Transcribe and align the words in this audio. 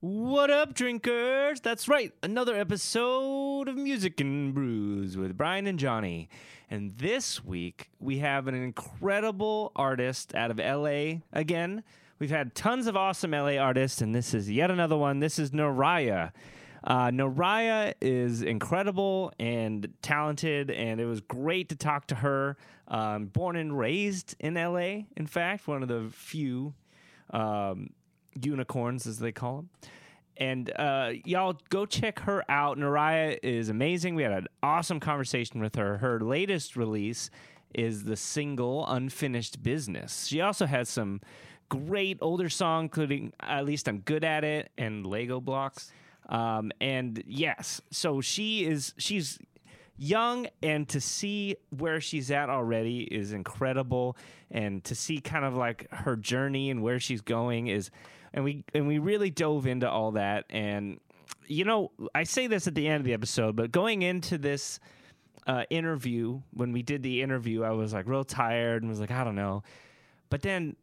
What 0.00 0.50
up, 0.50 0.74
drinkers? 0.74 1.62
That's 1.62 1.88
right, 1.88 2.12
another 2.22 2.54
episode 2.54 3.66
of 3.66 3.76
Music 3.76 4.20
and 4.20 4.52
Brews 4.52 5.16
with 5.16 5.38
Brian 5.38 5.66
and 5.66 5.78
Johnny. 5.78 6.28
And 6.68 6.98
this 6.98 7.42
week, 7.42 7.88
we 7.98 8.18
have 8.18 8.46
an 8.46 8.54
incredible 8.54 9.72
artist 9.74 10.34
out 10.34 10.50
of 10.50 10.58
LA 10.58 11.22
again. 11.32 11.82
We've 12.18 12.28
had 12.28 12.54
tons 12.54 12.86
of 12.86 12.94
awesome 12.94 13.30
LA 13.30 13.56
artists, 13.56 14.02
and 14.02 14.14
this 14.14 14.34
is 14.34 14.50
yet 14.50 14.70
another 14.70 14.98
one. 14.98 15.20
This 15.20 15.38
is 15.38 15.52
Naraya. 15.52 16.32
Uh, 16.84 17.08
Naraya 17.08 17.94
is 18.02 18.42
incredible 18.42 19.32
and 19.38 19.88
talented, 20.02 20.70
and 20.70 21.00
it 21.00 21.06
was 21.06 21.22
great 21.22 21.70
to 21.70 21.74
talk 21.74 22.06
to 22.08 22.16
her. 22.16 22.58
Um, 22.86 23.26
born 23.28 23.56
and 23.56 23.76
raised 23.76 24.36
in 24.40 24.54
LA, 24.56 25.04
in 25.16 25.26
fact, 25.26 25.66
one 25.66 25.82
of 25.82 25.88
the 25.88 26.10
few 26.12 26.74
um, 27.30 27.90
unicorns, 28.40 29.06
as 29.06 29.18
they 29.18 29.32
call 29.32 29.56
them. 29.56 29.70
And 30.38 30.70
uh, 30.76 31.12
y'all 31.24 31.56
go 31.70 31.86
check 31.86 32.20
her 32.20 32.44
out. 32.50 32.76
Naraya 32.76 33.38
is 33.42 33.68
amazing. 33.70 34.14
We 34.14 34.22
had 34.22 34.32
an 34.32 34.48
awesome 34.62 35.00
conversation 35.00 35.60
with 35.60 35.76
her. 35.76 35.98
Her 35.98 36.20
latest 36.20 36.76
release 36.76 37.30
is 37.74 38.04
the 38.04 38.16
single 38.16 38.86
Unfinished 38.86 39.62
Business. 39.62 40.26
She 40.26 40.40
also 40.40 40.66
has 40.66 40.88
some 40.88 41.20
great 41.68 42.18
older 42.20 42.48
song, 42.48 42.84
including 42.84 43.32
At 43.40 43.64
Least 43.64 43.88
I'm 43.88 44.00
Good 44.00 44.24
at 44.24 44.44
It 44.44 44.70
and 44.76 45.06
Lego 45.06 45.40
Blocks. 45.40 45.90
Um, 46.28 46.72
and 46.80 47.22
yes, 47.26 47.80
so 47.90 48.20
she 48.20 48.64
is 48.64 48.94
she's 48.98 49.38
young 49.96 50.46
and 50.62 50.88
to 50.88 51.00
see 51.00 51.56
where 51.70 52.00
she's 52.00 52.30
at 52.30 52.50
already 52.50 53.02
is 53.04 53.32
incredible 53.32 54.16
and 54.50 54.84
to 54.84 54.94
see 54.94 55.20
kind 55.20 55.44
of 55.44 55.54
like 55.54 55.90
her 55.90 56.16
journey 56.16 56.70
and 56.70 56.82
where 56.82 57.00
she's 57.00 57.20
going 57.22 57.68
is 57.68 57.90
and 58.32 58.44
we 58.44 58.64
and 58.74 58.86
we 58.86 58.98
really 58.98 59.30
dove 59.30 59.66
into 59.66 59.88
all 59.88 60.12
that 60.12 60.44
and 60.50 60.98
you 61.46 61.64
know 61.64 61.90
i 62.14 62.24
say 62.24 62.46
this 62.46 62.66
at 62.66 62.74
the 62.74 62.86
end 62.86 63.00
of 63.00 63.04
the 63.04 63.12
episode 63.12 63.56
but 63.56 63.70
going 63.72 64.02
into 64.02 64.38
this 64.38 64.80
uh, 65.46 65.62
interview 65.70 66.40
when 66.54 66.72
we 66.72 66.82
did 66.82 67.02
the 67.04 67.22
interview 67.22 67.62
i 67.62 67.70
was 67.70 67.92
like 67.92 68.08
real 68.08 68.24
tired 68.24 68.82
and 68.82 68.90
was 68.90 68.98
like 68.98 69.12
i 69.12 69.22
don't 69.22 69.36
know 69.36 69.62
but 70.28 70.42
then 70.42 70.74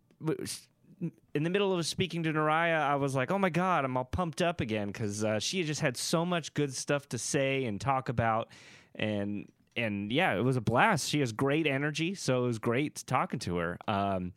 in 1.34 1.44
the 1.44 1.50
middle 1.50 1.78
of 1.78 1.86
speaking 1.86 2.23
to 2.23 2.31
Naraya, 2.31 2.80
I 2.80 2.95
was 2.95 3.16
like, 3.16 3.31
"Oh 3.31 3.40
my 3.40 3.50
god, 3.50 3.86
I'm 3.86 3.98
all 3.98 4.06
pumped 4.06 4.42
up 4.42 4.62
again" 4.62 4.88
because 4.88 5.23
uh, 5.23 5.40
she 5.40 5.64
just 5.64 5.81
had 5.81 5.98
so 5.98 6.25
much 6.25 6.53
good 6.53 6.73
stuff 6.73 7.09
to 7.09 7.18
say 7.18 7.66
and 7.66 7.80
talk 7.81 8.09
about, 8.09 8.50
and 8.96 9.50
and 9.75 10.12
yeah, 10.12 10.34
it 10.36 10.44
was 10.44 10.56
a 10.56 10.62
blast. 10.62 11.09
She 11.09 11.20
has 11.20 11.31
great 11.31 11.68
energy, 11.68 12.16
so 12.16 12.44
it 12.44 12.48
was 12.48 12.59
great 12.59 13.03
talking 13.06 13.40
to 13.40 13.58
her. 13.58 13.78
Um, 13.88 14.34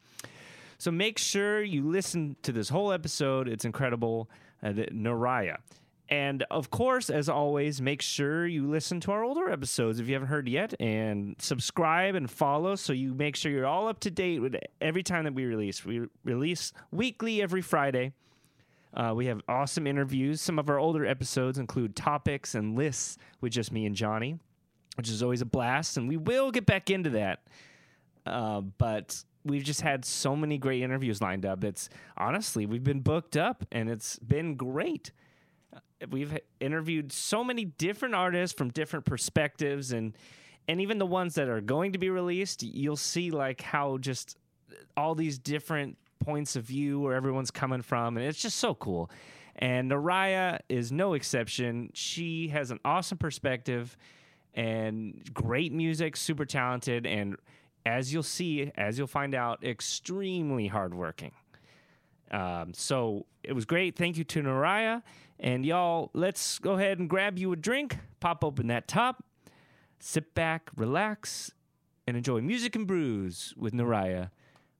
so 0.78 0.90
make 0.90 1.18
sure 1.18 1.62
you 1.62 1.88
listen 1.88 2.36
to 2.42 2.52
this 2.52 2.68
whole 2.68 2.92
episode; 2.92 3.48
it's 3.48 3.64
incredible. 3.64 4.30
Uh, 4.62 4.70
Naraya. 4.70 5.58
And 6.08 6.44
of 6.50 6.70
course, 6.70 7.10
as 7.10 7.28
always, 7.28 7.82
make 7.82 8.00
sure 8.00 8.46
you 8.46 8.68
listen 8.68 9.00
to 9.00 9.12
our 9.12 9.24
older 9.24 9.50
episodes 9.50 9.98
if 9.98 10.06
you 10.06 10.14
haven't 10.14 10.28
heard 10.28 10.48
yet, 10.48 10.72
and 10.78 11.34
subscribe 11.38 12.14
and 12.14 12.30
follow 12.30 12.76
so 12.76 12.92
you 12.92 13.12
make 13.12 13.34
sure 13.34 13.50
you're 13.50 13.66
all 13.66 13.88
up 13.88 13.98
to 14.00 14.10
date 14.10 14.38
with 14.38 14.56
every 14.80 15.02
time 15.02 15.24
that 15.24 15.34
we 15.34 15.44
release. 15.44 15.84
We 15.84 16.06
release 16.24 16.72
weekly 16.92 17.42
every 17.42 17.62
Friday. 17.62 18.12
Uh, 18.94 19.12
we 19.14 19.26
have 19.26 19.42
awesome 19.48 19.86
interviews. 19.86 20.40
Some 20.40 20.58
of 20.58 20.70
our 20.70 20.78
older 20.78 21.04
episodes 21.04 21.58
include 21.58 21.96
topics 21.96 22.54
and 22.54 22.76
lists 22.76 23.18
with 23.40 23.52
just 23.52 23.72
me 23.72 23.84
and 23.84 23.94
Johnny, 23.94 24.38
which 24.96 25.10
is 25.10 25.22
always 25.22 25.42
a 25.42 25.46
blast. 25.46 25.96
And 25.96 26.08
we 26.08 26.16
will 26.16 26.50
get 26.52 26.66
back 26.66 26.88
into 26.88 27.10
that. 27.10 27.42
Uh, 28.24 28.60
but 28.60 29.22
we've 29.46 29.64
just 29.64 29.80
had 29.80 30.04
so 30.04 30.34
many 30.34 30.58
great 30.58 30.82
interviews 30.82 31.20
lined 31.22 31.46
up. 31.46 31.64
It's 31.64 31.88
honestly, 32.16 32.66
we've 32.66 32.84
been 32.84 33.00
booked 33.00 33.36
up 33.36 33.64
and 33.70 33.88
it's 33.88 34.18
been 34.18 34.56
great. 34.56 35.12
Uh, 35.74 35.78
we've 36.10 36.36
interviewed 36.60 37.12
so 37.12 37.44
many 37.44 37.64
different 37.64 38.14
artists 38.14 38.56
from 38.56 38.70
different 38.70 39.04
perspectives 39.04 39.92
and 39.92 40.16
and 40.68 40.80
even 40.80 40.98
the 40.98 41.06
ones 41.06 41.36
that 41.36 41.48
are 41.48 41.60
going 41.60 41.92
to 41.92 41.98
be 41.98 42.10
released 42.10 42.64
you'll 42.64 42.96
see 42.96 43.30
like 43.30 43.60
how 43.60 43.98
just 43.98 44.36
uh, 44.70 44.74
all 44.96 45.14
these 45.14 45.38
different 45.38 45.96
points 46.18 46.56
of 46.56 46.64
view 46.64 46.98
where 46.98 47.14
everyone's 47.14 47.50
coming 47.52 47.82
from 47.82 48.16
and 48.16 48.26
it's 48.26 48.40
just 48.40 48.58
so 48.58 48.74
cool. 48.74 49.10
And 49.58 49.90
Naraya 49.90 50.58
is 50.68 50.92
no 50.92 51.14
exception. 51.14 51.90
She 51.94 52.48
has 52.48 52.70
an 52.70 52.78
awesome 52.84 53.16
perspective 53.16 53.96
and 54.52 55.22
great 55.32 55.72
music 55.72 56.16
super 56.16 56.44
talented 56.44 57.06
and 57.06 57.36
as 57.86 58.12
you'll 58.12 58.22
see 58.22 58.70
as 58.76 58.98
you'll 58.98 59.06
find 59.06 59.34
out 59.34 59.64
extremely 59.64 60.66
hardworking 60.66 61.32
um, 62.30 62.72
so 62.74 63.26
it 63.42 63.52
was 63.52 63.64
great. 63.64 63.96
Thank 63.96 64.16
you 64.16 64.24
to 64.24 64.42
Naraya. 64.42 65.02
And 65.38 65.64
y'all, 65.64 66.10
let's 66.14 66.58
go 66.58 66.72
ahead 66.72 66.98
and 66.98 67.08
grab 67.08 67.38
you 67.38 67.52
a 67.52 67.56
drink, 67.56 67.98
pop 68.20 68.42
open 68.42 68.68
that 68.68 68.88
top, 68.88 69.24
sit 69.98 70.34
back, 70.34 70.70
relax, 70.76 71.52
and 72.06 72.16
enjoy 72.16 72.40
music 72.40 72.74
and 72.74 72.86
brews 72.86 73.52
with 73.56 73.74
Naraya. 73.74 74.30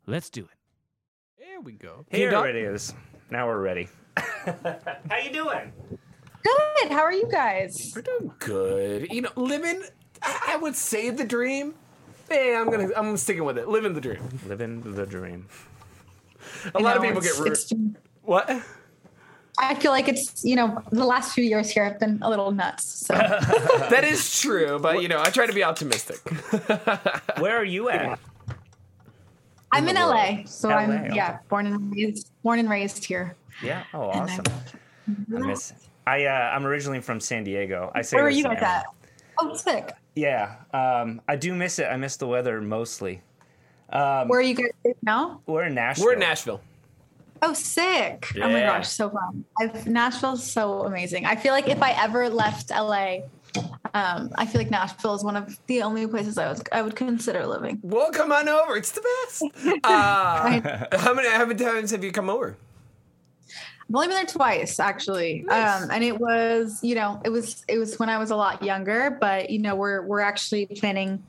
Let's 0.07 0.31
do 0.31 0.43
it. 0.43 1.39
There 1.39 1.61
we 1.61 1.73
go. 1.73 2.07
Here 2.11 2.31
King 2.31 2.45
it 2.47 2.57
is. 2.57 2.95
Now 3.31 3.47
we're 3.47 3.61
ready. 3.61 3.89
How 4.17 5.19
you 5.23 5.31
doing? 5.31 5.73
Good. 6.43 6.91
How 6.91 7.03
are 7.03 7.13
you 7.13 7.29
guys? 7.31 7.93
We're 7.95 8.03
doing 8.03 8.33
good. 8.39 9.09
You 9.11 9.23
know, 9.23 9.31
living. 9.37 9.83
I, 10.23 10.53
I 10.53 10.57
would 10.57 10.77
say 10.77 11.11
the 11.11 11.25
dream. 11.25 11.75
Hey, 12.29 12.57
I'm 12.57 12.71
gonna. 12.71 12.89
I'm 12.97 13.17
sticking 13.17 13.45
with 13.45 13.59
it. 13.59 13.69
Living 13.69 13.95
the 13.95 14.01
dream. 14.01 14.23
Living 14.47 14.95
the 14.95 15.07
dream. 15.07 15.47
A 16.75 16.79
You 16.79 16.85
lot 16.85 16.97
of 16.97 17.03
know, 17.03 17.09
people 17.09 17.23
get 17.23 17.31
it's- 17.33 17.41
rude. 17.41 17.53
it's- 17.53 17.97
What? 18.23 18.51
I 19.59 19.75
feel 19.77 19.91
like 19.91 20.07
it's 20.07 20.45
you 20.45 20.55
know 20.55 20.83
the 20.93 21.05
last 21.07 21.33
few 21.35 21.43
years 21.45 21.71
here 21.71 21.85
have 21.85 21.99
been 21.99 22.19
a 22.23 22.29
little 22.29 22.51
nuts. 22.51 22.85
So 23.07 23.15
That 23.91 24.05
is 24.05 24.39
true, 24.41 24.79
but 24.79 25.01
you 25.03 25.09
know, 25.09 25.21
I 25.21 25.31
try 25.31 25.47
to 25.47 25.53
be 25.53 25.65
optimistic. 25.65 26.19
Where 27.39 27.57
are 27.57 27.65
you 27.65 27.89
at? 27.89 28.19
I'm 29.73 29.89
in 29.89 29.95
the 29.95 30.01
LA, 30.07 30.45
so 30.45 30.69
LA, 30.69 30.77
I'm 30.77 31.13
yeah 31.15 31.39
born 31.49 31.67
and 31.67 31.93
raised 31.95 32.31
born 32.43 32.59
and 32.59 32.69
raised 32.69 33.05
here. 33.05 33.35
Yeah. 33.63 33.85
Oh, 33.95 34.11
awesome. 34.11 34.45
I'm- 34.47 35.27
I 35.35 35.39
miss. 35.47 35.73
I 36.07 36.25
uh, 36.27 36.31
I'm 36.31 36.67
originally 36.67 37.01
from 37.01 37.21
San 37.21 37.45
Diego. 37.45 37.91
I 37.95 38.03
say 38.03 38.17
Where 38.17 38.27
are 38.27 38.31
you 38.31 38.45
guys 38.45 38.59
now. 38.61 38.67
at? 38.67 38.87
Oh, 39.39 39.55
sick. 39.55 39.93
Yeah. 40.17 40.57
Um, 40.73 41.21
I 41.29 41.37
do 41.37 41.55
miss 41.55 41.79
it. 41.79 41.85
I 41.85 41.97
miss 41.97 42.17
the 42.17 42.27
weather 42.27 42.61
mostly. 42.61 43.23
Um, 43.91 44.27
Where 44.27 44.41
are 44.41 44.43
you 44.43 44.55
guys 44.55 44.95
now? 45.03 45.41
we're 45.47 45.65
in 45.65 45.75
Nashville. 45.75 46.07
We're 46.07 46.15
in 46.15 46.19
Nashville. 46.19 46.61
Oh, 47.43 47.53
sick! 47.53 48.33
Oh 48.37 48.49
my 48.49 48.61
gosh, 48.61 48.89
so 48.89 49.11
fun. 49.11 49.45
I've, 49.61 49.87
Nashville's 49.87 50.43
so 50.43 50.87
amazing. 50.87 51.27
I 51.27 51.37
feel 51.37 51.53
like 51.53 51.69
if 51.69 51.83
I 51.83 51.91
ever 52.03 52.31
left 52.31 52.71
LA, 52.71 53.19
um, 53.93 54.31
I 54.37 54.47
feel 54.47 54.59
like 54.59 54.71
Nashville 54.71 55.15
is 55.15 55.23
one 55.23 55.37
of 55.37 55.59
the 55.67 55.83
only 55.83 56.07
places 56.07 56.39
I 56.39 56.49
would 56.51 56.67
I 56.73 56.81
would 56.81 56.97
consider 56.97 57.47
living. 57.47 57.79
Well, 57.83 58.11
come 58.11 58.33
on 58.33 58.49
over. 58.49 58.77
It's 58.77 58.91
the 58.93 59.03
best. 59.03 59.77
Uh, 59.85 60.87
how 60.99 61.13
many 61.15 61.29
how 61.29 61.45
many 61.45 61.63
times 61.63 61.91
have 61.91 62.03
you 62.03 62.11
come 62.11 62.31
over? 62.31 62.57
I've 63.89 63.95
only 63.95 64.09
been 64.09 64.17
there 64.17 64.27
twice, 64.27 64.81
actually, 64.81 65.45
Nice. 65.47 65.83
um, 65.83 65.91
and 65.93 66.03
it 66.03 66.19
was, 66.19 66.83
you 66.83 66.95
know, 66.97 67.21
it 67.25 67.31
was 67.31 67.65
it 67.69 67.79
was 67.79 67.99
when 67.99 68.09
I 68.09 68.19
was 68.19 68.31
a 68.31 68.37
lot 68.37 68.63
younger. 68.63 69.17
But 69.21 69.51
you 69.51 69.61
know, 69.61 69.75
we're 69.77 70.03
we're 70.03 70.21
actually 70.21 70.67
planning 70.67 71.23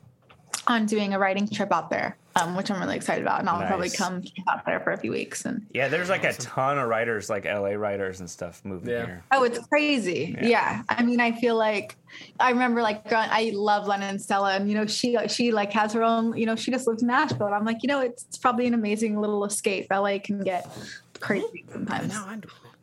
on 0.66 0.86
doing 0.86 1.14
a 1.14 1.20
writing 1.20 1.48
trip 1.48 1.72
out 1.72 1.90
there, 1.90 2.18
um, 2.36 2.56
which 2.56 2.70
I'm 2.70 2.80
really 2.82 2.96
excited 2.98 3.22
about, 3.22 3.40
and 3.40 3.50
I'll 3.50 3.66
probably 3.68 3.90
come 3.90 4.24
out 4.50 4.66
there 4.66 4.80
for 4.82 4.92
a 4.92 4.98
few 4.98 5.12
weeks. 5.12 5.46
And 5.46 5.66
Yeah, 5.74 5.88
there's 5.88 6.10
like 6.10 6.26
a 6.26 6.34
ton 6.34 6.78
of 6.78 6.90
writers, 6.90 7.30
like 7.30 7.46
LA 7.46 7.70
writers 7.76 8.20
and 8.20 8.30
stuff, 8.30 8.60
moving 8.66 8.90
Yeah. 8.90 9.06
here. 9.06 9.24
oh, 9.32 9.44
it's 9.44 9.60
crazy. 9.68 10.36
Yeah. 10.42 10.48
Yeah. 10.48 10.82
I 10.90 11.04
mean, 11.04 11.22
I 11.22 11.32
feel 11.34 11.56
like 11.56 11.96
I 12.40 12.50
remember 12.50 12.82
like 12.82 13.08
growing- 13.08 13.30
I 13.32 13.52
love 13.54 13.88
Lennon 13.88 14.20
Stella, 14.20 14.56
and 14.56 14.68
you 14.68 14.76
know, 14.76 14.86
she 14.88 15.16
she 15.30 15.52
like 15.52 15.72
has 15.74 15.94
her 15.94 16.04
own, 16.04 16.36
you 16.36 16.46
know, 16.46 16.56
she 16.58 16.72
just 16.72 16.86
lives 16.88 17.02
in 17.02 17.08
Nashville, 17.08 17.46
and 17.46 17.56
I'm 17.56 17.64
like, 17.66 17.78
you 17.84 17.88
know, 17.88 18.02
it's, 18.02 18.26
it's 18.26 18.38
probably 18.38 18.68
an 18.68 18.74
amazing 18.74 19.22
little 19.22 19.46
escape. 19.46 19.88
LA 19.92 20.18
can 20.20 20.42
get 20.44 20.68
crazy 21.18 21.66
sometimes. 21.72 22.14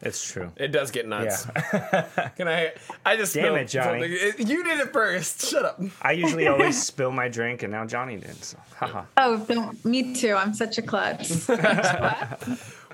It's 0.02 0.22
true. 0.30 0.52
It 0.56 0.68
does 0.68 0.90
get 0.90 1.08
nuts. 1.08 1.46
Yeah. 1.72 2.30
Can 2.36 2.46
I? 2.46 2.72
I 3.06 3.16
just 3.16 3.32
Damn 3.32 3.44
spilled 3.44 3.58
it, 3.58 3.64
Johnny. 3.68 4.00
something. 4.18 4.44
It- 4.44 4.48
You 4.48 4.62
did 4.62 4.80
it 4.80 4.92
first. 4.92 5.46
Shut 5.48 5.64
up. 5.64 5.80
I 6.02 6.12
usually 6.12 6.46
always 6.46 6.82
spill 6.86 7.10
my 7.10 7.28
drink, 7.28 7.62
and 7.62 7.72
now 7.72 7.86
Johnny 7.86 8.16
did. 8.16 8.34
So, 8.44 8.58
haha. 8.76 9.04
Oh, 9.16 9.38
don't, 9.48 9.82
me 9.84 10.14
too. 10.14 10.34
I'm 10.34 10.52
such 10.52 10.76
a 10.78 10.82
klutz. 10.82 11.48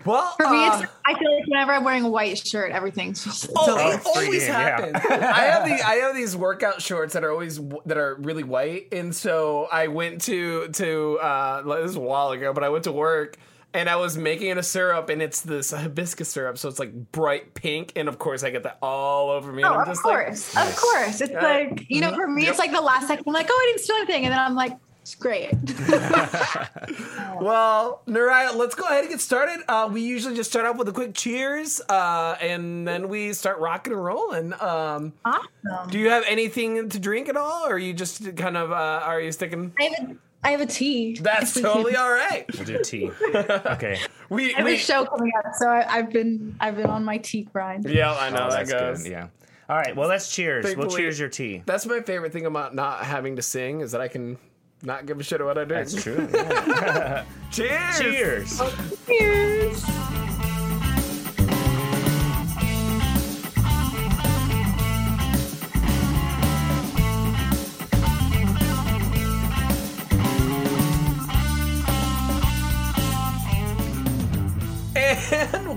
Well, 0.06 0.34
For 0.38 0.48
me, 0.48 0.64
uh, 0.64 0.80
it's, 0.80 0.92
I 1.04 1.12
feel 1.18 1.36
like 1.36 1.46
whenever 1.46 1.72
I'm 1.72 1.84
wearing 1.84 2.04
a 2.04 2.08
white 2.08 2.38
shirt, 2.38 2.72
everything's 2.72 3.22
just 3.22 3.50
Oh, 3.54 3.74
okay. 3.74 3.90
it 3.96 4.00
always 4.06 4.42
freaking, 4.44 4.48
yeah. 4.48 4.52
happens. 4.62 4.96
I 5.04 5.40
have 5.42 5.66
these. 5.66 5.80
I 5.82 5.94
have 5.96 6.14
these 6.16 6.34
workout 6.34 6.80
shorts 6.80 7.12
that 7.12 7.22
are 7.22 7.30
always 7.30 7.60
that 7.84 7.98
are 7.98 8.14
really 8.14 8.42
white, 8.42 8.88
and 8.94 9.14
so 9.14 9.68
I 9.70 9.88
went 9.88 10.22
to 10.22 10.68
to 10.68 11.18
uh, 11.18 11.60
this 11.76 11.82
was 11.82 11.96
a 11.96 12.00
while 12.00 12.30
ago, 12.30 12.54
but 12.54 12.64
I 12.64 12.70
went 12.70 12.84
to 12.84 12.92
work 12.92 13.36
and 13.74 13.88
I 13.88 13.96
was 13.96 14.16
making 14.18 14.48
it 14.48 14.58
a 14.58 14.62
syrup, 14.62 15.08
and 15.08 15.20
it's 15.22 15.40
this 15.42 15.70
hibiscus 15.72 16.28
syrup, 16.28 16.58
so 16.58 16.68
it's 16.68 16.78
like 16.78 16.92
bright 17.12 17.54
pink, 17.54 17.92
and 17.96 18.08
of 18.08 18.18
course 18.18 18.42
I 18.42 18.50
get 18.50 18.62
that 18.64 18.78
all 18.82 19.30
over 19.30 19.52
me. 19.52 19.62
And 19.62 19.72
Oh, 19.72 19.76
I'm 19.76 19.80
of 19.82 19.86
just 19.88 20.02
course, 20.02 20.56
of 20.56 20.76
course. 20.76 21.20
It's 21.20 21.34
Uh, 21.34 21.40
like 21.42 21.86
you 21.88 22.00
know, 22.00 22.14
for 22.14 22.26
me, 22.28 22.42
yep. 22.42 22.50
it's 22.50 22.58
like 22.58 22.72
the 22.72 22.80
last 22.80 23.06
second. 23.08 23.24
I'm 23.26 23.32
like, 23.34 23.46
oh, 23.50 23.54
I 23.54 23.66
didn't 23.72 23.82
steal 23.84 23.96
anything, 23.96 24.24
and 24.24 24.32
then 24.32 24.38
I'm 24.40 24.54
like, 24.54 24.76
It's 25.02 25.14
great. 25.14 25.50
Well, 27.40 28.02
Naraya, 28.06 28.54
let's 28.54 28.74
go 28.74 28.84
ahead 28.84 29.00
and 29.02 29.10
get 29.10 29.20
started. 29.20 29.60
Uh, 29.68 29.88
we 29.90 30.02
usually 30.02 30.34
just 30.34 30.50
start 30.50 30.66
off 30.66 30.76
with 30.76 30.88
a 30.88 30.92
quick 30.92 31.14
cheers, 31.14 31.80
uh, 31.88 32.36
and 32.40 32.86
then 32.86 33.08
we 33.08 33.32
start 33.32 33.58
rocking 33.60 33.92
and 33.94 34.04
rolling. 34.04 34.52
Um, 34.60 35.12
awesome. 35.24 35.90
do 35.90 35.98
you 35.98 36.10
have 36.10 36.24
anything 36.28 36.88
to 36.90 36.98
drink 36.98 37.28
at 37.28 37.36
all, 37.36 37.66
or 37.66 37.74
are 37.74 37.78
you 37.78 37.92
just 37.94 38.36
kind 38.36 38.56
of 38.56 38.72
uh, 38.72 38.74
are 39.04 39.20
you 39.20 39.32
sticking? 39.32 39.72
I 39.78 39.84
have 39.84 40.10
a, 40.10 40.16
I 40.42 40.52
have 40.52 40.60
a 40.60 40.66
tea. 40.66 41.16
That's 41.20 41.50
If 41.50 41.56
we 41.56 41.62
can- 41.62 41.72
totally 41.72 41.96
all 41.96 42.10
right. 42.10 42.44
We'll 42.54 42.64
do 42.64 42.80
tea. 42.82 43.10
Okay. 43.34 43.98
We, 44.30 44.54
I 44.54 44.58
have 44.58 44.64
we 44.66 44.74
a 44.74 44.78
show 44.78 45.04
coming 45.04 45.32
up, 45.44 45.54
so 45.54 45.68
I, 45.68 45.84
I've 45.98 46.10
been 46.10 46.56
I've 46.60 46.76
been 46.76 46.86
on 46.88 47.04
my 47.04 47.18
tea 47.18 47.42
grind. 47.52 47.84
yeah, 47.88 48.12
I 48.12 48.30
know 48.30 48.46
Oh, 48.46 48.50
that 48.50 48.68
goes. 48.68 49.02
good. 49.02 49.10
Yeah. 49.10 49.28
All 49.68 49.76
right. 49.76 49.94
Well, 49.94 50.08
let's 50.08 50.34
cheers. 50.34 50.64
We'll 50.64 50.74
Thankfully- 50.74 51.02
cheers 51.02 51.18
your 51.18 51.28
tea. 51.28 51.62
That's 51.66 51.84
my 51.86 52.00
favorite 52.00 52.32
thing 52.32 52.46
about 52.46 52.74
not 52.74 53.04
having 53.04 53.36
to 53.36 53.42
sing 53.42 53.80
is 53.80 53.92
that 53.92 54.00
I 54.00 54.08
can 54.08 54.38
not 54.82 55.04
give 55.06 55.20
a 55.20 55.22
shit 55.22 55.40
about 55.42 55.56
what 55.56 55.58
I 55.58 55.64
do. 55.64 55.74
That's 55.74 56.02
true. 56.02 56.28
yeah. 56.32 57.24
Cheers. 57.50 57.98
cheers. 57.98 58.62
Cheers. 59.06 59.84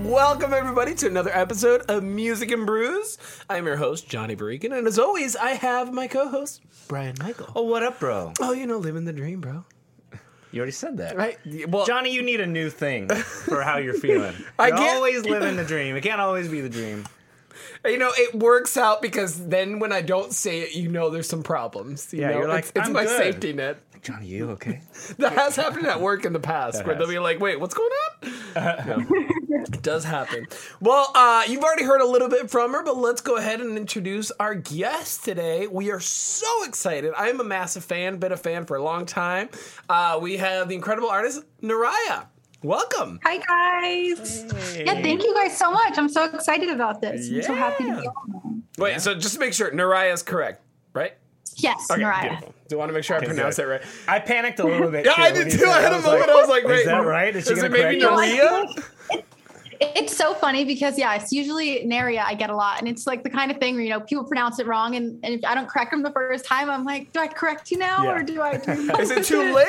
Welcome 0.04 0.52
everybody 0.52 0.94
to 0.94 1.06
another 1.06 1.30
episode 1.32 1.82
of 1.88 2.02
Music 2.02 2.50
and 2.50 2.66
Brews. 2.66 3.18
I'm 3.48 3.66
your 3.66 3.76
host 3.76 4.08
Johnny 4.08 4.36
Barican, 4.36 4.76
and 4.76 4.86
as 4.86 4.98
always, 4.98 5.36
I 5.36 5.50
have 5.52 5.92
my 5.92 6.06
co-host 6.06 6.60
Brian 6.88 7.16
Michael. 7.18 7.48
Oh, 7.54 7.62
what 7.62 7.82
up, 7.82 8.00
bro? 8.00 8.32
Oh, 8.40 8.52
you 8.52 8.66
know, 8.66 8.78
living 8.78 9.04
the 9.04 9.12
dream, 9.12 9.40
bro. 9.40 9.64
You 10.52 10.60
already 10.60 10.72
said 10.72 10.98
that. 10.98 11.16
Right? 11.16 11.38
Well, 11.68 11.84
Johnny, 11.84 12.12
you 12.12 12.22
need 12.22 12.40
a 12.40 12.46
new 12.46 12.70
thing 12.70 13.08
for 13.08 13.62
how 13.62 13.78
you're 13.78 13.94
feeling. 13.94 14.34
I 14.58 14.68
You're 14.68 14.76
get- 14.78 14.94
always 14.96 15.24
living 15.24 15.56
the 15.56 15.64
dream. 15.64 15.96
It 15.96 16.02
can't 16.02 16.20
always 16.20 16.48
be 16.48 16.60
the 16.60 16.68
dream. 16.68 17.06
you 17.84 17.98
know, 17.98 18.12
it 18.14 18.34
works 18.36 18.76
out 18.76 19.02
because 19.02 19.48
then 19.48 19.78
when 19.80 19.92
I 19.92 20.00
don't 20.02 20.32
say 20.32 20.60
it, 20.60 20.74
you 20.74 20.88
know, 20.88 21.10
there's 21.10 21.28
some 21.28 21.42
problems. 21.42 22.12
You 22.12 22.20
Yeah, 22.20 22.30
know? 22.30 22.38
you're 22.40 22.48
like, 22.48 22.64
it's, 22.64 22.72
it's 22.76 22.86
"I'm 22.86 22.92
my 22.92 23.04
good." 23.04 23.16
safety 23.16 23.52
net. 23.52 23.78
Johnny, 24.02 24.26
you 24.26 24.50
okay? 24.50 24.82
That 25.18 25.32
has 25.32 25.56
happened 25.56 25.86
at 25.86 26.00
work 26.00 26.24
in 26.24 26.32
the 26.34 26.40
past, 26.40 26.78
That 26.78 26.86
where 26.86 26.94
they'll 26.94 27.08
be 27.08 27.18
like, 27.18 27.40
"Wait, 27.40 27.58
what's 27.58 27.74
going 27.74 27.90
on?" 28.22 28.32
Yeah. 28.54 29.04
It 29.54 29.82
does 29.82 30.04
happen. 30.04 30.46
Well, 30.80 31.10
uh, 31.14 31.44
you've 31.48 31.62
already 31.62 31.84
heard 31.84 32.00
a 32.00 32.06
little 32.06 32.28
bit 32.28 32.50
from 32.50 32.72
her, 32.72 32.82
but 32.82 32.96
let's 32.96 33.20
go 33.20 33.36
ahead 33.36 33.60
and 33.60 33.76
introduce 33.78 34.30
our 34.32 34.54
guest 34.54 35.24
today. 35.24 35.66
We 35.66 35.90
are 35.90 36.00
so 36.00 36.64
excited. 36.64 37.12
I 37.16 37.28
am 37.28 37.40
a 37.40 37.44
massive 37.44 37.84
fan, 37.84 38.18
been 38.18 38.32
a 38.32 38.36
fan 38.36 38.64
for 38.66 38.76
a 38.76 38.82
long 38.82 39.06
time. 39.06 39.48
Uh, 39.88 40.18
we 40.20 40.36
have 40.38 40.68
the 40.68 40.74
incredible 40.74 41.08
artist 41.08 41.42
Naraya. 41.62 42.26
Welcome. 42.62 43.20
Hi 43.24 43.36
guys. 43.38 44.44
Yeah, 44.76 44.94
thank 45.02 45.22
you 45.22 45.34
guys 45.34 45.56
so 45.56 45.70
much. 45.70 45.98
I'm 45.98 46.08
so 46.08 46.24
excited 46.24 46.70
about 46.70 47.00
this. 47.02 47.30
I'm 47.30 47.42
so 47.42 47.54
happy 47.54 47.84
to 47.84 47.90
be 47.96 48.02
Yeah. 48.02 48.08
on. 48.08 48.62
Wait, 48.78 49.00
so 49.02 49.14
just 49.14 49.34
to 49.34 49.40
make 49.40 49.52
sure, 49.52 49.70
Naraya 49.70 50.12
is 50.14 50.22
correct, 50.22 50.62
right? 50.94 51.12
Yes, 51.56 51.86
Okay, 51.90 52.02
Mariah. 52.02 52.30
beautiful. 52.30 52.54
Do 52.68 52.74
you 52.74 52.78
want 52.78 52.88
to 52.88 52.94
make 52.94 53.04
sure 53.04 53.16
I 53.16 53.24
pronounce 53.24 53.56
good. 53.56 53.66
it 53.66 53.68
right? 53.68 53.82
I 54.08 54.18
panicked 54.18 54.58
a 54.58 54.64
little 54.66 54.90
bit. 54.90 55.04
Yeah, 55.06 55.12
too 55.14 55.22
I 55.22 55.30
did 55.30 55.50
too. 55.52 55.66
I 55.66 55.80
had 55.82 55.92
a 55.92 56.00
moment. 56.00 56.28
I 56.30 56.34
was 56.34 56.48
like, 56.48 56.64
"Wait, 56.64 56.80
is 56.80 56.84
that 56.86 57.04
right? 57.04 57.36
Is 57.36 57.48
Is 57.50 57.62
it 57.62 57.70
maybe 57.70 58.00
correct? 58.00 58.18
Naria?" 58.18 58.84
It's 59.80 60.16
so 60.16 60.34
funny 60.34 60.64
because 60.64 60.98
yeah, 60.98 61.14
it's 61.14 61.32
usually 61.32 61.86
Naria 61.86 62.22
I 62.24 62.34
get 62.34 62.50
a 62.50 62.56
lot, 62.56 62.78
and 62.78 62.88
it's 62.88 63.06
like 63.06 63.22
the 63.22 63.30
kind 63.30 63.50
of 63.50 63.58
thing 63.58 63.74
where 63.74 63.82
you 63.82 63.90
know 63.90 64.00
people 64.00 64.24
pronounce 64.24 64.58
it 64.58 64.66
wrong, 64.66 64.94
and, 64.96 65.18
and 65.24 65.34
if 65.34 65.44
I 65.44 65.54
don't 65.54 65.68
correct 65.68 65.90
them 65.90 66.02
the 66.02 66.10
first 66.12 66.44
time, 66.44 66.70
I'm 66.70 66.84
like, 66.84 67.12
do 67.12 67.20
I 67.20 67.26
correct 67.28 67.70
you 67.70 67.78
now 67.78 68.04
Yeah. 68.04 68.12
or 68.16 68.22
do 68.22 68.40
I? 68.42 68.56
Do 68.64 68.72
Is 68.72 69.10
it 69.10 69.24
too 69.24 69.52
late? 69.54 69.66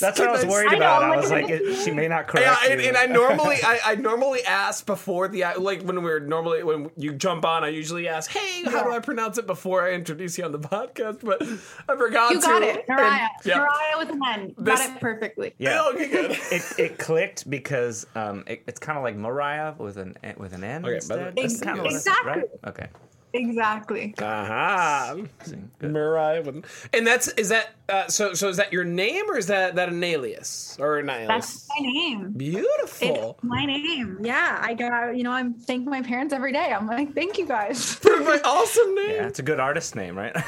That's 0.00 0.18
what 0.18 0.28
I 0.28 0.32
was 0.32 0.44
worried 0.46 0.72
I 0.72 0.76
about. 0.76 1.02
know, 1.02 1.12
I 1.12 1.16
was 1.16 1.30
like- 1.30 1.44
like, 1.44 1.50
it, 1.52 1.76
she 1.84 1.90
may 1.90 2.08
not 2.08 2.26
correct 2.28 2.46
Yeah, 2.46 2.72
and, 2.72 2.80
you. 2.80 2.88
and 2.88 2.96
I 2.96 3.06
normally 3.20 3.56
I, 3.62 3.78
I 3.84 3.94
normally 3.96 4.42
ask 4.44 4.84
before 4.86 5.28
the 5.28 5.44
like 5.58 5.82
when 5.82 6.02
we're 6.02 6.20
normally 6.20 6.62
when 6.62 6.90
you 6.96 7.12
jump 7.12 7.44
on 7.44 7.62
I 7.64 7.68
usually 7.68 8.08
ask 8.08 8.30
hey 8.30 8.62
how 8.64 8.82
do 8.84 8.90
I 8.90 8.98
pronounce 9.00 9.38
it 9.38 9.46
before 9.46 9.86
I 9.86 9.92
introduce 9.92 10.38
you 10.38 10.44
on 10.44 10.52
the 10.52 10.58
podcast 10.58 11.20
but 11.24 11.42
I 11.88 11.96
forgot 11.96 12.30
You 12.32 12.40
to 12.40 12.46
got 12.46 12.62
it, 12.62 12.84
and- 12.88 12.96
Mariah. 12.96 13.28
yeah. 13.44 13.58
Mariah 13.58 13.98
with 13.98 14.10
an 14.10 14.20
N. 14.26 14.54
This- 14.58 14.80
got 14.80 14.96
it 14.96 15.00
perfectly. 15.00 15.54
yeah. 15.58 15.84
okay 15.94 16.08
good 16.08 16.30
it, 16.52 16.72
it 16.78 16.98
clicked 16.98 17.48
because 17.48 18.06
um, 18.14 18.44
it, 18.46 18.62
it's 18.66 18.78
kind 18.80 18.96
of 18.98 19.04
like 19.04 19.16
Mariah 19.16 19.45
with 19.78 19.96
an 19.96 20.16
with 20.36 20.52
an 20.52 20.64
N 20.64 20.84
Okay, 20.84 20.94
instead. 20.96 21.34
but 21.34 21.42
That's 21.42 21.54
Ex- 21.54 21.62
kinda 21.62 21.84
exactly. 21.84 22.30
right? 22.32 22.44
Okay. 22.66 22.86
Exactly. 23.34 24.14
aha 24.22 25.14
See, 25.44 25.56
good. 25.78 25.92
Mariah 25.92 26.42
with- 26.42 26.64
and 26.94 27.06
that's 27.06 27.28
is 27.28 27.50
that 27.50 27.74
uh, 27.88 28.08
so 28.08 28.32
so 28.32 28.48
is 28.48 28.56
that 28.56 28.72
your 28.72 28.84
name 28.84 29.28
or 29.30 29.36
is 29.36 29.46
that 29.48 29.74
that 29.74 29.90
an 29.90 30.02
alias 30.02 30.76
or 30.80 30.98
an 30.98 31.10
alias 31.10 31.28
That's 31.28 31.68
my 31.68 31.86
name. 31.86 32.30
beautiful 32.32 33.32
It's 33.34 33.44
my 33.44 33.66
name. 33.66 34.18
Yeah, 34.22 34.58
I 34.62 34.72
got. 34.74 35.16
You 35.18 35.24
know, 35.24 35.32
I'm 35.32 35.52
thanking 35.54 35.90
my 35.90 36.00
parents 36.02 36.32
every 36.32 36.52
day. 36.52 36.72
I'm 36.72 36.86
like, 36.86 37.14
thank 37.14 37.36
you 37.36 37.46
guys. 37.46 37.94
for 38.04 38.18
my 38.20 38.40
awesome 38.42 38.94
name 38.94 39.10
Yeah, 39.10 39.26
it's 39.26 39.38
a 39.38 39.42
good 39.42 39.60
artist 39.60 39.94
name, 39.96 40.16
right? 40.16 40.34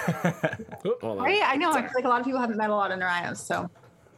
Oh, 0.84 0.96
hold 1.02 1.18
on. 1.18 1.24
Right? 1.24 1.42
I 1.44 1.56
know. 1.56 1.70
I 1.72 1.82
feel 1.82 1.90
like 1.94 2.04
a 2.04 2.08
lot 2.08 2.20
of 2.20 2.24
people 2.24 2.40
haven't 2.40 2.56
met 2.56 2.70
a 2.70 2.74
lot 2.74 2.90
of 2.92 2.98
Narayas, 3.00 3.38
so 3.38 3.68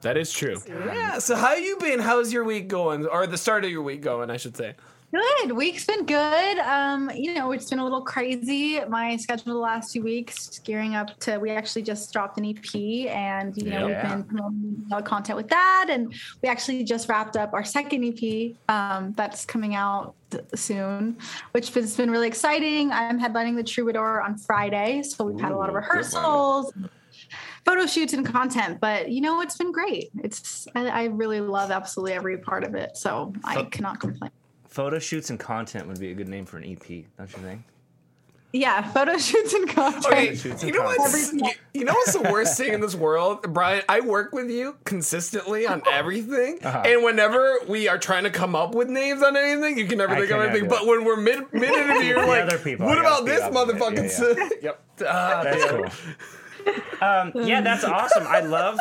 that 0.03 0.17
is 0.17 0.33
true 0.33 0.57
yeah 0.69 1.19
so 1.19 1.37
how 1.37 1.55
you 1.55 1.77
been 1.79 2.01
how's 2.01 2.33
your 2.33 2.45
week 2.45 2.69
going 2.69 3.07
or 3.07 3.27
the 3.27 3.39
start 3.39 3.65
of 3.65 3.71
your 3.71 3.83
week 3.83 4.01
going 4.01 4.31
I 4.31 4.37
should 4.37 4.57
say 4.57 4.75
good. 5.13 5.53
Week's 5.53 5.85
been 5.87 6.07
good. 6.07 6.59
Um, 6.59 7.11
you 7.15 7.35
know, 7.35 7.53
it's 7.53 7.69
been 7.69 7.79
a 7.79 7.85
little 7.85 8.03
crazy. 8.03 8.81
My 8.89 9.17
schedule 9.17 9.55
the 9.55 9.59
last 9.59 9.93
two 9.93 10.03
weeks, 10.03 10.61
gearing 10.61 10.95
up 10.95 11.19
to. 11.21 11.39
We 11.39 11.51
actually 11.51 11.83
just 11.83 12.13
dropped 12.13 12.39
an 12.39 12.45
EP, 12.45 13.09
and 13.09 13.57
you 13.57 13.71
know, 13.71 13.89
Yeah. 13.89 14.03
we've 14.03 14.11
been 14.11 14.25
promoting 14.25 14.85
a 14.87 14.91
lot 14.93 15.03
of 15.03 15.05
content 15.09 15.37
with 15.37 15.49
that, 15.49 15.87
and 15.91 16.15
we 16.43 16.49
actually 16.49 16.85
just 16.85 17.09
wrapped 17.09 17.37
up 17.37 17.53
our 17.55 17.65
second 17.65 18.05
EP. 18.05 18.55
Um, 18.69 19.13
that's 19.17 19.45
coming 19.45 19.75
out 19.75 20.15
soon, 20.55 21.17
which 21.53 21.75
has 21.75 21.97
been 21.97 22.11
really 22.11 22.29
exciting. 22.29 22.93
I'm 22.93 23.19
headlining 23.19 23.57
the 23.57 23.65
Troubadour 23.65 24.21
on 24.23 24.39
Friday, 24.39 25.03
so 25.03 25.25
we've 25.25 25.41
had 25.41 25.53
a 25.53 25.57
lot 25.57 25.69
of 25.71 25.75
Ooh, 25.75 25.81
good 25.81 25.89
rehearsals. 25.89 26.73
Photo 27.71 27.87
shoots 27.87 28.15
and 28.15 28.27
content, 28.27 28.81
but 28.81 29.11
you 29.11 29.21
know 29.21 29.43
it's 29.43 29.57
been 29.57 29.71
great. 29.71 30.11
It's 30.25 30.67
I, 30.75 30.89
I 30.89 31.05
really 31.05 31.41
love 31.41 31.71
absolutely 31.71 32.15
every 32.15 32.37
part 32.37 32.65
of 32.65 32.75
it, 32.75 32.97
so 32.97 33.33
I 33.45 33.63
cannot 33.63 34.01
complain. 34.01 34.33
Photo 34.67 34.99
shoots 34.99 35.31
and 35.31 35.39
content 35.39 35.87
would 35.87 36.01
be 36.01 36.11
a 36.11 36.15
good 36.15 36.27
name 36.29 36.47
for 36.47 36.57
an 36.57 36.65
EP, 36.65 37.05
don't 37.17 37.33
you 37.33 37.39
think? 37.39 37.63
Yeah, 38.53 38.83
photo 38.91 39.17
shoots 39.17 39.53
and 39.55 39.69
content. 39.69 40.07
Okay, 40.07 40.35
Shoots 40.35 40.63
you 40.65 40.71
and 40.71 40.79
know 40.79 40.85
what's 40.85 41.33
you, 41.33 41.51
you 41.73 41.85
know 41.85 41.93
what's 41.93 42.15
the 42.15 42.23
worst 42.33 42.57
thing 42.57 42.73
in 42.73 42.81
this 42.81 42.97
world, 42.97 43.43
Brian? 43.53 43.83
I 43.89 44.01
work 44.01 44.33
with 44.33 44.51
you 44.51 44.77
consistently 44.85 45.69
on 45.69 45.83
everything, 45.93 46.59
Uh-huh. 46.63 46.83
and 46.85 47.05
whenever 47.05 47.59
we 47.69 47.87
are 47.89 47.99
trying 47.99 48.25
to 48.25 48.31
come 48.31 48.57
up 48.57 48.75
with 48.75 48.89
names 48.89 49.23
on 49.23 49.37
anything, 49.37 49.79
you 49.79 49.87
can 49.87 49.99
never 49.99 50.15
I 50.15 50.21
think 50.21 50.33
of 50.33 50.41
anything. 50.41 50.69
But 50.69 50.85
when 50.87 51.05
we're 51.05 51.17
mid 51.17 51.53
mid 51.53 51.71
interview, 51.73 52.09
you're 52.09 52.27
like, 52.27 52.43
other 52.43 52.59
people, 52.59 52.87
"What 52.87 52.99
I 52.99 53.03
about 53.03 53.25
this 53.25 53.41
speed 53.41 53.57
up 53.57 53.69
a 53.69 53.73
motherfucking?" 53.73 54.37
Yeah, 54.37 54.45
s- 54.45 54.53
yep. 54.63 54.83
Ah, 55.07 55.41
That's 55.45 55.65
damn. 55.65 55.77
cool. 55.83 55.91
Um, 57.01 57.33
yeah, 57.35 57.63
that's 57.63 57.85
awesome. 57.85 58.27
I 58.27 58.41
love 58.41 58.79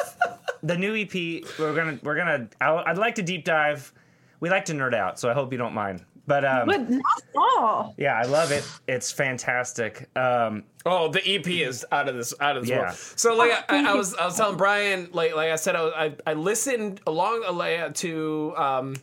the 0.61 0.77
new 0.77 0.93
EP. 0.95 1.13
We're 1.57 1.73
gonna 1.73 1.97
we're 2.03 2.17
gonna. 2.17 2.49
I'd 2.59 2.97
like 2.97 3.15
to 3.15 3.21
deep 3.23 3.45
dive. 3.45 3.93
We 4.41 4.49
like 4.49 4.65
to 4.65 4.73
nerd 4.73 4.93
out, 4.93 5.17
so 5.19 5.29
I 5.29 5.33
hope 5.33 5.53
you 5.53 5.57
don't 5.57 5.73
mind. 5.73 6.03
But 6.29 6.45
um, 6.45 6.67
But 6.67 6.89
not 6.91 7.21
all. 7.35 7.95
yeah, 7.97 8.13
I 8.15 8.21
love 8.27 8.51
it. 8.51 8.63
It's 8.87 9.11
fantastic. 9.11 10.07
Um, 10.15 10.63
Oh, 10.85 11.09
the 11.09 11.21
EP 11.27 11.45
is 11.47 11.85
out 11.91 12.07
of 12.07 12.15
this 12.15 12.33
out 12.39 12.55
of 12.55 12.63
this 12.63 12.69
Yeah. 12.69 12.79
world. 12.81 12.95
So 12.95 13.35
like 13.35 13.51
I, 13.67 13.91
I 13.91 13.95
was 13.95 14.13
I 14.13 14.25
was 14.25 14.37
telling 14.37 14.55
Brian 14.65 15.09
like 15.11 15.35
like 15.35 15.49
I 15.51 15.55
said 15.55 15.75
I 15.75 15.81
was, 15.83 15.93
I, 15.95 16.13
I 16.27 16.33
listened 16.35 17.01
along 17.07 17.43
uh, 17.45 17.89
to 17.89 18.53
um, 18.55 18.95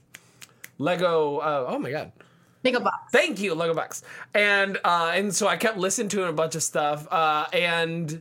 Lego. 0.78 1.38
Uh, 1.38 1.66
oh 1.68 1.78
my 1.78 1.90
god. 1.90 2.12
Make 2.62 2.76
a 2.76 2.80
box. 2.80 2.96
Thank 3.12 3.40
you, 3.40 3.54
Lego 3.54 3.74
Box. 3.74 4.02
And 4.34 4.78
uh, 4.84 5.12
and 5.14 5.34
so 5.34 5.48
I 5.48 5.56
kept 5.56 5.78
listening 5.78 6.08
to 6.10 6.28
a 6.28 6.32
bunch 6.32 6.54
of 6.54 6.62
stuff. 6.62 7.06
Uh, 7.10 7.46
and 7.52 8.20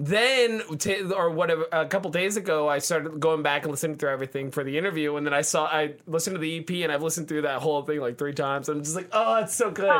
then, 0.00 0.62
t- 0.78 1.02
or 1.12 1.30
whatever, 1.30 1.66
a 1.72 1.84
couple 1.84 2.10
days 2.10 2.38
ago, 2.38 2.68
I 2.68 2.78
started 2.78 3.20
going 3.20 3.42
back 3.42 3.62
and 3.62 3.70
listening 3.70 3.98
through 3.98 4.10
everything 4.10 4.50
for 4.50 4.64
the 4.64 4.78
interview. 4.78 5.16
And 5.16 5.26
then 5.26 5.34
I 5.34 5.42
saw, 5.42 5.66
I 5.66 5.94
listened 6.06 6.36
to 6.36 6.40
the 6.40 6.58
EP, 6.58 6.70
and 6.82 6.90
I've 6.90 7.02
listened 7.02 7.28
through 7.28 7.42
that 7.42 7.60
whole 7.60 7.82
thing 7.82 8.00
like 8.00 8.16
three 8.16 8.32
times. 8.32 8.70
I'm 8.70 8.82
just 8.82 8.96
like, 8.96 9.08
oh, 9.12 9.36
it's 9.42 9.54
so 9.54 9.70
good. 9.70 9.92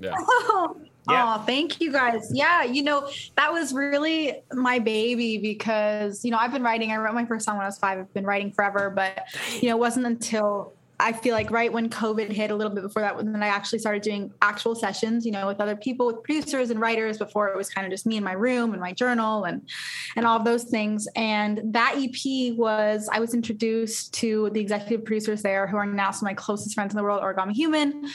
Yeah. 0.00 0.14
Yeah. 1.08 1.36
Oh, 1.36 1.44
thank 1.44 1.80
you 1.80 1.92
guys. 1.92 2.32
Yeah, 2.32 2.64
you 2.64 2.82
know, 2.82 3.08
that 3.36 3.52
was 3.52 3.72
really 3.72 4.42
my 4.52 4.80
baby 4.80 5.38
because, 5.38 6.24
you 6.24 6.32
know, 6.32 6.38
I've 6.38 6.50
been 6.50 6.64
writing, 6.64 6.90
I 6.90 6.96
wrote 6.96 7.14
my 7.14 7.26
first 7.26 7.44
song 7.44 7.58
when 7.58 7.64
I 7.64 7.68
was 7.68 7.78
five. 7.78 8.00
I've 8.00 8.12
been 8.12 8.26
writing 8.26 8.50
forever, 8.50 8.90
but, 8.90 9.24
you 9.60 9.68
know, 9.68 9.76
it 9.76 9.78
wasn't 9.78 10.06
until 10.06 10.72
I 10.98 11.12
feel 11.12 11.34
like 11.34 11.50
right 11.50 11.72
when 11.72 11.90
COVID 11.90 12.30
hit 12.30 12.50
a 12.50 12.54
little 12.54 12.72
bit 12.72 12.82
before 12.82 13.02
that, 13.02 13.16
then 13.16 13.42
I 13.42 13.48
actually 13.48 13.80
started 13.80 14.02
doing 14.02 14.32
actual 14.40 14.74
sessions, 14.74 15.26
you 15.26 15.32
know, 15.32 15.46
with 15.46 15.60
other 15.60 15.76
people, 15.76 16.06
with 16.06 16.22
producers 16.22 16.70
and 16.70 16.80
writers. 16.80 17.18
Before 17.18 17.48
it 17.48 17.56
was 17.56 17.68
kind 17.68 17.86
of 17.86 17.90
just 17.90 18.06
me 18.06 18.16
in 18.16 18.24
my 18.24 18.32
room 18.32 18.72
and 18.72 18.80
my 18.80 18.92
journal 18.92 19.44
and 19.44 19.68
and 20.16 20.26
all 20.26 20.38
of 20.38 20.44
those 20.44 20.64
things. 20.64 21.06
And 21.14 21.60
that 21.74 21.96
EP 21.98 22.56
was 22.56 23.08
I 23.12 23.20
was 23.20 23.34
introduced 23.34 24.14
to 24.14 24.50
the 24.50 24.60
executive 24.60 25.04
producers 25.04 25.42
there, 25.42 25.66
who 25.66 25.76
are 25.76 25.86
now 25.86 26.10
some 26.10 26.26
of 26.26 26.30
my 26.30 26.34
closest 26.34 26.74
friends 26.74 26.94
in 26.94 26.96
the 26.96 27.02
world, 27.02 27.22
Origami 27.22 27.52
Human, 27.52 28.06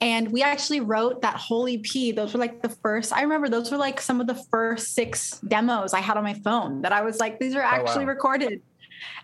and 0.00 0.30
we 0.32 0.42
actually 0.42 0.80
wrote 0.80 1.20
that 1.22 1.36
whole 1.36 1.68
EP. 1.68 2.14
Those 2.14 2.32
were 2.32 2.40
like 2.40 2.62
the 2.62 2.70
first. 2.70 3.12
I 3.12 3.22
remember 3.22 3.48
those 3.48 3.70
were 3.70 3.76
like 3.76 4.00
some 4.00 4.20
of 4.20 4.26
the 4.26 4.42
first 4.50 4.94
six 4.94 5.38
demos 5.40 5.92
I 5.92 6.00
had 6.00 6.16
on 6.16 6.24
my 6.24 6.34
phone 6.34 6.82
that 6.82 6.92
I 6.92 7.02
was 7.02 7.18
like, 7.18 7.38
these 7.38 7.54
are 7.54 7.62
actually 7.62 8.04
oh, 8.04 8.06
wow. 8.06 8.12
recorded 8.12 8.62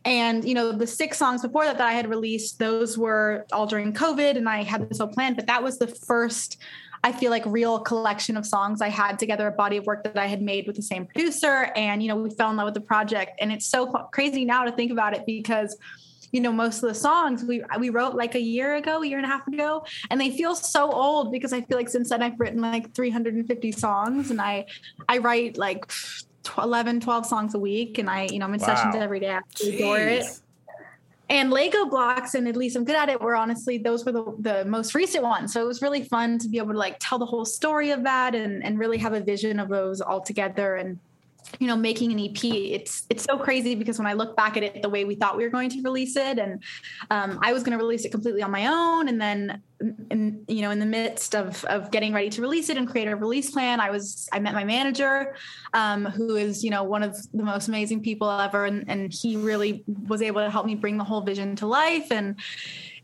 and 0.04 0.47
you 0.47 0.54
know, 0.54 0.73
the 0.73 0.87
six 0.87 1.18
songs 1.18 1.42
before 1.42 1.64
that 1.64 1.78
that 1.78 1.87
I 1.87 1.92
had 1.92 2.09
released, 2.09 2.59
those 2.59 2.97
were 2.97 3.47
all 3.52 3.66
during 3.66 3.92
COVID, 3.92 4.37
and 4.37 4.49
I 4.49 4.62
had 4.62 4.88
this 4.88 5.00
all 5.00 5.09
planned. 5.09 5.37
But 5.37 5.47
that 5.47 5.62
was 5.62 5.78
the 5.78 5.88
first 5.88 6.59
I 7.06 7.12
feel 7.12 7.30
like 7.30 7.45
real 7.47 7.78
collection 7.78 8.37
of 8.37 8.45
songs 8.45 8.80
I 8.80 8.88
had 8.88 9.16
together, 9.16 9.47
a 9.47 9.52
body 9.52 9.76
of 9.76 9.87
work 9.87 10.02
that 10.02 10.18
I 10.18 10.26
had 10.26 10.42
made 10.42 10.66
with 10.66 10.75
the 10.75 10.83
same 10.83 11.06
producer. 11.06 11.71
And, 11.76 12.02
you 12.02 12.09
know, 12.09 12.16
we 12.16 12.30
fell 12.30 12.50
in 12.50 12.56
love 12.56 12.64
with 12.64 12.75
the 12.75 12.80
project. 12.80 13.38
And 13.40 13.52
it's 13.52 13.66
so 13.66 13.87
crazy 14.12 14.45
now 14.45 14.64
to 14.64 14.73
think 14.73 14.90
about 14.90 15.14
it 15.14 15.25
because, 15.25 15.76
you 16.33 16.40
know, 16.40 16.50
most 16.50 16.83
of 16.83 16.88
the 16.88 16.97
songs 16.97 17.45
we 17.45 17.62
we 17.78 17.90
wrote 17.90 18.16
like 18.16 18.35
a 18.35 18.40
year 18.40 18.75
ago, 18.75 19.02
a 19.02 19.06
year 19.06 19.18
and 19.18 19.25
a 19.25 19.28
half 19.28 19.47
ago, 19.47 19.85
and 20.11 20.21
they 20.21 20.37
feel 20.37 20.56
so 20.56 20.90
old 20.90 21.30
because 21.30 21.52
I 21.52 21.61
feel 21.61 21.76
like 21.76 21.88
since 21.88 22.09
then 22.09 22.23
I've 22.23 22.40
written 22.40 22.61
like 22.61 22.92
350 22.92 23.71
songs 23.71 24.33
and 24.33 24.40
I 24.40 24.66
I 25.09 25.18
write 25.18 25.56
like 25.56 25.87
11, 26.58 27.00
12 27.00 27.26
songs 27.26 27.54
a 27.54 27.58
week. 27.58 27.98
And 27.98 28.08
I, 28.08 28.24
you 28.30 28.38
know, 28.38 28.46
I'm 28.46 28.54
in 28.54 28.60
wow. 28.60 28.66
sessions 28.66 28.94
every 28.94 29.20
day. 29.20 29.30
I 29.30 29.40
adore 29.66 29.98
it. 29.98 30.40
And 31.28 31.50
Lego 31.50 31.86
blocks, 31.86 32.34
and 32.34 32.46
at 32.46 32.56
least 32.56 32.76
I'm 32.76 32.84
good 32.84 32.94
at 32.94 33.08
it, 33.08 33.20
were 33.20 33.34
honestly, 33.34 33.78
those 33.78 34.04
were 34.04 34.12
the, 34.12 34.34
the 34.38 34.64
most 34.64 34.94
recent 34.94 35.24
ones. 35.24 35.52
So 35.52 35.60
it 35.60 35.66
was 35.66 35.82
really 35.82 36.04
fun 36.04 36.38
to 36.38 36.48
be 36.48 36.58
able 36.58 36.72
to 36.72 36.78
like 36.78 36.98
tell 37.00 37.18
the 37.18 37.26
whole 37.26 37.44
story 37.44 37.90
of 37.90 38.04
that 38.04 38.36
and, 38.36 38.64
and 38.64 38.78
really 38.78 38.98
have 38.98 39.12
a 39.12 39.20
vision 39.20 39.58
of 39.58 39.68
those 39.68 40.00
all 40.00 40.20
together. 40.20 40.76
And 40.76 41.00
you 41.58 41.66
know 41.66 41.76
making 41.76 42.12
an 42.12 42.18
ep 42.18 42.44
it's 42.44 43.04
it's 43.08 43.24
so 43.24 43.38
crazy 43.38 43.74
because 43.74 43.98
when 43.98 44.06
i 44.06 44.12
look 44.12 44.36
back 44.36 44.56
at 44.56 44.62
it 44.62 44.82
the 44.82 44.88
way 44.88 45.04
we 45.04 45.14
thought 45.14 45.36
we 45.36 45.44
were 45.44 45.50
going 45.50 45.70
to 45.70 45.80
release 45.82 46.16
it 46.16 46.38
and 46.38 46.62
um, 47.10 47.38
i 47.42 47.52
was 47.52 47.62
going 47.62 47.76
to 47.76 47.82
release 47.82 48.04
it 48.04 48.10
completely 48.10 48.42
on 48.42 48.50
my 48.50 48.66
own 48.66 49.08
and 49.08 49.20
then 49.20 49.62
in 50.10 50.44
you 50.48 50.62
know 50.62 50.70
in 50.70 50.78
the 50.78 50.86
midst 50.86 51.34
of 51.34 51.64
of 51.66 51.90
getting 51.90 52.12
ready 52.12 52.30
to 52.30 52.40
release 52.40 52.68
it 52.68 52.76
and 52.76 52.88
create 52.88 53.08
a 53.08 53.16
release 53.16 53.50
plan 53.50 53.80
i 53.80 53.90
was 53.90 54.28
i 54.32 54.38
met 54.38 54.54
my 54.54 54.64
manager 54.64 55.36
um, 55.74 56.04
who 56.04 56.36
is 56.36 56.64
you 56.64 56.70
know 56.70 56.82
one 56.82 57.02
of 57.02 57.16
the 57.32 57.42
most 57.42 57.68
amazing 57.68 58.02
people 58.02 58.30
ever 58.30 58.64
and, 58.64 58.84
and 58.88 59.12
he 59.12 59.36
really 59.36 59.84
was 60.08 60.22
able 60.22 60.40
to 60.40 60.50
help 60.50 60.66
me 60.66 60.74
bring 60.74 60.96
the 60.96 61.04
whole 61.04 61.20
vision 61.20 61.56
to 61.56 61.66
life 61.66 62.10
and 62.10 62.40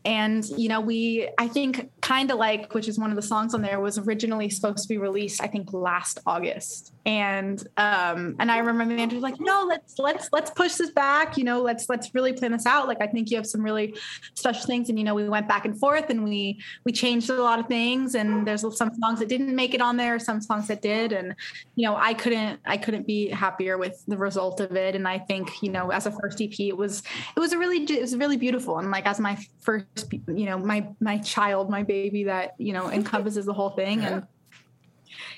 and, 0.05 0.45
you 0.57 0.67
know, 0.67 0.81
we, 0.81 1.29
I 1.37 1.47
think, 1.47 1.89
kind 2.01 2.29
of 2.29 2.37
like, 2.37 2.73
which 2.73 2.89
is 2.89 2.99
one 2.99 3.09
of 3.09 3.15
the 3.15 3.21
songs 3.21 3.53
on 3.53 3.61
there, 3.61 3.79
was 3.79 3.97
originally 3.97 4.49
supposed 4.49 4.79
to 4.79 4.89
be 4.89 4.97
released, 4.97 5.41
I 5.41 5.47
think, 5.47 5.71
last 5.71 6.19
August. 6.25 6.92
And 7.05 7.59
um, 7.75 8.35
and 8.39 8.49
I 8.49 8.59
remember 8.59 8.85
my 8.85 8.95
manager 8.95 9.15
was 9.15 9.23
like, 9.23 9.39
no, 9.39 9.65
let's 9.67 9.99
let's 9.99 10.29
let's 10.31 10.51
push 10.51 10.75
this 10.75 10.91
back. 10.91 11.37
You 11.37 11.43
know, 11.43 11.61
let's 11.61 11.89
let's 11.89 12.13
really 12.15 12.31
plan 12.31 12.53
this 12.53 12.65
out. 12.65 12.87
Like 12.87 13.01
I 13.01 13.07
think 13.07 13.29
you 13.29 13.37
have 13.37 13.45
some 13.45 13.61
really 13.61 13.95
special 14.35 14.65
things. 14.65 14.89
And 14.89 14.97
you 14.97 15.03
know, 15.03 15.13
we 15.13 15.27
went 15.27 15.47
back 15.47 15.65
and 15.65 15.77
forth 15.77 16.09
and 16.09 16.23
we 16.23 16.61
we 16.85 16.93
changed 16.93 17.29
a 17.29 17.41
lot 17.41 17.59
of 17.59 17.67
things. 17.67 18.15
And 18.15 18.47
there's 18.47 18.61
some 18.77 18.93
songs 19.01 19.19
that 19.19 19.27
didn't 19.27 19.53
make 19.53 19.73
it 19.73 19.81
on 19.81 19.97
there, 19.97 20.17
some 20.17 20.39
songs 20.39 20.67
that 20.67 20.81
did. 20.81 21.11
And, 21.11 21.35
you 21.75 21.85
know, 21.85 21.97
I 21.97 22.13
couldn't 22.13 22.61
I 22.65 22.77
couldn't 22.77 23.05
be 23.05 23.27
happier 23.29 23.77
with 23.77 24.01
the 24.07 24.17
result 24.17 24.61
of 24.61 24.75
it. 24.75 24.95
And 24.95 25.05
I 25.05 25.19
think, 25.19 25.61
you 25.61 25.71
know, 25.71 25.91
as 25.91 26.05
a 26.05 26.11
first 26.11 26.41
EP, 26.41 26.57
it 26.57 26.77
was 26.77 27.03
it 27.35 27.39
was 27.39 27.51
a 27.51 27.57
really 27.57 27.83
it 27.83 28.01
was 28.01 28.15
really 28.15 28.37
beautiful. 28.37 28.79
And 28.79 28.91
like 28.91 29.05
as 29.05 29.19
my 29.19 29.37
first 29.59 30.13
you 30.27 30.45
know 30.45 30.57
my 30.57 30.87
my 31.01 31.17
child 31.17 31.69
my 31.69 31.83
baby 31.83 32.23
that 32.25 32.53
you 32.57 32.71
know 32.71 32.89
encompasses 32.89 33.45
the 33.45 33.53
whole 33.53 33.71
thing 33.71 34.03
and 34.05 34.25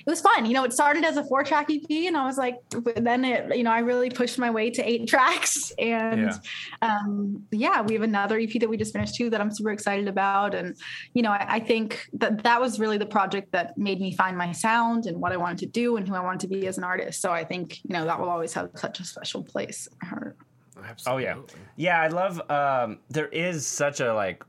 it 0.06 0.10
was 0.10 0.22
fun. 0.22 0.46
You 0.46 0.54
know, 0.54 0.64
it 0.64 0.74
started 0.74 1.04
as 1.04 1.18
a 1.18 1.24
four 1.24 1.44
track 1.44 1.70
EP 1.70 1.90
and 1.90 2.16
I 2.16 2.26
was 2.26 2.38
like, 2.38 2.56
then 2.96 3.26
it, 3.26 3.56
you 3.56 3.64
know, 3.64 3.72
I 3.72 3.80
really 3.80 4.10
pushed 4.10 4.38
my 4.38 4.50
way 4.50 4.70
to 4.72 4.88
eight 4.88 5.08
tracks. 5.08 5.72
And 5.80 6.32
yeah. 6.32 6.38
Um, 6.82 7.44
yeah, 7.52 7.82
we 7.82 7.94
have 7.94 8.04
another 8.04 8.40
EP 8.40 8.52
that 8.60 8.70
we 8.70 8.78
just 8.78 8.94
finished 8.94 9.16
too 9.16 9.30
that 9.30 9.42
I'm 9.42 9.52
super 9.52 9.72
excited 9.72 10.08
about. 10.08 10.54
And, 10.54 10.76
you 11.14 11.22
know, 11.22 11.32
I, 11.32 11.56
I, 11.56 11.60
think 11.60 12.08
that 12.14 12.44
that 12.44 12.62
was 12.62 12.80
really 12.80 12.98
the 12.98 13.06
project 13.06 13.52
that 13.54 13.78
made 13.78 14.00
me 14.00 14.16
find 14.16 14.38
my 14.38 14.52
sound 14.52 15.06
and 15.06 15.20
what 15.20 15.32
I 15.32 15.38
wanted 15.38 15.60
to 15.60 15.66
do 15.66 15.98
and 15.98 16.08
who 16.08 16.16
I 16.16 16.20
wanted 16.20 16.42
to 16.42 16.48
be 16.48 16.68
as 16.68 16.78
an 16.78 16.84
artist. 16.84 17.22
So 17.22 17.32
I 17.32 17.44
think, 17.44 17.84
you 17.84 17.94
know, 17.94 18.06
that 18.06 18.20
will 18.20 18.30
always 18.30 18.54
have 18.54 18.70
such 18.76 19.00
a 19.00 19.04
special 19.04 19.44
place 19.44 19.88
in 19.88 19.98
my 20.02 20.08
heart. 20.08 20.38
Absolutely. 20.84 21.28
Oh 21.28 21.28
yeah. 21.28 21.42
Yeah, 21.78 22.02
I 22.02 22.08
love 22.08 22.52
um 22.52 23.00
there 23.10 23.30
is 23.30 23.66
such 23.66 24.00
a 24.00 24.14
like 24.14 24.44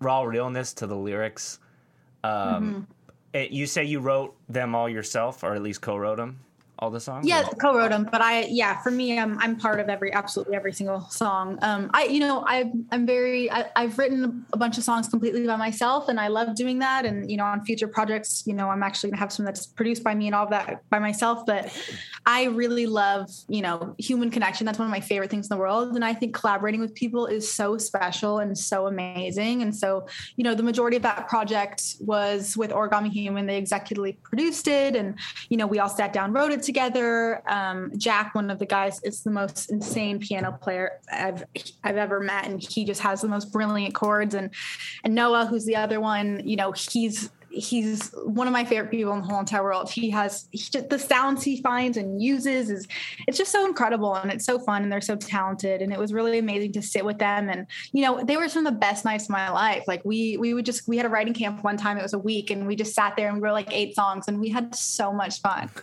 raw 0.00 0.22
realness 0.22 0.72
to 0.74 0.86
the 0.86 0.96
lyrics. 0.96 1.58
Um, 2.24 2.32
mm-hmm. 2.32 2.80
It, 3.32 3.50
you 3.50 3.66
say 3.66 3.84
you 3.84 4.00
wrote 4.00 4.36
them 4.48 4.74
all 4.74 4.88
yourself, 4.88 5.42
or 5.42 5.54
at 5.54 5.62
least 5.62 5.80
co-wrote 5.80 6.16
them 6.16 6.40
all 6.80 6.90
the 6.90 7.00
songs? 7.00 7.26
Yeah, 7.26 7.42
co-wrote 7.60 7.90
them, 7.90 8.08
but 8.10 8.20
I 8.20 8.44
yeah, 8.44 8.80
for 8.82 8.90
me, 8.90 9.18
I'm 9.18 9.38
I'm 9.38 9.56
part 9.56 9.80
of 9.80 9.88
every 9.88 10.12
absolutely 10.12 10.54
every 10.54 10.72
single 10.72 11.00
song. 11.10 11.58
Um, 11.62 11.90
I 11.92 12.04
you 12.04 12.20
know 12.20 12.44
I 12.46 12.70
I'm 12.92 13.04
very 13.04 13.50
I, 13.50 13.66
I've 13.74 13.98
written 13.98 14.46
a 14.52 14.56
bunch 14.56 14.78
of 14.78 14.84
songs 14.84 15.08
completely 15.08 15.46
by 15.46 15.56
myself, 15.56 16.08
and 16.08 16.20
I 16.20 16.28
love 16.28 16.54
doing 16.54 16.78
that. 16.78 17.04
And 17.04 17.28
you 17.30 17.36
know, 17.36 17.44
on 17.44 17.64
future 17.64 17.88
projects, 17.88 18.44
you 18.46 18.54
know, 18.54 18.68
I'm 18.68 18.82
actually 18.82 19.10
gonna 19.10 19.20
have 19.20 19.32
some 19.32 19.44
that's 19.44 19.66
produced 19.66 20.04
by 20.04 20.14
me 20.14 20.26
and 20.26 20.34
all 20.34 20.44
of 20.44 20.50
that 20.50 20.88
by 20.88 21.00
myself. 21.00 21.44
But 21.46 21.76
I 22.26 22.44
really 22.44 22.86
love 22.86 23.28
you 23.48 23.62
know 23.62 23.94
human 23.98 24.30
connection. 24.30 24.64
That's 24.64 24.78
one 24.78 24.86
of 24.86 24.92
my 24.92 25.00
favorite 25.00 25.30
things 25.30 25.46
in 25.46 25.56
the 25.56 25.60
world, 25.60 25.96
and 25.96 26.04
I 26.04 26.14
think 26.14 26.34
collaborating 26.34 26.80
with 26.80 26.94
people 26.94 27.26
is 27.26 27.50
so 27.50 27.76
special 27.76 28.38
and 28.38 28.56
so 28.56 28.86
amazing. 28.86 29.62
And 29.62 29.74
so 29.74 30.06
you 30.36 30.44
know, 30.44 30.54
the 30.54 30.62
majority 30.62 30.96
of 30.96 31.02
that 31.02 31.28
project 31.28 31.96
was 31.98 32.56
with 32.56 32.70
Origami 32.70 33.10
Human. 33.10 33.46
They 33.46 33.60
executively 33.60 34.16
produced 34.22 34.68
it, 34.68 34.94
and 34.94 35.18
you 35.48 35.56
know, 35.56 35.66
we 35.66 35.80
all 35.80 35.88
sat 35.88 36.12
down, 36.12 36.32
wrote 36.32 36.52
it 36.52 36.67
together. 36.68 37.42
Um, 37.48 37.90
Jack, 37.96 38.34
one 38.34 38.50
of 38.50 38.58
the 38.58 38.66
guys, 38.66 39.00
is 39.02 39.22
the 39.22 39.30
most 39.30 39.72
insane 39.72 40.18
piano 40.20 40.52
player 40.52 41.00
I've 41.10 41.42
I've 41.82 41.96
ever 41.96 42.20
met, 42.20 42.44
and 42.46 42.62
he 42.62 42.84
just 42.84 43.00
has 43.00 43.22
the 43.22 43.28
most 43.28 43.50
brilliant 43.50 43.94
chords. 43.94 44.34
And 44.34 44.50
and 45.02 45.14
Noah, 45.14 45.46
who's 45.46 45.64
the 45.64 45.76
other 45.76 45.98
one, 45.98 46.46
you 46.46 46.56
know, 46.56 46.72
he's 46.72 47.30
he's 47.58 48.10
one 48.24 48.46
of 48.46 48.52
my 48.52 48.64
favorite 48.64 48.90
people 48.90 49.12
in 49.12 49.20
the 49.20 49.26
whole 49.26 49.40
entire 49.40 49.62
world. 49.62 49.90
He 49.90 50.10
has 50.10 50.48
he 50.52 50.58
just, 50.58 50.88
the 50.88 50.98
sounds 50.98 51.42
he 51.42 51.60
finds 51.60 51.96
and 51.96 52.22
uses 52.22 52.70
is 52.70 52.86
it's 53.26 53.36
just 53.36 53.50
so 53.50 53.66
incredible 53.66 54.14
and 54.14 54.30
it's 54.30 54.44
so 54.44 54.58
fun 54.58 54.82
and 54.82 54.92
they're 54.92 55.00
so 55.00 55.16
talented 55.16 55.82
and 55.82 55.92
it 55.92 55.98
was 55.98 56.12
really 56.12 56.38
amazing 56.38 56.72
to 56.72 56.82
sit 56.82 57.04
with 57.04 57.18
them 57.18 57.48
and 57.48 57.66
you 57.92 58.02
know 58.02 58.22
they 58.22 58.36
were 58.36 58.48
some 58.48 58.66
of 58.66 58.72
the 58.72 58.78
best 58.78 59.04
nights 59.04 59.24
of 59.24 59.30
my 59.30 59.50
life. 59.50 59.84
Like 59.86 60.04
we 60.04 60.36
we 60.36 60.54
would 60.54 60.64
just 60.64 60.86
we 60.86 60.96
had 60.96 61.06
a 61.06 61.08
writing 61.08 61.34
camp 61.34 61.64
one 61.64 61.76
time 61.76 61.98
it 61.98 62.02
was 62.02 62.14
a 62.14 62.18
week 62.18 62.50
and 62.50 62.66
we 62.66 62.76
just 62.76 62.94
sat 62.94 63.16
there 63.16 63.28
and 63.28 63.36
we 63.36 63.42
wrote 63.42 63.52
like 63.52 63.72
eight 63.72 63.94
songs 63.94 64.28
and 64.28 64.40
we 64.40 64.48
had 64.48 64.74
so 64.74 65.12
much 65.12 65.40
fun. 65.40 65.70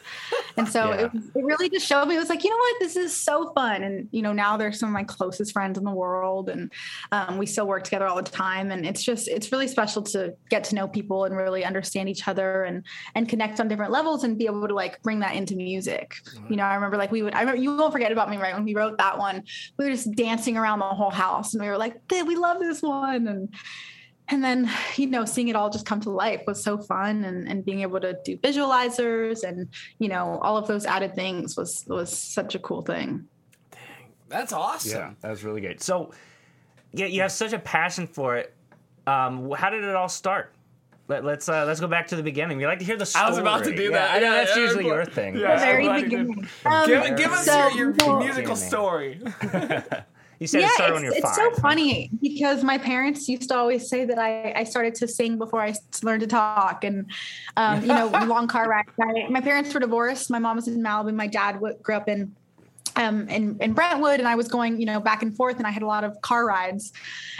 And 0.57 0.69
so 0.69 0.93
yeah. 0.93 1.01
it, 1.01 1.11
it 1.35 1.43
really 1.43 1.69
just 1.69 1.85
showed 1.85 2.05
me 2.05 2.15
it 2.15 2.19
was 2.19 2.29
like 2.29 2.45
you 2.45 2.49
know 2.49 2.55
what 2.55 2.75
this 2.79 2.95
is 2.95 3.13
so 3.13 3.51
fun 3.51 3.83
and 3.83 4.07
you 4.11 4.21
know 4.21 4.31
now 4.31 4.55
they're 4.55 4.71
some 4.71 4.87
of 4.87 4.93
my 4.93 5.03
closest 5.03 5.51
friends 5.51 5.77
in 5.77 5.83
the 5.83 5.91
world 5.91 6.47
and 6.47 6.71
um, 7.11 7.37
we 7.37 7.45
still 7.45 7.67
work 7.67 7.83
together 7.83 8.07
all 8.07 8.15
the 8.15 8.23
time 8.23 8.71
and 8.71 8.85
it's 8.85 9.03
just 9.03 9.27
it's 9.27 9.51
really 9.51 9.67
special 9.67 10.01
to 10.01 10.33
get 10.49 10.63
to 10.63 10.75
know 10.75 10.87
people 10.87 11.25
and 11.25 11.35
really 11.35 11.64
understand 11.65 12.09
each 12.09 12.27
other 12.27 12.63
and 12.63 12.85
and 13.15 13.27
connect 13.27 13.59
on 13.59 13.67
different 13.67 13.91
levels 13.91 14.23
and 14.23 14.37
be 14.37 14.45
able 14.45 14.67
to 14.67 14.73
like 14.73 15.01
bring 15.01 15.19
that 15.19 15.35
into 15.35 15.55
music. 15.55 16.15
Right. 16.37 16.51
You 16.51 16.55
know, 16.57 16.63
I 16.63 16.75
remember 16.75 16.97
like 16.97 17.11
we 17.11 17.21
would 17.21 17.33
I 17.33 17.41
remember 17.41 17.61
you 17.61 17.75
won't 17.75 17.91
forget 17.91 18.11
about 18.11 18.29
me, 18.29 18.37
right? 18.37 18.53
When 18.53 18.63
we 18.63 18.75
wrote 18.75 18.97
that 18.97 19.17
one, 19.17 19.43
we 19.77 19.85
were 19.85 19.91
just 19.91 20.11
dancing 20.13 20.57
around 20.57 20.79
the 20.79 20.85
whole 20.85 21.11
house 21.11 21.53
and 21.53 21.63
we 21.63 21.69
were 21.69 21.77
like, 21.77 21.95
we 22.11 22.35
love 22.35 22.59
this 22.59 22.81
one. 22.81 23.27
And 23.27 23.49
and 24.27 24.43
then 24.43 24.69
you 24.95 25.07
know 25.07 25.25
seeing 25.25 25.47
it 25.47 25.55
all 25.55 25.69
just 25.69 25.85
come 25.85 25.99
to 26.01 26.09
life 26.09 26.41
was 26.47 26.63
so 26.63 26.77
fun 26.77 27.23
and, 27.23 27.47
and 27.47 27.65
being 27.65 27.81
able 27.81 27.99
to 27.99 28.17
do 28.23 28.37
visualizers 28.37 29.43
and 29.43 29.67
you 29.99 30.07
know 30.07 30.39
all 30.41 30.57
of 30.57 30.67
those 30.67 30.85
added 30.85 31.15
things 31.15 31.55
was 31.55 31.85
was 31.87 32.15
such 32.15 32.55
a 32.55 32.59
cool 32.59 32.81
thing 32.81 33.27
dang 33.71 34.11
that's 34.27 34.53
awesome 34.53 34.99
yeah 34.99 35.11
that 35.21 35.29
was 35.29 35.43
really 35.43 35.61
good 35.61 35.81
so 35.81 36.11
yeah 36.91 37.05
you 37.05 37.21
have 37.21 37.31
such 37.31 37.53
a 37.53 37.59
passion 37.59 38.07
for 38.07 38.37
it 38.37 38.53
um, 39.07 39.51
how 39.51 39.69
did 39.69 39.83
it 39.83 39.95
all 39.95 40.09
start 40.09 40.54
let, 41.07 41.23
us 41.25 41.49
uh, 41.49 41.65
let's 41.65 41.79
go 41.79 41.87
back 41.87 42.07
to 42.07 42.15
the 42.15 42.23
beginning. 42.23 42.57
We 42.57 42.65
like 42.65 42.79
to 42.79 42.85
hear 42.85 42.97
the 42.97 43.05
story. 43.05 43.25
I 43.25 43.29
was 43.29 43.37
about 43.37 43.63
to 43.65 43.75
do 43.75 43.83
yeah, 43.83 43.89
that. 43.91 44.15
I 44.15 44.19
know 44.19 44.31
that's 44.31 44.55
yeah, 44.55 44.63
usually 44.63 44.85
your 44.85 45.05
thing. 45.05 45.37
Yeah, 45.37 45.59
very 45.59 46.01
beginning. 46.01 46.47
Um, 46.65 46.87
give, 46.87 47.17
give, 47.17 47.31
us 47.31 47.45
so, 47.45 47.69
your, 47.69 47.93
your 47.95 48.19
musical 48.19 48.55
story. 48.55 49.19
you 50.39 50.47
said 50.47 50.61
yeah, 50.61 50.67
it 50.67 50.73
started 50.73 50.93
when 50.93 51.03
you're 51.03 51.13
it's 51.13 51.21
five. 51.21 51.35
so 51.35 51.51
funny 51.61 52.09
because 52.21 52.63
my 52.63 52.77
parents 52.77 53.29
used 53.29 53.49
to 53.49 53.55
always 53.55 53.87
say 53.87 54.05
that 54.05 54.17
I, 54.17 54.53
I 54.53 54.63
started 54.63 54.95
to 54.95 55.07
sing 55.07 55.37
before 55.37 55.61
I 55.61 55.75
learned 56.01 56.21
to 56.21 56.27
talk, 56.27 56.83
and 56.83 57.09
um, 57.55 57.81
you 57.81 57.87
know, 57.87 58.07
long 58.27 58.47
car 58.47 58.67
ride. 58.67 58.85
my 59.29 59.41
parents 59.41 59.73
were 59.73 59.79
divorced. 59.79 60.31
My 60.31 60.39
mom 60.39 60.55
was 60.55 60.67
in 60.67 60.81
Malibu. 60.81 61.13
My 61.13 61.27
dad 61.27 61.59
grew 61.83 61.95
up 61.95 62.09
in 62.09 62.35
um, 62.95 63.27
in, 63.29 63.57
in 63.59 63.73
Brentwood 63.73 64.19
and 64.19 64.27
I 64.27 64.35
was 64.35 64.47
going, 64.47 64.79
you 64.79 64.85
know, 64.85 64.99
back 64.99 65.21
and 65.21 65.35
forth 65.35 65.57
and 65.57 65.67
I 65.67 65.71
had 65.71 65.83
a 65.83 65.87
lot 65.87 66.03
of 66.03 66.19
car 66.21 66.45
rides. 66.45 66.93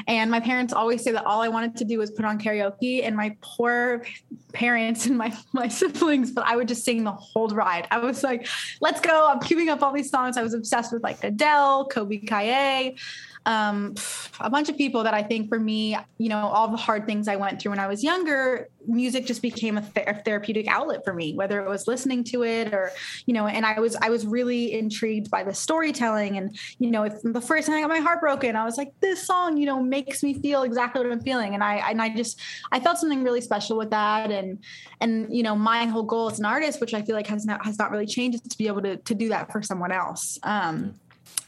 And 0.07 0.29
my 0.29 0.39
parents 0.39 0.74
always 0.74 1.03
say 1.03 1.12
that 1.12 1.25
all 1.25 1.41
I 1.41 1.47
wanted 1.47 1.77
to 1.77 1.85
do 1.85 2.00
was 2.00 2.12
put 2.12 2.25
on 2.25 2.39
karaoke 2.39 3.03
and 3.03 3.15
my 3.15 3.35
poor 3.41 4.05
parents 4.53 5.05
and 5.05 5.17
my, 5.17 5.35
my 5.53 5.67
siblings, 5.67 6.31
but 6.31 6.45
I 6.45 6.55
would 6.55 6.67
just 6.67 6.83
sing 6.83 7.03
the 7.03 7.12
whole 7.12 7.47
ride. 7.50 7.88
I 7.91 8.00
was 8.00 8.24
like, 8.24 8.47
let's 8.81 9.00
go. 9.00 9.27
I'm 9.27 9.39
queuing 9.39 9.69
up 9.69 9.81
all 9.81 9.93
these 9.93 10.09
songs. 10.09 10.38
I 10.38 10.43
was 10.43 10.53
obsessed 10.53 10.91
with 10.91 11.03
like 11.03 11.24
Adele, 11.24 11.89
Colbie 11.89 12.27
Caillat. 12.27 13.00
um, 13.45 13.95
a 14.39 14.50
bunch 14.50 14.69
of 14.69 14.77
people 14.77 15.03
that 15.03 15.13
I 15.13 15.24
think 15.24 15.50
for 15.50 15.59
me, 15.59 15.97
you 16.17 16.29
know, 16.29 16.47
all 16.47 16.67
the 16.67 16.77
hard 16.77 17.05
things 17.05 17.27
I 17.27 17.35
went 17.35 17.62
through 17.62 17.71
when 17.71 17.79
I 17.79 17.88
was 17.88 18.03
younger, 18.03 18.69
music 18.88 19.25
just 19.25 19.42
became 19.42 19.77
a, 19.77 19.82
th- 19.82 20.08
therapeutic 20.25 20.68
outlet 20.68 21.04
for 21.04 21.13
me 21.13 21.34
whether 21.34 21.63
it 21.63 21.70
was 21.70 21.88
listening 21.88 22.24
to 22.24 22.44
it 22.44 22.74
or 22.74 22.92
you 23.25 23.34
know 23.34 23.48
and 23.48 23.65
i 23.65 23.80
was 23.80 23.96
i 23.98 24.10
was 24.10 24.25
really 24.25 24.74
intrigued 24.74 25.30
by 25.30 25.44
the 25.44 25.54
storytelling 25.54 26.38
and 26.38 26.58
you 26.80 26.89
know 26.92 27.04
if 27.04 27.13
the 27.24 27.42
first 27.42 27.68
time 27.68 27.77
i 27.77 27.82
got 27.82 27.89
my 27.89 28.00
heart 28.00 28.20
broken 28.20 28.56
i 28.56 28.63
was 28.63 28.77
like 28.77 28.94
this 29.01 29.25
song 29.25 29.58
you 29.58 29.65
know 29.65 29.82
makes 29.82 30.24
me 30.24 30.34
feel 30.34 30.63
exactly 30.63 31.01
what 31.04 31.12
i'm 31.12 31.22
feeling. 31.22 31.54
And 31.54 31.63
i 31.63 31.75
and 31.89 32.01
i 32.01 32.10
just 32.10 32.39
i 32.72 32.80
felt 32.80 32.98
something 32.98 33.24
really 33.24 33.42
special 33.42 33.77
with 33.77 33.89
that. 33.89 34.32
And 34.32 34.60
and 35.01 35.36
you 35.36 35.44
know 35.44 35.56
my 35.56 35.86
whole 35.86 36.04
goal 36.04 36.30
as 36.30 36.39
an 36.39 36.46
artist 36.46 36.82
which 36.82 36.94
i 36.94 37.01
feel 37.01 37.15
like 37.15 37.27
has 37.27 37.46
not 37.46 37.65
has 37.65 37.77
not 37.77 37.92
really 37.92 38.06
changed 38.06 38.36
is 38.36 38.42
to 38.42 38.58
be 38.58 38.68
able 38.68 38.82
to 38.82 38.98
to 38.98 39.15
do 39.15 39.30
that 39.30 39.51
for 39.51 39.62
someone 39.62 39.92
else. 39.92 40.39
Um 40.44 40.96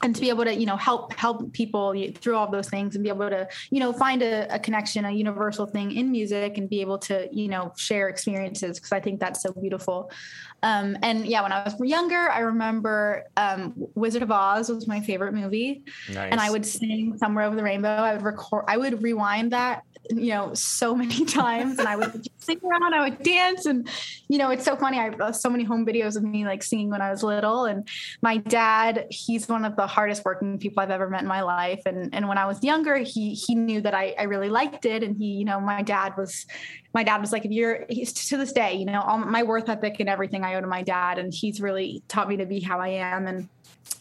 and 0.02 0.14
to 0.14 0.20
be 0.20 0.28
able 0.28 0.44
to 0.44 0.54
you 0.54 0.66
know 0.66 0.76
help 0.76 1.12
help 1.14 1.52
people 1.52 1.94
through 2.14 2.36
all 2.36 2.50
those 2.50 2.68
things 2.68 2.94
and 2.94 3.02
be 3.02 3.08
able 3.08 3.28
to 3.28 3.48
you 3.70 3.80
know 3.80 3.92
find 3.92 4.22
a, 4.22 4.52
a 4.54 4.58
connection 4.58 5.04
a 5.04 5.10
universal 5.10 5.66
thing 5.66 5.92
in 5.92 6.10
music 6.10 6.58
and 6.58 6.68
be 6.68 6.80
able 6.80 6.98
to 6.98 7.28
you 7.32 7.48
know 7.48 7.72
share 7.76 8.08
experiences 8.08 8.78
because 8.78 8.92
i 8.92 9.00
think 9.00 9.20
that's 9.20 9.42
so 9.42 9.52
beautiful. 9.52 10.10
Um, 10.60 10.96
and 11.02 11.24
yeah 11.24 11.42
when 11.42 11.52
i 11.52 11.62
was 11.62 11.76
younger 11.80 12.30
i 12.30 12.40
remember 12.40 13.24
um, 13.36 13.74
wizard 13.94 14.22
of 14.22 14.30
oz 14.32 14.68
was 14.68 14.88
my 14.88 15.00
favorite 15.00 15.32
movie. 15.32 15.84
Nice. 16.12 16.28
and 16.32 16.40
i 16.40 16.50
would 16.50 16.66
sing 16.66 17.16
somewhere 17.18 17.44
over 17.44 17.54
the 17.54 17.62
rainbow. 17.62 17.88
I 17.88 18.14
would 18.14 18.22
record 18.22 18.64
i 18.66 18.76
would 18.76 19.02
rewind 19.02 19.52
that 19.52 19.84
you 20.10 20.32
know 20.32 20.54
so 20.54 20.94
many 20.94 21.24
times 21.24 21.78
and 21.78 21.88
i 21.88 21.96
would 21.96 22.26
sing 22.38 22.58
around 22.64 22.94
i 22.94 23.08
would 23.08 23.22
dance 23.22 23.66
and 23.66 23.88
you 24.28 24.38
know 24.38 24.50
it's 24.50 24.64
so 24.64 24.76
funny 24.76 24.98
i 24.98 25.04
have 25.04 25.36
so 25.36 25.50
many 25.50 25.64
home 25.64 25.84
videos 25.84 26.16
of 26.16 26.22
me 26.22 26.44
like 26.44 26.62
singing 26.62 26.90
when 26.90 27.00
i 27.00 27.10
was 27.10 27.22
little 27.22 27.64
and 27.64 27.88
my 28.22 28.36
dad 28.36 29.06
he's 29.10 29.48
one 29.48 29.64
of 29.64 29.76
the 29.76 29.86
hardest 29.86 30.24
working 30.24 30.58
people 30.58 30.82
i've 30.82 30.90
ever 30.90 31.08
met 31.08 31.22
in 31.22 31.28
my 31.28 31.42
life 31.42 31.82
and 31.86 32.14
and 32.14 32.28
when 32.28 32.38
i 32.38 32.46
was 32.46 32.62
younger 32.62 32.96
he 32.96 33.34
he 33.34 33.54
knew 33.54 33.80
that 33.80 33.94
i, 33.94 34.14
I 34.18 34.24
really 34.24 34.48
liked 34.48 34.86
it 34.86 35.02
and 35.02 35.16
he 35.16 35.26
you 35.26 35.44
know 35.44 35.60
my 35.60 35.82
dad 35.82 36.14
was 36.16 36.46
my 36.94 37.02
dad 37.02 37.20
was 37.20 37.32
like 37.32 37.44
if 37.44 37.50
you're 37.50 37.84
he's 37.88 38.12
to 38.12 38.36
this 38.36 38.52
day 38.52 38.74
you 38.74 38.84
know 38.84 39.00
all 39.00 39.18
my 39.18 39.42
worth 39.42 39.68
ethic 39.68 39.96
and 40.00 40.08
everything 40.08 40.44
i 40.44 40.54
owe 40.54 40.60
to 40.60 40.66
my 40.66 40.82
dad 40.82 41.18
and 41.18 41.32
he's 41.34 41.60
really 41.60 42.02
taught 42.08 42.28
me 42.28 42.36
to 42.36 42.46
be 42.46 42.60
how 42.60 42.80
i 42.80 42.88
am 42.88 43.26
and 43.26 43.48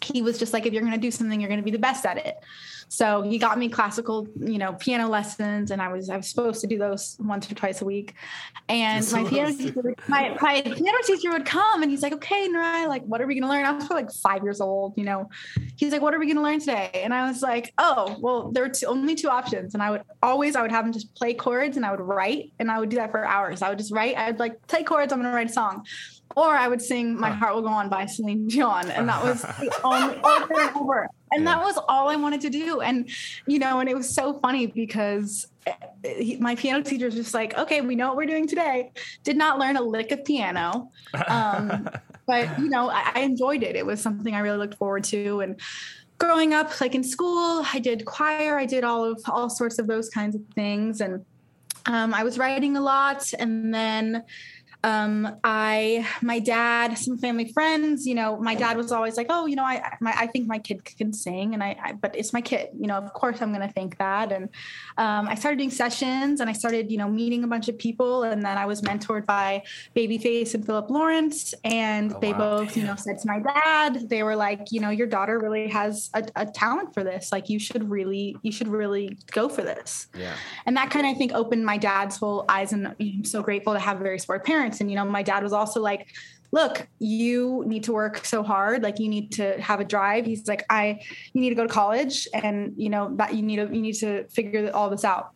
he 0.01 0.21
was 0.21 0.37
just 0.37 0.53
like 0.53 0.65
if 0.65 0.73
you're 0.73 0.81
going 0.81 0.93
to 0.93 0.99
do 0.99 1.11
something 1.11 1.39
you're 1.39 1.49
going 1.49 1.59
to 1.59 1.65
be 1.65 1.71
the 1.71 1.79
best 1.79 2.05
at 2.05 2.17
it 2.17 2.37
so 2.89 3.21
he 3.21 3.37
got 3.37 3.57
me 3.57 3.67
classical, 3.69 4.27
you 4.39 4.57
know, 4.57 4.73
piano 4.73 5.09
lessons, 5.09 5.71
and 5.71 5.81
I 5.81 5.89
was 5.89 6.09
I 6.09 6.17
was 6.17 6.29
supposed 6.29 6.61
to 6.61 6.67
do 6.67 6.77
those 6.77 7.17
once 7.19 7.51
or 7.51 7.55
twice 7.55 7.81
a 7.81 7.85
week. 7.85 8.13
And 8.69 9.09
my 9.11 9.23
piano 9.25 9.53
teacher, 9.53 9.81
would, 9.81 9.95
my, 10.07 10.37
my 10.41 10.61
piano 10.61 10.97
teacher 11.03 11.31
would 11.31 11.45
come, 11.45 11.81
and 11.81 11.91
he's 11.91 12.01
like, 12.01 12.13
"Okay, 12.13 12.47
Narai, 12.47 12.87
like, 12.87 13.03
what 13.03 13.21
are 13.21 13.27
we 13.27 13.35
going 13.35 13.43
to 13.43 13.49
learn?" 13.49 13.65
I 13.65 13.73
was 13.73 13.89
like 13.89 14.11
five 14.11 14.43
years 14.43 14.61
old, 14.61 14.93
you 14.97 15.03
know. 15.03 15.29
He's 15.75 15.91
like, 15.91 16.01
"What 16.01 16.13
are 16.13 16.19
we 16.19 16.25
going 16.27 16.37
to 16.37 16.43
learn 16.43 16.59
today?" 16.59 16.89
And 16.93 17.13
I 17.13 17.27
was 17.27 17.41
like, 17.41 17.73
"Oh, 17.77 18.15
well, 18.19 18.51
there 18.51 18.63
were 18.63 18.69
two, 18.69 18.85
only 18.85 19.15
two 19.15 19.29
options." 19.29 19.73
And 19.73 19.83
I 19.83 19.91
would 19.91 20.03
always 20.23 20.55
I 20.55 20.61
would 20.61 20.71
have 20.71 20.85
him 20.85 20.93
just 20.93 21.13
play 21.15 21.33
chords, 21.33 21.75
and 21.75 21.85
I 21.85 21.91
would 21.91 22.01
write, 22.01 22.53
and 22.59 22.71
I 22.71 22.79
would 22.79 22.89
do 22.89 22.95
that 22.97 23.11
for 23.11 23.25
hours. 23.25 23.61
I 23.61 23.69
would 23.69 23.77
just 23.77 23.91
write. 23.91 24.17
I'd 24.17 24.39
like 24.39 24.65
play 24.67 24.83
chords. 24.83 25.11
I'm 25.11 25.19
going 25.19 25.29
to 25.29 25.35
write 25.35 25.49
a 25.49 25.53
song 25.53 25.85
or 26.37 26.55
I 26.55 26.67
would 26.67 26.83
sing 26.83 27.19
"My 27.19 27.31
Heart 27.31 27.55
Will 27.55 27.63
Go 27.63 27.69
On" 27.69 27.89
by 27.89 28.05
Celine 28.05 28.47
Dion, 28.47 28.91
and 28.91 29.09
that 29.09 29.23
was 29.23 29.41
the 29.59 29.75
only 29.83 30.15
over 30.17 30.61
and 30.61 30.77
over. 30.77 31.09
And 31.31 31.43
yeah. 31.43 31.55
that 31.55 31.63
was 31.65 31.79
all 31.89 32.09
I 32.09 32.15
wanted 32.15 32.41
to 32.41 32.51
do. 32.51 32.79
And 32.79 33.09
you 33.47 33.57
know, 33.57 33.79
and 33.79 33.89
it 33.89 33.95
was 33.95 34.07
so 34.07 34.39
funny 34.39 34.67
because 34.67 35.47
eh, 35.65 35.73
he, 36.03 36.37
my 36.37 36.53
piano 36.53 36.83
teacher 36.83 37.05
was 37.05 37.15
just 37.15 37.33
like, 37.33 37.57
"Okay, 37.57 37.81
we 37.81 37.95
know 37.95 38.09
what 38.09 38.17
we're 38.17 38.27
doing 38.27 38.47
today." 38.47 38.91
Did 39.23 39.35
not 39.35 39.57
learn 39.57 39.77
a 39.77 39.81
lick 39.81 40.11
of 40.11 40.23
piano, 40.23 40.91
um, 41.27 41.89
but 42.27 42.59
you 42.59 42.69
know, 42.69 42.91
I, 42.91 43.13
I 43.15 43.19
enjoyed 43.21 43.63
it. 43.63 43.75
It 43.75 43.85
was 43.85 43.99
something 43.99 44.35
I 44.35 44.39
really 44.39 44.59
looked 44.59 44.75
forward 44.75 45.05
to, 45.05 45.39
and 45.39 45.59
growing 46.19 46.53
up 46.53 46.81
like 46.81 46.95
in 46.95 47.03
school 47.03 47.63
i 47.71 47.77
did 47.77 48.03
choir 48.03 48.57
i 48.57 48.65
did 48.65 48.83
all 48.83 49.03
of 49.03 49.21
all 49.27 49.51
sorts 49.51 49.77
of 49.77 49.85
those 49.85 50.09
kinds 50.09 50.35
of 50.35 50.41
things 50.55 50.99
and 50.99 51.23
um, 51.85 52.11
i 52.11 52.23
was 52.23 52.39
writing 52.39 52.75
a 52.75 52.81
lot 52.81 53.31
and 53.37 53.71
then 53.71 54.23
um, 54.83 55.37
I, 55.43 56.07
my 56.21 56.39
dad, 56.39 56.97
some 56.97 57.17
family 57.17 57.51
friends, 57.51 58.05
you 58.05 58.13
know, 58.13 58.37
my 58.37 58.55
dad 58.55 58.77
was 58.77 58.91
always 58.91 59.17
like, 59.17 59.27
oh, 59.29 59.45
you 59.45 59.55
know, 59.55 59.63
I, 59.63 59.97
my, 59.99 60.13
I 60.15 60.27
think 60.27 60.47
my 60.47 60.59
kid 60.59 60.85
can 60.85 61.13
sing 61.13 61.53
and 61.53 61.63
I, 61.63 61.75
I 61.83 61.93
but 61.93 62.15
it's 62.15 62.31
my 62.31 62.41
kid, 62.41 62.69
you 62.79 62.87
know, 62.87 62.95
of 62.95 63.11
course 63.13 63.41
I'm 63.41 63.53
going 63.53 63.67
to 63.67 63.73
think 63.73 63.97
that. 63.97 64.31
And, 64.31 64.49
um, 64.97 65.27
I 65.27 65.35
started 65.35 65.57
doing 65.57 65.71
sessions 65.71 66.39
and 66.41 66.49
I 66.49 66.53
started, 66.53 66.91
you 66.91 66.97
know, 66.97 67.09
meeting 67.09 67.43
a 67.43 67.47
bunch 67.47 67.69
of 67.69 67.77
people. 67.77 68.23
And 68.23 68.43
then 68.43 68.57
I 68.57 68.65
was 68.65 68.81
mentored 68.81 69.25
by 69.25 69.63
Babyface 69.95 70.53
and 70.53 70.65
Philip 70.65 70.89
Lawrence. 70.89 71.53
And 71.63 72.13
oh, 72.13 72.19
they 72.19 72.33
wow. 72.33 72.57
both, 72.59 72.77
you 72.77 72.83
know, 72.83 72.95
said 72.95 73.17
to 73.19 73.27
my 73.27 73.39
dad, 73.39 74.09
they 74.09 74.23
were 74.23 74.35
like, 74.35 74.71
you 74.71 74.79
know, 74.79 74.89
your 74.89 75.07
daughter 75.07 75.39
really 75.39 75.67
has 75.69 76.09
a, 76.13 76.23
a 76.35 76.45
talent 76.45 76.93
for 76.93 77.03
this. 77.03 77.31
Like 77.31 77.49
you 77.49 77.59
should 77.59 77.89
really, 77.89 78.37
you 78.43 78.51
should 78.51 78.67
really 78.67 79.17
go 79.31 79.49
for 79.49 79.63
this. 79.63 80.07
Yeah. 80.15 80.35
And 80.65 80.77
that 80.77 80.91
kind 80.91 81.05
of, 81.05 81.15
I 81.15 81.17
think, 81.17 81.33
opened 81.33 81.65
my 81.65 81.77
dad's 81.77 82.17
whole 82.17 82.45
eyes. 82.47 82.73
And 82.73 82.95
I'm 82.99 83.23
so 83.23 83.41
grateful 83.41 83.73
to 83.73 83.79
have 83.79 83.99
a 83.99 84.03
very 84.03 84.19
supportive 84.19 84.45
parents 84.45 84.66
parents. 84.67 84.81
And 84.81 84.89
you 84.89 84.95
know 84.95 85.05
my 85.05 85.23
dad 85.23 85.43
was 85.43 85.53
also 85.53 85.81
like 85.81 86.07
look 86.51 86.87
you 86.99 87.63
need 87.67 87.83
to 87.83 87.93
work 87.93 88.25
so 88.25 88.43
hard. 88.43 88.83
Like 88.83 88.99
you 88.99 89.09
need 89.09 89.31
to 89.33 89.59
have 89.61 89.79
a 89.79 89.85
drive. 89.85 90.25
He's 90.25 90.47
like 90.47 90.65
i 90.69 90.99
you 91.33 91.41
need 91.41 91.49
to 91.49 91.55
go 91.55 91.67
to 91.67 91.73
college 91.73 92.27
and 92.33 92.73
you 92.77 92.89
know 92.89 93.13
that 93.17 93.35
you 93.35 93.41
need 93.41 93.57
to 93.57 93.63
you 93.73 93.81
need 93.81 93.95
to 93.95 94.27
figure 94.29 94.71
all 94.73 94.89
this 94.89 95.03
out. 95.03 95.31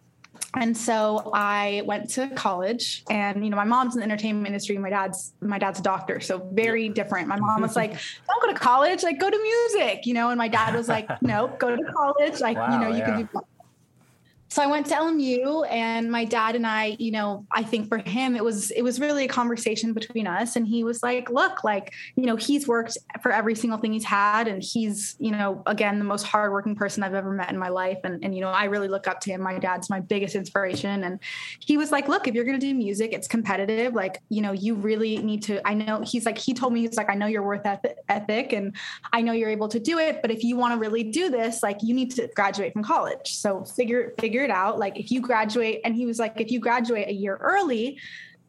And 0.54 0.76
so 0.76 1.32
I 1.34 1.82
went 1.86 2.10
to 2.12 2.28
college 2.30 3.04
and 3.10 3.44
you 3.44 3.50
know 3.50 3.58
my 3.58 3.64
mom's 3.64 3.96
in 3.96 4.00
the 4.00 4.06
entertainment 4.06 4.48
industry. 4.48 4.78
My 4.78 4.90
dad's 4.90 5.34
my 5.42 5.60
dad's 5.60 5.80
a 5.80 5.84
doctor. 5.84 6.20
So 6.20 6.50
very 6.54 6.90
different. 6.90 7.28
My 7.28 7.40
mom 7.40 7.62
was 7.62 7.76
like 7.82 7.92
don't 7.92 8.42
go 8.42 8.48
to 8.52 8.60
college. 8.60 9.04
Like 9.04 9.20
go 9.20 9.30
to 9.30 9.42
music 9.52 10.06
you 10.06 10.14
know? 10.14 10.30
And 10.30 10.38
my 10.38 10.48
dad 10.50 10.76
was 10.76 10.88
like 10.88 11.10
no 11.22 11.48
go 11.60 11.76
to 11.76 11.84
college. 11.94 12.40
Like 12.40 12.58
wow, 12.58 12.72
you 12.72 12.80
know 12.80 12.90
you 12.90 13.00
yeah. 13.00 13.06
can 13.06 13.30
do 13.34 13.42
so 14.52 14.62
I 14.62 14.68
went 14.68 14.86
to 14.88 14.96
LMU 14.96 15.66
and 15.72 16.12
my 16.12 16.26
dad 16.26 16.58
and 16.58 16.68
I, 16.68 16.98
you 17.00 17.12
know, 17.12 17.46
I 17.54 17.64
think 17.64 17.88
for 17.88 18.00
him 18.00 18.36
it 18.36 18.44
was 18.44 18.70
it 18.72 18.82
was 18.82 19.00
really 19.00 19.24
a 19.24 19.28
conversation 19.30 19.94
between 19.94 20.28
us. 20.28 20.58
And 20.58 20.68
he 20.68 20.84
was 20.84 21.02
like, 21.02 21.30
look, 21.30 21.64
like, 21.64 21.94
you 22.18 22.26
know, 22.26 22.36
he's 22.36 22.68
worked 22.68 22.98
for 23.24 23.32
every 23.32 23.56
single 23.56 23.80
thing 23.80 23.94
he's 23.94 24.04
had. 24.04 24.50
And 24.50 24.62
he's, 24.62 25.16
you 25.20 25.32
know, 25.32 25.64
again, 25.68 26.00
the 26.00 26.04
most 26.04 26.24
hardworking 26.24 26.76
person 26.76 27.02
I've 27.02 27.14
ever 27.14 27.32
met 27.32 27.50
in 27.50 27.58
my 27.58 27.70
life. 27.70 28.00
And 28.04 28.22
and 28.26 28.36
you 28.36 28.42
know, 28.42 28.50
I 28.50 28.66
really 28.66 28.90
look 28.90 29.08
up 29.08 29.22
to 29.22 29.32
him. 29.32 29.42
My 29.42 29.58
dad's 29.58 29.90
my 29.90 30.02
biggest 30.02 30.36
inspiration. 30.36 31.06
And 31.06 31.22
he 31.62 31.78
was 31.78 31.94
like, 31.94 32.10
look, 32.10 32.28
if 32.28 32.36
you're 32.36 32.44
going 32.44 32.60
to 32.60 32.66
do 32.66 32.74
music, 32.74 33.14
it's 33.14 33.30
competitive, 33.30 33.94
like, 33.94 34.22
you 34.28 34.42
know, 34.42 34.52
you 34.52 34.76
really 34.76 35.20
need 35.20 35.44
to 35.44 35.66
I 35.66 35.76
know 35.76 36.02
he's 36.02 36.26
like 36.26 36.38
he 36.38 36.54
told 36.54 36.74
me 36.74 36.82
he's 36.82 36.98
like 36.98 37.10
I 37.10 37.16
know 37.16 37.28
your 37.28 37.44
worth 37.44 37.66
ethic 38.10 38.52
and 38.52 38.76
I 39.14 39.22
know 39.22 39.32
you're 39.32 39.50
able 39.50 39.70
to 39.70 39.80
do 39.80 39.98
it, 39.98 40.22
but 40.22 40.30
if 40.30 40.44
you 40.44 40.58
want 40.58 40.74
to 40.74 40.78
really 40.78 41.04
do 41.04 41.30
this, 41.30 41.64
like 41.64 41.78
you 41.82 41.96
need 41.96 42.12
to 42.16 42.30
graduate 42.36 42.74
from 42.74 42.84
college. 42.84 43.38
So 43.38 43.64
figure 43.64 44.14
figure 44.20 44.41
figure 44.42 44.54
it 44.54 44.56
out. 44.56 44.80
Like 44.80 45.00
if 45.00 45.12
you 45.12 45.22
graduate, 45.22 45.82
and 45.84 45.96
he 45.96 46.06
was 46.06 46.20
like, 46.20 46.40
if 46.40 46.52
you 46.52 46.60
graduate 46.60 47.08
a 47.08 47.14
year 47.14 47.38
early, 47.38 47.98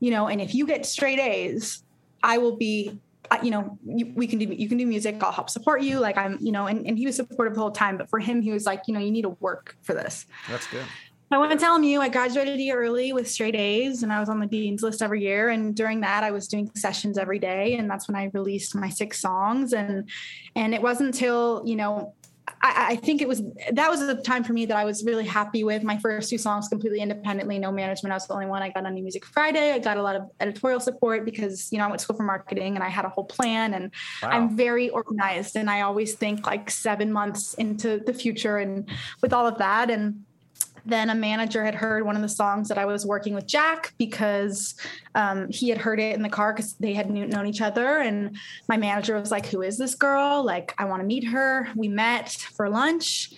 you 0.01 0.11
know, 0.11 0.29
and 0.29 0.41
if 0.41 0.55
you 0.55 0.67
get 0.67 0.87
straight 0.87 1.19
A's, 1.19 1.83
I 2.23 2.39
will 2.39 2.57
be 2.57 2.99
uh, 3.31 3.39
you 3.43 3.51
know, 3.51 3.79
you, 3.87 4.13
we 4.15 4.27
can 4.27 4.39
do, 4.39 4.45
you 4.45 4.69
can 4.69 4.77
do 4.77 4.85
music. 4.85 5.23
I'll 5.23 5.33
help 5.33 5.49
support 5.49 5.81
you. 5.81 5.99
Like 5.99 6.19
I'm, 6.19 6.37
you 6.41 6.53
know, 6.53 6.67
and, 6.67 6.87
and 6.87 6.99
he 6.99 7.07
was 7.07 7.17
supportive 7.17 7.55
the 7.55 7.61
whole 7.61 7.71
time, 7.71 7.97
but 7.97 8.11
for 8.11 8.19
him, 8.19 8.43
he 8.43 8.51
was 8.51 8.67
like, 8.67 8.83
you 8.87 8.93
know, 8.93 9.01
you 9.01 9.11
need 9.11 9.23
to 9.23 9.31
work 9.41 9.75
for 9.81 9.95
this. 9.95 10.27
That's 10.51 10.67
good. 10.67 10.85
I 11.31 11.39
want 11.39 11.51
to 11.53 11.57
tell 11.57 11.83
you, 11.83 12.03
I 12.03 12.11
graduated 12.11 12.59
a 12.59 12.63
year 12.63 12.79
early 12.83 13.15
with 13.15 13.31
straight 13.31 13.55
A's, 13.55 14.03
and 14.03 14.13
I 14.13 14.21
was 14.21 14.29
on 14.29 14.39
the 14.39 14.47
dean's 14.47 14.83
list 14.83 15.01
every 15.01 15.23
year. 15.23 15.49
And 15.49 15.75
during 15.75 16.01
that, 16.01 16.25
I 16.25 16.31
was 16.31 16.47
doing 16.47 16.71
sessions 16.75 17.17
every 17.17 17.39
day, 17.39 17.77
and 17.77 17.89
that's 17.89 18.07
when 18.07 18.17
I 18.17 18.31
released 18.35 18.75
my 18.75 18.91
six 18.91 19.19
songs. 19.19 19.73
And 19.73 20.11
and 20.57 20.75
it 20.75 20.83
wasn't 20.83 21.15
until 21.15 21.63
you 21.65 21.77
know 21.77 22.13
I, 22.49 22.87
I, 22.91 22.97
think 22.97 23.23
it 23.23 23.29
was 23.29 23.43
that 23.73 23.91
was 23.91 24.01
the 24.01 24.17
time 24.17 24.43
for 24.43 24.53
me 24.53 24.67
that 24.67 24.77
I 24.77 24.85
was 24.85 25.05
really 25.05 25.27
happy 25.27 25.63
with 25.63 25.83
my 25.83 25.99
first 25.99 26.29
two 26.29 26.39
songs 26.39 26.69
completely 26.69 27.01
independently, 27.01 27.59
no 27.59 27.71
management. 27.71 28.13
I 28.13 28.17
was 28.17 28.27
the 28.27 28.35
only 28.35 28.47
one. 28.47 28.63
I 28.63 28.71
got 28.71 28.85
on 28.85 28.95
New 28.95 29.03
Music 29.03 29.25
Friday. 29.25 29.73
I 29.73 29.79
got 29.79 29.97
a 29.97 30.03
lot 30.03 30.17
of 30.17 30.29
editorial 30.41 30.81
support 30.81 31.25
because 31.25 31.71
you 31.73 31.79
know 31.79 31.85
I 31.85 31.87
went 31.89 32.01
to 32.01 32.05
school 32.05 32.17
for 32.17 32.25
marketing 32.25 32.75
and 32.75 32.83
I 32.83 32.89
had 32.89 33.05
a 33.05 33.09
whole 33.09 33.25
plan. 33.25 33.75
And 33.75 33.93
wow. 34.23 34.31
I'm 34.31 34.57
very 34.57 34.91
organized, 34.91 35.57
and 35.57 35.71
I 35.71 35.83
always 35.83 36.15
think 36.15 36.47
like 36.47 36.71
seven 36.71 37.13
months 37.13 37.55
into 37.55 38.01
the 38.05 38.15
future, 38.15 38.59
and 38.59 38.89
with 39.21 39.33
all 39.33 39.47
of 39.47 39.59
that 39.59 39.91
and 39.91 40.25
then 40.85 41.11
a 41.11 41.15
manager 41.15 41.65
had 41.65 41.75
heard 41.75 42.05
one 42.05 42.17
of 42.17 42.23
the 42.23 42.29
songs 42.29 42.69
that 42.69 42.79
I 42.79 42.85
was 42.85 43.07
working 43.07 43.35
with 43.35 43.47
Jack 43.47 43.95
because 43.99 44.75
um, 45.15 45.49
he 45.51 45.69
had 45.69 45.79
heard 45.79 46.01
it 46.01 46.15
in 46.15 46.23
the 46.23 46.29
car 46.29 46.53
because 46.53 46.75
they 46.75 46.93
had 46.93 47.11
known 47.11 47.47
each 47.47 47.61
other. 47.61 47.99
And 47.99 48.37
my 48.69 48.77
manager 48.77 49.19
was 49.19 49.31
like, 49.31 49.47
Who 49.47 49.63
is 49.63 49.79
this 49.79 49.95
girl? 49.95 50.45
Like, 50.45 50.75
I 50.79 50.85
want 50.85 51.01
to 51.01 51.07
meet 51.07 51.25
her. 51.25 51.69
We 51.77 51.89
met 51.89 52.31
for 52.31 52.69
lunch. 52.69 53.33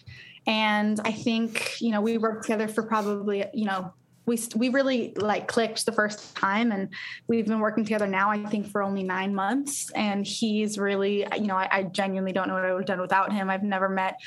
And 0.47 1.01
I 1.05 1.13
think, 1.13 1.81
you 1.81 1.91
know, 1.91 2.01
we 2.01 2.19
worked 2.19 2.43
together 2.43 2.69
for 2.69 2.83
probably, 2.83 3.45
you 3.55 3.65
know, 3.65 3.93
we 4.27 4.39
we 4.57 4.69
really 4.71 5.13
like 5.17 5.49
clicked 5.49 5.85
the 5.87 5.93
first 5.93 6.35
time 6.35 6.73
and 6.73 6.89
we've 7.27 7.47
been 7.47 7.61
working 7.61 7.85
together 7.85 8.07
now 8.07 8.31
i 8.31 8.43
think 8.47 8.67
for 8.67 8.83
only 8.83 9.03
nine 9.03 9.35
months 9.35 9.91
and 9.93 10.27
he's 10.27 10.79
really 10.79 11.27
you 11.37 11.47
know 11.47 11.57
I, 11.57 11.69
I 11.71 11.83
genuinely 11.83 12.33
don't 12.33 12.49
know 12.49 12.55
what 12.55 12.65
i 12.65 12.73
would 12.73 12.81
have 12.81 12.87
done 12.87 13.01
without 13.01 13.33
him 13.33 13.51
i've 13.51 13.63
never 13.63 13.89
met 13.89 14.19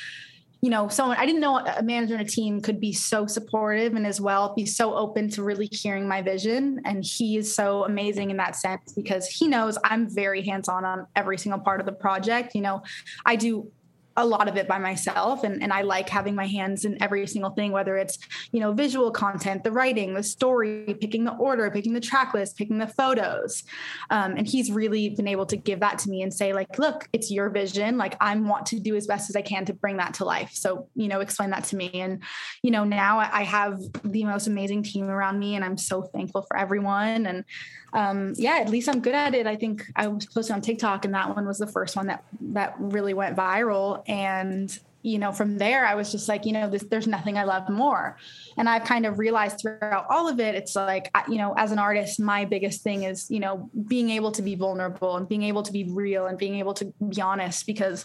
you 0.67 0.71
know, 0.71 0.89
someone 0.89 1.15
I 1.15 1.25
didn't 1.25 1.39
know 1.39 1.59
a 1.59 1.81
manager 1.81 2.13
and 2.13 2.27
a 2.27 2.29
team 2.29 2.59
could 2.59 2.81
be 2.81 2.91
so 2.91 3.25
supportive 3.25 3.95
and 3.95 4.05
as 4.05 4.19
well 4.19 4.53
be 4.53 4.65
so 4.65 4.95
open 4.95 5.29
to 5.29 5.41
really 5.41 5.69
hearing 5.71 6.09
my 6.09 6.21
vision. 6.21 6.81
And 6.83 7.05
he 7.05 7.37
is 7.37 7.55
so 7.55 7.85
amazing 7.85 8.31
in 8.31 8.35
that 8.35 8.57
sense 8.57 8.91
because 8.91 9.27
he 9.27 9.47
knows 9.47 9.77
I'm 9.85 10.13
very 10.13 10.45
hands 10.45 10.67
on 10.67 10.83
on 10.83 11.07
every 11.15 11.37
single 11.37 11.61
part 11.61 11.79
of 11.79 11.85
the 11.85 11.93
project. 11.93 12.53
You 12.53 12.63
know, 12.63 12.81
I 13.25 13.37
do 13.37 13.71
a 14.17 14.25
lot 14.25 14.47
of 14.47 14.57
it 14.57 14.67
by 14.67 14.79
myself 14.79 15.43
and, 15.43 15.61
and 15.61 15.71
I 15.71 15.83
like 15.83 16.09
having 16.09 16.33
my 16.33 16.47
hands 16.47 16.85
in 16.85 17.01
every 17.01 17.25
single 17.27 17.51
thing, 17.51 17.71
whether 17.71 17.95
it's, 17.97 18.17
you 18.51 18.59
know, 18.59 18.73
visual 18.73 19.11
content, 19.11 19.63
the 19.63 19.71
writing, 19.71 20.15
the 20.15 20.23
story, 20.23 20.97
picking 20.99 21.23
the 21.23 21.35
order, 21.35 21.69
picking 21.69 21.93
the 21.93 22.01
track 22.01 22.33
list, 22.33 22.57
picking 22.57 22.79
the 22.79 22.87
photos. 22.87 23.63
Um, 24.09 24.35
and 24.35 24.47
he's 24.47 24.71
really 24.71 25.09
been 25.09 25.27
able 25.27 25.45
to 25.45 25.55
give 25.55 25.79
that 25.81 25.99
to 25.99 26.09
me 26.09 26.23
and 26.23 26.33
say 26.33 26.51
like, 26.51 26.79
look, 26.79 27.07
it's 27.13 27.29
your 27.29 27.51
vision. 27.51 27.97
Like 27.99 28.17
I 28.19 28.35
want 28.35 28.65
to 28.67 28.79
do 28.79 28.95
as 28.95 29.05
best 29.05 29.29
as 29.29 29.35
I 29.35 29.43
can 29.43 29.65
to 29.65 29.73
bring 29.73 29.97
that 29.97 30.15
to 30.15 30.25
life. 30.25 30.51
So, 30.53 30.89
you 30.95 31.07
know, 31.07 31.19
explain 31.19 31.51
that 31.51 31.65
to 31.65 31.75
me. 31.75 31.91
And, 31.93 32.23
you 32.63 32.71
know, 32.71 32.83
now 32.83 33.19
I 33.19 33.43
have 33.43 33.79
the 34.03 34.23
most 34.23 34.47
amazing 34.47 34.81
team 34.81 35.09
around 35.09 35.37
me 35.37 35.55
and 35.55 35.63
I'm 35.63 35.77
so 35.77 36.01
thankful 36.01 36.41
for 36.41 36.57
everyone. 36.57 37.27
And 37.27 37.45
um, 37.93 38.33
yeah, 38.35 38.57
at 38.57 38.69
least 38.69 38.89
I'm 38.89 39.01
good 39.01 39.15
at 39.15 39.33
it. 39.33 39.47
I 39.47 39.55
think 39.55 39.85
I 39.95 40.07
was 40.07 40.25
posted 40.25 40.53
on 40.53 40.61
TikTok 40.61 41.05
and 41.05 41.13
that 41.13 41.35
one 41.35 41.47
was 41.47 41.57
the 41.57 41.67
first 41.67 41.95
one 41.95 42.07
that 42.07 42.23
that 42.41 42.75
really 42.79 43.13
went 43.13 43.35
viral. 43.35 44.03
And 44.07 44.77
you 45.03 45.19
know, 45.19 45.31
from 45.31 45.57
there, 45.57 45.85
I 45.85 45.95
was 45.95 46.11
just 46.11 46.27
like, 46.27 46.45
you 46.45 46.51
know, 46.51 46.69
this, 46.69 46.83
there's 46.83 47.07
nothing 47.07 47.37
I 47.37 47.45
love 47.45 47.69
more. 47.69 48.17
And 48.57 48.67
I've 48.67 48.83
kind 48.83 49.05
of 49.05 49.19
realized 49.19 49.59
throughout 49.61 50.05
all 50.09 50.27
of 50.27 50.39
it, 50.41 50.53
it's 50.53 50.75
like, 50.75 51.09
you 51.29 51.37
know, 51.37 51.53
as 51.55 51.71
an 51.71 51.79
artist, 51.79 52.19
my 52.19 52.43
biggest 52.43 52.81
thing 52.81 53.03
is, 53.03 53.31
you 53.31 53.39
know, 53.39 53.69
being 53.87 54.09
able 54.09 54.33
to 54.33 54.41
be 54.41 54.55
vulnerable 54.55 55.15
and 55.15 55.27
being 55.29 55.43
able 55.43 55.63
to 55.63 55.71
be 55.71 55.85
real 55.85 56.25
and 56.25 56.37
being 56.37 56.55
able 56.55 56.73
to 56.73 56.93
be 57.07 57.21
honest. 57.21 57.65
Because, 57.65 58.03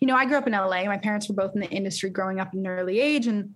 you 0.00 0.06
know, 0.06 0.14
I 0.14 0.26
grew 0.26 0.36
up 0.36 0.46
in 0.46 0.52
LA. 0.52 0.84
My 0.84 0.98
parents 0.98 1.28
were 1.28 1.34
both 1.34 1.54
in 1.54 1.60
the 1.60 1.68
industry 1.70 2.08
growing 2.10 2.38
up 2.38 2.54
in 2.54 2.60
an 2.60 2.66
early 2.68 3.00
age. 3.00 3.26
And 3.26 3.54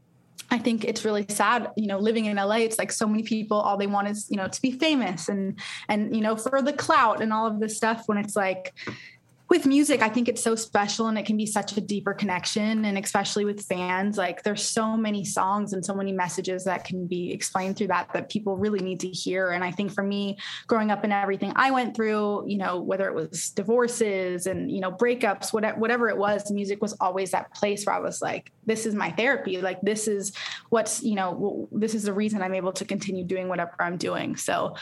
I 0.50 0.58
think 0.58 0.84
it's 0.84 1.04
really 1.04 1.26
sad, 1.28 1.70
you 1.76 1.86
know, 1.86 1.98
living 1.98 2.26
in 2.26 2.36
LA, 2.36 2.56
it's 2.56 2.78
like 2.78 2.90
so 2.92 3.06
many 3.06 3.22
people, 3.22 3.58
all 3.58 3.76
they 3.76 3.86
want 3.86 4.08
is, 4.08 4.26
you 4.30 4.36
know, 4.36 4.48
to 4.48 4.62
be 4.62 4.72
famous 4.72 5.28
and, 5.28 5.58
and, 5.88 6.14
you 6.14 6.22
know, 6.22 6.36
for 6.36 6.62
the 6.62 6.72
clout 6.72 7.20
and 7.20 7.32
all 7.32 7.46
of 7.46 7.60
this 7.60 7.76
stuff 7.76 8.04
when 8.06 8.18
it's 8.18 8.34
like, 8.34 8.72
with 9.48 9.64
music, 9.64 10.02
I 10.02 10.10
think 10.10 10.28
it's 10.28 10.42
so 10.42 10.54
special 10.54 11.06
and 11.06 11.18
it 11.18 11.24
can 11.24 11.36
be 11.36 11.46
such 11.46 11.74
a 11.76 11.80
deeper 11.80 12.12
connection. 12.12 12.84
And 12.84 12.98
especially 12.98 13.46
with 13.46 13.64
fans, 13.64 14.18
like 14.18 14.42
there's 14.42 14.62
so 14.62 14.94
many 14.94 15.24
songs 15.24 15.72
and 15.72 15.82
so 15.82 15.94
many 15.94 16.12
messages 16.12 16.64
that 16.64 16.84
can 16.84 17.06
be 17.06 17.32
explained 17.32 17.76
through 17.76 17.86
that 17.86 18.12
that 18.12 18.28
people 18.28 18.58
really 18.58 18.80
need 18.80 19.00
to 19.00 19.08
hear. 19.08 19.50
And 19.50 19.64
I 19.64 19.70
think 19.70 19.92
for 19.92 20.02
me, 20.02 20.36
growing 20.66 20.90
up 20.90 21.02
and 21.02 21.12
everything 21.14 21.52
I 21.56 21.70
went 21.70 21.96
through, 21.96 22.46
you 22.46 22.58
know, 22.58 22.78
whether 22.80 23.08
it 23.08 23.14
was 23.14 23.50
divorces 23.50 24.46
and, 24.46 24.70
you 24.70 24.80
know, 24.80 24.92
breakups, 24.92 25.52
whatever, 25.52 26.08
it 26.10 26.18
was, 26.18 26.50
music 26.50 26.82
was 26.82 26.92
always 27.00 27.30
that 27.30 27.54
place 27.54 27.86
where 27.86 27.96
I 27.96 28.00
was 28.00 28.20
like, 28.20 28.52
this 28.66 28.84
is 28.84 28.94
my 28.94 29.10
therapy. 29.12 29.62
Like, 29.62 29.80
this 29.80 30.08
is 30.08 30.32
what's, 30.68 31.02
you 31.02 31.14
know, 31.14 31.68
this 31.72 31.94
is 31.94 32.02
the 32.02 32.12
reason 32.12 32.42
I'm 32.42 32.54
able 32.54 32.72
to 32.72 32.84
continue 32.84 33.24
doing 33.24 33.48
whatever 33.48 33.72
I'm 33.80 33.96
doing. 33.96 34.36
So, 34.36 34.76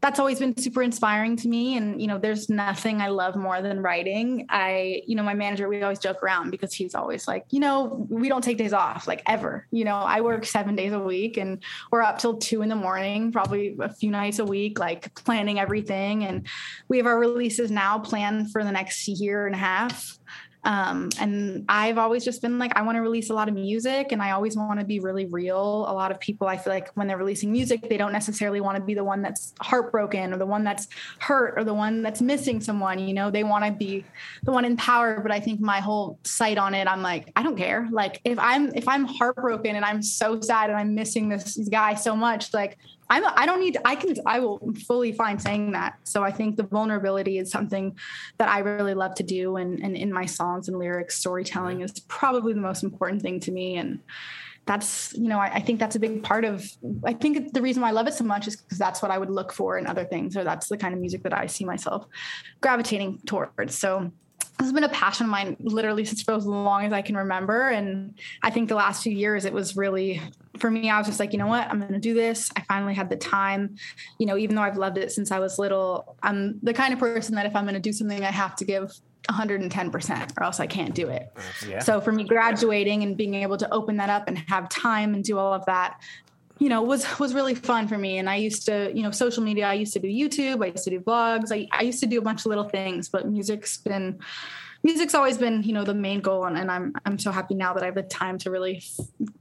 that's 0.00 0.18
always 0.18 0.38
been 0.38 0.56
super 0.56 0.82
inspiring 0.82 1.36
to 1.36 1.48
me. 1.48 1.76
And, 1.76 2.00
you 2.00 2.06
know, 2.06 2.18
there's 2.18 2.48
nothing 2.48 3.00
I 3.00 3.08
love 3.08 3.34
more 3.34 3.62
than 3.62 3.80
writing. 3.80 4.46
I, 4.50 5.02
you 5.06 5.16
know, 5.16 5.22
my 5.22 5.34
manager, 5.34 5.68
we 5.68 5.82
always 5.82 5.98
joke 5.98 6.22
around 6.22 6.50
because 6.50 6.72
he's 6.74 6.94
always 6.94 7.26
like, 7.26 7.44
you 7.50 7.60
know, 7.60 8.06
we 8.10 8.28
don't 8.28 8.44
take 8.44 8.58
days 8.58 8.74
off, 8.74 9.08
like 9.08 9.22
ever. 9.26 9.66
You 9.70 9.84
know, 9.84 9.96
I 9.96 10.20
work 10.20 10.44
seven 10.44 10.76
days 10.76 10.92
a 10.92 11.00
week 11.00 11.38
and 11.38 11.62
we're 11.90 12.02
up 12.02 12.18
till 12.18 12.36
two 12.36 12.62
in 12.62 12.68
the 12.68 12.76
morning, 12.76 13.32
probably 13.32 13.76
a 13.80 13.92
few 13.92 14.10
nights 14.10 14.38
a 14.38 14.44
week, 14.44 14.78
like 14.78 15.14
planning 15.14 15.58
everything. 15.58 16.24
And 16.24 16.46
we 16.88 16.98
have 16.98 17.06
our 17.06 17.18
releases 17.18 17.70
now 17.70 17.98
planned 17.98 18.52
for 18.52 18.62
the 18.62 18.72
next 18.72 19.08
year 19.08 19.46
and 19.46 19.54
a 19.54 19.58
half. 19.58 20.18
Um, 20.66 21.10
and 21.20 21.64
I've 21.68 21.96
always 21.96 22.24
just 22.24 22.42
been 22.42 22.58
like, 22.58 22.76
I 22.76 22.82
want 22.82 22.96
to 22.96 23.00
release 23.00 23.30
a 23.30 23.34
lot 23.34 23.48
of 23.48 23.54
music 23.54 24.10
and 24.10 24.20
I 24.20 24.32
always 24.32 24.56
want 24.56 24.80
to 24.80 24.84
be 24.84 24.98
really 24.98 25.26
real. 25.26 25.86
A 25.88 25.94
lot 25.94 26.10
of 26.10 26.18
people, 26.18 26.48
I 26.48 26.56
feel 26.56 26.72
like 26.72 26.90
when 26.94 27.06
they're 27.06 27.16
releasing 27.16 27.52
music, 27.52 27.88
they 27.88 27.96
don't 27.96 28.12
necessarily 28.12 28.60
want 28.60 28.76
to 28.76 28.82
be 28.82 28.92
the 28.92 29.04
one 29.04 29.22
that's 29.22 29.54
heartbroken 29.60 30.34
or 30.34 30.38
the 30.38 30.46
one 30.46 30.64
that's 30.64 30.88
hurt 31.20 31.54
or 31.56 31.62
the 31.62 31.72
one 31.72 32.02
that's 32.02 32.20
missing 32.20 32.60
someone. 32.60 32.98
You 32.98 33.14
know, 33.14 33.30
they 33.30 33.44
want 33.44 33.64
to 33.64 33.70
be 33.70 34.04
the 34.42 34.50
one 34.50 34.64
in 34.64 34.76
power. 34.76 35.20
But 35.20 35.30
I 35.30 35.38
think 35.38 35.60
my 35.60 35.78
whole 35.78 36.18
sight 36.24 36.58
on 36.58 36.74
it, 36.74 36.88
I'm 36.88 37.00
like, 37.00 37.30
I 37.36 37.44
don't 37.44 37.56
care. 37.56 37.86
Like 37.92 38.20
if 38.24 38.36
I'm 38.40 38.74
if 38.74 38.88
I'm 38.88 39.04
heartbroken 39.04 39.76
and 39.76 39.84
I'm 39.84 40.02
so 40.02 40.40
sad 40.40 40.68
and 40.68 40.76
I'm 40.76 40.96
missing 40.96 41.28
this 41.28 41.56
guy 41.70 41.94
so 41.94 42.16
much, 42.16 42.52
like 42.52 42.76
I'm 43.08 43.24
I 43.24 43.46
don't 43.46 43.60
need 43.60 43.78
I 43.84 43.94
can 43.94 44.16
I 44.26 44.40
will 44.40 44.60
fully 44.86 45.12
fine 45.12 45.38
saying 45.38 45.72
that. 45.72 45.98
So 46.04 46.22
I 46.22 46.30
think 46.30 46.56
the 46.56 46.64
vulnerability 46.64 47.38
is 47.38 47.50
something 47.50 47.96
that 48.38 48.48
I 48.48 48.60
really 48.60 48.94
love 48.94 49.14
to 49.16 49.22
do 49.22 49.56
and 49.56 49.82
and 49.82 49.96
in 49.96 50.12
my 50.12 50.26
songs 50.26 50.68
and 50.68 50.78
lyrics 50.78 51.18
storytelling 51.18 51.80
is 51.80 52.00
probably 52.00 52.52
the 52.52 52.60
most 52.60 52.82
important 52.82 53.22
thing 53.22 53.40
to 53.40 53.52
me 53.52 53.76
and 53.76 54.00
that's 54.66 55.14
you 55.14 55.28
know 55.28 55.38
I, 55.38 55.46
I, 55.54 55.60
think 55.60 55.78
that's 55.78 55.94
a 55.94 56.00
big 56.00 56.24
part 56.24 56.44
of 56.44 56.68
i 57.04 57.12
think 57.12 57.52
the 57.52 57.62
reason 57.62 57.82
why 57.82 57.88
i 57.88 57.92
love 57.92 58.08
it 58.08 58.14
so 58.14 58.24
much 58.24 58.48
is 58.48 58.56
because 58.56 58.78
that's 58.78 59.00
what 59.00 59.12
i 59.12 59.18
would 59.18 59.30
look 59.30 59.52
for 59.52 59.78
in 59.78 59.86
other 59.86 60.04
things 60.04 60.36
or 60.36 60.42
that's 60.42 60.66
the 60.66 60.76
kind 60.76 60.92
of 60.92 60.98
music 60.98 61.22
that 61.22 61.32
i 61.32 61.46
see 61.46 61.64
myself 61.64 62.04
gravitating 62.60 63.20
towards 63.26 63.78
so 63.78 64.10
this 64.58 64.66
has 64.66 64.72
been 64.72 64.84
a 64.84 64.88
passion 64.88 65.24
of 65.24 65.30
mine 65.30 65.56
literally 65.60 66.04
since 66.04 66.22
for 66.22 66.32
as 66.32 66.46
long 66.46 66.86
as 66.86 66.92
I 66.92 67.02
can 67.02 67.16
remember. 67.16 67.68
And 67.68 68.18
I 68.42 68.50
think 68.50 68.70
the 68.70 68.74
last 68.74 69.02
few 69.02 69.12
years, 69.12 69.44
it 69.44 69.52
was 69.52 69.76
really, 69.76 70.22
for 70.58 70.70
me, 70.70 70.90
I 70.90 70.98
was 70.98 71.06
just 71.06 71.20
like, 71.20 71.32
you 71.32 71.38
know 71.38 71.46
what, 71.46 71.68
I'm 71.68 71.80
going 71.80 71.92
to 71.92 71.98
do 71.98 72.14
this. 72.14 72.50
I 72.56 72.62
finally 72.62 72.94
had 72.94 73.10
the 73.10 73.16
time, 73.16 73.76
you 74.18 74.26
know, 74.26 74.36
even 74.36 74.56
though 74.56 74.62
I've 74.62 74.76
loved 74.76 74.98
it 74.98 75.12
since 75.12 75.30
I 75.30 75.38
was 75.38 75.58
little, 75.58 76.16
I'm 76.22 76.58
the 76.62 76.74
kind 76.74 76.92
of 76.92 76.98
person 76.98 77.34
that 77.34 77.46
if 77.46 77.54
I'm 77.54 77.64
going 77.64 77.74
to 77.74 77.80
do 77.80 77.92
something, 77.92 78.24
I 78.24 78.30
have 78.30 78.56
to 78.56 78.64
give 78.64 78.92
110% 79.28 80.32
or 80.38 80.42
else 80.42 80.60
I 80.60 80.66
can't 80.66 80.94
do 80.94 81.08
it. 81.08 81.32
Yeah. 81.66 81.80
So 81.80 82.00
for 82.00 82.12
me, 82.12 82.24
graduating 82.24 83.02
and 83.02 83.16
being 83.16 83.34
able 83.34 83.56
to 83.58 83.72
open 83.72 83.96
that 83.96 84.10
up 84.10 84.28
and 84.28 84.38
have 84.38 84.68
time 84.68 85.14
and 85.14 85.24
do 85.24 85.38
all 85.38 85.52
of 85.52 85.64
that, 85.66 86.00
you 86.58 86.68
know 86.68 86.82
was 86.82 87.18
was 87.18 87.34
really 87.34 87.54
fun 87.54 87.86
for 87.86 87.98
me 87.98 88.16
and 88.16 88.30
i 88.30 88.36
used 88.36 88.64
to 88.64 88.90
you 88.94 89.02
know 89.02 89.10
social 89.10 89.42
media 89.42 89.66
i 89.66 89.74
used 89.74 89.92
to 89.92 89.98
do 89.98 90.08
youtube 90.08 90.64
i 90.64 90.68
used 90.68 90.84
to 90.84 90.90
do 90.90 91.00
blogs 91.00 91.52
i, 91.52 91.68
I 91.70 91.82
used 91.82 92.00
to 92.00 92.06
do 92.06 92.18
a 92.18 92.22
bunch 92.22 92.40
of 92.40 92.46
little 92.46 92.68
things 92.68 93.08
but 93.08 93.28
music's 93.28 93.76
been 93.76 94.18
music's 94.86 95.14
always 95.14 95.36
been 95.36 95.62
you 95.62 95.72
know 95.72 95.84
the 95.84 95.94
main 95.94 96.20
goal 96.20 96.44
and, 96.44 96.56
and 96.56 96.70
i'm 96.70 96.94
i'm 97.04 97.18
so 97.18 97.30
happy 97.30 97.54
now 97.54 97.74
that 97.74 97.82
i 97.82 97.86
have 97.86 97.94
the 97.94 98.02
time 98.02 98.38
to 98.38 98.50
really 98.50 98.82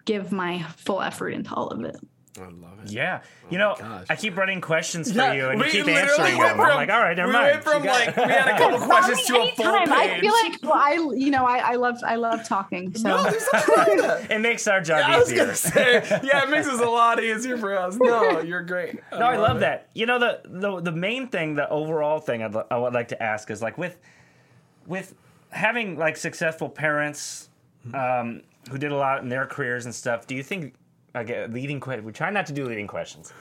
give 0.03 0.31
my 0.31 0.63
full 0.75 1.01
effort 1.01 1.29
into 1.29 1.53
all 1.53 1.67
of 1.67 1.83
it 1.83 1.95
I 2.37 2.49
love 2.49 2.79
it. 2.83 2.91
Yeah. 2.91 3.21
Oh 3.23 3.47
you 3.49 3.57
oh 3.57 3.61
know, 3.61 3.75
gosh. 3.79 4.07
I 4.09 4.15
keep 4.15 4.35
running 4.35 4.59
questions 4.59 5.11
for 5.11 5.17
yeah, 5.17 5.33
you 5.33 5.49
and 5.49 5.61
you 5.61 5.69
keep 5.69 5.87
answering 5.87 6.37
them. 6.37 6.57
From, 6.57 6.65
I'm 6.65 6.75
like, 6.75 6.89
all 6.89 6.99
right, 6.99 7.15
never 7.15 7.29
we 7.29 7.33
mind. 7.33 7.51
Went 7.51 7.63
from 7.63 7.83
like 7.85 8.15
we 8.17 8.23
had 8.23 8.47
a 8.47 8.57
couple 8.57 8.79
questions 8.79 9.25
to 9.27 9.35
a 9.37 9.51
full 9.51 9.71
page. 9.71 9.89
I 9.89 10.19
feel 10.19 10.33
like 10.33 10.59
well, 10.61 10.73
I 10.73 10.93
you 11.15 11.31
know, 11.31 11.45
I, 11.45 11.59
I 11.59 11.75
love 11.75 11.97
I 12.05 12.15
love 12.15 12.45
talking. 12.45 12.93
So 12.93 13.07
no, 13.07 13.25
it 14.29 14.41
makes 14.41 14.67
our 14.67 14.81
job 14.81 14.99
yeah, 14.99 15.21
easier. 15.21 15.55
Say, 15.55 16.03
yeah, 16.23 16.43
it 16.43 16.49
makes 16.49 16.67
us 16.67 16.81
a 16.81 16.89
lot 16.89 17.23
easier 17.23 17.57
for 17.57 17.77
us. 17.77 17.95
No, 17.95 18.41
you're 18.41 18.63
great. 18.63 18.99
I 19.13 19.19
no, 19.19 19.25
love 19.25 19.33
I 19.33 19.37
love 19.37 19.57
it. 19.57 19.59
that. 19.61 19.89
You 19.93 20.05
know, 20.05 20.19
the, 20.19 20.41
the 20.43 20.81
the 20.81 20.91
main 20.91 21.27
thing, 21.29 21.55
the 21.55 21.69
overall 21.69 22.19
thing 22.19 22.43
I'd, 22.43 22.53
I 22.69 22.77
would 22.77 22.93
like 22.93 23.09
to 23.09 23.23
ask 23.23 23.49
is 23.49 23.61
like 23.61 23.77
with 23.77 23.97
with 24.85 25.13
having 25.49 25.97
like 25.97 26.17
successful 26.17 26.69
parents 26.69 27.49
um, 27.93 28.41
who 28.69 28.77
did 28.77 28.91
a 28.91 28.97
lot 28.97 29.21
in 29.21 29.29
their 29.29 29.45
careers 29.45 29.85
and 29.85 29.93
stuff, 29.93 30.27
do 30.27 30.35
you 30.35 30.43
think 30.43 30.75
Okay, 31.15 31.47
leading 31.47 31.79
question. 31.79 32.03
We 32.03 32.11
try 32.11 32.29
not 32.29 32.45
to 32.47 32.53
do 32.53 32.65
leading 32.65 32.87
questions. 32.87 33.31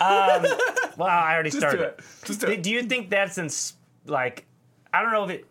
Um, 0.00 0.42
well, 0.96 1.08
I 1.08 1.32
already 1.32 1.50
Just 1.50 1.60
started. 1.60 1.78
Do, 1.78 1.84
it. 1.84 2.00
Just 2.24 2.40
do, 2.40 2.46
it. 2.48 2.62
do 2.62 2.70
you 2.70 2.82
think 2.82 3.08
that's 3.08 3.38
ins- 3.38 3.74
like? 4.04 4.46
I 4.92 5.00
don't 5.00 5.12
know 5.12 5.24
if 5.24 5.30
it 5.30 5.46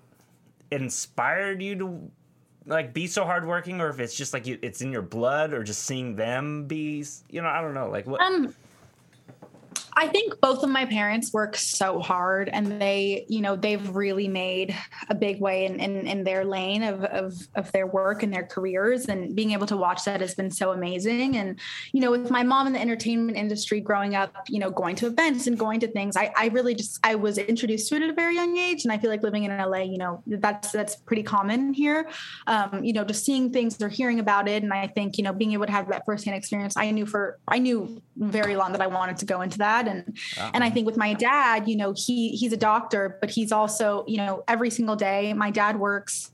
inspired 0.71 1.63
you 1.63 1.75
to 1.77 2.11
like 2.65 2.93
be 2.93 3.07
so 3.07 3.23
hardworking, 3.23 3.79
or 3.79 3.87
if 3.89 4.01
it's 4.01 4.13
just 4.15 4.33
like 4.33 4.45
you, 4.45 4.59
it's 4.61 4.81
in 4.81 4.91
your 4.91 5.01
blood, 5.01 5.53
or 5.53 5.63
just 5.63 5.85
seeing 5.85 6.17
them 6.17 6.65
be. 6.65 7.05
You 7.29 7.41
know, 7.41 7.47
I 7.47 7.61
don't 7.61 7.73
know. 7.73 7.89
Like 7.89 8.05
what? 8.05 8.19
Um, 8.21 8.53
I 9.99 10.07
think 10.07 10.39
both 10.39 10.63
of 10.63 10.69
my 10.69 10.85
parents 10.85 11.33
work 11.33 11.57
so 11.57 11.99
hard 11.99 12.47
and 12.47 12.81
they, 12.81 13.25
you 13.27 13.41
know, 13.41 13.57
they've 13.57 13.93
really 13.93 14.29
made 14.29 14.73
a 15.09 15.13
big 15.13 15.41
way 15.41 15.65
in, 15.65 15.81
in, 15.81 16.07
in, 16.07 16.23
their 16.23 16.45
lane 16.45 16.83
of, 16.83 17.03
of, 17.03 17.33
of 17.55 17.69
their 17.73 17.85
work 17.85 18.23
and 18.23 18.33
their 18.33 18.45
careers. 18.45 19.07
And 19.07 19.35
being 19.35 19.51
able 19.51 19.67
to 19.67 19.75
watch 19.75 20.05
that 20.05 20.21
has 20.21 20.35
been 20.35 20.51
so 20.51 20.71
amazing. 20.71 21.35
And, 21.35 21.59
you 21.91 21.99
know, 21.99 22.11
with 22.11 22.31
my 22.31 22.43
mom 22.43 22.65
in 22.67 22.71
the 22.71 22.79
entertainment 22.79 23.37
industry 23.37 23.81
growing 23.81 24.15
up, 24.15 24.33
you 24.47 24.59
know, 24.59 24.71
going 24.71 24.95
to 24.95 25.07
events 25.07 25.47
and 25.47 25.59
going 25.59 25.81
to 25.81 25.87
things, 25.87 26.15
I, 26.15 26.31
I 26.37 26.47
really 26.47 26.75
just, 26.75 26.97
I 27.03 27.15
was 27.15 27.37
introduced 27.37 27.89
to 27.89 27.95
it 27.95 28.01
at 28.01 28.09
a 28.09 28.13
very 28.13 28.35
young 28.35 28.55
age. 28.55 28.85
And 28.85 28.93
I 28.93 28.97
feel 28.99 29.09
like 29.09 29.21
living 29.21 29.43
in 29.43 29.57
LA, 29.57 29.79
you 29.79 29.97
know, 29.97 30.23
that's, 30.27 30.71
that's 30.71 30.95
pretty 30.95 31.23
common 31.23 31.73
here. 31.73 32.07
Um, 32.47 32.85
you 32.85 32.93
know, 32.93 33.03
just 33.03 33.25
seeing 33.25 33.51
things 33.51 33.81
or 33.81 33.89
hearing 33.89 34.21
about 34.21 34.47
it. 34.47 34.63
And 34.63 34.71
I 34.71 34.87
think, 34.87 35.17
you 35.17 35.25
know, 35.25 35.33
being 35.33 35.51
able 35.51 35.65
to 35.65 35.73
have 35.73 35.89
that 35.89 36.05
firsthand 36.05 36.37
experience, 36.37 36.77
I 36.77 36.89
knew 36.91 37.05
for, 37.05 37.37
I 37.49 37.59
knew 37.59 38.01
very 38.15 38.55
long 38.55 38.71
that 38.71 38.81
I 38.81 38.87
wanted 38.87 39.17
to 39.17 39.25
go 39.25 39.41
into 39.41 39.57
that 39.57 39.88
and 39.89 40.17
uh-huh. 40.37 40.51
and 40.53 40.63
I 40.63 40.69
think 40.69 40.85
with 40.85 40.97
my 40.97 41.13
dad, 41.13 41.67
you 41.67 41.75
know, 41.75 41.93
he 41.95 42.29
he's 42.29 42.53
a 42.53 42.57
doctor, 42.57 43.17
but 43.21 43.29
he's 43.29 43.51
also, 43.51 44.05
you 44.07 44.17
know, 44.17 44.43
every 44.47 44.69
single 44.69 44.95
day 44.95 45.33
my 45.33 45.51
dad 45.51 45.79
works 45.79 46.31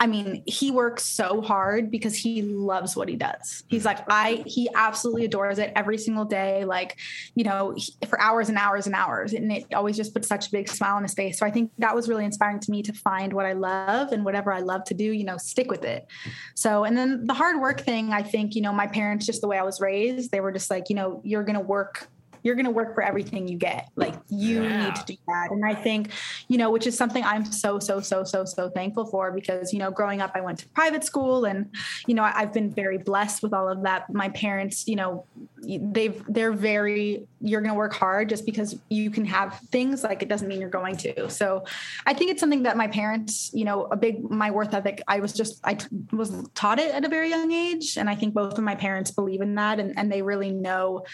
I 0.00 0.06
mean, 0.06 0.42
he 0.44 0.70
works 0.70 1.04
so 1.04 1.40
hard 1.40 1.90
because 1.90 2.16
he 2.16 2.42
loves 2.42 2.96
what 2.96 3.08
he 3.08 3.14
does. 3.16 3.62
He's 3.68 3.84
like, 3.84 4.00
I, 4.08 4.42
he 4.44 4.68
absolutely 4.74 5.24
adores 5.24 5.58
it 5.58 5.72
every 5.76 5.98
single 5.98 6.24
day, 6.24 6.64
like, 6.64 6.98
you 7.36 7.44
know, 7.44 7.76
for 8.08 8.20
hours 8.20 8.48
and 8.48 8.58
hours 8.58 8.86
and 8.86 8.94
hours. 8.94 9.32
And 9.32 9.52
it 9.52 9.72
always 9.72 9.96
just 9.96 10.12
puts 10.12 10.26
such 10.26 10.48
a 10.48 10.50
big 10.50 10.68
smile 10.68 10.96
on 10.96 11.04
his 11.04 11.14
face. 11.14 11.38
So 11.38 11.46
I 11.46 11.50
think 11.50 11.70
that 11.78 11.94
was 11.94 12.08
really 12.08 12.24
inspiring 12.24 12.58
to 12.60 12.70
me 12.70 12.82
to 12.82 12.92
find 12.92 13.32
what 13.32 13.46
I 13.46 13.52
love 13.52 14.12
and 14.12 14.24
whatever 14.24 14.52
I 14.52 14.60
love 14.60 14.84
to 14.84 14.94
do, 14.94 15.04
you 15.04 15.24
know, 15.24 15.36
stick 15.36 15.70
with 15.70 15.84
it. 15.84 16.06
So, 16.54 16.84
and 16.84 16.98
then 16.98 17.26
the 17.26 17.34
hard 17.34 17.60
work 17.60 17.80
thing, 17.80 18.12
I 18.12 18.22
think, 18.22 18.56
you 18.56 18.62
know, 18.62 18.72
my 18.72 18.88
parents, 18.88 19.26
just 19.26 19.40
the 19.42 19.48
way 19.48 19.58
I 19.58 19.62
was 19.62 19.80
raised, 19.80 20.32
they 20.32 20.40
were 20.40 20.52
just 20.52 20.70
like, 20.70 20.90
you 20.90 20.96
know, 20.96 21.22
you're 21.24 21.44
going 21.44 21.58
to 21.58 21.64
work 21.64 22.08
you're 22.44 22.54
going 22.54 22.66
to 22.66 22.70
work 22.70 22.94
for 22.94 23.02
everything 23.02 23.48
you 23.48 23.56
get. 23.56 23.88
Like 23.96 24.14
you 24.28 24.62
Yeah. 24.62 24.84
need 24.84 24.94
to 24.96 25.04
do 25.06 25.16
that. 25.26 25.50
And 25.50 25.64
I 25.64 25.74
think, 25.74 26.10
you 26.46 26.58
know, 26.58 26.70
which 26.70 26.86
is 26.86 26.96
something 26.96 27.24
I'm 27.24 27.44
so, 27.46 27.78
so, 27.78 28.00
so, 28.00 28.22
so, 28.22 28.44
so 28.44 28.68
thankful 28.68 29.06
for 29.06 29.32
because, 29.32 29.72
you 29.72 29.78
know, 29.78 29.90
growing 29.90 30.20
up, 30.20 30.32
I 30.34 30.42
went 30.42 30.58
to 30.58 30.68
private 30.68 31.02
school 31.04 31.46
and, 31.46 31.74
you 32.06 32.14
know, 32.14 32.22
I- 32.22 32.34
I've 32.36 32.52
been 32.52 32.70
very 32.70 32.98
blessed 32.98 33.42
with 33.42 33.54
all 33.54 33.68
of 33.68 33.82
that. 33.84 34.12
My 34.12 34.28
parents, 34.28 34.86
you 34.86 34.96
know, 34.96 35.24
they've, 35.66 36.22
they're 36.28 36.52
very, 36.52 37.26
you're 37.40 37.62
going 37.62 37.72
to 37.72 37.78
work 37.78 37.94
hard 37.94 38.28
just 38.28 38.44
because 38.44 38.76
you 38.90 39.10
can 39.10 39.24
have 39.24 39.58
things 39.72 40.04
like 40.04 40.22
it 40.22 40.28
doesn't 40.28 40.46
mean 40.46 40.60
you're 40.60 40.68
going 40.68 40.98
to. 40.98 41.30
So 41.30 41.64
I 42.06 42.12
think 42.12 42.30
it's 42.30 42.40
something 42.40 42.64
that 42.64 42.76
my 42.76 42.88
parents, 42.88 43.50
you 43.54 43.64
know, 43.64 43.84
a 43.84 43.96
big, 43.96 44.22
my 44.30 44.50
worth 44.50 44.74
ethic, 44.74 45.00
I 45.08 45.20
was 45.20 45.32
just, 45.32 45.60
I 45.64 45.74
t- 45.74 45.86
was 46.12 46.46
taught 46.54 46.78
it 46.78 46.94
at 46.94 47.06
a 47.06 47.08
very 47.08 47.30
young 47.30 47.50
age. 47.52 47.96
And 47.96 48.10
I 48.10 48.14
think 48.14 48.34
both 48.34 48.58
of 48.58 48.64
my 48.64 48.74
parents 48.74 49.10
believe 49.10 49.40
in 49.40 49.54
that 49.54 49.80
and, 49.80 49.98
and 49.98 50.12
they 50.12 50.20
really 50.20 50.50
know 50.50 51.04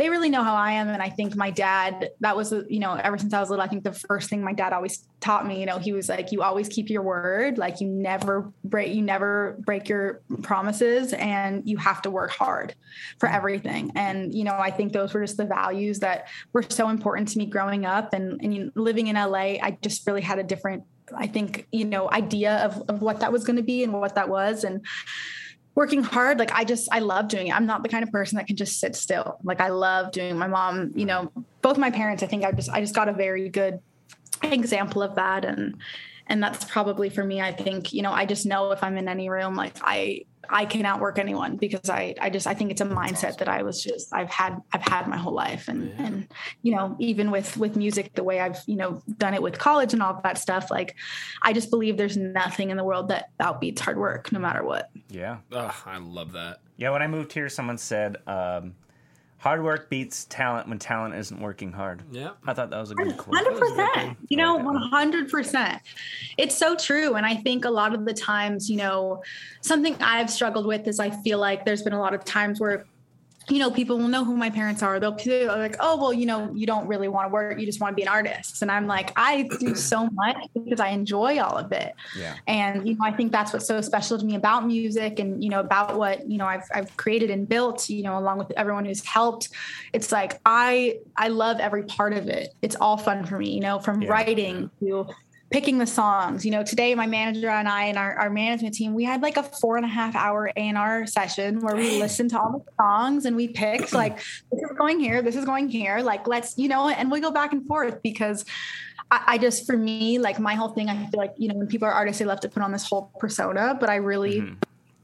they 0.00 0.08
really 0.08 0.30
know 0.30 0.42
how 0.42 0.54
I 0.54 0.72
am. 0.72 0.88
And 0.88 1.02
I 1.02 1.10
think 1.10 1.36
my 1.36 1.50
dad, 1.50 2.08
that 2.20 2.34
was, 2.34 2.54
you 2.70 2.80
know, 2.80 2.94
ever 2.94 3.18
since 3.18 3.34
I 3.34 3.40
was 3.40 3.50
little, 3.50 3.62
I 3.62 3.68
think 3.68 3.84
the 3.84 3.92
first 3.92 4.30
thing 4.30 4.42
my 4.42 4.54
dad 4.54 4.72
always 4.72 5.06
taught 5.20 5.46
me, 5.46 5.60
you 5.60 5.66
know, 5.66 5.78
he 5.78 5.92
was 5.92 6.08
like, 6.08 6.32
you 6.32 6.40
always 6.40 6.68
keep 6.68 6.88
your 6.88 7.02
word. 7.02 7.58
Like 7.58 7.82
you 7.82 7.86
never 7.86 8.50
break, 8.64 8.94
you 8.94 9.02
never 9.02 9.58
break 9.60 9.90
your 9.90 10.22
promises 10.40 11.12
and 11.12 11.68
you 11.68 11.76
have 11.76 12.00
to 12.02 12.10
work 12.10 12.30
hard 12.30 12.74
for 13.18 13.26
mm-hmm. 13.26 13.36
everything. 13.36 13.92
And, 13.94 14.34
you 14.34 14.44
know, 14.44 14.54
I 14.58 14.70
think 14.70 14.94
those 14.94 15.12
were 15.12 15.20
just 15.20 15.36
the 15.36 15.44
values 15.44 15.98
that 15.98 16.28
were 16.54 16.64
so 16.66 16.88
important 16.88 17.28
to 17.28 17.38
me 17.38 17.44
growing 17.44 17.84
up 17.84 18.14
and, 18.14 18.40
and 18.42 18.54
you 18.54 18.64
know, 18.64 18.70
living 18.76 19.08
in 19.08 19.16
LA. 19.16 19.58
I 19.60 19.76
just 19.82 20.06
really 20.06 20.22
had 20.22 20.38
a 20.38 20.42
different, 20.42 20.84
I 21.14 21.26
think, 21.26 21.66
you 21.72 21.84
know, 21.84 22.10
idea 22.10 22.56
of, 22.64 22.88
of 22.88 23.02
what 23.02 23.20
that 23.20 23.32
was 23.32 23.44
going 23.44 23.56
to 23.56 23.62
be 23.62 23.84
and 23.84 23.92
what 23.92 24.14
that 24.14 24.30
was. 24.30 24.64
And, 24.64 24.82
working 25.74 26.02
hard 26.02 26.38
like 26.38 26.52
i 26.52 26.64
just 26.64 26.88
i 26.92 26.98
love 26.98 27.28
doing 27.28 27.48
it. 27.48 27.54
I'm 27.54 27.66
not 27.66 27.82
the 27.82 27.88
kind 27.88 28.02
of 28.02 28.10
person 28.10 28.36
that 28.36 28.46
can 28.46 28.56
just 28.56 28.80
sit 28.80 28.96
still. 28.96 29.38
Like 29.44 29.60
i 29.60 29.68
love 29.68 30.12
doing 30.12 30.36
my 30.36 30.48
mom 30.48 30.92
you 30.94 31.06
know 31.06 31.30
both 31.62 31.78
my 31.78 31.90
parents 31.90 32.22
i 32.22 32.26
think 32.26 32.44
i 32.44 32.52
just 32.52 32.70
i 32.70 32.80
just 32.80 32.94
got 32.94 33.08
a 33.08 33.12
very 33.12 33.48
good 33.48 33.80
example 34.42 35.02
of 35.02 35.14
that. 35.16 35.44
And 35.44 35.76
and 36.26 36.42
that's 36.42 36.64
probably 36.64 37.10
for 37.10 37.24
me 37.24 37.42
i 37.42 37.52
think 37.52 37.92
you 37.92 38.02
know 38.02 38.12
i 38.12 38.24
just 38.24 38.46
know 38.46 38.70
if 38.70 38.82
i'm 38.84 38.96
in 38.96 39.08
any 39.08 39.28
room 39.28 39.54
like 39.54 39.76
i 39.82 40.22
i 40.50 40.64
can 40.64 40.84
outwork 40.84 41.18
anyone 41.18 41.56
because 41.56 41.88
i 41.88 42.14
i 42.20 42.28
just 42.28 42.46
i 42.46 42.54
think 42.54 42.70
it's 42.70 42.80
a 42.80 42.86
mindset 42.86 43.38
that 43.38 43.48
i 43.48 43.62
was 43.62 43.82
just 43.82 44.12
i've 44.12 44.30
had 44.30 44.60
i've 44.72 44.82
had 44.82 45.06
my 45.08 45.16
whole 45.16 45.34
life 45.34 45.68
and 45.68 45.92
and 45.98 46.28
you 46.62 46.74
know 46.74 46.96
even 46.98 47.30
with 47.30 47.56
with 47.56 47.76
music 47.76 48.14
the 48.14 48.24
way 48.24 48.40
i've 48.40 48.58
you 48.66 48.76
know 48.76 49.02
done 49.18 49.34
it 49.34 49.42
with 49.42 49.58
college 49.58 49.92
and 49.92 50.02
all 50.02 50.20
that 50.22 50.38
stuff 50.38 50.70
like 50.70 50.96
i 51.42 51.52
just 51.52 51.70
believe 51.70 51.96
there's 51.96 52.16
nothing 52.16 52.70
in 52.70 52.76
the 52.76 52.84
world 52.84 53.08
that 53.08 53.30
outbeats 53.40 53.78
hard 53.78 53.98
work 53.98 54.30
no 54.32 54.38
matter 54.38 54.64
what 54.64 54.90
Yeah. 55.10 55.38
Ugh, 55.52 55.74
I 55.86 55.98
love 55.98 56.32
that. 56.32 56.60
Yeah, 56.76 56.90
when 56.90 57.02
I 57.02 57.06
moved 57.06 57.32
here, 57.32 57.48
someone 57.48 57.78
said, 57.78 58.16
um, 58.26 58.74
hard 59.40 59.64
work 59.64 59.88
beats 59.88 60.26
talent 60.26 60.68
when 60.68 60.78
talent 60.78 61.14
isn't 61.14 61.40
working 61.40 61.72
hard. 61.72 62.02
Yeah. 62.12 62.32
I 62.46 62.52
thought 62.52 62.70
that 62.70 62.78
was 62.78 62.90
a 62.90 62.94
good 62.94 63.16
quote. 63.16 63.34
Hundred 63.34 63.58
percent. 63.58 64.18
You 64.28 64.36
know, 64.36 64.52
I 64.52 64.56
like 64.56 64.64
one 64.66 64.74
that 64.74 64.88
hundred 64.90 65.30
percent. 65.30 65.82
It's 66.38 66.56
so 66.56 66.76
true, 66.76 67.14
and 67.14 67.26
I 67.26 67.34
think 67.36 67.64
a 67.64 67.70
lot 67.70 67.94
of 67.94 68.04
the 68.04 68.12
times, 68.12 68.70
you 68.70 68.76
know, 68.76 69.22
something 69.62 69.96
I've 70.00 70.30
struggled 70.30 70.66
with 70.66 70.86
is 70.86 71.00
I 71.00 71.10
feel 71.10 71.38
like 71.38 71.64
there's 71.64 71.82
been 71.82 71.94
a 71.94 72.00
lot 72.00 72.14
of 72.14 72.24
times 72.24 72.60
where. 72.60 72.84
You 73.50 73.58
know, 73.58 73.70
people 73.70 73.98
will 73.98 74.08
know 74.08 74.24
who 74.24 74.36
my 74.36 74.48
parents 74.50 74.82
are. 74.82 75.00
They'll 75.00 75.12
be 75.12 75.46
like, 75.46 75.76
"Oh, 75.80 75.96
well, 76.00 76.12
you 76.12 76.24
know, 76.24 76.52
you 76.54 76.66
don't 76.66 76.86
really 76.86 77.08
want 77.08 77.26
to 77.28 77.32
work. 77.32 77.58
You 77.58 77.66
just 77.66 77.80
want 77.80 77.92
to 77.92 77.96
be 77.96 78.02
an 78.02 78.08
artist." 78.08 78.62
And 78.62 78.70
I'm 78.70 78.86
like, 78.86 79.12
I 79.16 79.48
do 79.58 79.74
so 79.90 80.06
much 80.10 80.36
because 80.54 80.78
I 80.80 80.88
enjoy 80.88 81.40
all 81.40 81.56
of 81.58 81.72
it. 81.72 81.94
Yeah. 82.16 82.36
And 82.46 82.86
you 82.88 82.94
know, 82.94 83.04
I 83.04 83.12
think 83.12 83.32
that's 83.32 83.52
what's 83.52 83.66
so 83.66 83.80
special 83.80 84.18
to 84.18 84.24
me 84.24 84.36
about 84.36 84.66
music, 84.66 85.18
and 85.18 85.42
you 85.42 85.50
know, 85.50 85.60
about 85.60 85.98
what 85.98 86.30
you 86.30 86.38
know 86.38 86.46
I've 86.46 86.64
I've 86.72 86.96
created 86.96 87.30
and 87.30 87.48
built. 87.48 87.88
You 87.90 88.02
know, 88.04 88.16
along 88.18 88.38
with 88.38 88.52
everyone 88.52 88.84
who's 88.84 89.04
helped. 89.04 89.48
It's 89.92 90.12
like 90.12 90.40
I 90.46 90.98
I 91.16 91.28
love 91.28 91.58
every 91.60 91.82
part 91.84 92.12
of 92.12 92.28
it. 92.28 92.54
It's 92.62 92.76
all 92.76 92.96
fun 92.96 93.24
for 93.26 93.38
me. 93.38 93.50
You 93.50 93.60
know, 93.60 93.78
from 93.80 94.02
Yeah. 94.02 94.10
writing 94.10 94.70
to 94.80 95.06
picking 95.50 95.78
the 95.78 95.86
songs. 95.86 96.44
You 96.44 96.52
know, 96.52 96.62
today 96.62 96.94
my 96.94 97.06
manager 97.06 97.48
and 97.48 97.68
I 97.68 97.84
and 97.84 97.98
our, 97.98 98.16
our 98.18 98.30
management 98.30 98.74
team, 98.74 98.94
we 98.94 99.04
had 99.04 99.20
like 99.20 99.36
a 99.36 99.42
four 99.42 99.76
and 99.76 99.84
a 99.84 99.88
half 99.88 100.14
hour 100.14 100.48
A 100.48 100.60
and 100.60 100.78
R 100.78 101.06
session 101.06 101.60
where 101.60 101.76
we 101.76 101.98
listened 101.98 102.30
to 102.30 102.40
all 102.40 102.52
the 102.52 102.82
songs 102.82 103.24
and 103.24 103.34
we 103.34 103.48
picked 103.48 103.92
like 103.92 104.16
this 104.18 104.62
is 104.62 104.70
going 104.78 105.00
here, 105.00 105.22
this 105.22 105.36
is 105.36 105.44
going 105.44 105.68
here. 105.68 106.00
Like 106.00 106.28
let's, 106.28 106.56
you 106.56 106.68
know, 106.68 106.88
and 106.88 107.10
we 107.10 107.20
go 107.20 107.32
back 107.32 107.52
and 107.52 107.66
forth 107.66 108.00
because 108.02 108.44
I, 109.10 109.22
I 109.26 109.38
just 109.38 109.66
for 109.66 109.76
me, 109.76 110.18
like 110.18 110.38
my 110.38 110.54
whole 110.54 110.68
thing, 110.68 110.88
I 110.88 110.96
feel 111.10 111.18
like, 111.18 111.32
you 111.36 111.48
know, 111.48 111.56
when 111.56 111.66
people 111.66 111.88
are 111.88 111.92
artists, 111.92 112.20
they 112.20 112.26
love 112.26 112.40
to 112.40 112.48
put 112.48 112.62
on 112.62 112.70
this 112.70 112.88
whole 112.88 113.12
persona, 113.18 113.76
but 113.78 113.90
I 113.90 113.96
really 113.96 114.40
Mhm. 114.42 114.56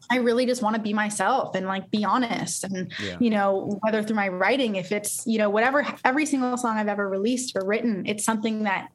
I 0.09 0.19
really 0.19 0.47
just 0.47 0.63
want 0.63 0.77
to 0.77 0.81
be 0.81 0.93
myself 0.93 1.57
and 1.57 1.67
like 1.67 1.91
be 1.91 2.05
honest. 2.05 2.63
And, 2.63 2.93
Yeah. 3.05 3.17
you 3.19 3.29
know, 3.29 3.77
whether 3.83 4.05
through 4.05 4.15
my 4.15 4.29
writing, 4.29 4.77
if 4.77 4.93
it's, 4.93 5.27
you 5.27 5.37
know, 5.37 5.51
whatever, 5.51 5.85
every 6.05 6.27
single 6.27 6.57
song 6.57 6.77
I've 6.77 6.87
ever 6.87 7.09
released 7.09 7.57
or 7.57 7.67
written, 7.67 8.05
it's 8.07 8.25
something 8.25 8.63
that, 8.63 8.87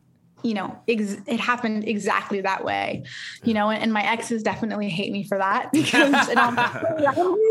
you 0.44 0.54
know, 0.54 0.78
ex- 0.88 1.18
it 1.28 1.40
happened 1.40 1.88
exactly 1.88 2.42
that 2.42 2.64
way, 2.64 3.04
you 3.44 3.54
know, 3.54 3.70
and, 3.70 3.82
and 3.84 3.94
my 3.94 4.04
exes 4.04 4.44
definitely 4.44 4.90
hate 4.90 5.12
me 5.12 5.24
for 5.24 5.38
that 5.38 5.72
because 5.74 6.30
and 6.30 6.40
I'm 6.40 6.56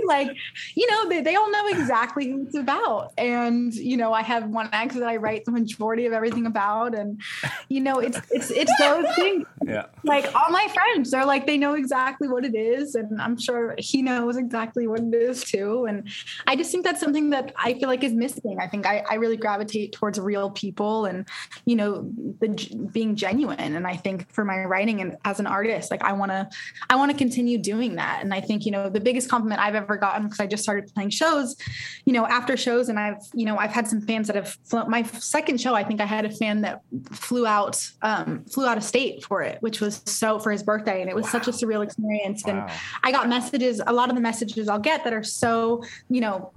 like, 0.07 0.37
you 0.75 0.91
know, 0.91 1.09
they, 1.09 1.21
they 1.23 1.37
all 1.37 1.51
know 1.51 1.69
exactly 1.69 2.31
who 2.31 2.43
it's 2.43 2.57
about. 2.57 3.13
And, 3.19 3.73
you 3.75 3.97
know, 3.97 4.13
I 4.13 4.23
have 4.23 4.49
one 4.49 4.69
ex 4.73 4.95
that 4.95 5.09
I 5.09 5.17
write 5.17 5.45
the 5.45 5.53
majority 5.53 6.07
of 6.07 6.13
everything 6.13 6.47
about. 6.47 6.95
And, 6.95 7.21
you 7.69 7.81
know, 7.81 7.99
it's, 8.01 8.19
it's, 8.31 8.51
it's 8.51 8.73
those 8.79 9.05
things 9.17 9.45
Yeah. 9.67 9.87
like 10.05 10.27
all 10.35 10.51
my 10.51 10.67
friends 10.73 11.11
they're 11.11 11.25
like 11.25 11.47
they 11.47 11.57
know 11.59 11.75
exactly 11.75 12.29
what 12.29 12.45
it 12.45 12.55
is 12.55 12.95
and 12.95 13.21
i'm 13.21 13.39
sure 13.39 13.75
he 13.79 14.01
knows 14.03 14.37
exactly 14.37 14.87
what 14.87 15.01
it 15.01 15.15
is 15.15 15.45
too 15.45 15.85
and 15.87 16.09
i 16.47 16.57
just 16.57 16.71
think 16.73 16.85
that's 16.85 17.01
something 17.01 17.31
that 17.31 17.53
i 17.59 17.75
feel 17.75 17.89
like 17.89 18.03
is 18.03 18.13
missing 18.15 18.57
i 18.61 18.67
think 18.67 18.87
i, 18.87 19.05
I 19.09 19.15
really 19.17 19.37
gravitate 19.37 19.93
towards 19.93 20.19
real 20.19 20.51
people 20.51 21.05
and 21.05 21.29
you 21.67 21.77
know 21.77 22.11
the 22.41 22.49
being 22.87 23.17
genuine. 23.17 23.75
And 23.75 23.87
i 23.87 23.97
think 23.97 24.31
for 24.33 24.45
my 24.45 24.65
writing 24.65 25.01
and 25.01 25.17
as 25.25 25.41
an 25.41 25.47
artist 25.47 25.91
like 25.91 26.03
i 26.03 26.13
want 26.13 26.33
to 26.33 26.49
i 26.89 26.97
want 26.97 27.11
to 27.11 27.17
continue 27.17 27.59
doing 27.59 27.97
that. 27.97 28.21
And 28.23 28.33
i 28.33 28.41
think 28.41 28.67
you 28.67 28.73
know 28.73 28.89
the 28.89 29.01
biggest 29.01 29.29
compliment 29.29 29.61
i've 29.61 29.75
ever 29.75 29.97
gotten 29.97 30.25
because 30.25 30.41
i 30.41 30.47
just 30.47 30.63
started 30.63 30.93
playing 30.95 31.11
shows 31.11 31.57
you 32.05 32.13
know 32.13 32.27
after 32.27 32.57
shows 32.57 32.89
and 32.89 32.99
i've 32.99 33.23
you 33.35 33.45
know 33.45 33.57
i've 33.57 33.71
had 33.71 33.87
some 33.87 34.01
fans 34.01 34.27
that 34.27 34.37
have 34.37 34.49
flown 34.65 34.91
my 34.91 35.03
second 35.03 35.61
show 35.61 35.75
i 35.75 35.85
think 35.85 36.01
i 36.01 36.05
had 36.05 36.25
a 36.25 36.31
fan 36.31 36.61
that 36.63 36.83
flew 37.13 37.47
out 37.47 37.91
um 38.03 38.45
flew 38.45 38.67
out 38.67 38.77
of 38.77 38.85
state 38.85 39.25
for 39.25 39.43
it 39.43 39.59
which 39.61 39.81
was 39.81 40.03
so 40.07 40.39
for 40.39 40.51
his 40.53 40.63
birthday. 40.63 41.01
And 41.01 41.11
it 41.11 41.17
was 41.17 41.29
such 41.29 41.49
a 41.49 41.51
surreal 41.51 41.83
experience. 41.83 42.47
And 42.47 42.63
i 43.03 43.13
got 43.13 43.29
messages 43.29 43.81
a 43.87 43.93
lot 43.93 44.09
of 44.09 44.15
the 44.15 44.21
messages 44.21 44.69
i'll 44.69 44.79
get 44.79 45.05
that 45.05 45.13
are 45.13 45.23
so 45.23 45.83
you 46.09 46.21
know 46.21 46.53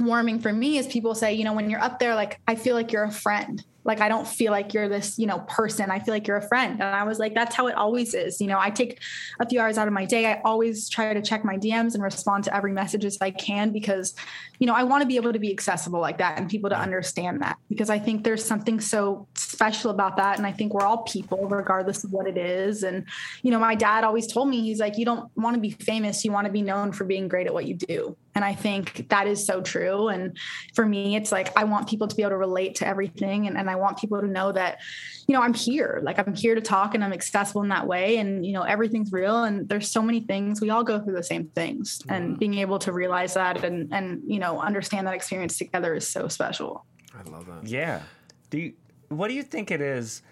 warming 0.00 0.38
for 0.38 0.52
me 0.52 0.78
is 0.78 0.86
people 0.86 1.14
say 1.14 1.34
you 1.34 1.44
know 1.44 1.52
when 1.52 1.68
you're 1.68 1.80
up 1.80 1.98
there 1.98 2.14
like 2.14 2.40
i 2.48 2.54
feel 2.54 2.74
like 2.74 2.92
you're 2.92 3.04
a 3.04 3.10
friend 3.10 3.64
like 3.84 4.00
i 4.00 4.08
don't 4.08 4.26
feel 4.26 4.52
like 4.52 4.74
you're 4.74 4.88
this 4.88 5.18
you 5.18 5.26
know 5.26 5.40
person. 5.40 5.90
I 5.90 5.98
feel 5.98 6.14
like 6.14 6.26
you're 6.26 6.36
a 6.36 6.48
friend. 6.48 6.72
And 6.72 6.82
i 6.82 7.04
was 7.04 7.18
like 7.18 7.34
that's 7.34 7.54
how 7.54 7.66
it 7.66 7.74
always 7.74 8.14
is 8.14 8.40
you 8.40 8.46
know 8.46 8.58
i 8.58 8.70
take 8.70 9.00
a 9.40 9.48
few 9.48 9.60
hours 9.60 9.78
out 9.78 9.86
of 9.86 9.94
my 9.94 10.04
day. 10.04 10.26
I 10.26 10.40
always 10.44 10.88
try 10.88 11.12
to 11.12 11.22
check 11.22 11.44
my 11.44 11.56
dms 11.56 11.94
and 11.94 12.02
respond 12.02 12.44
to 12.44 12.54
every 12.54 12.72
message 12.72 13.04
as 13.04 13.18
i 13.20 13.30
can 13.30 13.72
because 13.72 14.14
you 14.58 14.66
know 14.66 14.74
i 14.74 14.82
want 14.82 15.02
to 15.02 15.06
be 15.06 15.16
able 15.16 15.32
to 15.32 15.38
be 15.38 15.50
accessible 15.50 16.00
like 16.00 16.18
that 16.18 16.38
and 16.38 16.48
people 16.48 16.70
to 16.70 16.78
understand 16.78 17.42
that 17.42 17.58
because 17.68 17.90
i 17.90 17.98
think 17.98 18.24
there's 18.24 18.44
something 18.44 18.80
so 18.80 19.26
special 19.34 19.90
about 19.90 20.16
that 20.16 20.38
and 20.38 20.46
i 20.46 20.52
think 20.52 20.72
we're 20.74 20.82
all 20.82 21.02
people 21.04 21.48
regardless 21.48 22.04
of 22.04 22.12
what 22.12 22.26
it 22.26 22.36
is. 22.36 22.82
And 22.82 23.04
you 23.42 23.50
know 23.50 23.58
my 23.58 23.74
dad 23.74 24.04
always 24.04 24.26
told 24.26 24.48
me 24.48 24.60
he's 24.62 24.80
like 24.80 24.98
you 24.98 25.04
don't 25.04 25.30
want 25.36 25.54
to 25.54 25.60
be 25.60 25.70
famous. 25.70 26.24
You 26.24 26.32
want 26.32 26.46
to 26.46 26.52
be 26.52 26.62
known 26.62 26.92
for 26.92 27.04
being 27.04 27.28
great 27.28 27.46
at 27.46 27.54
what 27.54 27.66
you 27.66 27.74
do 27.74 28.16
and 28.34 28.44
i 28.44 28.54
think 28.54 29.08
that 29.08 29.26
is 29.26 29.44
so 29.44 29.60
true 29.60 30.08
and 30.08 30.36
for 30.74 30.84
me 30.86 31.16
it's 31.16 31.32
like 31.32 31.56
i 31.56 31.64
want 31.64 31.88
people 31.88 32.06
to 32.08 32.16
be 32.16 32.22
able 32.22 32.30
to 32.30 32.36
relate 32.36 32.74
to 32.74 32.86
everything 32.86 33.46
and, 33.46 33.56
and 33.56 33.68
i 33.70 33.76
want 33.76 33.98
people 33.98 34.20
to 34.20 34.26
know 34.26 34.52
that 34.52 34.78
you 35.26 35.34
know 35.34 35.42
i'm 35.42 35.54
here 35.54 36.00
like 36.02 36.18
i'm 36.18 36.34
here 36.34 36.54
to 36.54 36.60
talk 36.60 36.94
and 36.94 37.04
i'm 37.04 37.12
accessible 37.12 37.62
in 37.62 37.68
that 37.68 37.86
way 37.86 38.18
and 38.18 38.44
you 38.44 38.52
know 38.52 38.62
everything's 38.62 39.12
real 39.12 39.44
and 39.44 39.68
there's 39.68 39.90
so 39.90 40.02
many 40.02 40.20
things 40.20 40.60
we 40.60 40.70
all 40.70 40.84
go 40.84 41.00
through 41.00 41.14
the 41.14 41.22
same 41.22 41.46
things 41.48 42.00
and 42.08 42.38
being 42.38 42.54
able 42.54 42.78
to 42.78 42.92
realize 42.92 43.34
that 43.34 43.64
and 43.64 43.92
and 43.92 44.22
you 44.26 44.38
know 44.38 44.60
understand 44.60 45.06
that 45.06 45.14
experience 45.14 45.58
together 45.58 45.94
is 45.94 46.06
so 46.06 46.28
special 46.28 46.84
I 47.14 47.30
love 47.30 47.46
that. 47.46 47.66
Yeah. 47.68 48.02
Do 48.50 48.58
you, 48.58 48.72
what 49.08 49.28
do 49.28 49.34
you 49.34 49.42
think 49.42 49.70
it 49.70 49.80
is? 49.80 50.22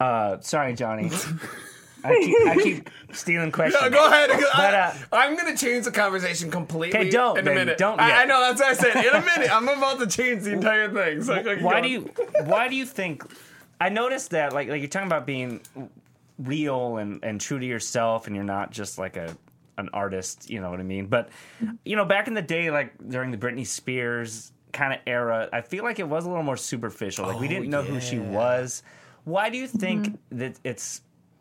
Uh, 0.00 0.38
sorry, 0.40 0.74
Johnny. 0.74 1.10
I 2.04 2.20
keep, 2.20 2.46
I 2.46 2.54
keep 2.62 2.90
stealing 3.12 3.50
questions. 3.58 3.82
No, 3.82 3.90
go 3.90 4.06
ahead. 4.06 4.30
Go- 4.30 4.36
But, 4.54 4.74
I, 4.74 4.80
uh, 4.80 4.94
I'm 5.12 5.36
going 5.36 5.56
to 5.56 5.64
change 5.64 5.84
the 5.86 5.90
conversation 5.92 6.50
completely. 6.50 6.98
Okay, 6.98 7.10
don't, 7.10 7.38
in 7.38 7.44
a 7.44 7.50
then. 7.50 7.54
minute. 7.56 7.78
Don't 7.78 7.98
I. 8.00 8.22
I 8.22 8.24
know 8.26 8.40
that's 8.40 8.60
what 8.60 8.70
I 8.70 8.74
said. 8.74 9.04
In 9.04 9.14
a 9.14 9.24
minute, 9.24 9.50
I'm 9.54 9.66
about 9.68 9.98
to 10.00 10.06
change 10.06 10.44
the 10.44 10.52
entire 10.52 10.92
thing. 10.92 11.22
So 11.22 11.42
why 11.62 11.80
do 11.80 11.88
you 11.88 12.10
why 12.44 12.68
do 12.68 12.76
you 12.76 12.84
think 12.86 13.24
i 13.80 13.88
noticed 13.88 14.30
that 14.30 14.52
like 14.52 14.68
like 14.68 14.80
you're 14.80 14.88
talking 14.88 15.08
about 15.08 15.26
being 15.26 15.60
real 16.38 16.96
and 16.98 17.22
and 17.24 17.40
true 17.40 17.58
to 17.58 17.66
yourself 17.66 18.26
and 18.26 18.34
you're 18.34 18.44
not 18.44 18.70
just 18.70 18.98
like 18.98 19.16
a 19.16 19.36
an 19.78 19.88
artist 19.92 20.48
you 20.50 20.60
know 20.60 20.70
what 20.70 20.80
i 20.80 20.82
mean 20.82 21.06
but 21.06 21.28
you 21.84 21.96
know 21.96 22.04
back 22.04 22.28
in 22.28 22.34
the 22.34 22.42
day 22.42 22.70
like 22.70 22.92
during 23.08 23.30
the 23.30 23.36
britney 23.36 23.66
spears 23.66 24.52
kind 24.72 24.92
of 24.92 25.00
era 25.06 25.48
i 25.52 25.60
feel 25.60 25.82
like 25.84 25.98
it 25.98 26.08
was 26.08 26.24
a 26.24 26.28
little 26.28 26.44
more 26.44 26.56
superficial 26.56 27.26
like 27.26 27.38
we 27.40 27.46
Oh, 27.46 27.50
didn't 27.50 27.68
know 27.70 27.82
who 27.82 28.00
she 28.00 28.18
was 28.18 28.82
why 29.24 29.50
do 29.50 29.58
you 29.58 29.66
think 29.66 30.06
Mm-hmm. 30.06 30.38
that 30.38 30.58
it's 30.64 31.00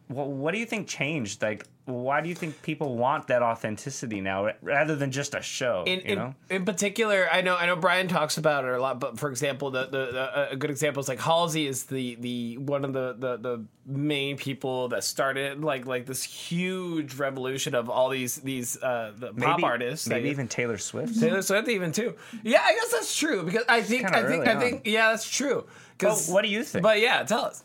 well, 0.09 0.27
what 0.27 0.51
do 0.53 0.57
you 0.59 0.65
think 0.65 0.87
changed? 0.87 1.41
Like, 1.41 1.65
why 1.85 2.21
do 2.21 2.29
you 2.29 2.35
think 2.35 2.61
people 2.61 2.95
want 2.95 3.27
that 3.27 3.41
authenticity 3.43 4.21
now 4.21 4.51
rather 4.61 4.95
than 4.95 5.11
just 5.11 5.33
a 5.35 5.41
show? 5.41 5.83
In, 5.85 6.01
you 6.05 6.15
know, 6.15 6.35
in 6.49 6.63
particular, 6.65 7.27
I 7.31 7.41
know 7.41 7.55
I 7.57 7.65
know 7.65 7.75
Brian 7.75 8.07
talks 8.07 8.37
about 8.37 8.63
it 8.65 8.71
a 8.71 8.81
lot, 8.81 8.99
but 8.99 9.19
for 9.19 9.29
example, 9.29 9.71
the, 9.71 9.85
the, 9.85 10.05
the 10.11 10.51
a 10.51 10.55
good 10.55 10.69
example 10.69 11.01
is 11.01 11.07
like 11.09 11.19
Halsey 11.19 11.67
is 11.67 11.85
the 11.85 12.15
the 12.15 12.57
one 12.59 12.85
of 12.85 12.93
the, 12.93 13.15
the 13.17 13.37
the 13.37 13.65
main 13.85 14.37
people 14.37 14.87
that 14.89 15.03
started 15.03 15.61
like 15.63 15.85
like 15.85 16.05
this 16.05 16.23
huge 16.23 17.15
revolution 17.15 17.75
of 17.75 17.89
all 17.89 18.09
these 18.09 18.35
these 18.37 18.81
uh 18.81 19.11
the 19.17 19.33
pop 19.33 19.63
artists, 19.63 20.07
maybe 20.07 20.23
like, 20.25 20.31
even 20.31 20.47
Taylor 20.47 20.77
Swift. 20.77 21.19
Taylor 21.19 21.41
Swift 21.41 21.67
even 21.67 21.91
too. 21.91 22.15
Yeah, 22.43 22.61
I 22.63 22.73
guess 22.73 22.91
that's 22.91 23.17
true 23.17 23.43
because 23.43 23.63
I 23.67 23.81
think 23.81 24.05
I 24.13 24.23
think 24.25 24.47
I 24.47 24.59
think 24.59 24.81
yeah, 24.85 25.09
that's 25.11 25.29
true. 25.29 25.65
Well, 26.01 26.11
'Cause- 26.11 26.29
what 26.29 26.43
do 26.43 26.49
you 26.49 26.63
think? 26.63 26.83
But 26.83 26.99
yeah, 27.01 27.23
tell 27.23 27.45
us. 27.45 27.63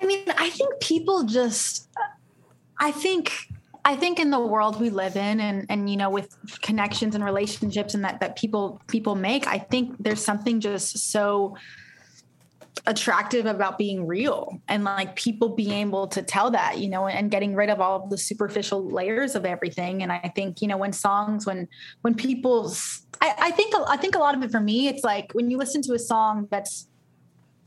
I 0.00 0.06
mean, 0.06 0.24
I 0.36 0.50
think 0.50 0.80
people 0.80 1.24
just, 1.24 1.88
I 2.78 2.90
think, 2.90 3.32
I 3.84 3.96
think 3.96 4.18
in 4.18 4.30
the 4.30 4.40
world 4.40 4.80
we 4.80 4.90
live 4.90 5.16
in, 5.16 5.40
and 5.40 5.66
and 5.68 5.88
you 5.88 5.96
know, 5.96 6.10
with 6.10 6.36
connections 6.60 7.14
and 7.14 7.24
relationships, 7.24 7.94
and 7.94 8.04
that 8.04 8.20
that 8.20 8.36
people 8.36 8.80
people 8.88 9.14
make, 9.14 9.46
I 9.46 9.58
think 9.58 9.96
there's 9.98 10.24
something 10.24 10.60
just 10.60 11.10
so 11.10 11.56
attractive 12.86 13.46
about 13.46 13.76
being 13.76 14.06
real 14.06 14.58
and 14.68 14.84
like 14.84 15.14
people 15.16 15.50
being 15.50 15.72
able 15.72 16.06
to 16.06 16.22
tell 16.22 16.50
that 16.50 16.78
you 16.78 16.88
know 16.88 17.06
and 17.06 17.30
getting 17.30 17.54
rid 17.54 17.68
of 17.68 17.80
all 17.80 18.02
of 18.02 18.10
the 18.10 18.16
superficial 18.16 18.88
layers 18.88 19.34
of 19.34 19.44
everything. 19.44 20.02
And 20.02 20.10
i 20.10 20.32
think 20.34 20.62
you 20.62 20.68
know 20.68 20.76
when 20.76 20.92
songs 20.92 21.46
when 21.46 21.68
when 22.02 22.14
people's 22.14 23.02
I, 23.20 23.34
I 23.38 23.50
think 23.50 23.74
i 23.86 23.96
think 23.96 24.14
a 24.14 24.18
lot 24.18 24.34
of 24.34 24.42
it 24.42 24.50
for 24.50 24.60
me 24.60 24.88
it's 24.88 25.04
like 25.04 25.32
when 25.32 25.50
you 25.50 25.58
listen 25.58 25.82
to 25.82 25.94
a 25.94 25.98
song 25.98 26.48
that's 26.50 26.88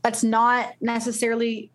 that's 0.02 0.24
not 0.24 0.74
necessarily 0.80 1.70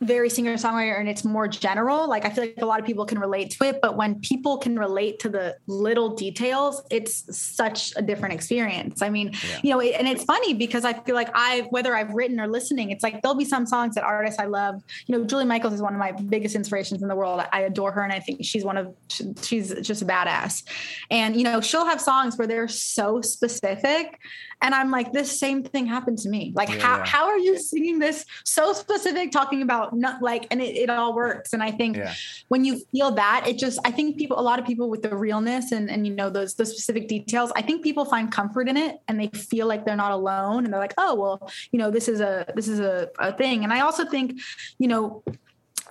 very 0.00 0.28
singer 0.28 0.54
songwriter 0.56 1.00
and 1.00 1.08
it's 1.08 1.24
more 1.24 1.48
general 1.48 2.06
like 2.06 2.26
i 2.26 2.30
feel 2.30 2.44
like 2.44 2.54
a 2.58 2.66
lot 2.66 2.78
of 2.78 2.84
people 2.84 3.06
can 3.06 3.18
relate 3.18 3.50
to 3.50 3.64
it 3.64 3.78
but 3.80 3.96
when 3.96 4.20
people 4.20 4.58
can 4.58 4.78
relate 4.78 5.18
to 5.18 5.30
the 5.30 5.56
little 5.66 6.14
details 6.14 6.82
it's 6.90 7.24
such 7.36 7.94
a 7.96 8.02
different 8.02 8.34
experience. 8.34 9.00
I 9.00 9.08
mean 9.08 9.32
Yeah. 9.32 9.60
you 9.62 9.70
know 9.70 9.80
it, 9.80 9.94
and 9.98 10.06
it's 10.06 10.22
funny 10.24 10.52
because 10.52 10.84
i 10.84 10.92
feel 10.92 11.14
like 11.14 11.30
i 11.34 11.66
whether 11.70 11.96
i've 11.96 12.10
written 12.10 12.38
or 12.38 12.46
listening 12.46 12.90
it's 12.90 13.02
like 13.02 13.22
there'll 13.22 13.36
be 13.36 13.46
some 13.46 13.64
songs 13.64 13.94
that 13.94 14.04
artists 14.04 14.38
i 14.38 14.44
love 14.44 14.82
you 15.06 15.16
know 15.16 15.24
Julia 15.24 15.46
Michaels 15.46 15.72
is 15.72 15.80
one 15.80 15.94
of 15.94 15.98
my 15.98 16.12
biggest 16.12 16.54
inspirations 16.54 17.00
in 17.02 17.08
the 17.08 17.16
world. 17.16 17.42
I 17.50 17.62
adore 17.62 17.90
her 17.92 18.02
and 18.02 18.12
i 18.12 18.20
think 18.20 18.44
she's 18.44 18.64
one 18.64 18.76
of 18.76 18.94
she's 19.42 19.72
just 19.80 20.02
a 20.02 20.04
badass. 20.04 20.62
And 21.10 21.36
you 21.36 21.44
know 21.44 21.62
she'll 21.62 21.86
have 21.86 22.00
songs 22.02 22.36
where 22.36 22.46
they're 22.46 22.68
so 22.68 23.22
specific 23.22 24.18
and 24.62 24.74
i'm 24.74 24.90
like 24.90 25.12
this 25.12 25.38
same 25.38 25.62
thing 25.62 25.86
happened 25.86 26.18
to 26.18 26.28
me. 26.28 26.52
Like 26.54 26.68
Yeah, 26.70 26.78
how, 26.80 27.04
how 27.04 27.24
are 27.26 27.38
you 27.38 27.58
singing 27.58 27.98
this 27.98 28.24
so 28.44 28.72
specific 28.72 29.30
talking 29.30 29.62
about 29.62 29.94
not 29.96 30.22
like 30.22 30.46
and 30.50 30.60
it, 30.60 30.76
it 30.76 30.90
all 30.90 31.14
works. 31.14 31.52
And 31.52 31.62
i 31.62 31.70
think 31.70 31.96
Yeah. 31.96 32.14
when 32.48 32.64
you 32.64 32.80
feel 32.92 33.10
that 33.12 33.44
it 33.46 33.58
just 33.58 33.78
i 33.84 33.90
think 33.90 34.16
people 34.18 34.38
a 34.38 34.46
lot 34.50 34.58
of 34.58 34.66
people 34.66 34.88
with 34.88 35.02
the 35.02 35.16
realness 35.16 35.72
and 35.72 35.90
and 35.90 36.06
you 36.06 36.14
know 36.14 36.30
those 36.30 36.54
those 36.54 36.70
specific 36.72 37.08
details 37.08 37.52
i 37.56 37.62
think 37.62 37.82
people 37.82 38.04
find 38.04 38.32
comfort 38.32 38.68
in 38.68 38.76
it 38.76 38.98
and 39.08 39.20
they 39.20 39.28
feel 39.28 39.66
like 39.66 39.84
they're 39.84 39.96
not 39.96 40.12
alone 40.12 40.64
and 40.64 40.72
they're 40.72 40.80
like 40.80 40.94
oh 40.98 41.14
well 41.14 41.50
you 41.72 41.78
know 41.78 41.90
this 41.90 42.08
is 42.08 42.20
a 42.20 42.46
this 42.54 42.68
is 42.68 42.80
a, 42.80 43.08
a 43.18 43.32
thing. 43.32 43.64
And 43.64 43.72
i 43.72 43.80
also 43.80 44.04
think 44.04 44.40
you 44.78 44.88
know 44.88 45.22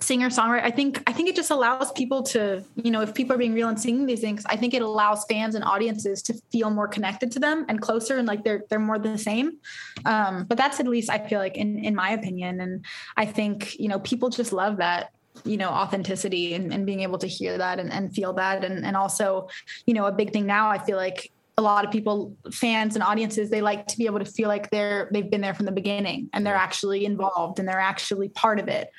singer 0.01 0.29
songwriter 0.29 0.63
i 0.63 0.69
think 0.71 1.01
i 1.07 1.13
think 1.13 1.29
it 1.29 1.35
just 1.35 1.51
allows 1.51 1.91
people 1.93 2.21
to 2.21 2.61
you 2.75 2.91
know 2.91 3.01
if 3.01 3.13
people 3.13 3.33
are 3.33 3.37
being 3.37 3.53
real 3.53 3.69
and 3.69 3.79
singing 3.79 4.05
these 4.05 4.19
things 4.19 4.43
i 4.47 4.55
think 4.55 4.73
it 4.73 4.81
allows 4.81 5.23
fans 5.29 5.55
and 5.55 5.63
audiences 5.63 6.21
to 6.21 6.33
feel 6.51 6.69
more 6.69 6.87
connected 6.87 7.31
to 7.31 7.39
them 7.39 7.65
and 7.69 7.81
closer 7.81 8.17
and 8.17 8.27
like 8.27 8.43
they're 8.43 8.63
they're 8.69 8.79
more 8.79 8.99
the 8.99 9.17
same. 9.17 9.57
Um 10.05 10.45
but 10.45 10.57
that's 10.57 10.79
at 10.79 10.87
least 10.87 11.09
i 11.09 11.17
feel 11.17 11.39
like 11.39 11.57
in 11.57 11.79
in 11.79 11.95
my 11.95 12.11
opinion. 12.11 12.61
And 12.61 12.85
i 13.17 13.25
think 13.25 13.79
you 13.79 13.87
know 13.87 13.99
people 13.99 14.29
just 14.29 14.53
love 14.53 14.77
that 14.77 15.11
you 15.43 15.57
know 15.57 15.69
authenticity 15.69 16.53
and, 16.53 16.73
and 16.73 16.85
being 16.85 17.01
able 17.01 17.17
to 17.17 17.27
hear 17.27 17.57
that 17.57 17.79
and, 17.79 17.91
and 17.91 18.13
feel 18.13 18.33
that. 18.33 18.63
And 18.63 18.85
and 18.85 18.95
also 18.95 19.49
you 19.85 19.93
know 19.93 20.05
a 20.05 20.11
big 20.11 20.31
thing 20.31 20.45
now 20.45 20.69
i 20.69 20.77
feel 20.77 20.97
like 20.97 21.31
a 21.57 21.61
lot 21.61 21.85
of 21.85 21.91
people 21.91 22.35
fans 22.51 22.95
and 22.95 23.03
audiences 23.03 23.49
they 23.49 23.61
like 23.61 23.87
to 23.87 23.97
be 23.97 24.05
able 24.07 24.19
to 24.19 24.25
feel 24.25 24.49
like 24.49 24.69
they're 24.71 25.09
they've 25.13 25.31
been 25.31 25.39
there 25.39 25.53
from 25.53 25.65
the 25.65 25.71
beginning 25.71 26.29
and 26.33 26.45
they're 26.45 26.53
actually 26.53 27.05
involved 27.05 27.59
and 27.59 27.67
they're 27.67 27.79
actually 27.79 28.27
part 28.29 28.59
of 28.59 28.67
it. 28.67 28.89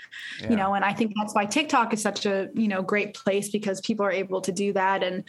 Yeah. 0.41 0.51
you 0.51 0.57
know 0.57 0.73
and 0.75 0.85
i 0.85 0.93
think 0.95 1.13
that's 1.17 1.35
why 1.35 1.45
tiktok 1.45 1.93
is 1.93 2.01
such 2.01 2.25
a 2.25 2.49
you 2.55 2.69
know 2.69 2.83
great 2.83 3.15
place 3.15 3.51
because 3.51 3.81
people 3.83 4.07
are 4.07 4.11
able 4.13 4.41
to 4.41 4.53
do 4.53 4.73
that. 4.73 5.03
And 5.03 5.25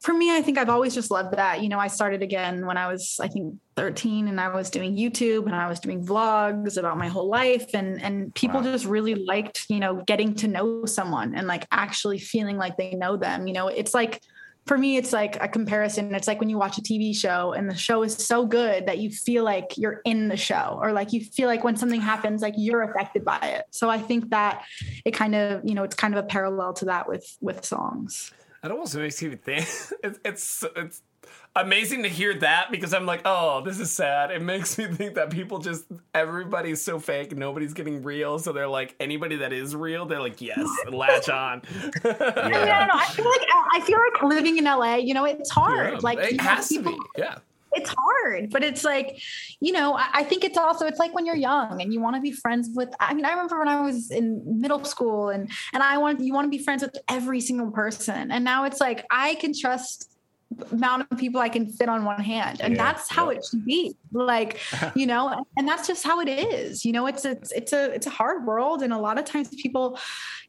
for 0.00 0.12
me 0.14 0.34
i 0.36 0.42
think 0.42 0.58
i've 0.58 0.70
always 0.70 0.94
just 0.94 1.10
loved 1.10 1.36
that. 1.36 1.62
You 1.62 1.68
know 1.68 1.78
i 1.78 1.86
started 1.86 2.22
again 2.22 2.66
when 2.66 2.76
i 2.76 2.88
was 2.90 3.20
i 3.20 3.28
think 3.28 3.54
13 3.76 4.26
and 4.28 4.40
i 4.40 4.48
was 4.48 4.70
doing 4.70 4.96
youtube 4.96 5.44
and 5.46 5.54
i 5.54 5.68
was 5.68 5.78
doing 5.78 6.04
vlogs 6.04 6.78
about 6.78 6.98
my 6.98 7.06
whole 7.08 7.28
life. 7.28 7.70
And 7.74 8.02
and 8.02 8.34
people 8.34 8.60
Wow. 8.60 8.72
just 8.72 8.86
really 8.86 9.14
liked 9.14 9.66
you 9.68 9.78
know 9.78 10.02
getting 10.04 10.34
to 10.36 10.48
know 10.48 10.84
someone 10.86 11.34
and 11.36 11.46
like 11.46 11.66
actually 11.70 12.18
feeling 12.18 12.56
like 12.56 12.76
they 12.76 12.94
know 12.94 13.16
them. 13.16 13.46
You 13.46 13.52
know 13.52 13.68
it's 13.68 13.94
like 13.94 14.20
for 14.70 14.78
me 14.78 14.96
it's 14.96 15.12
like 15.12 15.36
a 15.42 15.48
comparison. 15.48 16.14
It's 16.14 16.28
like 16.28 16.38
when 16.38 16.48
you 16.48 16.56
watch 16.56 16.78
a 16.78 16.80
tv 16.80 17.12
show 17.12 17.52
and 17.54 17.68
the 17.68 17.74
show 17.74 18.04
is 18.04 18.14
so 18.14 18.46
good 18.46 18.86
that 18.86 18.98
you 18.98 19.10
feel 19.10 19.42
like 19.42 19.76
you're 19.76 20.00
in 20.04 20.28
the 20.28 20.36
show 20.36 20.78
or 20.80 20.92
like 20.92 21.12
you 21.12 21.24
feel 21.24 21.48
like 21.48 21.64
when 21.64 21.74
something 21.74 22.00
happens 22.00 22.40
like 22.40 22.54
you're 22.56 22.82
affected 22.82 23.24
by 23.24 23.40
it. 23.40 23.64
So 23.72 23.90
i 23.90 23.98
think 23.98 24.30
that 24.30 24.64
it 25.04 25.10
kind 25.10 25.34
of 25.34 25.62
you 25.64 25.74
know 25.74 25.82
it's 25.82 25.96
kind 25.96 26.14
of 26.14 26.24
a 26.24 26.26
parallel 26.28 26.72
to 26.74 26.84
that 26.84 27.08
with 27.08 27.26
with 27.40 27.64
songs. 27.64 28.30
It 28.62 28.70
almost 28.70 28.94
makes 28.94 29.20
me 29.20 29.34
think 29.34 29.66
it's 30.04 30.20
it's 30.24 30.64
it's 30.76 31.02
amazing 31.60 32.02
to 32.02 32.08
hear 32.08 32.34
that 32.34 32.70
because 32.70 32.94
I'm 32.94 33.06
like, 33.06 33.22
oh, 33.24 33.62
this 33.62 33.78
is 33.78 33.90
sad. 33.90 34.30
It 34.30 34.42
makes 34.42 34.76
me 34.78 34.86
think 34.86 35.14
that 35.14 35.30
people 35.30 35.58
just 35.58 35.84
everybody's 36.14 36.82
so 36.82 36.98
fake, 36.98 37.36
nobody's 37.36 37.74
getting 37.74 38.02
real. 38.02 38.38
So 38.38 38.52
they're 38.52 38.68
like, 38.68 38.94
anybody 39.00 39.36
that 39.36 39.52
is 39.52 39.74
real, 39.76 40.06
they're 40.06 40.20
like, 40.20 40.40
yes, 40.40 40.68
latch 40.90 41.28
on. 41.28 41.62
I, 42.04 42.08
mean, 42.08 42.54
I 42.54 42.78
don't 42.78 42.88
know. 42.88 42.94
I 42.94 43.06
feel 43.12 43.24
like 43.24 43.46
I 43.72 43.80
feel 43.80 43.98
like 43.98 44.22
living 44.22 44.58
in 44.58 44.64
LA, 44.64 44.96
you 44.96 45.14
know, 45.14 45.24
it's 45.24 45.50
hard. 45.50 45.94
Yeah, 45.94 45.98
like 46.02 46.18
it 46.18 46.36
know, 46.36 46.44
has 46.44 46.68
to 46.68 46.82
be, 46.82 46.96
yeah. 47.16 47.38
it's 47.72 47.94
hard, 47.96 48.50
but 48.50 48.64
it's 48.64 48.84
like, 48.84 49.20
you 49.60 49.72
know, 49.72 49.94
I, 49.94 50.08
I 50.14 50.22
think 50.24 50.44
it's 50.44 50.58
also 50.58 50.86
it's 50.86 50.98
like 50.98 51.14
when 51.14 51.26
you're 51.26 51.36
young 51.36 51.80
and 51.80 51.92
you 51.92 52.00
want 52.00 52.16
to 52.16 52.22
be 52.22 52.32
friends 52.32 52.70
with. 52.74 52.88
I 53.00 53.14
mean, 53.14 53.24
I 53.24 53.30
remember 53.30 53.58
when 53.58 53.68
I 53.68 53.80
was 53.80 54.10
in 54.10 54.60
middle 54.60 54.84
school 54.84 55.28
and 55.28 55.50
and 55.72 55.82
I 55.82 55.98
want 55.98 56.20
you 56.20 56.32
want 56.32 56.46
to 56.46 56.56
be 56.56 56.62
friends 56.62 56.82
with 56.82 56.96
every 57.08 57.40
single 57.40 57.70
person, 57.70 58.30
and 58.30 58.44
now 58.44 58.64
it's 58.64 58.80
like 58.80 59.04
I 59.10 59.34
can 59.36 59.52
trust 59.58 60.10
the 60.10 60.19
amount 60.72 61.06
of 61.10 61.18
people 61.18 61.40
I 61.40 61.48
can 61.48 61.66
fit 61.66 61.88
on 61.88 62.04
one 62.04 62.20
hand, 62.20 62.60
and 62.60 62.76
Yeah, 62.76 62.84
that's 62.84 63.10
how 63.10 63.30
yeah. 63.30 63.38
it 63.38 63.44
should 63.48 63.64
be. 63.64 63.94
Like, 64.12 64.58
you 64.94 65.06
know, 65.06 65.44
and 65.56 65.68
that's 65.68 65.86
just 65.86 66.04
how 66.04 66.20
it 66.20 66.28
is. 66.28 66.84
You 66.84 66.92
know, 66.92 67.06
it's 67.06 67.24
it's 67.24 67.52
it's 67.52 67.72
a 67.72 67.92
it's 67.94 68.06
a 68.06 68.10
hard 68.10 68.46
world, 68.46 68.82
and 68.82 68.92
a 68.92 68.98
lot 68.98 69.18
of 69.18 69.24
times 69.24 69.48
people 69.48 69.98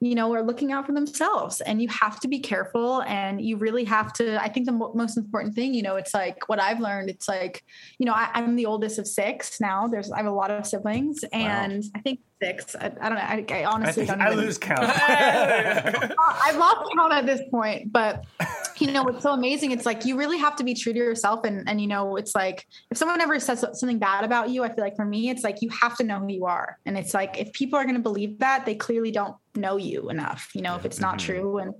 you 0.01 0.15
know, 0.15 0.33
are 0.33 0.41
looking 0.41 0.71
out 0.71 0.87
for 0.87 0.93
themselves. 0.93 1.61
And 1.61 1.79
you 1.79 1.87
have 1.89 2.19
to 2.21 2.27
be 2.27 2.39
careful 2.39 3.03
and 3.03 3.39
you 3.39 3.55
really 3.55 3.83
have 3.85 4.11
to. 4.13 4.41
I 4.41 4.49
think 4.49 4.65
the 4.65 4.71
mo- 4.71 4.91
most 4.95 5.15
important 5.15 5.53
thing, 5.53 5.75
you 5.75 5.83
know, 5.83 5.95
it's 5.95 6.13
like 6.13 6.49
what 6.49 6.59
I've 6.59 6.79
learned, 6.79 7.09
it's 7.11 7.27
like, 7.27 7.63
you 7.99 8.07
know, 8.07 8.13
I, 8.13 8.31
I'm 8.33 8.55
the 8.55 8.65
oldest 8.65 8.97
of 8.97 9.07
six 9.07 9.61
now. 9.61 9.87
There's, 9.87 10.11
I 10.11 10.17
have 10.17 10.25
a 10.25 10.31
lot 10.31 10.49
of 10.49 10.65
siblings 10.65 11.23
and 11.31 11.83
I 11.95 11.99
think 11.99 12.19
six. 12.41 12.75
I, 12.75 12.85
I 12.99 13.09
don't 13.09 13.15
know. 13.15 13.21
I, 13.21 13.45
I 13.47 13.59
I 13.61 13.65
honestly 13.65 14.07
think 14.07 14.17
don't 14.17 14.27
I 14.27 14.31
even- 14.31 14.43
lose 14.43 14.57
count. 14.57 14.79
I've 14.89 16.57
lost 16.57 16.91
count 16.95 17.13
at 17.13 17.25
this 17.27 17.41
point, 17.51 17.91
but 17.91 18.25
you 18.79 18.91
know 18.91 19.03
what's 19.03 19.21
so 19.21 19.33
amazing? 19.33 19.71
It's 19.71 19.85
like 19.85 20.05
you 20.05 20.17
really 20.17 20.39
have 20.39 20.55
to 20.55 20.63
be 20.63 20.73
true 20.73 20.93
to 20.93 20.97
yourself, 20.99 21.45
and 21.45 21.67
and 21.69 21.79
you 21.79 21.85
know 21.87 22.15
it's 22.15 22.33
like 22.33 22.65
if 22.89 22.97
someone 22.97 23.21
ever 23.21 23.39
says 23.39 23.63
something 23.73 23.99
bad 23.99 24.23
about 24.23 24.49
you, 24.49 24.63
I 24.63 24.73
feel 24.73 24.83
like 24.83 24.95
for 24.95 25.05
me, 25.05 25.29
it's 25.29 25.43
like 25.43 25.61
you 25.61 25.69
have 25.81 25.95
to 25.97 26.03
know 26.03 26.19
who 26.19 26.29
you 26.29 26.45
are, 26.45 26.79
and 26.87 26.97
it's 26.97 27.13
like 27.13 27.39
if 27.39 27.53
people 27.53 27.77
are 27.77 27.83
going 27.83 27.95
to 27.95 28.01
believe 28.01 28.39
that, 28.39 28.65
they 28.65 28.73
clearly 28.73 29.11
don't 29.11 29.35
know 29.55 29.77
you 29.77 30.09
enough. 30.09 30.49
You 30.53 30.61
know, 30.61 30.75
if 30.75 30.85
it's 30.85 30.99
not 30.99 31.15
Mhm. 31.15 31.25
true, 31.25 31.57
and 31.57 31.73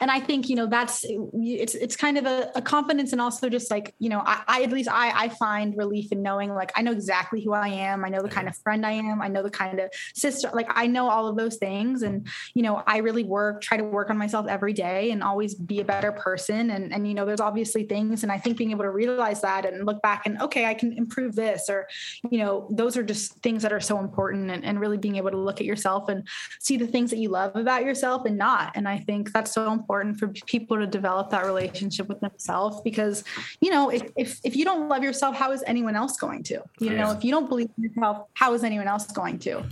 and 0.00 0.10
I 0.10 0.20
think 0.20 0.48
you 0.48 0.56
know 0.56 0.66
that's 0.66 1.04
it's 1.04 1.74
it's 1.74 1.96
kind 1.96 2.18
of 2.18 2.26
a, 2.26 2.50
a 2.54 2.62
confidence 2.62 3.12
and 3.12 3.20
also 3.20 3.48
just 3.48 3.70
like 3.70 3.94
you 3.98 4.08
know 4.08 4.22
I, 4.24 4.42
I 4.46 4.62
at 4.62 4.72
least 4.72 4.88
I 4.90 5.24
I 5.24 5.28
find 5.28 5.76
relief 5.76 6.12
in 6.12 6.22
knowing 6.22 6.54
like 6.54 6.72
I 6.76 6.82
know 6.82 6.92
exactly 6.92 7.42
who 7.42 7.52
I 7.52 7.68
am. 7.68 8.04
I 8.04 8.08
know 8.08 8.22
the 8.22 8.28
kind 8.28 8.48
of 8.48 8.56
friend 8.56 8.84
I 8.84 8.92
am. 8.92 9.22
I 9.22 9.28
know 9.28 9.42
the 9.42 9.50
kind 9.50 9.80
of 9.80 9.90
sister. 10.14 10.50
Like 10.52 10.68
I 10.70 10.86
know 10.86 11.08
all 11.08 11.28
of 11.28 11.36
those 11.36 11.56
things, 11.56 12.02
and 12.02 12.26
you 12.54 12.62
know 12.62 12.82
I 12.86 12.98
really 12.98 13.24
work 13.24 13.62
try 13.62 13.76
to 13.76 13.84
work 13.84 14.10
on 14.10 14.18
myself 14.18 14.46
every 14.48 14.72
day 14.72 15.10
and 15.10 15.22
always 15.22 15.54
be 15.54 15.80
a 15.80 15.84
better 15.84 16.12
person. 16.12 16.70
And 16.70 16.92
and 16.92 17.06
you 17.06 17.14
know 17.14 17.24
there's 17.24 17.40
obviously 17.40 17.84
things, 17.84 18.22
and 18.22 18.32
I 18.32 18.38
think 18.38 18.56
being 18.56 18.70
able 18.70 18.84
to 18.84 18.90
realize 18.90 19.40
that 19.42 19.64
and 19.66 19.86
look 19.86 20.02
back 20.02 20.22
and 20.26 20.40
okay 20.42 20.66
I 20.66 20.74
can 20.74 20.92
improve 20.92 21.34
this 21.34 21.68
or 21.68 21.88
you 22.30 22.38
know 22.38 22.68
those 22.70 22.96
are 22.96 23.02
just 23.02 23.34
things 23.42 23.62
that 23.62 23.72
are 23.72 23.80
so 23.80 23.98
important 23.98 24.50
and, 24.50 24.64
and 24.64 24.80
really 24.80 24.98
being 24.98 25.16
able 25.16 25.30
to 25.30 25.36
look 25.36 25.60
at 25.60 25.66
yourself 25.66 26.08
and 26.08 26.26
see 26.60 26.76
the 26.76 26.86
things 26.86 27.10
that 27.10 27.18
you 27.18 27.28
love 27.28 27.56
about 27.56 27.84
yourself 27.84 28.24
and 28.26 28.36
not. 28.36 28.72
And 28.74 28.88
I 28.88 28.98
think 28.98 29.32
that's 29.32 29.52
so 29.52 29.69
important 29.72 30.18
for 30.18 30.28
people 30.28 30.78
to 30.78 30.86
develop 30.86 31.30
that 31.30 31.44
relationship 31.44 32.08
with 32.08 32.20
themselves 32.20 32.80
because, 32.82 33.24
you 33.60 33.70
know, 33.70 33.90
if, 33.90 34.02
if, 34.16 34.40
if 34.44 34.56
you 34.56 34.64
don't 34.64 34.88
love 34.88 35.02
yourself, 35.02 35.36
how 35.36 35.52
is 35.52 35.62
anyone 35.66 35.96
else 35.96 36.16
going 36.16 36.42
to? 36.44 36.62
You 36.78 36.90
know, 36.90 37.10
if 37.10 37.24
you 37.24 37.30
don't 37.30 37.48
believe 37.48 37.70
in 37.76 37.84
yourself, 37.84 38.28
how 38.34 38.54
is 38.54 38.64
anyone 38.64 38.88
else 38.88 39.06
going 39.06 39.38
to? 39.40 39.64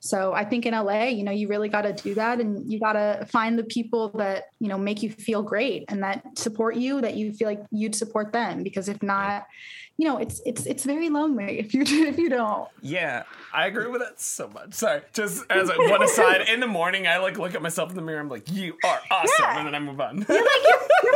So 0.00 0.32
I 0.32 0.44
think 0.44 0.66
in 0.66 0.74
LA, 0.74 1.04
you 1.04 1.22
know, 1.22 1.30
you 1.30 1.46
really 1.46 1.68
got 1.68 1.82
to 1.82 1.92
do 1.92 2.14
that 2.14 2.40
and 2.40 2.70
you 2.70 2.80
got 2.80 2.94
to 2.94 3.26
find 3.30 3.58
the 3.58 3.64
people 3.64 4.08
that, 4.10 4.46
you 4.58 4.68
know, 4.68 4.76
make 4.76 5.02
you 5.02 5.10
feel 5.10 5.42
great 5.42 5.84
and 5.88 6.02
that 6.02 6.36
support 6.36 6.76
you, 6.76 7.00
that 7.00 7.14
you 7.14 7.32
feel 7.32 7.48
like 7.48 7.62
you'd 7.70 7.94
support 7.94 8.32
them. 8.32 8.62
Because 8.64 8.88
if 8.88 9.02
not, 9.02 9.46
you 10.02 10.08
know, 10.08 10.18
it's 10.18 10.42
it's 10.44 10.66
it's 10.66 10.82
very 10.82 11.08
lonely 11.10 11.60
if 11.60 11.72
you 11.74 11.82
if 11.86 12.18
you 12.18 12.28
don't. 12.28 12.68
Yeah. 12.80 13.22
I 13.54 13.66
agree 13.68 13.86
with 13.86 14.00
that 14.00 14.18
so 14.20 14.48
much. 14.48 14.74
Sorry, 14.74 15.02
just 15.12 15.44
as 15.48 15.68
a 15.68 15.74
one 15.76 16.02
aside, 16.02 16.48
in 16.48 16.58
the 16.58 16.66
morning 16.66 17.06
I 17.06 17.18
like 17.18 17.38
look 17.38 17.54
at 17.54 17.62
myself 17.62 17.90
in 17.90 17.96
the 17.96 18.02
mirror. 18.02 18.18
I'm 18.18 18.28
like, 18.28 18.50
"You 18.50 18.76
are 18.84 18.98
awesome," 19.12 19.28
Yeah. 19.38 19.58
and 19.58 19.66
then 19.68 19.74
I 19.76 19.78
move 19.78 20.00
on. 20.00 20.24
You're 20.28 20.38
like, 20.38 20.62
you're, 20.64 20.80
you're 21.04 21.12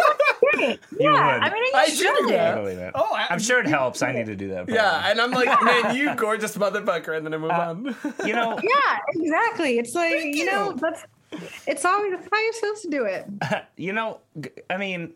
great. 0.53 0.80
You 0.93 0.99
yeah, 1.12 1.34
would. 1.34 1.43
I 1.43 1.51
mean, 1.51 1.64
you 1.64 1.70
I 1.74 1.87
do 1.87 1.95
should. 1.95 2.28
that. 2.28 2.55
I 2.59 2.61
believe 2.61 2.78
it. 2.78 2.93
Oh, 2.95 3.09
I- 3.12 3.26
I'm 3.30 3.39
sure 3.41 3.59
it 3.59 3.66
helps. 3.66 4.03
I 4.03 4.12
need 4.12 4.26
to 4.26 4.37
do 4.37 4.49
that. 4.51 4.68
yeah, 4.68 5.11
and 5.11 5.20
I'm 5.20 5.30
like, 5.32 5.49
"Man, 5.62 5.97
you 5.97 6.14
gorgeous 6.14 6.57
motherfucker," 6.57 7.16
and 7.16 7.26
then 7.26 7.34
I 7.34 7.39
move 7.39 7.51
Uh, 7.51 7.55
on. 7.55 7.97
You 8.26 8.34
know, 8.34 8.61
Yeah, 8.62 8.99
exactly. 9.14 9.78
It's 9.78 9.95
like 9.95 10.22
you, 10.22 10.45
know 10.45 10.72
that's 10.78 11.05
it's 11.66 11.84
always 11.84 12.12
that's 12.12 12.28
how 12.30 12.39
you're 12.41 12.53
supposed 12.53 12.82
to 12.82 12.91
do 12.91 13.05
it. 13.05 13.26
you 13.76 13.93
know, 13.95 14.20
I 14.70 14.76
mean, 14.76 15.14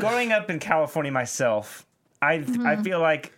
growing 0.00 0.32
up 0.32 0.50
in 0.50 0.58
California 0.58 1.12
myself, 1.12 1.85
I 2.22 2.38
Mm-hmm. 2.38 2.66
I 2.66 2.76
feel 2.76 3.00
like 3.00 3.32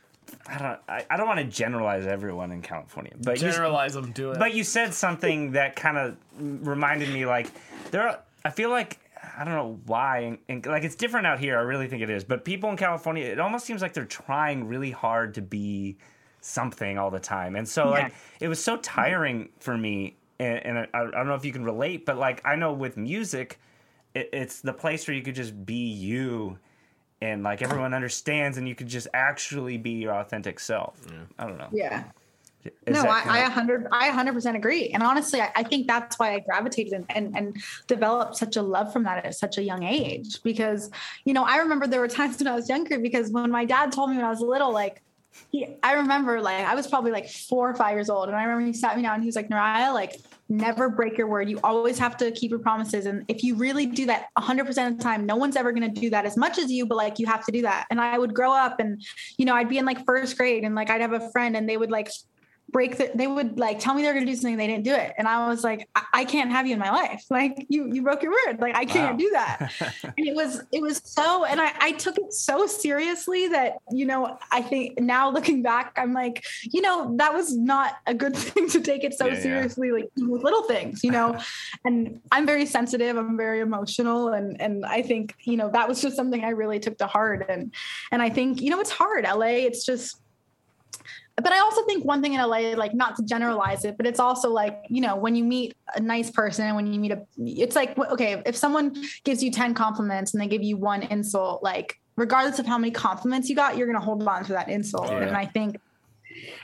I 0.47 0.59
don't 0.59 0.81
I, 0.89 1.07
I 1.11 1.17
don't 1.17 1.27
want 1.27 1.41
to 1.41 1.45
generalize 1.45 2.07
everyone 2.07 2.53
in 2.53 2.63
California, 2.63 3.13
but 3.23 3.41
you, 3.41 3.51
Generalize 3.51 3.95
them, 3.95 4.13
do 4.13 4.33
it. 4.33 4.39
but 4.39 4.55
you 4.55 4.65
said 4.65 4.95
something 4.95 5.53
that 5.53 5.77
kind 5.77 5.97
of 5.99 6.17
reminded 6.39 7.13
me 7.13 7.27
like 7.27 7.51
there 7.91 8.09
are, 8.09 8.21
I 8.45 8.51
feel 8.51 8.71
like 8.71 8.99
I 9.37 9.45
don't 9.45 9.55
know 9.55 9.81
why 9.87 10.19
and, 10.21 10.39
and, 10.49 10.67
like 10.67 10.85
it's 10.85 10.95
different 10.95 11.27
out 11.27 11.39
here 11.39 11.59
I 11.59 11.63
really 11.63 11.89
think 11.89 12.03
it 12.03 12.11
is 12.11 12.25
but 12.25 12.45
people 12.45 12.71
in 12.71 12.77
California 12.77 13.25
it 13.25 13.41
almost 13.41 13.67
seems 13.67 13.83
like 13.83 13.93
they're 13.95 14.05
trying 14.05 14.69
really 14.69 14.91
hard 14.91 15.35
to 15.35 15.43
be 15.43 15.97
something 16.41 16.99
all 16.99 17.11
the 17.11 17.21
time 17.21 17.57
and 17.57 17.69
so 17.69 17.89
like 17.89 18.13
it 18.41 18.49
was 18.49 18.63
so 18.63 18.77
tiring 18.79 19.49
for 19.59 19.77
me 19.77 20.17
and, 20.39 20.65
and 20.65 20.79
I, 20.79 20.87
I 20.95 21.11
don't 21.11 21.27
know 21.27 21.35
if 21.35 21.45
you 21.45 21.53
can 21.53 21.65
relate 21.65 22.07
but 22.07 22.17
like 22.17 22.41
I 22.45 22.55
know 22.57 22.73
with 22.73 22.97
music 22.97 23.59
it, 24.15 24.31
it's 24.33 24.61
the 24.61 24.73
place 24.73 25.07
where 25.09 25.17
you 25.17 25.23
could 25.23 25.35
just 25.35 25.67
be 25.67 25.75
you 25.91 26.59
and 27.21 27.43
like 27.43 27.63
everyone 27.63 27.95
understands 27.95 28.59
and 28.59 28.69
you 28.69 28.75
could 28.75 28.89
just 28.89 29.09
actually 29.15 29.77
be 29.77 29.91
your 29.91 30.15
authentic 30.15 30.61
self 30.61 31.01
I 31.39 31.47
don't 31.47 31.59
know 31.59 31.69
Yeah. 31.73 32.05
Is 32.87 32.95
no, 32.95 33.03
that 33.03 33.27
I, 33.27 33.39
I 33.39 33.47
a 33.47 33.51
hundred, 33.51 33.87
I 33.93 34.09
a 34.09 34.13
hundred 34.13 34.35
percent 34.35 34.57
agree. 34.57 34.89
And 34.89 35.03
honestly, 35.03 35.41
I, 35.41 35.51
I 35.57 35.63
think 35.63 35.87
that's 35.87 36.19
why 36.19 36.35
I 36.35 36.41
gravitated 36.41 36.93
and, 36.93 37.07
and, 37.09 37.37
and 37.37 37.57
developed 37.87 38.37
such 38.37 38.57
a 38.57 38.63
love 38.63 38.93
from 38.93 39.05
that 39.05 39.25
at 39.25 39.35
such 39.37 39.59
a 39.59 39.63
young 39.63 39.85
age. 39.85 40.43
Because, 40.43 40.91
you 41.25 41.33
know, 41.33 41.45
I 41.45 41.59
remember 41.59 41.87
there 41.87 42.01
were 42.01 42.09
times 42.09 42.39
when 42.39 42.49
I 42.49 42.55
was 42.55 42.69
younger 42.69 42.99
because 42.99 43.31
when 43.31 43.51
my 43.51 43.65
dad 43.65 43.93
told 43.93 44.11
me 44.11 44.17
when 44.17 44.25
I 44.25 44.31
was 44.31 44.41
little, 44.41 44.73
like, 44.73 45.03
he, 45.51 45.77
I 45.83 45.95
remember 45.95 46.41
like 46.41 46.65
I 46.65 46.75
was 46.75 46.87
probably 46.87 47.13
like 47.13 47.31
four 47.31 47.71
or 47.71 47.75
five 47.75 47.95
years 47.95 48.11
old, 48.11 48.29
and 48.29 48.37
I 48.37 48.43
remember 48.43 48.67
he 48.67 48.73
sat 48.73 48.97
me 48.97 49.03
down 49.03 49.15
and 49.15 49.23
he 49.23 49.29
was 49.29 49.37
like, 49.37 49.49
Naraya, 49.49 49.95
like, 49.95 50.21
never 50.49 50.89
break 50.89 51.19
your 51.19 51.27
word. 51.27 51.49
You 51.49 51.61
always 51.63 51.99
have 51.99 52.17
to 52.19 52.31
keep 52.31 52.51
your 52.51 52.61
promises, 52.61 53.07
and 53.07 53.25
if 53.29 53.43
you 53.43 53.55
really 53.57 53.87
do 53.87 54.07
that 54.07 54.27
100 54.35 54.67
percent 54.67 54.93
of 54.93 54.99
the 54.99 55.05
time, 55.05 55.27
no 55.27 55.37
one's 55.37 55.57
ever 55.57 55.73
going 55.73 55.93
to 55.93 56.01
do 56.01 56.11
that 56.11 56.25
as 56.25 56.37
much 56.37 56.59
as 56.59 56.71
you. 56.71 56.87
But 56.87 56.97
like, 56.97 57.19
you 57.19 57.27
have 57.27 57.45
to 57.47 57.53
do 57.53 57.63
that. 57.63 57.87
And 57.91 58.01
I 58.01 58.19
would 58.19 58.35
grow 58.35 58.53
up, 58.53 58.81
and 58.81 59.03
you 59.37 59.45
know, 59.45 59.55
I'd 59.55 59.69
be 59.69 59.79
in 59.79 59.85
like 59.85 60.05
first 60.05 60.37
grade, 60.37 60.65
and 60.65 60.75
like 60.75 60.91
I'd 60.91 61.01
have 61.01 61.13
a 61.13 61.31
friend, 61.31 61.57
and 61.57 61.69
they 61.69 61.77
would 61.77 61.91
like 61.91 62.11
break 62.71 62.99
the, 62.99 63.11
they 63.15 63.27
would 63.27 63.59
like 63.59 63.79
tell 63.79 63.95
me 63.95 64.03
they 64.03 64.09
were 64.09 64.15
going 64.15 64.27
to 64.27 64.31
do 64.33 64.37
something 64.37 64.57
they 64.57 64.67
didn't 64.67 64.85
do 64.85 64.95
it. 64.95 65.15
And 65.17 65.27
i 65.27 65.49
was 65.49 65.65
like 65.65 65.89
I, 65.95 66.03
I 66.13 66.25
can't 66.25 66.51
have 66.51 66.67
you 66.67 66.75
in 66.75 66.79
my 66.79 66.91
life. 66.91 67.25
Like 67.31 67.67
you 67.69 67.93
you 67.93 68.03
broke 68.03 68.23
your 68.23 68.33
word. 68.33 68.61
Like 68.61 68.75
i 68.77 68.85
can't 68.85 69.13
Wow. 69.13 69.17
do 69.19 69.31
that. 69.31 69.73
And 70.19 70.27
it 70.27 70.35
was 70.35 70.63
it 70.73 70.83
was 70.83 71.01
so 71.05 71.45
and 71.45 71.61
I, 71.61 71.73
I 71.81 71.93
took 71.93 72.19
it 72.19 72.33
so 72.33 72.67
seriously 72.67 73.49
that 73.49 73.75
you 73.91 74.05
know 74.07 74.39
i 74.51 74.61
think 74.63 74.99
now 75.01 75.31
looking 75.31 75.63
back 75.63 75.97
i'm 75.97 76.13
like 76.13 76.45
you 76.63 76.81
know 76.81 77.15
that 77.17 77.33
was 77.33 77.57
not 77.57 77.97
a 78.07 78.15
good 78.15 78.37
thing 78.47 78.69
to 78.71 78.81
take 78.81 79.05
it 79.05 79.15
so 79.15 79.27
Yeah, 79.27 79.35
yeah. 79.35 79.41
seriously 79.41 79.91
like 79.93 80.09
with 80.17 80.43
little 80.43 80.65
things 80.65 81.03
you 81.05 81.11
know? 81.11 81.39
And 81.85 82.21
i'm 82.33 82.45
very 82.47 82.67
sensitive 82.67 83.17
i'm 83.17 83.37
very 83.37 83.61
emotional 83.61 84.29
and 84.29 84.61
and 84.61 84.85
i 84.85 85.01
think 85.03 85.35
you 85.45 85.57
know 85.57 85.71
that 85.71 85.89
was 85.89 86.01
just 86.03 86.17
something 86.17 86.45
i 86.45 86.51
really 86.51 86.81
took 86.81 86.99
to 86.99 87.07
heart. 87.07 87.47
And 87.49 87.73
and 88.13 88.21
i 88.23 88.29
think 88.31 88.61
you 88.61 88.71
know 88.71 88.81
it's 88.81 88.91
hard. 88.91 89.25
La 89.25 89.41
it's 89.69 89.85
just 89.87 90.21
but 91.43 91.53
I 91.53 91.61
also 91.61 91.85
think 91.85 92.05
one 92.05 92.23
thing 92.23 92.35
in 92.35 92.41
LA, 92.41 92.75
like 92.77 92.95
not 92.95 93.17
to 93.17 93.23
generalize 93.23 93.85
it, 93.85 93.97
but 93.97 94.07
it's 94.07 94.21
also 94.21 94.51
like, 94.51 94.85
you 94.89 95.01
know, 95.01 95.17
when 95.17 95.35
you 95.35 95.45
meet 95.45 95.77
a 95.95 96.01
nice 96.01 96.31
person, 96.31 96.67
and 96.67 96.77
when 96.77 96.93
you 96.93 96.99
meet 96.99 97.13
a, 97.13 97.23
it's 97.37 97.77
like, 97.77 97.97
okay, 97.99 98.43
if 98.45 98.57
someone 98.57 98.97
gives 99.25 99.43
you 99.43 99.51
10 99.51 99.75
compliments 99.75 100.35
and 100.35 100.43
they 100.43 100.49
give 100.49 100.63
you 100.63 100.77
one 100.77 101.03
insult, 101.05 101.63
like, 101.63 101.99
regardless 102.17 102.59
of 102.59 102.67
how 102.67 102.77
many 102.77 102.91
compliments 102.91 103.49
you 103.49 103.55
got, 103.55 103.77
you're 103.77 103.87
going 103.87 103.99
to 103.99 104.05
hold 104.05 104.27
on 104.27 104.45
to 104.45 104.53
that 104.53 104.69
insult. 104.69 105.09
Yeah. 105.09 105.21
And 105.21 105.37
I 105.37 105.47
think, 105.47 105.77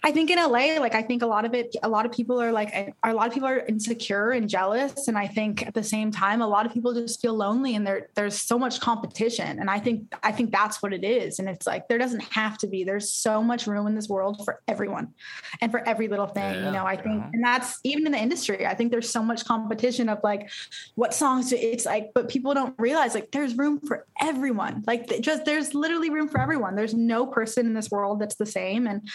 I 0.02 0.10
think 0.12 0.30
in 0.30 0.38
LA, 0.38 0.78
like 0.80 0.94
I 0.94 1.02
think 1.02 1.22
a 1.22 1.26
lot 1.26 1.44
of 1.44 1.54
it, 1.54 1.74
a 1.82 1.88
lot 1.88 2.06
of 2.06 2.12
people 2.12 2.40
are 2.40 2.52
like, 2.52 2.94
a 3.02 3.12
lot 3.12 3.26
of 3.26 3.32
people 3.34 3.48
are 3.48 3.58
insecure 3.60 4.30
and 4.32 4.48
jealous, 4.48 5.08
and 5.08 5.16
I 5.16 5.26
think 5.26 5.66
at 5.66 5.74
the 5.74 5.82
same 5.82 6.10
time, 6.10 6.42
a 6.42 6.46
lot 6.46 6.66
of 6.66 6.72
people 6.72 6.92
just 6.94 7.20
feel 7.20 7.34
lonely, 7.34 7.74
and 7.74 7.86
there 7.86 8.08
there's 8.14 8.40
so 8.40 8.58
much 8.58 8.80
competition, 8.80 9.58
and 9.58 9.70
I 9.70 9.78
think 9.78 10.12
I 10.22 10.32
think 10.32 10.52
that's 10.52 10.82
what 10.82 10.92
it 10.92 11.04
is, 11.04 11.38
and 11.38 11.48
it's 11.48 11.66
like 11.66 11.88
there 11.88 11.98
doesn't 11.98 12.22
have 12.32 12.58
to 12.58 12.66
be. 12.66 12.84
There's 12.84 13.10
so 13.10 13.42
much 13.42 13.66
room 13.66 13.86
in 13.86 13.94
this 13.94 14.08
world 14.08 14.44
for 14.44 14.60
everyone, 14.68 15.14
and 15.60 15.70
for 15.70 15.86
every 15.88 16.08
little 16.08 16.26
thing. 16.26 16.54
Yeah, 16.54 16.66
you 16.66 16.72
know, 16.72 16.84
I 16.84 16.96
think, 16.96 17.20
yeah. 17.22 17.30
and 17.32 17.44
that's 17.44 17.80
even 17.84 18.06
in 18.06 18.12
the 18.12 18.18
industry. 18.18 18.66
I 18.66 18.74
think 18.74 18.90
there's 18.90 19.10
so 19.10 19.22
much 19.22 19.44
competition 19.44 20.08
of 20.08 20.18
like 20.22 20.50
what 20.94 21.14
songs. 21.14 21.50
do- 21.50 21.56
It's 21.56 21.86
like, 21.86 22.10
but 22.14 22.28
people 22.28 22.54
don't 22.54 22.74
realize 22.78 23.14
like 23.14 23.30
there's 23.30 23.56
room 23.56 23.80
for 23.80 24.06
everyone. 24.20 24.84
Like 24.86 25.20
just 25.20 25.44
there's 25.44 25.74
literally 25.74 26.10
room 26.10 26.28
for 26.28 26.40
everyone. 26.40 26.74
There's 26.74 26.94
no 26.94 27.26
person 27.26 27.66
in 27.66 27.74
this 27.74 27.90
world 27.90 28.20
that's 28.20 28.34
the 28.36 28.46
same, 28.46 28.86
and 28.86 29.08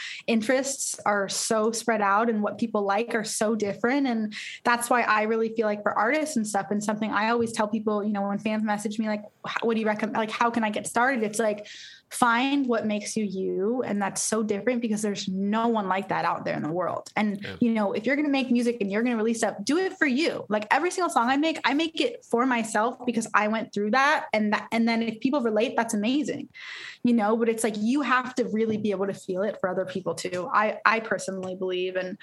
interests 0.50 1.00
are 1.06 1.30
so 1.30 1.72
spread 1.72 2.02
out 2.02 2.30
and 2.30 2.42
what 2.42 2.58
people 2.58 2.82
like 2.82 3.14
are 3.14 3.24
so 3.24 3.56
different. 3.56 4.08
And 4.08 4.34
that's 4.64 4.90
why 4.90 5.02
i 5.02 5.24
really 5.24 5.50
feel 5.50 5.66
like 5.66 5.84
for 5.84 5.94
artists 5.94 6.36
and 6.36 6.48
stuff 6.48 6.68
and 6.72 6.84
something 6.84 7.12
i 7.12 7.30
always 7.30 7.52
tell 7.52 7.68
people 7.68 8.04
you 8.04 8.12
know 8.12 8.28
when 8.28 8.40
fans 8.40 8.64
message 8.64 9.00
me 9.00 9.08
like 9.08 9.24
what 9.62 9.76
do 9.76 9.80
you 9.80 9.88
recommend? 9.88 10.18
Like 10.18 10.32
how 10.32 10.50
can 10.50 10.64
i 10.64 10.70
get 10.70 10.88
started? 10.88 11.24
It's 11.24 11.40
like 11.40 11.68
find 12.10 12.66
what 12.68 12.88
makes 12.88 13.16
you 13.16 13.24
you 13.24 13.84
and 13.84 14.02
that's 14.02 14.22
so 14.22 14.42
different 14.42 14.82
because 14.82 15.04
there's 15.04 15.28
no 15.28 15.68
one 15.68 15.88
like 15.88 16.10
that 16.10 16.26
out 16.26 16.44
there 16.44 16.56
in 16.56 16.64
the 16.64 16.72
world. 16.72 17.10
And 17.16 17.46
you 17.60 17.72
know 17.72 17.94
if 17.94 18.06
you're 18.06 18.16
going 18.16 18.26
to 18.26 18.32
make 18.32 18.50
music 18.52 18.78
and 18.82 18.92
you're 18.92 19.04
going 19.04 19.16
to 19.16 19.18
release 19.18 19.40
stuff 19.40 19.56
do 19.64 19.78
it 19.78 19.98
for 19.98 20.08
you. 20.08 20.46
Like 20.50 20.66
every 20.72 20.92
single 20.92 21.10
song 21.10 21.30
i 21.30 21.38
make 21.38 21.60
i 21.64 21.74
make 21.74 22.02
it 22.02 22.26
for 22.26 22.46
myself 22.46 22.98
because 23.06 23.28
i 23.34 23.48
went 23.48 23.74
through 23.74 23.92
that 23.92 24.28
and 24.34 24.54
that 24.54 24.68
and 24.72 24.88
then 24.88 25.04
if 25.04 25.20
people 25.20 25.42
relate 25.42 25.76
that's 25.76 25.94
amazing 25.94 26.50
you 27.04 27.14
know? 27.14 27.38
But 27.38 27.50
it's 27.50 27.64
like 27.64 27.76
you 27.78 28.02
have 28.02 28.36
to 28.36 28.46
really 28.46 28.78
be 28.78 28.92
able 28.92 29.08
to 29.08 29.14
feel 29.14 29.44
it 29.44 29.58
for 29.60 29.70
other 29.70 29.86
people 29.86 30.16
too 30.16 30.39
i 30.48 30.78
i 30.86 31.00
personally 31.00 31.56
believe. 31.56 31.96
And 31.96 32.18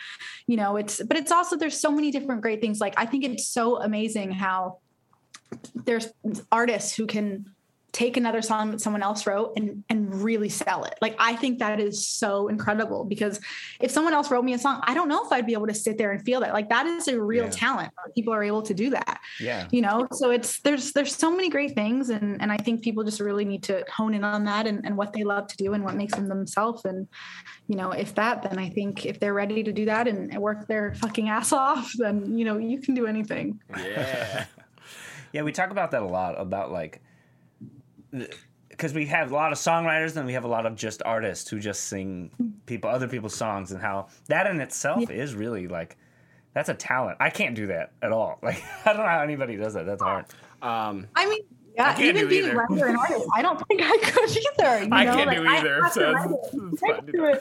you 0.46 0.56
know 0.56 0.76
it's 0.76 1.02
but 1.02 1.16
it's 1.16 1.32
also 1.32 1.56
there's 1.56 1.78
so 1.78 1.90
many 1.90 2.10
different 2.10 2.42
great 2.42 2.60
things. 2.60 2.80
Like 2.80 2.94
i 2.96 3.06
think 3.06 3.24
it's 3.24 3.46
so 3.46 3.80
amazing 3.82 4.32
how 4.32 4.78
there's 5.74 6.12
artists 6.50 6.94
who 6.94 7.06
can 7.06 7.46
take 7.92 8.18
another 8.18 8.42
song 8.42 8.72
that 8.72 8.80
someone 8.80 9.02
else 9.02 9.26
wrote 9.26 9.54
and 9.56 9.82
and 9.88 10.14
really 10.22 10.48
sell 10.50 10.84
it. 10.84 10.94
Like 11.00 11.16
I 11.18 11.34
think 11.36 11.60
that 11.60 11.80
is 11.80 12.06
so 12.06 12.48
incredible 12.48 13.04
because 13.04 13.40
if 13.80 13.90
someone 13.90 14.12
else 14.12 14.30
wrote 14.30 14.44
me 14.44 14.52
a 14.52 14.58
song, 14.58 14.80
I 14.84 14.92
don't 14.92 15.08
know 15.08 15.24
if 15.24 15.32
I'd 15.32 15.46
be 15.46 15.54
able 15.54 15.68
to 15.68 15.74
sit 15.74 15.96
there 15.96 16.10
and 16.12 16.22
feel 16.22 16.40
that. 16.40 16.52
Like 16.52 16.68
that 16.68 16.86
is 16.86 17.08
a 17.08 17.18
real 17.20 17.44
Yeah. 17.44 17.50
talent. 17.50 17.92
People 18.14 18.34
are 18.34 18.42
able 18.44 18.62
to 18.62 18.74
do 18.74 18.90
that. 18.90 19.20
yeah 19.40 19.66
You 19.70 19.80
know, 19.80 20.06
so 20.12 20.30
it's 20.30 20.60
there's 20.60 20.92
there's 20.92 21.14
so 21.14 21.30
many 21.30 21.48
great 21.48 21.74
things 21.74 22.10
and 22.10 22.40
and 22.42 22.52
I 22.52 22.58
think 22.58 22.82
people 22.82 23.02
just 23.02 23.20
really 23.20 23.44
need 23.46 23.62
to 23.64 23.84
hone 23.94 24.12
in 24.14 24.24
on 24.24 24.44
that 24.44 24.66
and, 24.66 24.84
and 24.84 24.96
what 24.96 25.12
they 25.14 25.24
love 25.24 25.46
to 25.48 25.56
do 25.56 25.72
and 25.72 25.82
what 25.84 25.94
makes 25.94 26.14
them 26.14 26.28
themselves. 26.28 26.84
And 26.84 27.08
you 27.66 27.76
know, 27.76 27.92
if 27.92 28.14
that, 28.16 28.42
then 28.42 28.58
I 28.58 28.68
think 28.68 29.06
if 29.06 29.18
they're 29.20 29.34
ready 29.34 29.62
to 29.62 29.72
do 29.72 29.86
that 29.86 30.06
and 30.06 30.36
work 30.38 30.66
their 30.68 30.94
fucking 30.96 31.28
ass 31.28 31.52
off, 31.52 31.90
then 31.98 32.36
you 32.38 32.44
know, 32.44 32.58
you 32.58 32.78
can 32.80 32.94
do 32.94 33.06
anything. 33.06 33.60
yeah. 33.76 34.44
Yeah, 35.32 35.42
we 35.42 35.52
talk 35.52 35.70
about 35.70 35.90
that 35.90 36.02
a 36.02 36.06
lot 36.06 36.40
about 36.40 36.72
like 36.72 37.02
because 38.68 38.92
we 38.92 39.06
have 39.06 39.32
a 39.32 39.34
lot 39.34 39.52
of 39.52 39.58
songwriters 39.58 40.16
and 40.16 40.26
we 40.26 40.34
have 40.34 40.44
a 40.44 40.48
lot 40.48 40.66
of 40.66 40.76
just 40.76 41.02
artists 41.04 41.48
who 41.48 41.58
just 41.58 41.84
sing 41.84 42.30
people 42.66 42.90
other 42.90 43.08
people's 43.08 43.34
songs 43.34 43.72
and 43.72 43.80
how 43.80 44.08
that 44.28 44.46
in 44.46 44.60
itself 44.60 45.10
is 45.10 45.34
really 45.34 45.66
like 45.68 45.96
that's 46.52 46.68
a 46.70 46.74
talent. 46.74 47.16
I 47.20 47.30
can't 47.30 47.54
do 47.54 47.66
that 47.68 47.92
at 48.02 48.12
all. 48.12 48.38
Like 48.42 48.62
I 48.84 48.92
don't 48.92 49.02
know 49.02 49.08
how 49.08 49.22
anybody 49.22 49.56
does 49.56 49.72
that. 49.74 49.86
That's 49.86 50.02
hard. 50.02 50.26
Um, 50.62 51.06
I 51.14 51.26
mean, 51.28 51.40
yeah, 51.74 51.92
can't 51.94 52.16
even 52.16 52.22
do 52.22 52.28
being 52.28 52.44
either. 52.44 52.52
a 52.52 52.56
writer 52.56 52.86
and 52.86 52.96
artist, 52.96 53.26
I 53.34 53.42
don't 53.42 53.58
think 53.68 53.82
I 53.82 53.96
could 53.98 54.30
either. 54.30 54.84
you 54.84 54.88
I 54.92 55.04
know? 55.04 55.14
can't 55.14 55.26
Like, 55.26 55.36
do 55.36 55.46
either, 55.46 55.82
have 55.82 55.92
to 55.94 56.00
so 56.00 56.12
write 56.12 56.30
it. 56.30 56.36
it's 56.72 56.80
fine 56.80 56.90
to 56.90 56.90
I 56.90 56.94
have 56.94 57.06
to 57.06 57.12
do 57.12 57.26
it. 57.26 57.36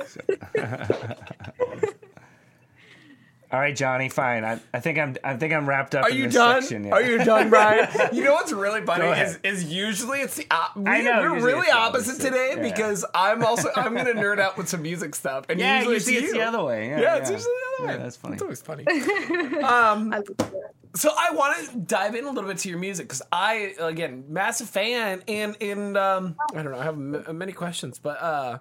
All 3.51 3.59
right, 3.59 3.75
Johnny, 3.75 4.09
fine. 4.09 4.43
I, 4.43 4.59
I 4.73 4.79
think 4.79 4.97
I'm 4.97 5.15
I 5.23 5.35
think 5.37 5.53
I'm 5.53 5.67
wrapped 5.69 5.93
up 5.95 6.03
Are 6.05 6.09
in 6.09 6.17
you 6.17 6.23
this 6.25 6.33
done? 6.33 6.61
section. 6.61 6.85
yeah. 6.85 6.91
Are 6.93 7.01
you 7.01 7.23
done, 7.23 7.49
Brian? 7.49 7.87
you 8.13 8.23
know 8.23 8.33
what's 8.33 8.51
really 8.51 8.81
funny 8.81 9.05
is, 9.21 9.39
is 9.43 9.63
usually 9.65 10.19
it's 10.21 10.35
the 10.35 10.47
op- 10.51 10.75
we, 10.75 10.89
I 10.89 11.01
know, 11.01 11.21
we're 11.21 11.39
really 11.45 11.67
it's 11.67 11.73
opposite 11.75 12.11
opposite, 12.15 12.23
today 12.31 12.53
yeah. 12.57 12.61
because 12.61 13.05
I'm 13.13 13.45
also 13.45 13.69
I'm 13.75 13.93
gonna 13.95 14.13
nerd 14.13 14.39
out 14.39 14.57
with 14.57 14.67
some 14.67 14.81
music 14.81 15.13
stuff 15.15 15.45
and 15.49 15.59
Yeah, 15.59 15.77
usually, 15.77 15.93
usually 15.95 16.15
it's, 16.15 16.23
it's 16.25 16.33
you. 16.33 16.39
the 16.39 16.45
other 16.47 16.63
way. 16.63 16.89
Yeah, 16.89 16.99
Yeah, 17.01 17.15
it's 17.17 17.29
usually 17.31 17.53
the 17.53 17.83
other 17.83 17.91
Yeah, 17.93 17.97
way. 17.97 18.03
that's 18.03 18.15
funny. 18.17 18.33
It's 18.33 18.41
always 18.43 18.61
funny. 18.61 18.85
um, 19.63 20.13
I 20.13 20.17
love 20.17 20.23
it. 20.29 20.65
so 20.95 21.11
I 21.17 21.31
want 21.33 21.69
to 21.69 21.77
dive 21.77 22.15
in 22.15 22.25
a 22.25 22.31
little 22.31 22.49
bit 22.49 22.57
to 22.59 22.69
your 22.69 22.79
music 22.79 23.05
because 23.07 23.21
I 23.31 23.75
again 23.79 24.25
massive 24.29 24.69
fan 24.69 25.21
and 25.27 25.55
and 25.61 25.97
um, 25.97 26.35
I 26.53 26.63
don't 26.63 26.71
know 26.71 26.79
I 26.79 26.83
have 26.83 26.95
m- 26.95 27.37
many 27.37 27.51
questions 27.51 27.99
but 27.99 28.21
uh, 28.21 28.57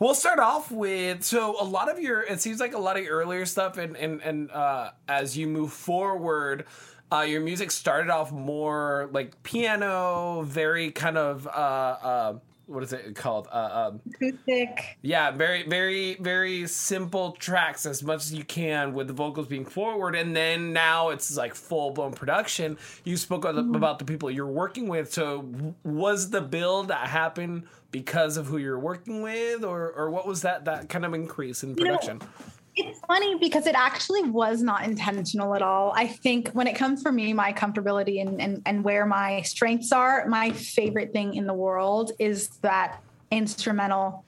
we'll 0.00 0.14
start 0.14 0.40
off 0.40 0.72
with 0.72 1.22
so 1.22 1.60
a 1.60 1.64
lot 1.64 1.88
of 1.90 2.00
your 2.00 2.22
it 2.22 2.40
seems 2.40 2.58
like 2.58 2.74
a 2.74 2.78
lot 2.78 2.98
of 2.98 3.04
your 3.04 3.16
earlier 3.18 3.46
stuff 3.46 3.78
and 3.78 3.96
and 3.96 4.20
and 4.22 4.50
uh, 4.50 4.90
as 5.06 5.38
you 5.38 5.46
move 5.46 5.72
forward. 5.72 6.64
Uh, 7.12 7.22
your 7.22 7.40
music 7.40 7.72
started 7.72 8.08
off 8.08 8.30
more 8.30 9.08
like 9.12 9.42
piano, 9.42 10.42
very 10.42 10.92
kind 10.92 11.18
of 11.18 11.44
uh, 11.48 11.50
uh, 11.50 12.34
what 12.70 12.82
is 12.82 12.92
it 12.92 13.14
called? 13.16 13.48
Uh, 13.50 13.90
um, 13.92 14.00
Acoustic. 14.14 14.98
yeah, 15.02 15.30
very, 15.32 15.64
very, 15.66 16.14
very 16.20 16.66
simple 16.68 17.32
tracks 17.32 17.84
as 17.84 18.02
much 18.02 18.20
as 18.20 18.32
you 18.32 18.44
can 18.44 18.94
with 18.94 19.08
the 19.08 19.12
vocals 19.12 19.48
being 19.48 19.64
forward, 19.64 20.14
and 20.14 20.34
then 20.36 20.72
now 20.72 21.08
it's 21.10 21.36
like 21.36 21.54
full 21.54 21.90
blown 21.90 22.12
production. 22.12 22.78
You 23.04 23.16
spoke 23.16 23.44
about 23.44 23.70
the- 23.72 23.76
about 23.76 23.98
the 23.98 24.04
people 24.04 24.30
you're 24.30 24.46
working 24.46 24.88
with. 24.88 25.12
So, 25.12 25.44
was 25.84 26.30
the 26.30 26.40
build 26.40 26.88
that 26.88 27.08
happened 27.08 27.64
because 27.90 28.36
of 28.36 28.46
who 28.46 28.56
you're 28.58 28.78
working 28.78 29.20
with, 29.22 29.64
or 29.64 29.90
or 29.92 30.10
what 30.10 30.26
was 30.26 30.42
that 30.42 30.64
that 30.66 30.88
kind 30.88 31.04
of 31.04 31.12
increase 31.12 31.62
in 31.64 31.70
You 31.70 31.74
know, 31.84 31.96
production? 31.98 32.20
It's 32.86 33.00
funny 33.00 33.36
because 33.38 33.66
it 33.66 33.74
actually 33.74 34.22
was 34.22 34.62
not 34.62 34.84
intentional 34.84 35.54
at 35.54 35.62
all. 35.62 35.92
I 35.94 36.06
think 36.06 36.50
when 36.52 36.66
it 36.66 36.74
comes 36.74 37.02
for 37.02 37.12
me, 37.12 37.32
my 37.32 37.52
comfortability 37.52 38.20
and, 38.20 38.40
and, 38.40 38.62
and 38.66 38.84
where 38.84 39.06
my 39.06 39.42
strengths 39.42 39.92
are, 39.92 40.26
my 40.26 40.50
favorite 40.50 41.12
thing 41.12 41.34
in 41.34 41.46
the 41.46 41.54
world 41.54 42.12
is 42.18 42.48
that 42.62 43.02
instrumental 43.30 44.24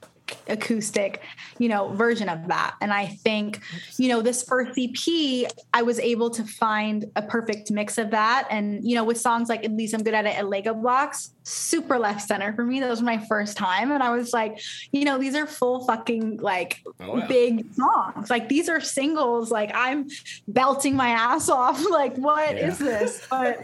acoustic 0.49 1.21
you 1.59 1.69
know 1.69 1.89
version 1.89 2.29
of 2.29 2.47
that. 2.49 2.75
And 2.81 2.93
i 2.93 3.07
think 3.07 3.61
you 3.99 4.09
know 4.09 4.23
this 4.23 4.43
first 4.43 4.79
ep 4.79 5.51
i 5.75 5.83
was 5.83 5.99
able 5.99 6.31
to 6.31 6.45
find 6.45 7.05
a 7.17 7.23
perfect 7.23 7.71
mix 7.71 7.99
of 7.99 8.11
that. 8.11 8.47
And 8.51 8.83
you 8.89 8.95
know 8.95 9.05
with 9.05 9.19
songs 9.21 9.49
like 9.49 9.65
at 9.65 9.73
least 9.73 9.95
i'm 9.95 10.03
good 10.03 10.15
at 10.15 10.27
it 10.27 10.37
at 10.39 10.49
lego 10.49 10.75
blocks 10.75 11.35
super 11.45 11.99
left 11.99 12.21
center 12.23 12.53
for 12.55 12.65
me. 12.65 12.79
That 12.81 12.89
was 12.89 13.03
my 13.03 13.19
first 13.27 13.57
time. 13.57 13.91
And 13.93 14.03
i 14.03 14.11
was 14.11 14.33
like 14.33 14.61
you 14.93 15.05
know 15.05 15.19
these 15.19 15.35
are 15.35 15.47
full 15.47 15.85
fucking 15.87 16.39
like 16.39 16.83
Oh, 17.01 17.19
yeah. 17.19 17.27
big 17.27 17.75
songs. 17.75 18.31
Like 18.31 18.49
these 18.49 18.69
are 18.69 18.81
singles. 18.81 19.51
Like 19.51 19.71
i'm 19.75 20.09
belting 20.49 20.97
my 20.97 21.09
ass 21.11 21.49
off. 21.49 21.83
Like 21.91 22.17
what 22.17 22.57
is 22.57 22.81
Yeah. 22.81 22.87
this? 22.87 23.27
But 23.31 23.61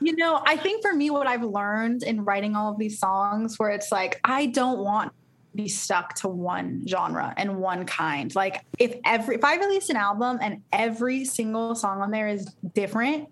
you 0.00 0.14
know 0.16 0.42
i 0.44 0.56
think 0.56 0.82
for 0.82 0.92
me 0.92 1.08
what 1.08 1.26
i've 1.26 1.44
learned 1.44 2.02
in 2.02 2.24
writing 2.24 2.56
all 2.56 2.72
of 2.72 2.78
these 2.78 2.98
songs 2.98 3.58
where 3.58 3.70
it's 3.70 3.90
like 3.92 4.20
i 4.24 4.44
don't 4.46 4.80
want 4.80 5.12
be 5.54 5.68
stuck 5.68 6.14
to 6.14 6.28
one 6.28 6.84
genre 6.86 7.32
and 7.36 7.56
one 7.58 7.86
kind. 7.86 8.34
Like 8.34 8.64
if 8.78 8.96
every 9.04 9.36
if 9.36 9.44
i 9.44 9.56
release 9.56 9.88
an 9.88 9.96
album 9.96 10.38
and 10.40 10.62
every 10.72 11.24
single 11.24 11.74
song 11.74 12.00
on 12.00 12.10
there 12.10 12.28
is 12.28 12.46
different 12.74 13.28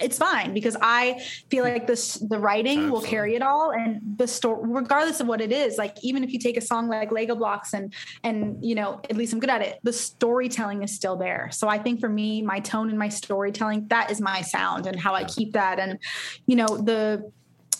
it's 0.00 0.18
fine 0.18 0.52
because 0.52 0.76
I 0.80 1.22
feel 1.50 1.64
like 1.64 1.86
this 1.86 2.14
the 2.14 2.38
writing 2.38 2.90
will 2.90 3.00
carry 3.00 3.34
it 3.34 3.42
all 3.42 3.70
and 3.70 4.00
the 4.16 4.26
story 4.26 4.60
regardless 4.64 5.20
of 5.20 5.26
what 5.26 5.40
it 5.40 5.52
is 5.52 5.78
like 5.78 5.96
even 6.02 6.24
if 6.24 6.32
you 6.32 6.38
take 6.38 6.56
a 6.56 6.60
song 6.60 6.88
like 6.88 7.10
Lego 7.12 7.34
blocks 7.34 7.72
and 7.72 7.94
and 8.24 8.62
you 8.64 8.74
know 8.74 9.00
at 9.08 9.16
least 9.16 9.32
I'm 9.32 9.40
good 9.40 9.50
at 9.50 9.62
it 9.62 9.78
the 9.82 9.92
storytelling 9.92 10.82
is 10.82 10.94
still 10.94 11.16
there. 11.16 11.50
So 11.52 11.68
I 11.68 11.78
think 11.78 12.00
for 12.00 12.08
me 12.08 12.42
my 12.42 12.60
tone 12.60 12.90
and 12.90 12.98
my 12.98 13.08
storytelling 13.08 13.86
that 13.88 14.10
is 14.10 14.20
my 14.20 14.42
sound 14.42 14.86
and 14.86 14.98
how 14.98 15.14
I 15.14 15.24
keep 15.24 15.52
that. 15.52 15.78
And 15.78 15.98
you 16.46 16.56
know 16.56 16.66
the 16.66 17.30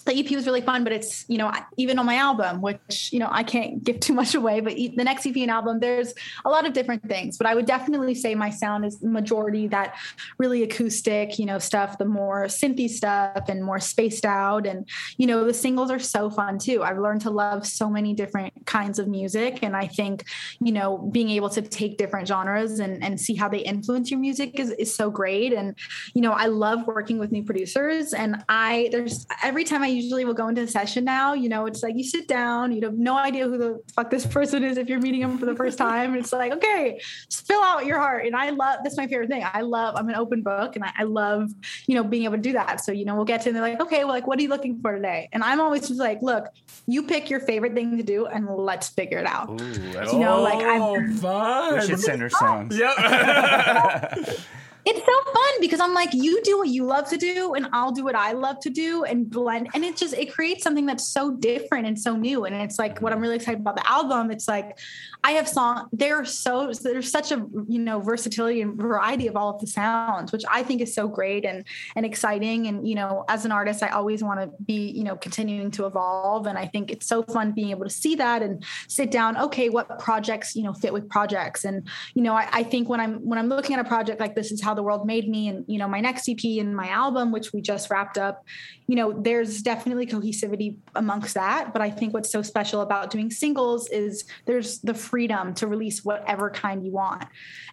the 0.05 0.19
EP 0.19 0.31
was 0.31 0.47
really 0.47 0.61
fun, 0.61 0.85
but 0.85 0.93
it's 0.93 1.25
you 1.29 1.39
know 1.39 1.53
even 1.77 1.99
on 1.99 2.07
my 2.07 2.17
album, 2.17 2.61
which 2.61 3.13
you 3.13 3.19
know 3.19 3.29
I 3.31 3.43
can't 3.43 3.83
give 3.85 4.01
too 4.01 4.13
much 4.13 4.35
away, 4.35 4.61
but 4.61 4.75
the 4.75 5.05
next 5.05 5.27
EP 5.27 5.37
and 5.37 5.51
album, 5.51 5.81
there's 5.81 6.15
a 6.45 6.51
lot 6.51 6.67
of 6.67 6.73
different 6.73 7.09
things. 7.09 7.37
But 7.37 7.47
I 7.47 7.55
would 7.55 7.67
definitely 7.67 8.15
say 8.15 8.35
my 8.35 8.51
sound 8.51 8.85
is 8.85 9.03
majority 9.03 9.69
that 9.69 9.97
really 10.39 10.63
acoustic, 10.63 11.39
you 11.39 11.47
know, 11.47 11.59
stuff, 11.59 11.99
the 11.99 12.05
more 12.05 12.47
synthy 12.47 12.89
stuff 12.89 13.49
and 13.49 13.65
more 13.65 13.81
spaced 13.81 14.25
out, 14.25 14.67
and 14.67 14.89
you 15.17 15.27
know 15.27 15.45
the 15.45 15.55
singles 15.55 15.91
are 15.91 15.99
so 15.99 16.31
fun 16.31 16.59
too. 16.59 16.83
I've 16.83 16.99
learned 16.99 17.23
to 17.23 17.31
love 17.31 17.67
so 17.67 17.89
many 17.91 18.15
different 18.15 18.67
kinds 18.67 18.99
of 18.99 19.09
music, 19.09 19.61
and 19.63 19.77
I 19.77 19.87
think 19.87 20.25
you 20.61 20.73
know 20.73 20.99
being 20.99 21.31
able 21.31 21.51
to 21.51 21.63
take 21.63 21.99
different 21.99 22.27
genres 22.27 22.79
and 22.81 23.03
and 23.03 23.21
see 23.21 23.35
how 23.35 23.49
they 23.49 23.59
influence 23.59 24.11
your 24.11 24.21
music 24.21 24.59
is 24.59 24.71
is 24.73 24.95
so 24.95 25.11
great. 25.11 25.53
And 25.53 25.77
you 26.15 26.23
know 26.23 26.33
I 26.33 26.47
love 26.47 26.87
working 26.87 27.19
with 27.19 27.33
new 27.33 27.45
producers, 27.45 28.13
and 28.13 28.43
I 28.49 28.89
there's 28.93 29.27
every 29.43 29.65
time 29.65 29.83
I 29.83 29.90
usually 29.91 30.25
will 30.25 30.35
go 30.35 30.49
into 30.49 30.63
a 30.63 30.67
session 30.67 31.05
now, 31.05 31.35
you 31.35 31.49
know, 31.49 31.67
it's 31.67 31.83
like 31.83 31.97
you 31.97 32.05
sit 32.05 32.27
down, 32.29 32.73
you 32.73 32.81
have 32.83 32.95
no 32.99 33.17
idea 33.17 33.47
who 33.49 33.59
the 33.59 33.81
fuck 33.95 34.11
this 34.11 34.27
person 34.27 34.65
is 34.65 34.79
if 34.79 34.89
you're 34.89 35.01
meeting 35.01 35.21
them 35.21 35.39
for 35.39 35.47
the 35.47 35.55
first 35.55 35.77
time. 35.79 36.15
It's 36.15 36.33
like, 36.33 36.53
okay, 36.53 37.01
spill 37.29 37.63
out 37.63 37.87
your 37.87 37.99
heart. 37.99 38.27
And 38.27 38.35
I 38.35 38.51
love 38.51 38.79
that's 38.83 38.97
my 38.97 39.07
favorite 39.07 39.29
thing. 39.29 39.45
I 39.53 39.61
love, 39.63 39.97
I'm 39.97 40.09
an 40.09 40.15
open 40.17 40.43
book 40.43 40.77
and 40.77 40.85
I, 40.85 40.93
I 40.99 41.03
love, 41.05 41.51
you 41.87 41.95
know, 41.95 42.05
being 42.05 42.25
able 42.25 42.37
to 42.37 42.43
do 42.43 42.53
that. 42.53 42.85
So, 42.85 42.93
you 42.93 43.05
know, 43.05 43.15
we'll 43.15 43.25
get 43.25 43.43
to 43.43 43.49
and 43.51 43.57
they're 43.57 43.63
like, 43.63 43.81
okay, 43.81 43.99
well, 44.05 44.15
like, 44.15 44.27
what 44.27 44.39
are 44.39 44.43
you 44.43 44.49
looking 44.49 44.81
for 44.81 44.95
today? 44.95 45.29
And 45.33 45.43
I'm 45.43 45.61
always 45.61 45.89
just 45.89 46.01
like, 46.01 46.23
look, 46.23 46.47
you 46.87 47.03
pick 47.05 47.31
your 47.31 47.41
favorite 47.41 47.75
thing 47.75 47.97
to 47.97 48.03
do 48.03 48.27
and 48.27 48.47
let's 48.49 48.89
figure 48.89 49.19
it 49.19 49.27
out. 49.27 49.61
Ooh, 49.61 49.65
You 50.13 50.19
know, 50.19 50.43
like, 50.43 50.59
I'm- 50.65 50.83
oh, 50.83 51.17
fun. 51.17 51.75
we 51.81 51.87
should 51.87 52.01
send 52.01 52.23
her 52.23 52.31
songs. 52.31 52.77
Yep. 52.79 52.97
it's 54.85 54.99
so 54.99 55.33
fun 55.33 55.61
because 55.61 55.81
I'm 55.81 55.95
like, 55.95 56.15
you 56.15 56.41
do 56.43 56.59
what 56.59 56.69
you 56.69 56.85
love 56.85 57.09
to 57.11 57.17
do, 57.17 57.55
and 57.55 57.69
I'll 57.73 57.93
do 57.93 58.05
what 58.05 58.15
I 58.15 58.33
love 58.33 58.61
to 58.61 58.71
do, 58.71 59.05
and 59.05 59.29
blend. 59.29 59.69
And 59.75 59.85
it 59.85 59.97
just 59.97 60.15
it 60.15 60.33
creates 60.33 60.63
something 60.65 60.87
that's 60.87 61.07
so 61.07 61.31
different 61.31 61.87
and 61.87 61.99
so 61.99 62.17
new. 62.17 62.45
And 62.45 62.55
it's 62.57 62.79
like 62.79 63.01
what 63.01 63.13
I'm 63.13 63.21
really 63.21 63.37
excited 63.37 63.61
about 63.61 63.77
the 63.77 63.89
album. 63.89 64.31
It's 64.31 64.49
like 64.49 64.79
I 65.23 65.33
have 65.33 65.49
song. 65.49 65.89
There 65.93 66.17
are 66.17 66.25
so 66.25 66.73
there's 66.73 67.11
such 67.11 67.31
a 67.31 67.47
you 67.69 67.79
know 67.79 68.01
versatility 68.01 68.63
and 68.63 68.77
variety 68.77 69.27
of 69.27 69.37
all 69.37 69.55
of 69.55 69.61
the 69.61 69.67
sounds, 69.67 70.33
which 70.33 70.45
I 70.51 70.63
think 70.63 70.81
is 70.81 70.95
so 70.95 71.09
great 71.09 71.45
and 71.45 71.65
and 71.95 72.07
exciting. 72.07 72.67
And 72.67 72.89
you 72.89 72.95
know, 72.95 73.25
as 73.29 73.45
an 73.45 73.53
artist, 73.53 73.83
I 73.83 73.89
always 73.89 74.25
want 74.25 74.41
to 74.41 74.51
be 74.65 74.91
you 74.91 75.05
know 75.05 75.17
continuing 75.17 75.71
to 75.73 75.87
evolve. 75.87 76.47
And 76.47 76.57
I 76.57 76.67
think 76.67 76.91
it's 76.91 77.07
so 77.07 77.23
fun 77.23 77.53
being 77.53 77.71
able 77.71 77.85
to 77.85 77.91
see 77.91 78.15
that 78.17 78.43
and 78.43 78.65
sit 78.89 79.11
down. 79.11 79.37
Okay, 79.37 79.69
what 79.69 79.99
projects 79.99 80.57
you 80.57 80.63
know 80.63 80.73
fit 80.73 80.93
with 80.93 81.09
projects, 81.09 81.65
and 81.65 81.87
you 82.15 82.23
know, 82.23 82.35
I, 82.35 82.49
I 82.51 82.63
think 82.63 82.89
when 82.89 83.01
I'm 83.01 83.17
when 83.25 83.39
I'm 83.39 83.49
looking 83.49 83.77
at 83.77 83.85
a 83.85 83.89
project 83.89 84.21
like 84.21 84.35
this 84.35 84.51
is 84.51 84.63
how 84.63 84.70
the 84.75 84.83
world 84.83 85.07
made 85.07 85.29
me, 85.29 85.49
and 85.49 85.65
you 85.69 85.79
know, 85.79 85.89
my 85.89 86.01
next 86.01 86.29
EP 86.29 86.43
and 86.59 86.75
my 86.75 86.89
album, 86.89 87.33
which 87.33 87.53
we 87.53 87.61
just 87.61 87.91
wrapped 87.91 88.19
up, 88.19 88.45
you 88.87 88.97
know, 88.97 89.13
there's 89.13 89.63
definitely 89.63 90.07
cohesivity 90.07 90.77
amongst 90.95 91.35
that. 91.35 91.73
But 91.73 91.83
I 91.83 91.91
think 91.91 92.13
what's 92.13 92.31
so 92.31 92.43
special 92.43 92.81
about 92.81 93.11
doing 93.11 93.31
singles 93.31 93.89
is 93.89 94.25
there's 94.47 94.81
the 94.81 94.95
freedom 94.95 95.55
to 95.55 95.67
release 95.67 96.05
whatever 96.05 96.51
kind 96.51 96.85
you 96.85 96.93
want. 96.93 97.25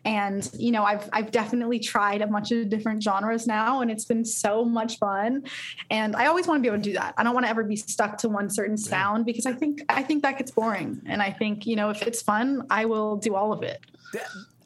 And 0.05 0.49
you 0.57 0.71
know, 0.71 0.83
I've 0.83 1.09
I've 1.11 1.31
definitely 1.31 1.79
tried 1.79 2.21
a 2.21 2.27
bunch 2.27 2.51
of 2.51 2.69
different 2.69 3.03
genres 3.03 3.47
now, 3.47 3.81
and 3.81 3.89
it's 3.89 4.05
been 4.05 4.25
so 4.25 4.63
much 4.63 4.99
fun. 4.99 5.43
And 5.89 6.15
I 6.15 6.27
always 6.27 6.47
want 6.47 6.59
to 6.59 6.61
be 6.61 6.67
able 6.67 6.83
to 6.83 6.89
do 6.89 6.93
that. 6.93 7.13
I 7.17 7.23
don't 7.23 7.33
want 7.33 7.45
to 7.45 7.49
ever 7.49 7.63
be 7.63 7.75
stuck 7.75 8.17
to 8.19 8.29
one 8.29 8.49
certain 8.49 8.77
sound 8.77 9.25
because 9.25 9.45
I 9.45 9.53
think 9.53 9.81
I 9.89 10.03
think 10.03 10.23
that 10.23 10.37
gets 10.37 10.51
boring. 10.51 11.01
And 11.05 11.21
I 11.21 11.31
think 11.31 11.65
you 11.65 11.75
know, 11.75 11.89
if 11.89 12.01
it's 12.03 12.21
fun, 12.21 12.65
I 12.69 12.85
will 12.85 13.17
do 13.17 13.35
all 13.35 13.53
of 13.53 13.63
it. 13.63 13.81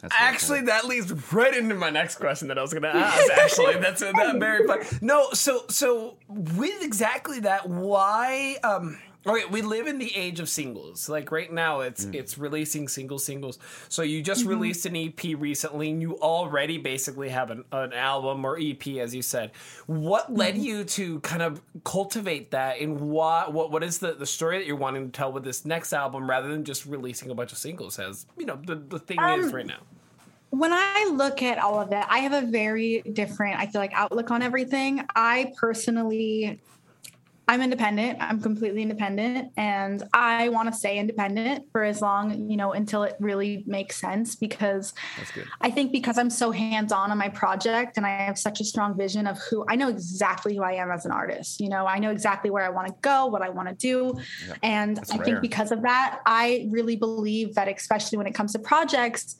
That's 0.02 0.16
Actually, 0.18 0.62
that 0.62 0.86
leads 0.86 1.12
right 1.32 1.56
into 1.56 1.76
my 1.76 1.92
next 1.92 2.16
question 2.16 2.48
that 2.48 2.58
I 2.58 2.62
was 2.62 2.74
going 2.74 2.84
to 2.84 2.96
ask. 2.96 3.32
Actually, 3.34 3.78
that's 3.78 4.02
that 4.02 4.36
very 4.40 4.66
fun. 4.66 4.80
No, 5.02 5.32
so 5.34 5.64
so 5.70 6.18
with 6.28 6.84
exactly 6.84 7.42
that, 7.42 7.70
why? 7.70 8.58
Um, 8.64 8.98
okay, 9.26 9.46
we 9.46 9.62
live 9.62 9.88
in 9.88 9.98
the 9.98 10.16
age 10.16 10.40
of 10.40 10.50
singles. 10.50 11.08
Like 11.10 11.32
right 11.32 11.52
now, 11.52 11.82
it's 11.82 12.06
mm. 12.06 12.16
it's 12.16 12.38
releasing 12.38 12.88
single 12.88 13.20
singles. 13.20 13.60
So 13.90 14.02
you 14.02 14.22
just 14.22 14.42
mm-hmm. 14.42 14.50
released 14.50 14.86
an 14.86 14.96
EP 14.96 15.24
recently, 15.38 15.92
and 15.92 16.02
you 16.02 16.18
already 16.20 16.78
basically 16.78 17.30
have 17.30 17.52
an, 17.52 17.64
an 17.72 17.94
album 17.94 18.46
or 18.46 18.58
EP, 18.60 18.86
as 18.88 19.14
you 19.14 19.22
said. 19.22 19.52
What 19.88 20.34
led 20.34 20.56
mm-hmm. 20.56 20.64
you 20.64 20.84
to 20.86 21.20
kind 21.22 21.42
of 21.42 21.62
cultivate 21.84 22.52
that, 22.52 22.80
and 22.80 23.00
what 23.00 23.54
what 23.54 23.72
what 23.72 23.84
is 23.84 24.00
the 24.00 24.14
the 24.14 24.26
story 24.26 24.58
that 24.58 24.68
you're 24.68 24.76
wanting 24.76 25.06
to 25.06 25.12
tell 25.12 25.32
with 25.32 25.44
this 25.44 25.66
next 25.66 25.94
album, 25.94 26.30
rather 26.30 26.48
than 26.48 26.64
just 26.64 26.86
releasing 26.86 27.30
a 27.30 27.36
bunch 27.36 27.52
of 27.52 27.58
singles? 27.58 28.00
As 28.00 28.26
you 28.38 28.46
know, 28.46 28.60
the 28.66 28.76
the 28.76 29.00
thing 29.00 29.18
is 29.20 29.46
um, 29.48 29.52
right 29.52 29.68
now. 29.68 29.80
when 30.50 30.74
I 30.74 31.10
look 31.14 31.42
at 31.42 31.60
all 31.60 31.80
of 31.80 31.92
it, 31.92 32.06
I 32.10 32.20
have 32.20 32.34
a 32.34 32.46
very 32.46 33.02
different, 33.14 33.58
I 33.58 33.68
feel 33.68 33.80
like, 33.80 33.94
outlook 33.94 34.32
on 34.32 34.42
everything. 34.42 35.06
I 35.16 35.54
personally, 35.58 36.60
I'm 37.52 37.62
independent. 37.62 38.18
I'm 38.22 38.40
completely 38.42 38.82
independent, 38.82 39.52
and 39.58 40.02
I 40.14 40.48
want 40.48 40.72
to 40.72 40.74
stay 40.74 40.98
independent 40.98 41.66
for 41.74 41.84
as 41.84 42.02
long, 42.02 42.50
you 42.50 42.56
know, 42.56 42.72
until 42.72 43.04
it 43.04 43.18
really 43.20 43.66
makes 43.68 43.98
sense. 43.98 44.38
Because 44.38 44.94
I 45.60 45.70
think 45.70 45.92
because 45.92 46.18
I'm 46.18 46.30
so 46.30 46.52
hands 46.52 46.94
on 46.94 47.12
on 47.12 47.18
my 47.18 47.28
project 47.28 47.98
and 47.98 48.06
I 48.06 48.12
have 48.12 48.38
such 48.38 48.62
a 48.62 48.64
strong 48.64 48.98
vision 48.98 49.28
of 49.28 49.38
who 49.50 49.66
I 49.68 49.76
know 49.76 49.90
exactly 49.90 50.56
who 50.56 50.64
I 50.64 50.76
am 50.76 50.92
as 50.92 51.06
an 51.06 51.12
artist. 51.12 51.60
You 51.60 51.68
know, 51.68 51.86
I 51.86 52.00
know 52.00 52.12
exactly 52.12 52.50
where 52.50 52.64
I 52.64 52.70
want 52.70 52.88
to 52.88 52.94
go, 53.02 53.26
what 53.26 53.42
I 53.42 53.50
want 53.50 53.68
to 53.68 53.76
do. 53.76 54.14
Yeah, 54.48 54.56
And 54.64 54.98
I 55.12 55.18
rare. 55.18 55.26
think 55.26 55.42
because 55.42 55.74
of 55.74 55.82
that, 55.82 56.22
I 56.26 56.70
really 56.72 56.96
believe 56.96 57.56
that, 57.56 57.68
especially 57.68 58.18
when 58.18 58.28
it 58.28 58.34
comes 58.34 58.54
to 58.54 58.60
projects, 58.60 59.36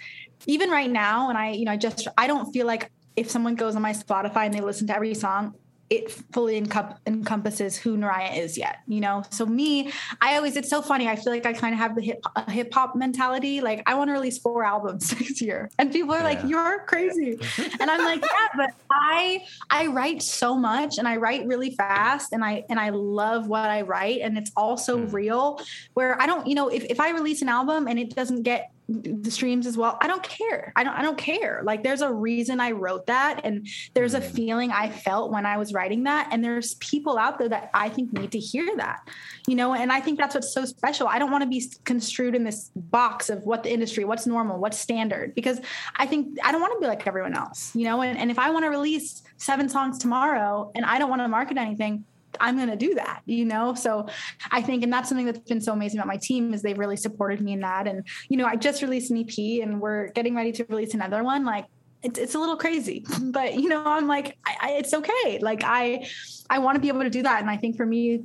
even 0.48 0.70
right 0.70 0.92
now, 0.92 1.30
and 1.30 1.38
I, 1.38 1.52
you 1.52 1.64
know, 1.64 1.72
I 1.72 1.78
just, 1.78 2.10
I 2.18 2.28
don't 2.28 2.52
feel 2.52 2.68
like 2.68 2.92
if 3.16 3.30
someone 3.32 3.56
goes 3.56 3.78
on 3.78 3.82
my 3.82 3.94
Spotify 3.94 4.48
and 4.48 4.54
they 4.54 4.60
listen 4.60 4.88
to 4.88 4.96
every 4.96 5.14
song, 5.14 5.56
it 5.92 6.10
fully 6.32 6.60
encom- 6.60 6.96
encompasses 7.06 7.76
who 7.76 7.98
Naraya 7.98 8.38
is 8.38 8.58
yet, 8.58 8.78
you 8.88 9.02
know? 9.02 9.24
So 9.30 9.46
me, 9.46 9.92
I 10.22 10.38
always, 10.38 10.56
it's 10.56 10.70
so 10.70 10.82
funny. 10.82 11.10
I 11.10 11.18
feel 11.18 11.34
like 11.34 11.46
I 11.46 11.52
kind 11.52 11.74
of 11.74 11.80
have 11.80 11.96
the 11.96 12.02
hip 12.02 12.24
hip 12.48 12.74
hop 12.74 12.96
mentality. 12.96 13.60
Like 13.60 13.84
I 13.86 13.96
want 13.96 14.08
to 14.08 14.14
release 14.14 14.38
four 14.40 14.64
albums 14.64 15.12
next 15.20 15.42
year. 15.42 15.70
And 15.78 15.92
people 15.92 16.14
are 16.16 16.24
like, 16.24 16.40
you're 16.46 16.86
crazy. 16.86 17.38
and 17.82 17.92
I'm 17.92 18.06
like, 18.06 18.22
yeah, 18.22 18.48
but 18.56 18.70
I, 18.90 19.44
I 19.70 19.88
write 19.88 20.22
so 20.22 20.56
much 20.56 20.98
and 20.98 21.08
I 21.10 21.18
write 21.18 21.46
really 21.46 21.72
fast 21.76 22.32
and 22.32 22.44
I, 22.44 22.64
and 22.70 22.80
I 22.80 22.90
love 22.90 23.48
what 23.48 23.70
I 23.70 23.82
write. 23.82 24.22
And 24.22 24.38
it's 24.38 24.52
also 24.56 24.92
Mm. 24.92 25.14
real 25.14 25.60
where 25.94 26.22
I 26.22 26.26
don't, 26.26 26.46
you 26.48 26.56
know, 26.56 26.68
if, 26.70 26.84
if 26.86 27.00
I 27.00 27.12
release 27.12 27.42
an 27.42 27.50
album 27.50 27.88
and 27.88 27.98
it 28.00 28.16
doesn't 28.16 28.44
get 28.44 28.72
the 28.92 29.32
streams 29.32 29.66
as 29.66 29.78
well. 29.78 29.98
I 30.02 30.08
don't 30.08 30.24
care. 30.24 30.74
I 30.76 30.84
don't 30.84 30.94
I 30.94 31.02
don't 31.02 31.18
care. 31.18 31.62
Like 31.64 31.84
there's 31.84 32.02
a 32.02 32.12
reason 32.12 32.60
I 32.60 32.72
wrote 32.72 33.08
that 33.08 33.42
and 33.44 33.68
there's 33.94 34.14
a 34.14 34.22
mm. 34.22 34.32
feeling 34.32 34.72
I 34.72 34.90
felt 34.90 35.32
when 35.32 35.46
I 35.46 35.58
was 35.58 35.74
writing 35.74 36.04
that 36.04 36.30
and 36.32 36.44
there's 36.44 36.76
people 36.76 37.18
out 37.18 37.40
there 37.40 37.50
that 37.50 37.70
I 37.74 37.90
think 37.90 38.14
need 38.14 38.32
to 38.34 38.40
hear 38.40 38.76
that. 38.78 39.08
You 39.48 39.56
know, 39.56 39.74
and 39.74 39.92
I 39.92 40.02
think 40.02 40.20
that's 40.20 40.36
what's 40.36 40.54
so 40.54 40.66
special. 40.66 41.08
I 41.08 41.20
don't 41.20 41.32
want 41.32 41.44
to 41.44 41.50
be 41.50 41.64
construed 41.86 42.36
in 42.36 42.44
this 42.44 42.72
box 42.76 43.30
of 43.30 43.44
what 43.46 43.64
the 43.64 43.72
industry, 43.72 44.04
what's 44.04 44.28
normal, 44.28 44.60
what's 44.60 44.78
standard 44.78 45.34
because 45.36 45.60
I 45.96 46.06
think 46.06 46.38
I 46.44 46.52
don't 46.52 46.62
want 46.62 46.74
to 46.74 46.80
be 46.80 46.88
like 46.88 47.08
everyone 47.08 47.36
else, 47.36 47.76
you 47.76 47.86
know, 47.86 48.02
and, 48.02 48.18
and 48.18 48.30
if 48.30 48.40
I 48.40 48.50
want 48.50 48.66
to 48.66 48.70
release 48.70 49.24
seven 49.38 49.70
songs 49.70 49.98
tomorrow 49.98 50.72
and 50.76 50.86
I 50.86 51.00
don't 51.00 51.10
want 51.10 51.22
to 51.22 51.28
market 51.28 51.58
anything, 51.58 52.06
I'm 52.40 52.56
going 52.56 52.70
to 52.70 52.76
do 52.76 52.96
that, 52.96 53.22
you 53.26 53.46
know? 53.46 53.74
So 53.74 54.08
I 54.52 54.62
think, 54.62 54.84
and 54.84 54.92
that's 54.92 55.10
something 55.10 55.26
that's 55.26 55.40
been 55.40 55.62
so 55.62 55.74
amazing 55.74 56.00
about 56.00 56.08
my 56.08 56.18
team 56.18 56.54
is 56.54 56.62
they've 56.62 56.78
really 56.78 56.98
supported 56.98 57.42
me 57.42 57.54
in 57.54 57.60
that. 57.62 57.88
And, 57.88 58.06
you 58.30 58.38
know, 58.38 58.46
I 58.46 58.56
just 58.56 58.82
released 58.82 59.12
an 59.12 59.18
EP 59.18 59.62
and 59.62 59.82
we're 59.82 60.10
getting 60.10 60.36
ready 60.36 60.52
to 60.54 60.66
release 60.70 60.94
another 60.94 61.24
one. 61.24 61.46
Like, 61.46 61.66
it's, 62.04 62.18
it's 62.18 62.36
a 62.36 62.40
little 62.40 62.58
crazy, 62.58 63.06
but 63.22 63.56
you 63.56 63.70
know, 63.70 63.84
I'm 63.86 64.08
like, 64.08 64.38
I, 64.46 64.56
I, 64.62 64.72
it's 64.72 64.94
okay. 64.94 65.40
Like 65.40 65.62
I, 65.64 66.08
I 66.50 66.60
want 66.60 66.76
to 66.76 66.82
be 66.82 66.88
able 66.88 67.04
to 67.04 67.10
do 67.10 67.24
that. 67.24 67.42
And 67.42 67.50
I 67.50 67.58
think 67.58 67.78
for 67.78 67.86
me, 67.86 68.24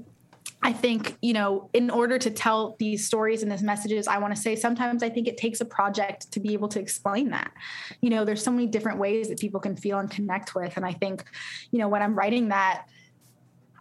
I 0.62 0.72
think, 0.72 1.16
you 1.22 1.32
know, 1.32 1.70
in 1.74 1.90
order 1.90 2.18
to 2.18 2.30
tell 2.30 2.76
these 2.78 3.06
stories 3.06 3.42
and 3.42 3.52
these 3.52 3.62
messages, 3.62 4.08
I 4.08 4.18
want 4.18 4.34
to 4.34 4.40
say 4.40 4.56
sometimes 4.56 5.02
I 5.02 5.08
think 5.08 5.28
it 5.28 5.36
takes 5.36 5.60
a 5.60 5.64
project 5.64 6.32
to 6.32 6.40
be 6.40 6.54
able 6.54 6.68
to 6.68 6.80
explain 6.80 7.30
that. 7.30 7.52
You 8.00 8.10
know, 8.10 8.24
there's 8.24 8.42
so 8.42 8.50
many 8.50 8.66
different 8.66 8.98
ways 8.98 9.28
that 9.28 9.38
people 9.38 9.60
can 9.60 9.76
feel 9.76 9.98
and 9.98 10.10
connect 10.10 10.54
with. 10.54 10.76
And 10.76 10.84
I 10.84 10.92
think, 10.92 11.24
you 11.70 11.78
know, 11.78 11.88
when 11.88 12.02
I'm 12.02 12.16
writing 12.16 12.48
that, 12.48 12.86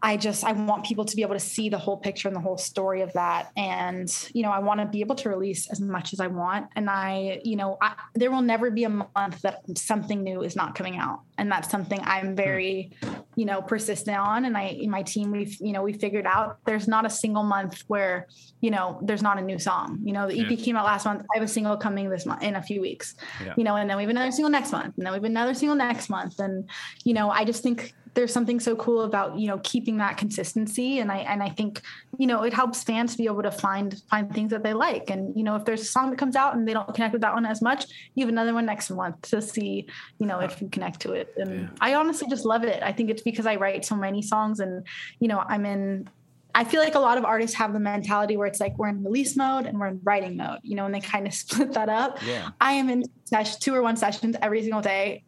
I 0.05 0.17
just 0.17 0.43
I 0.43 0.51
want 0.51 0.85
people 0.85 1.03
to 1.03 1.15
be 1.15 1.23
able 1.23 1.33
to 1.33 1.39
see 1.39 1.67
the 1.67 1.79
whole 1.79 1.97
picture 1.97 2.27
and 2.27 2.37
the 2.37 2.41
whole 2.41 2.59
story 2.59 3.01
of 3.01 3.11
that. 3.13 3.51
And 3.57 4.07
you 4.35 4.43
know 4.43 4.51
I 4.51 4.59
want 4.59 4.79
to 4.79 4.85
be 4.85 5.01
able 5.01 5.15
to 5.15 5.29
release 5.29 5.67
as 5.71 5.81
much 5.81 6.13
as 6.13 6.19
I 6.19 6.27
want. 6.27 6.67
And 6.75 6.91
I 6.91 7.41
you 7.43 7.55
know 7.55 7.79
I, 7.81 7.93
there 8.13 8.29
will 8.29 8.43
never 8.43 8.69
be 8.69 8.83
a 8.83 8.89
month 8.89 9.41
that 9.41 9.63
something 9.75 10.23
new 10.23 10.43
is 10.43 10.55
not 10.55 10.75
coming 10.75 10.97
out. 10.97 11.21
And 11.39 11.51
that's 11.51 11.71
something 11.71 11.99
I'm 12.03 12.29
hmm. 12.29 12.35
very 12.35 12.91
you 13.35 13.45
know 13.45 13.63
persistent 13.63 14.15
on. 14.15 14.45
And 14.45 14.55
I 14.55 14.65
in 14.65 14.91
my 14.91 15.01
team 15.01 15.31
we've 15.31 15.59
you 15.59 15.73
know 15.73 15.81
we 15.81 15.93
figured 15.93 16.27
out 16.27 16.59
there's 16.67 16.87
not 16.87 17.07
a 17.07 17.09
single 17.09 17.43
month 17.43 17.83
where 17.87 18.27
you 18.61 18.69
know 18.69 18.99
there's 19.01 19.23
not 19.23 19.39
a 19.39 19.41
new 19.41 19.57
song. 19.57 20.01
You 20.03 20.13
know 20.13 20.27
the 20.27 20.39
EP 20.39 20.51
yeah. 20.51 20.63
came 20.63 20.75
out 20.77 20.85
last 20.85 21.05
month. 21.05 21.25
I 21.33 21.39
have 21.39 21.43
a 21.43 21.51
single 21.51 21.77
coming 21.77 22.11
this 22.11 22.27
month 22.27 22.43
in 22.43 22.55
a 22.55 22.61
few 22.61 22.79
weeks. 22.79 23.15
Yeah. 23.43 23.55
you 23.57 23.63
know 23.63 23.75
and 23.75 23.89
then 23.89 23.97
we 23.97 24.03
have 24.03 24.11
another 24.11 24.31
single 24.31 24.51
next 24.51 24.71
month 24.71 24.93
and 24.97 25.03
then 25.03 25.13
we 25.13 25.17
have 25.17 25.23
another 25.23 25.55
single 25.55 25.75
next 25.75 26.09
month. 26.09 26.39
And 26.39 26.69
you 27.03 27.15
know 27.15 27.31
I 27.31 27.43
just 27.43 27.63
think 27.63 27.95
there's 28.15 28.31
something 28.31 28.59
so 28.59 28.75
cool 28.75 29.01
about 29.01 29.37
you 29.37 29.47
know 29.47 29.59
keeping 29.63 29.97
that 29.97 30.17
consistency 30.17 30.99
and 30.99 31.11
i 31.11 31.17
and 31.17 31.43
i 31.43 31.49
think 31.49 31.81
you 32.17 32.25
know 32.25 32.43
it 32.43 32.53
helps 32.53 32.83
fans 32.83 33.11
to 33.11 33.17
be 33.17 33.25
able 33.25 33.43
to 33.43 33.51
find 33.51 34.01
find 34.09 34.33
things 34.33 34.49
that 34.49 34.63
they 34.63 34.73
like 34.73 35.09
and 35.09 35.35
you 35.35 35.43
know 35.43 35.55
if 35.55 35.65
there's 35.65 35.81
a 35.81 35.85
song 35.85 36.09
that 36.09 36.17
comes 36.17 36.35
out 36.35 36.55
and 36.55 36.67
they 36.67 36.73
don't 36.73 36.91
connect 36.95 37.13
with 37.13 37.21
that 37.21 37.33
one 37.33 37.45
as 37.45 37.61
much 37.61 37.85
you 38.15 38.25
have 38.25 38.29
another 38.29 38.53
one 38.53 38.65
next 38.65 38.89
month 38.89 39.21
to 39.21 39.41
see 39.41 39.85
you 40.17 40.25
know 40.25 40.39
if 40.39 40.61
you 40.61 40.69
connect 40.69 40.99
to 41.01 41.11
it 41.11 41.33
and 41.37 41.61
yeah. 41.61 41.67
i 41.81 41.93
honestly 41.93 42.27
just 42.29 42.45
love 42.45 42.63
it 42.63 42.81
i 42.81 42.91
think 42.91 43.09
it's 43.09 43.21
because 43.21 43.45
i 43.45 43.55
write 43.55 43.85
so 43.85 43.95
many 43.95 44.21
songs 44.21 44.59
and 44.59 44.85
you 45.19 45.27
know 45.27 45.43
i'm 45.47 45.65
in 45.65 46.09
I 46.57 46.63
feel 46.63 46.81
like 46.81 46.95
a 46.95 46.99
lot 46.99 47.17
of 47.17 47.25
artists 47.25 47.53
have 47.57 47.73
the 47.73 47.81
mentality 47.81 48.37
where 48.37 48.47
it's 48.47 48.61
like 48.61 48.77
we're 48.77 48.87
in 48.87 49.03
release 49.03 49.35
mode 49.35 49.65
and 49.65 49.77
we're 49.77 49.87
in 49.87 49.99
writing 50.05 50.37
mode, 50.37 50.59
you 50.63 50.75
know, 50.75 50.85
and 50.85 50.95
they 50.95 51.01
kind 51.01 51.27
of 51.27 51.33
split 51.43 51.73
that 51.73 51.89
up. 51.89 52.23
Yeah. 52.25 52.51
I 52.61 52.71
am 52.71 52.89
in 52.89 53.03
session, 53.25 53.57
two 53.59 53.75
or 53.75 53.81
one 53.81 53.97
sessions 53.97 54.37
every 54.41 54.61
single 54.61 54.79
day 54.79 55.25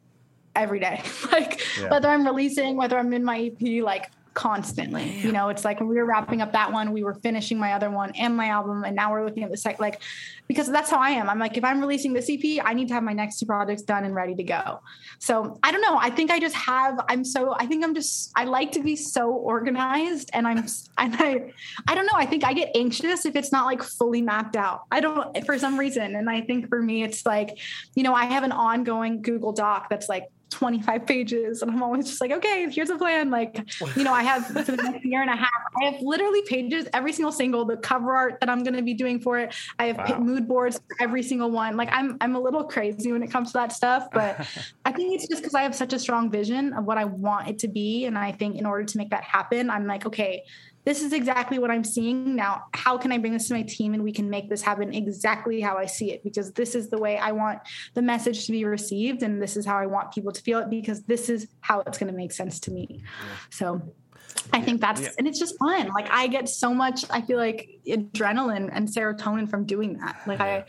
every 0.58 0.80
day. 0.80 1.02
like 1.32 1.62
yeah. 1.80 1.90
whether 1.90 2.10
I'm 2.10 2.26
releasing, 2.26 2.76
whether 2.76 2.98
I'm 2.98 3.14
in 3.14 3.24
my 3.24 3.52
EP, 3.52 3.84
like 3.84 4.12
constantly. 4.38 5.18
You 5.18 5.32
know, 5.32 5.50
it's 5.50 5.66
like 5.66 5.80
when 5.80 5.90
we 5.90 5.96
were 5.96 6.06
wrapping 6.06 6.42
up 6.42 6.52
that 6.54 6.72
one, 6.72 6.92
we 6.92 7.04
were 7.04 7.16
finishing 7.16 7.58
my 7.58 7.74
other 7.74 7.90
one 7.90 8.12
and 8.12 8.38
my 8.38 8.50
album, 8.50 8.84
and 8.84 8.96
now 8.96 9.12
we're 9.12 9.26
looking 9.26 9.44
at 9.44 9.50
the 9.50 9.58
site 9.58 9.80
like 9.80 10.00
because 10.48 10.68
that's 10.68 10.92
how 10.92 11.00
I 11.00 11.10
am. 11.10 11.28
I'm 11.28 11.40
like, 11.40 11.58
if 11.58 11.64
I'm 11.64 11.82
releasing 11.82 12.14
this 12.14 12.30
EP, 12.30 12.64
I 12.64 12.74
need 12.76 12.88
to 12.90 12.94
have 12.94 13.02
my 13.02 13.14
next 13.14 13.40
two 13.40 13.48
projects 13.48 13.82
done 13.82 14.06
and 14.06 14.14
ready 14.14 14.36
to 14.36 14.44
go. 14.44 14.80
So 15.18 15.60
I 15.64 15.72
don't 15.72 15.82
know. 15.82 15.98
I 15.98 16.12
think 16.12 16.30
I 16.30 16.40
just 16.40 16.56
have. 16.56 17.00
I'm 17.10 17.26
so. 17.26 17.56
I 17.58 17.66
think 17.66 17.84
I'm 17.84 17.96
just. 17.96 18.32
I 18.36 18.44
like 18.44 18.72
to 18.74 18.84
be 18.84 18.96
so 18.96 19.32
organized, 19.32 20.30
and 20.34 20.48
I'm. 20.48 20.60
And 21.00 21.16
I. 21.16 21.52
I 21.88 21.96
don't 21.96 22.06
know. 22.06 22.16
I 22.16 22.28
think 22.28 22.44
I 22.44 22.54
get 22.54 22.76
anxious 22.76 23.26
if 23.26 23.36
it's 23.36 23.52
not 23.52 23.66
like 23.66 23.82
fully 23.82 24.22
mapped 24.22 24.56
out. 24.56 24.84
I 24.92 25.00
don't 25.00 25.46
for 25.46 25.58
some 25.58 25.80
reason, 25.80 26.16
and 26.16 26.30
I 26.30 26.42
think 26.42 26.70
for 26.70 26.80
me, 26.82 27.04
it's 27.04 27.26
like, 27.26 27.58
you 27.96 28.04
know, 28.04 28.14
I 28.14 28.26
have 28.26 28.44
an 28.44 28.52
ongoing 28.52 29.24
Google 29.24 29.52
Doc 29.52 29.90
that's 29.90 30.08
like 30.08 30.26
25 30.50 31.06
pages. 31.06 31.62
And 31.62 31.72
i'm 31.72 31.84
always 31.84 32.06
just 32.06 32.22
like 32.22 32.32
okay 32.32 32.70
here's 32.70 32.90
a 32.90 32.98
plan. 32.98 33.30
Like 33.30 33.64
you 33.96 34.04
know 34.04 34.14
i 34.14 34.24
have 34.24 34.46
for 34.66 34.72
the 34.72 34.84
next 34.84 35.06
year 35.06 35.22
and 35.22 35.30
a 35.30 35.36
half 35.36 35.50
i 35.82 35.86
have 35.86 36.02
literally 36.02 36.42
pages 36.44 36.88
every 36.94 37.14
single 37.14 37.32
single 37.32 37.66
the 37.66 37.78
cover 37.78 38.16
art 38.16 38.40
that 38.40 38.50
i'm 38.50 38.64
going 38.64 38.76
to 38.76 38.82
be 38.82 38.94
doing 38.94 39.20
for 39.20 39.40
it. 39.40 39.54
I 39.80 39.88
have 39.88 39.98
wow. 39.98 40.20
mood 40.20 40.48
boards 40.48 40.78
for 40.78 41.04
every 41.04 41.24
single 41.24 41.52
one. 41.52 41.78
Like 41.78 41.90
i'm 41.92 42.18
i'm 42.22 42.36
a 42.36 42.40
little 42.40 42.64
crazy 42.64 43.12
when 43.12 43.24
it 43.24 43.32
comes 43.32 43.50
to 43.50 43.54
that 43.54 43.72
stuff 43.72 44.08
but 44.14 44.48
i 44.86 44.92
think 44.92 45.14
it's 45.14 45.28
just 45.28 45.42
because 45.42 45.56
i 45.56 45.62
have 45.62 45.76
such 45.76 45.94
a 45.94 46.00
strong 46.00 46.30
vision 46.32 46.74
of 46.74 46.86
what 46.86 46.98
i 46.98 47.06
want 47.06 47.48
it 47.48 47.60
to 47.60 47.68
be. 47.68 48.06
And 48.06 48.18
i 48.18 48.32
think 48.32 48.58
in 48.58 48.66
order 48.66 48.86
to 48.86 48.98
make 48.98 49.10
that 49.10 49.24
happen 49.24 49.70
i'm 49.70 49.86
like 49.86 50.06
okay 50.06 50.44
this 50.88 51.02
is 51.02 51.12
exactly 51.12 51.60
what 51.60 51.70
I'm 51.70 51.84
seeing 51.84 52.34
now. 52.34 52.64
How 52.74 52.98
can 52.98 53.12
I 53.12 53.18
bring 53.18 53.34
this 53.34 53.50
to 53.50 53.54
my 53.54 53.62
team 53.64 53.94
and 53.94 54.02
we 54.06 54.14
can 54.14 54.30
make 54.30 54.50
this 54.50 54.62
happen 54.62 54.94
exactly 54.94 55.60
how 55.60 55.76
I 55.76 55.86
see 55.86 56.14
it? 56.14 56.24
Because 56.24 56.54
this 56.54 56.76
is 56.76 56.90
the 56.90 56.98
way 56.98 57.18
I 57.18 57.34
want 57.34 57.60
the 57.94 58.02
message 58.02 58.46
to 58.46 58.54
be 58.54 58.64
received, 58.64 59.22
and 59.22 59.42
this 59.42 59.58
is 59.58 59.66
how 59.66 59.78
I 59.78 59.86
want 59.86 60.14
people 60.14 60.32
to 60.32 60.42
feel 60.42 60.60
it 60.60 60.70
because 60.70 61.04
this 61.04 61.28
is 61.30 61.50
how 61.60 61.82
it's 61.82 61.98
going 61.98 62.10
to 62.10 62.18
make 62.18 62.32
sense 62.32 62.62
to 62.62 62.72
me. 62.72 63.04
So 63.50 63.82
I 64.54 64.62
think 64.62 64.80
that's 64.80 65.02
yeah. 65.02 65.10
and 65.18 65.28
it's 65.28 65.40
just 65.40 65.60
fun. 65.60 65.90
Like 65.90 66.10
I 66.10 66.28
get 66.28 66.48
so 66.48 66.74
much. 66.74 67.04
I 67.10 67.20
feel 67.20 67.38
like 67.38 67.68
adrenaline 67.86 68.70
and 68.72 68.88
serotonin 68.88 69.50
from 69.50 69.66
doing 69.66 69.98
that. 69.98 70.22
Like 70.26 70.40
I, 70.40 70.64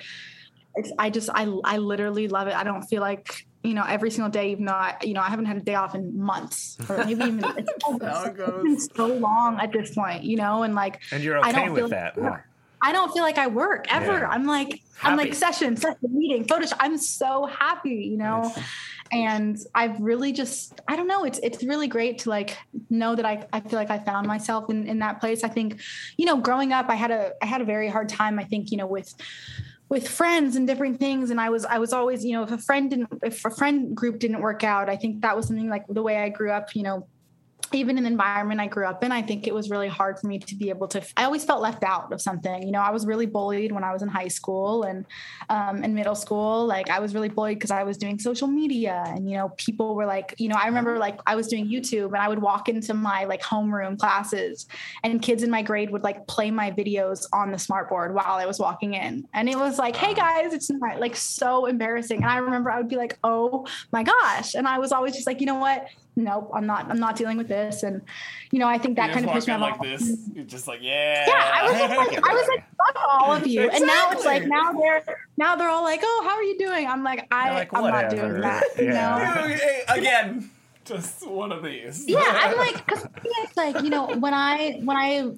I 0.99 1.11
just 1.11 1.31
I 1.33 1.45
I 1.63 1.79
literally 1.79 2.27
love 2.27 2.49
it. 2.49 2.57
I 2.57 2.65
don't 2.65 2.83
feel 2.83 3.03
like 3.03 3.47
you 3.63 3.75
know, 3.75 3.85
every 3.87 4.11
single 4.11 4.31
day, 4.31 4.53
even 4.53 4.67
though 4.67 4.73
I, 4.73 4.97
you 5.03 5.15
know, 5.15 5.21
I 5.21 5.29
haven't 5.29 5.47
had 5.47 5.57
a 5.57 5.61
day 5.61 5.75
off 5.75 5.95
in 5.95 6.19
months 6.19 6.79
or 6.89 6.99
maybe 7.05 7.25
even 7.25 7.45
it's, 7.57 7.71
it's 7.87 8.39
been 8.39 8.81
so 8.81 9.07
long 9.07 9.59
at 9.61 9.73
this 9.73 9.95
point, 9.95 10.25
you 10.25 10.37
know, 10.37 10.63
and 10.63 10.75
like, 10.75 11.01
and 11.13 11.23
you're 11.23 11.39
okay 11.39 11.49
I 11.49 11.53
don't 11.53 11.73
with 11.73 11.81
feel 11.81 11.89
that. 11.89 12.21
Like, 12.21 12.43
I 12.81 12.93
don't 12.93 13.13
feel 13.13 13.25
like 13.25 13.39
I 13.39 13.49
work 13.49 13.93
ever. 13.93 14.21
Yeah. 14.21 14.29
I'm 14.29 14.47
like, 14.47 14.69
happy. 14.69 14.83
I'm 15.03 15.17
like 15.17 15.35
session, 15.35 15.77
session, 15.77 15.97
meeting, 16.03 16.45
Photoshop. 16.45 16.77
I'm 16.79 16.97
so 16.97 17.47
happy, 17.47 18.09
you 18.11 18.17
know, 18.17 18.55
and 19.11 19.59
I've 19.75 19.99
really 20.01 20.33
just, 20.33 20.81
I 20.87 20.95
don't 20.95 21.09
know. 21.09 21.25
It's, 21.25 21.41
it's 21.43 21.65
really 21.65 21.89
great 21.89 22.19
to 22.19 22.31
like 22.31 22.57
know 22.89 23.17
that 23.17 23.25
I, 23.25 23.47
I 23.53 23.61
feel 23.61 23.79
like 23.79 23.91
I 23.91 23.99
found 23.99 24.29
myself 24.29 24.71
in, 24.71 24.87
in 24.87 25.01
that 25.01 25.21
place. 25.21 25.43
I 25.43 25.49
think, 25.49 25.81
you 26.17 26.27
know, 26.27 26.37
growing 26.37 26.73
up, 26.73 26.89
I 26.89 26.95
had 26.95 27.11
a, 27.11 27.33
I 27.43 27.47
had 27.47 27.61
a 27.61 27.65
very 27.65 27.89
hard 27.89 28.09
time, 28.09 28.39
I 28.39 28.45
think, 28.45 28.71
you 28.71 28.77
know, 28.77 28.87
with, 28.87 29.13
with 29.89 30.09
friends 30.09 30.57
and 30.57 30.67
different 30.67 30.99
things. 30.99 31.31
And 31.31 31.41
i 31.41 31.51
was 31.51 31.65
i 31.65 31.79
was 31.79 31.93
always 31.93 32.25
you 32.25 32.33
know 32.33 32.43
if 32.43 32.51
a 32.51 32.59
friend 32.59 32.91
didn't 32.91 33.09
if 33.23 33.45
a 33.45 33.51
friend 33.51 33.95
group 33.97 34.19
didn't 34.19 34.41
work 34.41 34.65
out 34.65 34.89
i 34.89 34.97
think 34.97 35.23
that 35.23 35.37
was 35.37 35.47
something 35.47 35.69
like 35.69 35.85
the 35.89 36.03
way 36.03 36.19
i 36.19 36.29
grew 36.29 36.51
up 36.51 36.75
you 36.75 36.83
know 36.83 37.07
even 37.75 37.99
in 37.99 38.05
the 38.05 38.11
environment 38.11 38.61
I 38.61 38.67
grew 38.67 38.87
up 38.87 39.03
in, 39.05 39.13
I 39.13 39.23
think 39.23 39.47
it 39.47 39.55
was 39.55 39.71
really 39.71 39.89
hard 39.89 40.19
for 40.19 40.27
me 40.27 40.39
to 40.39 40.55
be 40.55 40.71
able 40.71 40.89
to. 40.89 41.03
I 41.17 41.25
always 41.25 41.45
felt 41.45 41.61
left 41.61 41.83
out 41.83 42.13
of 42.13 42.21
something. 42.21 42.63
You 42.63 42.73
know, 42.73 42.81
I 42.81 42.91
was 42.91 43.07
really 43.07 43.27
bullied 43.27 43.73
when 43.73 43.85
I 43.85 43.93
was 43.93 44.03
in 44.03 44.09
high 44.09 44.29
school 44.29 44.85
and 44.85 45.07
um, 45.49 45.85
in 45.85 45.95
middle 45.95 46.15
school. 46.15 46.67
Like 46.67 46.91
I 46.91 46.99
was 47.01 47.15
really 47.15 47.29
bullied 47.29 47.59
because 47.59 47.71
I 47.71 47.83
was 47.83 47.97
doing 47.97 48.19
social 48.19 48.49
media, 48.49 49.03
and 49.07 49.29
you 49.31 49.37
know, 49.37 49.51
people 49.57 49.95
were 49.95 50.07
like, 50.07 50.35
you 50.39 50.49
know, 50.49 50.57
I 50.57 50.67
remember 50.67 50.99
like 50.99 51.21
I 51.27 51.37
was 51.37 51.49
doing 51.49 51.69
YouTube, 51.69 52.07
and 52.07 52.17
I 52.17 52.29
would 52.29 52.41
walk 52.41 52.69
into 52.69 52.95
my 52.95 53.25
like 53.25 53.43
homeroom 53.43 53.99
classes, 53.99 54.67
and 55.03 55.21
kids 55.21 55.43
in 55.43 55.51
my 55.51 55.63
grade 55.63 55.91
would 55.91 56.03
like 56.03 56.27
play 56.27 56.51
my 56.51 56.71
videos 56.71 57.27
on 57.33 57.51
the 57.51 57.59
smartboard 57.59 58.13
while 58.13 58.35
I 58.35 58.47
was 58.47 58.59
walking 58.59 58.95
in, 58.95 59.27
and 59.35 59.49
it 59.49 59.57
was 59.57 59.79
like, 59.79 59.97
hey 59.97 60.15
guys, 60.15 60.53
it's 60.53 60.71
not 60.71 61.01
like 61.01 61.17
so 61.17 61.67
embarrassing. 61.67 62.19
And 62.19 62.31
I 62.31 62.39
remember 62.39 62.71
I 62.71 62.79
would 62.79 62.89
be 62.89 62.97
like, 62.97 63.19
oh 63.25 63.67
my 63.93 64.03
gosh, 64.03 64.55
and 64.55 64.67
I 64.67 64.79
was 64.79 64.93
always 64.93 65.15
just 65.15 65.27
like, 65.27 65.41
you 65.41 65.47
know 65.47 65.59
what 65.59 65.89
nope, 66.19 66.51
I'm 66.53 66.67
not, 66.67 66.91
I'm 66.91 66.99
not 66.99 67.17
dealing 67.17 67.39
with 67.39 67.49
this. 67.49 67.83
And, 67.83 68.03
you 68.51 68.59
know, 68.59 68.69
I 68.69 68.79
think 68.79 68.97
that 68.97 69.13
kind 69.13 69.25
of 69.25 69.33
pushed 69.33 69.49
me 69.49 69.55
off. 69.55 69.61
Like 69.61 69.81
this, 69.81 70.19
you're 70.35 70.45
just 70.45 70.69
like, 70.69 70.81
yeah. 70.83 71.27
Yeah. 71.27 71.51
I 71.55 71.71
was 71.71 71.91
like, 71.97 72.19
I 72.31 72.35
was 72.35 72.49
like, 72.49 72.65
fuck 72.77 73.05
all 73.11 73.33
of 73.35 73.47
you. 73.47 73.63
Exactly. 73.63 73.79
And 73.79 73.87
now 73.87 74.11
it's 74.11 74.25
like, 74.25 74.47
now 74.47 74.73
they're, 74.73 75.05
now 75.37 75.57
they're 75.57 75.69
all 75.69 75.85
like, 75.85 76.01
oh, 76.03 76.23
how 76.29 76.37
are 76.37 76.43
you 76.43 76.59
doing? 76.59 76.87
I'm 76.87 77.03
like, 77.03 77.27
I, 77.31 77.55
like, 77.55 77.75
I'm 77.75 77.85
not 77.85 78.11
doing 78.11 78.41
that. 78.41 78.65
Yeah. 78.77 78.83
You 78.83 79.57
know? 79.57 79.75
Again, 79.89 80.51
just 80.85 81.27
one 81.27 81.53
of 81.53 81.63
these. 81.63 82.09
Yeah. 82.09 82.19
I'm 82.25 82.57
like, 82.57 82.87
cause 82.87 83.07
it's 83.25 83.57
like, 83.57 83.83
you 83.83 83.91
know, 83.91 84.07
when 84.17 84.35
I, 84.35 84.81
when 84.83 84.97
I, 84.97 85.33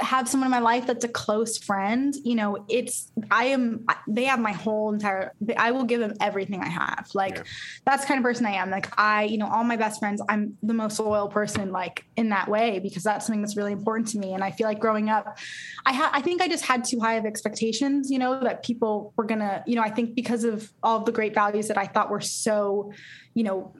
have 0.00 0.28
someone 0.28 0.48
in 0.48 0.50
my 0.50 0.58
life 0.58 0.86
that's 0.86 1.04
a 1.04 1.08
close 1.08 1.56
friend, 1.56 2.14
you 2.24 2.34
know, 2.34 2.64
it's 2.68 3.12
I 3.30 3.46
am 3.46 3.86
they 4.08 4.24
have 4.24 4.40
my 4.40 4.52
whole 4.52 4.92
entire 4.92 5.32
I 5.56 5.70
will 5.70 5.84
give 5.84 6.00
them 6.00 6.14
everything 6.20 6.60
I 6.60 6.68
have. 6.68 7.08
Like 7.14 7.36
yeah. 7.36 7.42
that's 7.84 8.04
kind 8.04 8.18
of 8.18 8.24
person 8.24 8.44
I 8.46 8.54
am. 8.54 8.70
Like 8.70 8.88
I, 8.98 9.24
you 9.24 9.38
know, 9.38 9.46
all 9.46 9.62
my 9.62 9.76
best 9.76 10.00
friends, 10.00 10.20
I'm 10.28 10.58
the 10.62 10.74
most 10.74 10.98
loyal 10.98 11.28
person 11.28 11.70
like 11.70 12.04
in 12.16 12.30
that 12.30 12.48
way 12.48 12.80
because 12.80 13.04
that's 13.04 13.26
something 13.26 13.40
that's 13.40 13.56
really 13.56 13.72
important 13.72 14.08
to 14.08 14.18
me 14.18 14.34
and 14.34 14.42
I 14.42 14.50
feel 14.50 14.66
like 14.66 14.80
growing 14.80 15.10
up 15.10 15.38
I 15.86 15.92
had 15.92 16.10
I 16.12 16.22
think 16.22 16.42
I 16.42 16.48
just 16.48 16.64
had 16.64 16.84
too 16.84 16.98
high 16.98 17.14
of 17.14 17.24
expectations, 17.24 18.10
you 18.10 18.18
know, 18.18 18.40
that 18.40 18.64
people 18.64 19.12
were 19.16 19.24
going 19.24 19.40
to, 19.40 19.62
you 19.66 19.76
know, 19.76 19.82
I 19.82 19.90
think 19.90 20.14
because 20.14 20.44
of 20.44 20.70
all 20.82 20.98
of 20.98 21.04
the 21.04 21.12
great 21.12 21.34
values 21.34 21.68
that 21.68 21.78
I 21.78 21.86
thought 21.86 22.10
were 22.10 22.20
so, 22.20 22.92
you 23.34 23.44
know, 23.44 23.74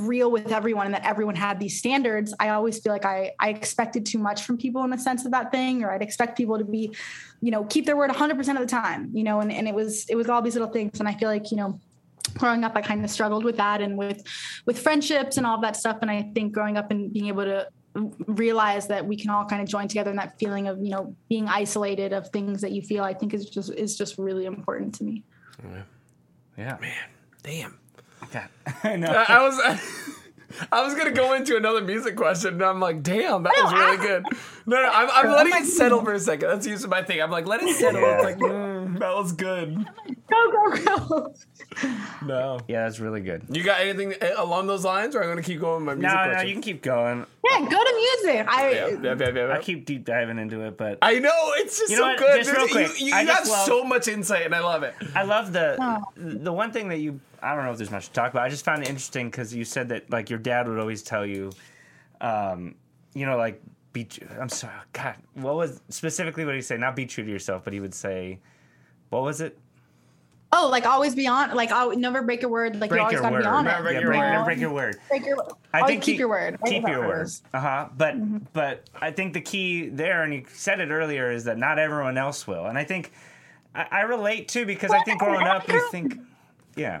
real 0.00 0.30
with 0.30 0.52
everyone 0.52 0.86
and 0.86 0.94
that 0.94 1.04
everyone 1.04 1.34
had 1.34 1.58
these 1.58 1.78
standards 1.78 2.34
i 2.40 2.50
always 2.50 2.78
feel 2.78 2.92
like 2.92 3.04
i 3.04 3.30
i 3.40 3.48
expected 3.48 4.04
too 4.04 4.18
much 4.18 4.42
from 4.42 4.56
people 4.56 4.82
in 4.84 4.90
the 4.90 4.98
sense 4.98 5.24
of 5.24 5.32
that 5.32 5.50
thing 5.50 5.82
or 5.82 5.92
i'd 5.92 6.02
expect 6.02 6.36
people 6.36 6.58
to 6.58 6.64
be 6.64 6.94
you 7.40 7.50
know 7.50 7.64
keep 7.64 7.86
their 7.86 7.96
word 7.96 8.10
100% 8.10 8.38
of 8.50 8.58
the 8.58 8.66
time 8.66 9.10
you 9.12 9.24
know 9.24 9.40
and, 9.40 9.52
and 9.52 9.68
it 9.68 9.74
was 9.74 10.06
it 10.08 10.16
was 10.16 10.28
all 10.28 10.42
these 10.42 10.54
little 10.54 10.68
things 10.68 11.00
and 11.00 11.08
i 11.08 11.14
feel 11.14 11.28
like 11.28 11.50
you 11.50 11.56
know 11.56 11.78
growing 12.38 12.64
up 12.64 12.72
i 12.74 12.80
kind 12.80 13.04
of 13.04 13.10
struggled 13.10 13.44
with 13.44 13.56
that 13.56 13.80
and 13.80 13.96
with 13.96 14.22
with 14.66 14.78
friendships 14.78 15.36
and 15.36 15.46
all 15.46 15.60
that 15.60 15.76
stuff 15.76 15.98
and 16.02 16.10
i 16.10 16.22
think 16.34 16.52
growing 16.52 16.76
up 16.76 16.90
and 16.90 17.12
being 17.12 17.26
able 17.26 17.44
to 17.44 17.66
realize 18.26 18.88
that 18.88 19.06
we 19.06 19.16
can 19.16 19.30
all 19.30 19.44
kind 19.44 19.62
of 19.62 19.68
join 19.68 19.86
together 19.86 20.10
in 20.10 20.16
that 20.16 20.36
feeling 20.38 20.66
of 20.66 20.78
you 20.82 20.90
know 20.90 21.14
being 21.28 21.46
isolated 21.48 22.12
of 22.12 22.28
things 22.30 22.60
that 22.60 22.72
you 22.72 22.82
feel 22.82 23.04
i 23.04 23.14
think 23.14 23.32
is 23.34 23.48
just 23.48 23.72
is 23.74 23.96
just 23.96 24.18
really 24.18 24.46
important 24.46 24.94
to 24.94 25.04
me 25.04 25.22
Yeah. 26.56 26.78
Man, 26.80 27.08
damn. 27.42 27.78
God. 28.34 28.48
I 28.84 28.96
know. 28.96 29.08
I, 29.08 29.24
I 29.38 29.42
was. 29.42 29.80
I 30.70 30.84
was 30.84 30.94
gonna 30.94 31.10
go 31.10 31.34
into 31.34 31.56
another 31.56 31.80
music 31.80 32.14
question, 32.14 32.54
and 32.54 32.62
I'm 32.62 32.78
like, 32.78 33.02
"Damn, 33.02 33.42
that 33.42 33.52
was 33.60 33.72
really 33.72 33.96
good." 33.96 34.24
No, 34.66 34.80
no, 34.80 34.88
I'm, 34.88 35.10
I'm 35.12 35.32
letting 35.32 35.52
it 35.64 35.66
settle 35.66 36.04
for 36.04 36.12
a 36.12 36.20
second. 36.20 36.48
That's 36.48 36.64
usually 36.64 36.90
my 36.90 37.02
thing. 37.02 37.20
I'm 37.20 37.30
like, 37.32 37.46
"Let 37.48 37.60
it 37.62 37.74
settle." 37.74 38.00
Yeah. 38.00 38.14
It's 38.14 38.24
like, 38.24 38.36
mm, 38.38 38.98
that 39.00 39.14
was 39.16 39.32
good. 39.32 39.84
go 40.30 40.50
go 40.52 40.84
go 40.84 41.34
No, 42.24 42.60
Yeah, 42.68 42.84
that's 42.84 43.00
really 43.00 43.20
good. 43.20 43.42
you 43.50 43.64
got 43.64 43.80
anything 43.80 44.14
uh, 44.22 44.34
along 44.36 44.68
those 44.68 44.84
lines, 44.84 45.16
or 45.16 45.22
I'm 45.24 45.28
gonna 45.28 45.42
keep 45.42 45.58
going 45.60 45.84
with 45.86 45.98
my 45.98 46.00
No, 46.00 46.08
music 46.08 46.18
no, 46.20 46.30
question? 46.30 46.48
you 46.48 46.52
can 46.54 46.62
keep 46.62 46.82
going. 46.82 47.26
yeah 47.50 47.58
go 47.60 47.68
to 47.84 47.94
music 48.22 48.46
i 48.48 48.70
Yeah, 48.70 48.86
yeah, 48.86 48.96
yeah, 49.02 49.14
yeah, 49.18 49.46
yeah. 49.48 49.52
I 49.54 49.58
keep 49.60 49.86
deep 49.86 50.04
diving 50.04 50.38
into 50.38 50.60
it, 50.60 50.76
but 50.78 50.98
I 51.02 51.18
know 51.18 51.32
it's 51.56 51.78
just 51.80 51.90
You 51.90 51.96
know 51.98 52.02
so 52.04 52.08
what? 52.10 52.18
good. 52.18 52.44
Just 52.44 52.56
real 52.56 52.68
quick, 52.68 53.00
you, 53.00 53.06
you, 53.08 53.16
you 53.16 53.26
have 53.26 53.48
love- 53.48 53.66
so 53.66 53.82
much 53.82 54.06
insight, 54.06 54.46
and 54.46 54.54
I 54.54 54.60
love 54.60 54.84
it. 54.84 54.94
I 55.16 55.24
love 55.24 55.52
the 55.52 55.76
Oh. 55.80 56.04
the 56.16 56.52
one 56.52 56.70
thing 56.70 56.90
that 56.90 56.98
you. 56.98 57.18
I 57.44 57.54
don't 57.54 57.64
know 57.64 57.70
if 57.72 57.76
there's 57.78 57.90
much 57.90 58.06
to 58.06 58.12
talk 58.12 58.30
about. 58.32 58.42
I 58.44 58.48
just 58.48 58.64
found 58.64 58.82
it 58.82 58.88
interesting 58.88 59.28
because 59.30 59.54
you 59.54 59.64
said 59.64 59.88
that 59.90 60.10
like 60.10 60.30
your 60.30 60.38
dad 60.38 60.66
would 60.68 60.78
always 60.78 61.02
tell 61.02 61.26
you, 61.26 61.52
um, 62.20 62.74
you 63.14 63.26
know, 63.26 63.36
like 63.36 63.60
be. 63.92 64.04
tr- 64.04 64.24
I'm 64.40 64.48
sorry, 64.48 64.72
God, 64.92 65.16
what 65.34 65.54
was 65.54 65.80
specifically 65.90 66.44
what 66.44 66.52
did 66.52 66.58
he 66.58 66.62
say? 66.62 66.76
Not 66.76 66.96
be 66.96 67.06
true 67.06 67.24
to 67.24 67.30
yourself, 67.30 67.62
but 67.64 67.72
he 67.72 67.80
would 67.80 67.94
say, 67.94 68.40
what 69.10 69.22
was 69.22 69.40
it? 69.40 69.58
oh 70.56 70.68
like 70.68 70.86
always 70.86 71.16
be 71.16 71.26
on 71.26 71.52
like 71.56 71.72
i 71.72 71.84
never 71.96 72.22
break 72.22 72.40
your 72.40 72.48
word 72.50 72.76
like 72.76 72.88
you 72.88 73.00
always 73.00 73.18
gotta 73.20 73.32
word. 73.34 73.40
be 73.42 73.46
on 73.48 73.64
Never 73.64 73.80
it 73.80 73.82
break 73.82 73.94
yeah, 73.94 74.00
your 74.02 74.08
break, 74.10 74.20
word. 74.20 74.30
never 74.30 74.44
break 74.44 74.58
your 74.60 74.70
word. 74.72 74.96
break 75.08 75.26
your 75.26 75.36
I 75.72 75.84
think 75.84 76.02
keep 76.04 76.12
he- 76.12 76.18
your 76.20 76.28
word 76.28 76.58
I 76.64 76.68
Keep 76.68 76.86
your 76.86 77.00
that 77.00 77.08
word. 77.08 77.28
Uh 77.52 77.58
huh. 77.60 77.88
But 77.96 78.14
Mm-hmm. 78.14 78.38
but 78.52 78.88
I 79.00 79.10
think 79.10 79.32
the 79.34 79.40
key 79.40 79.88
there, 79.88 80.22
and 80.22 80.32
you 80.32 80.44
said 80.52 80.78
it 80.78 80.90
earlier, 80.90 81.32
is 81.32 81.42
that 81.44 81.58
not 81.58 81.80
everyone 81.80 82.16
else 82.16 82.46
will, 82.46 82.66
and 82.66 82.78
I 82.78 82.84
think 82.84 83.10
I, 83.74 83.86
I 83.90 84.00
relate 84.02 84.46
too 84.46 84.64
because 84.64 84.92
I 84.92 85.02
think 85.02 85.18
growing 85.18 85.44
up, 85.44 85.66
you 85.66 85.90
think, 85.90 86.20
yeah, 86.76 87.00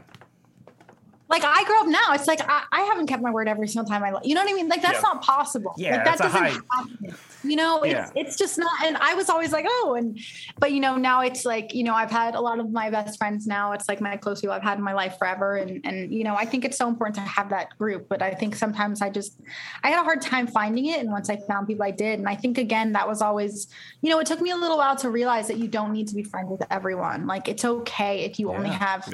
like 1.34 1.44
I 1.44 1.64
grew 1.64 1.80
up 1.80 1.86
now. 1.88 2.12
It's 2.12 2.26
like 2.28 2.40
I, 2.48 2.62
I 2.70 2.80
haven't 2.82 3.06
kept 3.08 3.22
my 3.22 3.30
word 3.30 3.48
every 3.48 3.66
single 3.66 3.88
time 3.90 4.02
I, 4.04 4.20
you 4.22 4.34
know 4.34 4.42
what 4.42 4.50
I 4.50 4.54
mean? 4.54 4.68
Like 4.68 4.82
that's 4.82 4.94
Yeah. 5.02 5.08
not 5.12 5.22
possible. 5.22 5.74
Yeah, 5.76 5.96
like, 5.96 6.04
that 6.04 6.18
doesn't 6.18 6.40
happen. 6.40 7.16
You 7.42 7.56
know, 7.56 7.82
it's 7.82 7.92
Yeah. 7.94 8.10
it's 8.22 8.36
just 8.36 8.56
not. 8.58 8.70
And 8.84 8.96
I 8.96 9.14
was 9.14 9.28
always 9.28 9.52
like, 9.52 9.66
oh, 9.68 9.96
and 9.98 10.18
but 10.58 10.72
you 10.72 10.80
know 10.80 10.96
now 10.96 11.20
it's 11.22 11.44
like 11.44 11.74
you 11.74 11.84
know 11.84 11.94
I've 11.94 12.10
had 12.10 12.34
a 12.36 12.40
lot 12.40 12.58
of 12.60 12.70
my 12.72 12.88
best 12.90 13.18
friends 13.18 13.46
now. 13.46 13.72
It's 13.72 13.88
like 13.88 14.00
my 14.00 14.16
close 14.16 14.40
people 14.40 14.54
I've 14.54 14.62
had 14.62 14.78
in 14.78 14.84
my 14.84 14.94
life 14.94 15.18
forever, 15.18 15.56
and 15.56 15.80
and 15.84 16.12
you 16.12 16.24
know 16.24 16.36
I 16.36 16.44
think 16.46 16.64
it's 16.64 16.78
so 16.78 16.88
important 16.88 17.16
to 17.16 17.22
have 17.22 17.50
that 17.50 17.76
group. 17.78 18.08
But 18.08 18.22
I 18.22 18.32
think 18.32 18.54
sometimes 18.54 19.02
I 19.02 19.10
just 19.10 19.40
I 19.82 19.90
had 19.90 20.00
a 20.00 20.04
hard 20.04 20.22
time 20.22 20.46
finding 20.46 20.86
it, 20.86 21.00
and 21.00 21.10
once 21.10 21.28
I 21.28 21.36
found 21.36 21.66
people, 21.66 21.84
I 21.84 21.90
did. 21.90 22.18
And 22.20 22.28
I 22.28 22.36
think 22.36 22.56
again 22.58 22.92
that 22.92 23.06
was 23.08 23.20
always 23.20 23.66
you 24.02 24.10
know 24.10 24.18
it 24.20 24.26
took 24.26 24.40
me 24.40 24.50
a 24.50 24.56
little 24.56 24.78
while 24.78 24.96
to 24.96 25.10
realize 25.10 25.48
that 25.48 25.58
you 25.58 25.68
don't 25.68 25.92
need 25.92 26.08
to 26.08 26.14
be 26.14 26.22
friends 26.22 26.48
with 26.50 26.62
everyone. 26.70 27.26
Like 27.26 27.48
it's 27.48 27.64
okay 27.64 28.20
if 28.24 28.38
you 28.38 28.52
only 28.52 28.70
Yeah. 28.70 28.78
have 28.78 29.08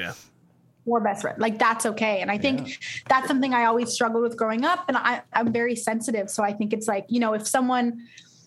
Yeah. 0.98 1.04
best 1.04 1.22
friends. 1.22 1.38
Like 1.38 1.58
that's 1.58 1.86
okay. 1.86 2.20
And 2.20 2.30
I 2.30 2.38
think 2.38 2.78
that's 3.08 3.28
something 3.28 3.54
I 3.54 3.64
always 3.64 3.92
struggled 3.92 4.22
with 4.22 4.36
growing 4.36 4.64
up. 4.64 4.84
And 4.88 4.96
I, 4.96 5.22
I'm 5.32 5.52
very 5.52 5.76
sensitive. 5.76 6.30
So 6.30 6.42
I 6.42 6.52
think 6.52 6.72
it's 6.72 6.88
like, 6.88 7.06
you 7.08 7.20
know, 7.20 7.34
if 7.34 7.46
someone 7.46 8.06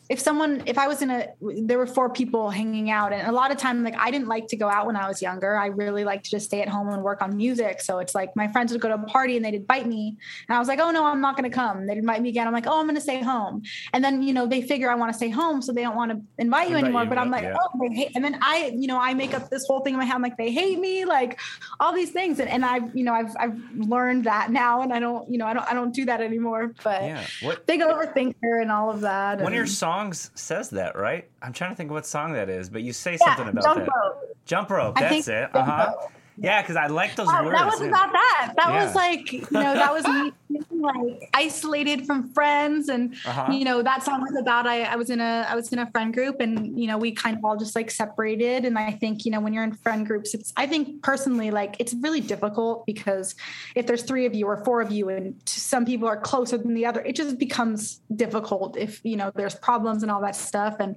if 0.09 0.19
someone 0.19 0.61
if 0.65 0.77
i 0.77 0.87
was 0.87 1.01
in 1.01 1.09
a 1.09 1.27
there 1.63 1.77
were 1.77 1.87
four 1.87 2.09
people 2.09 2.49
hanging 2.49 2.89
out 2.91 3.13
and 3.13 3.27
a 3.27 3.31
lot 3.31 3.51
of 3.51 3.57
time 3.57 3.83
like 3.83 3.95
i 3.97 4.11
didn't 4.11 4.27
like 4.27 4.47
to 4.47 4.57
go 4.57 4.67
out 4.67 4.85
when 4.85 4.95
i 4.95 5.07
was 5.07 5.21
younger. 5.21 5.55
I 5.55 5.67
really 5.67 6.03
liked 6.03 6.25
to 6.25 6.31
just 6.31 6.45
stay 6.45 6.61
at 6.61 6.67
home 6.67 6.89
and 6.89 7.01
work 7.01 7.21
on 7.21 7.37
music. 7.37 7.81
So 7.81 7.99
it's 7.99 8.13
like 8.13 8.35
my 8.35 8.47
friends 8.47 8.71
would 8.71 8.81
go 8.81 8.89
to 8.89 8.95
a 8.95 9.05
party 9.05 9.35
and 9.35 9.45
they'd 9.45 9.53
invite 9.53 9.87
me 9.87 10.17
and 10.47 10.55
i 10.55 10.59
was 10.59 10.67
like 10.67 10.79
oh 10.79 10.91
no 10.91 11.05
i'm 11.05 11.21
not 11.21 11.37
going 11.37 11.49
to 11.49 11.55
come. 11.55 11.85
They'd 11.87 11.97
invite 11.97 12.21
me 12.21 12.29
again. 12.29 12.47
I'm 12.47 12.53
like 12.53 12.67
oh 12.67 12.79
i'm 12.79 12.85
going 12.85 12.95
to 12.95 13.01
stay 13.01 13.21
home. 13.21 13.63
And 13.93 14.03
then 14.03 14.21
you 14.23 14.33
know 14.33 14.45
they 14.45 14.61
figure 14.61 14.89
i 14.89 14.95
want 14.95 15.11
to 15.11 15.17
stay 15.17 15.29
home 15.29 15.61
so 15.61 15.71
they 15.71 15.81
don't 15.81 15.95
want 15.95 16.11
to 16.11 16.21
invite 16.37 16.69
you 16.69 16.75
Invite 16.75 16.83
anymore 16.85 17.03
you, 17.03 17.09
but 17.09 17.17
i'm 17.17 17.31
like 17.31 17.43
yeah. 17.43 17.55
oh 17.59 17.79
they 17.81 17.95
hate 17.95 18.11
and 18.15 18.23
then 18.23 18.37
i 18.41 18.73
you 18.75 18.87
know 18.87 18.99
i 18.99 19.13
make 19.13 19.33
up 19.33 19.49
this 19.49 19.65
whole 19.67 19.81
thing 19.81 19.93
in 19.93 19.99
my 19.99 20.05
head. 20.05 20.15
I'm 20.15 20.21
like 20.21 20.37
they 20.37 20.51
hate 20.51 20.79
me 20.79 21.05
like 21.05 21.39
all 21.79 21.93
these 21.93 22.11
things 22.11 22.39
and, 22.39 22.49
and 22.49 22.65
i've 22.65 22.95
you 22.95 23.03
know 23.03 23.13
i've 23.13 23.33
i've 23.39 23.57
learned 23.75 24.25
that 24.25 24.51
now 24.51 24.81
and 24.81 24.93
i 24.93 24.99
don't 24.99 25.29
you 25.31 25.37
know 25.37 25.45
i 25.45 25.53
don't 25.53 25.67
i 25.69 25.73
don't 25.73 25.93
do 25.93 26.05
that 26.05 26.21
anymore 26.21 26.73
but 26.83 27.01
yeah. 27.03 27.25
What 27.41 27.65
big 27.65 27.81
overthinker 27.81 28.61
and 28.61 28.71
all 28.71 28.89
of 28.89 29.01
that 29.01 29.39
your 29.53 29.63
and- 29.63 29.71
songs 29.93 30.31
says 30.35 30.69
that, 30.71 30.95
right? 30.95 31.29
I'm 31.41 31.53
trying 31.53 31.71
to 31.71 31.75
think 31.75 31.91
what 31.91 32.05
song 32.05 32.33
that 32.33 32.49
is, 32.49 32.69
but 32.69 32.81
you 32.81 32.93
say 32.93 33.13
Yeah, 33.13 33.35
something 33.35 33.47
about 33.47 33.63
jump 33.63 33.85
that. 33.85 33.89
rope. 33.95 34.37
Jump 34.45 34.69
rope. 34.71 34.95
That's 34.99 35.27
it. 35.27 35.49
Uh 35.55 35.63
huh. 35.63 35.93
Rope. 36.37 36.45
Yeah, 36.45 36.61
because 36.61 36.75
I 36.75 36.87
like 36.87 37.15
those 37.15 37.27
Wow, 37.27 37.45
words. 37.45 37.57
that 37.57 37.65
was 37.65 37.81
yeah. 37.81 37.87
about 37.87 38.11
that. 38.11 38.53
That 38.57 38.69
Yeah. 38.69 38.85
was 38.85 38.95
like, 38.95 39.31
you 39.31 39.41
know, 39.51 39.73
that 39.75 39.93
was 39.93 40.05
me 40.07 40.31
feeling 40.47 40.81
like 40.81 41.29
isolated 41.33 42.05
from 42.05 42.31
friends. 42.33 42.89
And, 42.89 43.15
Uh-huh. 43.25 43.51
you 43.51 43.65
know, 43.65 43.81
that 43.81 44.03
song 44.03 44.21
was 44.21 44.35
about, 44.39 44.67
I, 44.67 44.83
I 44.83 44.95
was 44.95 45.09
in 45.09 45.19
a, 45.19 45.45
I 45.49 45.55
was 45.55 45.71
in 45.71 45.79
a 45.79 45.89
friend 45.91 46.13
group 46.13 46.39
and, 46.39 46.79
you 46.79 46.87
know, 46.87 46.97
we 46.97 47.11
kind 47.11 47.37
of 47.37 47.45
all 47.45 47.55
just 47.57 47.75
like 47.75 47.89
separated. 47.91 48.65
And 48.65 48.77
I 48.77 48.91
think, 48.91 49.25
you 49.25 49.31
know, 49.31 49.39
when 49.39 49.53
you're 49.53 49.63
in 49.63 49.73
friend 49.73 50.05
groups, 50.05 50.33
it's, 50.33 50.51
I 50.57 50.65
think 50.67 51.01
personally, 51.03 51.51
like 51.51 51.75
it's 51.79 51.93
really 51.93 52.21
difficult 52.21 52.85
because 52.85 53.35
if 53.75 53.85
there's 53.87 54.03
three 54.03 54.25
of 54.25 54.33
you 54.33 54.47
or 54.47 54.63
four 54.63 54.81
of 54.81 54.91
you 54.91 55.09
and 55.09 55.35
some 55.45 55.85
people 55.85 56.07
are 56.07 56.17
closer 56.17 56.57
than 56.57 56.73
the 56.73 56.85
other, 56.85 57.01
it 57.01 57.15
just 57.15 57.37
becomes 57.37 58.01
difficult 58.15 58.77
if, 58.77 58.99
you 59.03 59.15
know, 59.17 59.31
there's 59.35 59.55
problems 59.55 60.03
and 60.03 60.11
all 60.11 60.21
that 60.21 60.35
stuff. 60.35 60.75
And, 60.79 60.95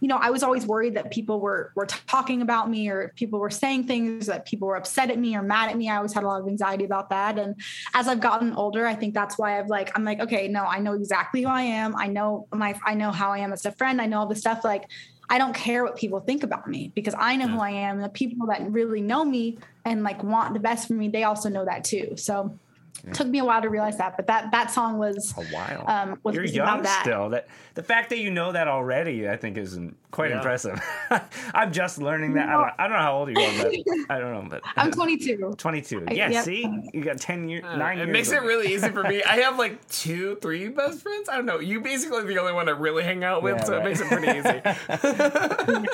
you 0.00 0.08
know, 0.08 0.16
I 0.16 0.30
was 0.30 0.42
always 0.42 0.66
worried 0.66 0.94
that 0.94 1.10
people 1.10 1.40
were, 1.40 1.72
were 1.74 1.86
talking 1.86 2.42
about 2.42 2.70
me 2.70 2.88
or 2.88 3.12
people 3.16 3.38
were 3.38 3.50
saying 3.50 3.84
things 3.84 4.26
that 4.26 4.44
people 4.46 4.68
were 4.68 4.77
upset 4.78 5.10
at 5.10 5.18
me 5.18 5.36
or 5.36 5.42
mad 5.42 5.70
at 5.70 5.76
me. 5.76 5.90
I 5.90 5.96
always 5.96 6.14
had 6.14 6.24
a 6.24 6.26
lot 6.26 6.40
of 6.40 6.48
anxiety 6.48 6.84
about 6.84 7.10
that. 7.10 7.38
And 7.38 7.56
as 7.94 8.08
I've 8.08 8.20
gotten 8.20 8.54
older, 8.54 8.86
I 8.86 8.94
think 8.94 9.12
that's 9.12 9.36
why 9.36 9.58
I've 9.58 9.68
like, 9.68 9.90
I'm 9.96 10.04
like, 10.04 10.20
okay, 10.20 10.48
no, 10.48 10.64
I 10.64 10.78
know 10.78 10.94
exactly 10.94 11.42
who 11.42 11.48
I 11.48 11.62
am. 11.62 11.94
I 11.96 12.06
know 12.06 12.46
my, 12.52 12.74
I 12.84 12.94
know 12.94 13.10
how 13.10 13.32
I 13.32 13.38
am 13.38 13.52
as 13.52 13.66
a 13.66 13.72
friend. 13.72 14.00
I 14.00 14.06
know 14.06 14.20
all 14.20 14.26
the 14.26 14.36
stuff 14.36 14.64
like, 14.64 14.84
I 15.30 15.36
don't 15.36 15.54
care 15.54 15.84
what 15.84 15.96
people 15.96 16.20
think 16.20 16.42
about 16.42 16.66
me 16.68 16.90
because 16.94 17.14
I 17.18 17.36
know 17.36 17.48
who 17.48 17.60
I 17.60 17.70
am. 17.70 17.96
And 17.96 18.04
the 18.04 18.08
people 18.08 18.46
that 18.46 18.70
really 18.70 19.02
know 19.02 19.24
me 19.24 19.58
and 19.84 20.02
like 20.02 20.22
want 20.22 20.54
the 20.54 20.60
best 20.60 20.88
for 20.88 20.94
me, 20.94 21.08
they 21.08 21.24
also 21.24 21.50
know 21.50 21.66
that 21.66 21.84
too. 21.84 22.14
So 22.16 22.58
it 23.06 23.14
took 23.14 23.28
me 23.28 23.38
a 23.38 23.44
while 23.44 23.62
to 23.62 23.68
realize 23.68 23.96
that, 23.98 24.16
but 24.16 24.26
that, 24.26 24.50
that 24.50 24.70
song 24.70 24.98
was, 24.98 25.32
a 25.36 25.42
while. 25.54 25.84
um, 25.86 26.18
was 26.22 26.34
You're 26.34 26.42
was 26.42 26.54
young 26.54 26.68
about 26.68 26.82
that. 26.84 27.00
still. 27.02 27.30
That 27.30 27.46
the 27.74 27.82
fact 27.82 28.10
that 28.10 28.18
you 28.18 28.30
know 28.30 28.52
that 28.52 28.66
already, 28.68 29.28
I 29.28 29.36
think, 29.36 29.56
is 29.56 29.78
quite 30.10 30.30
Yeah. 30.30 30.36
impressive. 30.38 30.80
I'm 31.54 31.72
just 31.72 31.98
learning 31.98 32.34
that. 32.34 32.48
I 32.48 32.52
don't, 32.52 32.70
I 32.78 32.82
don't 32.88 32.96
know 32.96 33.02
how 33.02 33.16
old 33.18 33.28
you 33.30 33.38
are, 33.40 33.62
but 33.62 33.72
I 34.10 34.18
don't 34.18 34.32
know. 34.32 34.46
But 34.50 34.62
I'm 34.76 34.90
22. 34.90 35.54
22. 35.56 36.04
I- 36.08 36.12
Yeah. 36.12 36.30
yep. 36.30 36.44
See, 36.44 36.68
you 36.92 37.02
got 37.04 37.18
10 37.18 37.48
years, 37.48 37.64
Uh, 37.64 37.76
nine 37.76 37.98
it 37.98 38.06
years. 38.06 38.12
makes 38.12 38.28
of 38.32 38.38
it 38.38 38.42
really 38.46 38.68
easy 38.74 38.88
for 38.88 39.02
me. 39.04 39.22
I 39.22 39.36
have 39.38 39.58
like 39.58 39.86
two, 39.88 40.36
three 40.42 40.68
best 40.68 41.02
friends. 41.02 41.28
I 41.28 41.36
don't 41.36 41.46
know. 41.46 41.60
You 41.60 41.80
basically 41.80 42.24
the 42.24 42.38
only 42.38 42.52
one 42.52 42.68
I 42.68 42.72
really 42.72 43.04
hang 43.04 43.22
out 43.24 43.42
with, 43.42 43.56
Yeah, 43.58 43.64
so 43.64 43.72
right. 43.78 43.80
it 43.80 43.84
makes 43.84 44.00
it 44.00 44.08
pretty 44.08 44.38
easy. 44.38 45.88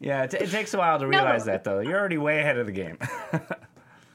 Yeah, 0.00 0.24
it, 0.24 0.34
it 0.34 0.50
takes 0.50 0.74
a 0.74 0.78
while 0.78 0.98
to 0.98 1.06
realize 1.06 1.44
that 1.44 1.62
though. 1.62 1.78
You're 1.78 1.98
already 2.00 2.18
way 2.18 2.40
ahead 2.40 2.58
of 2.58 2.66
the 2.66 2.72
game. 2.72 2.98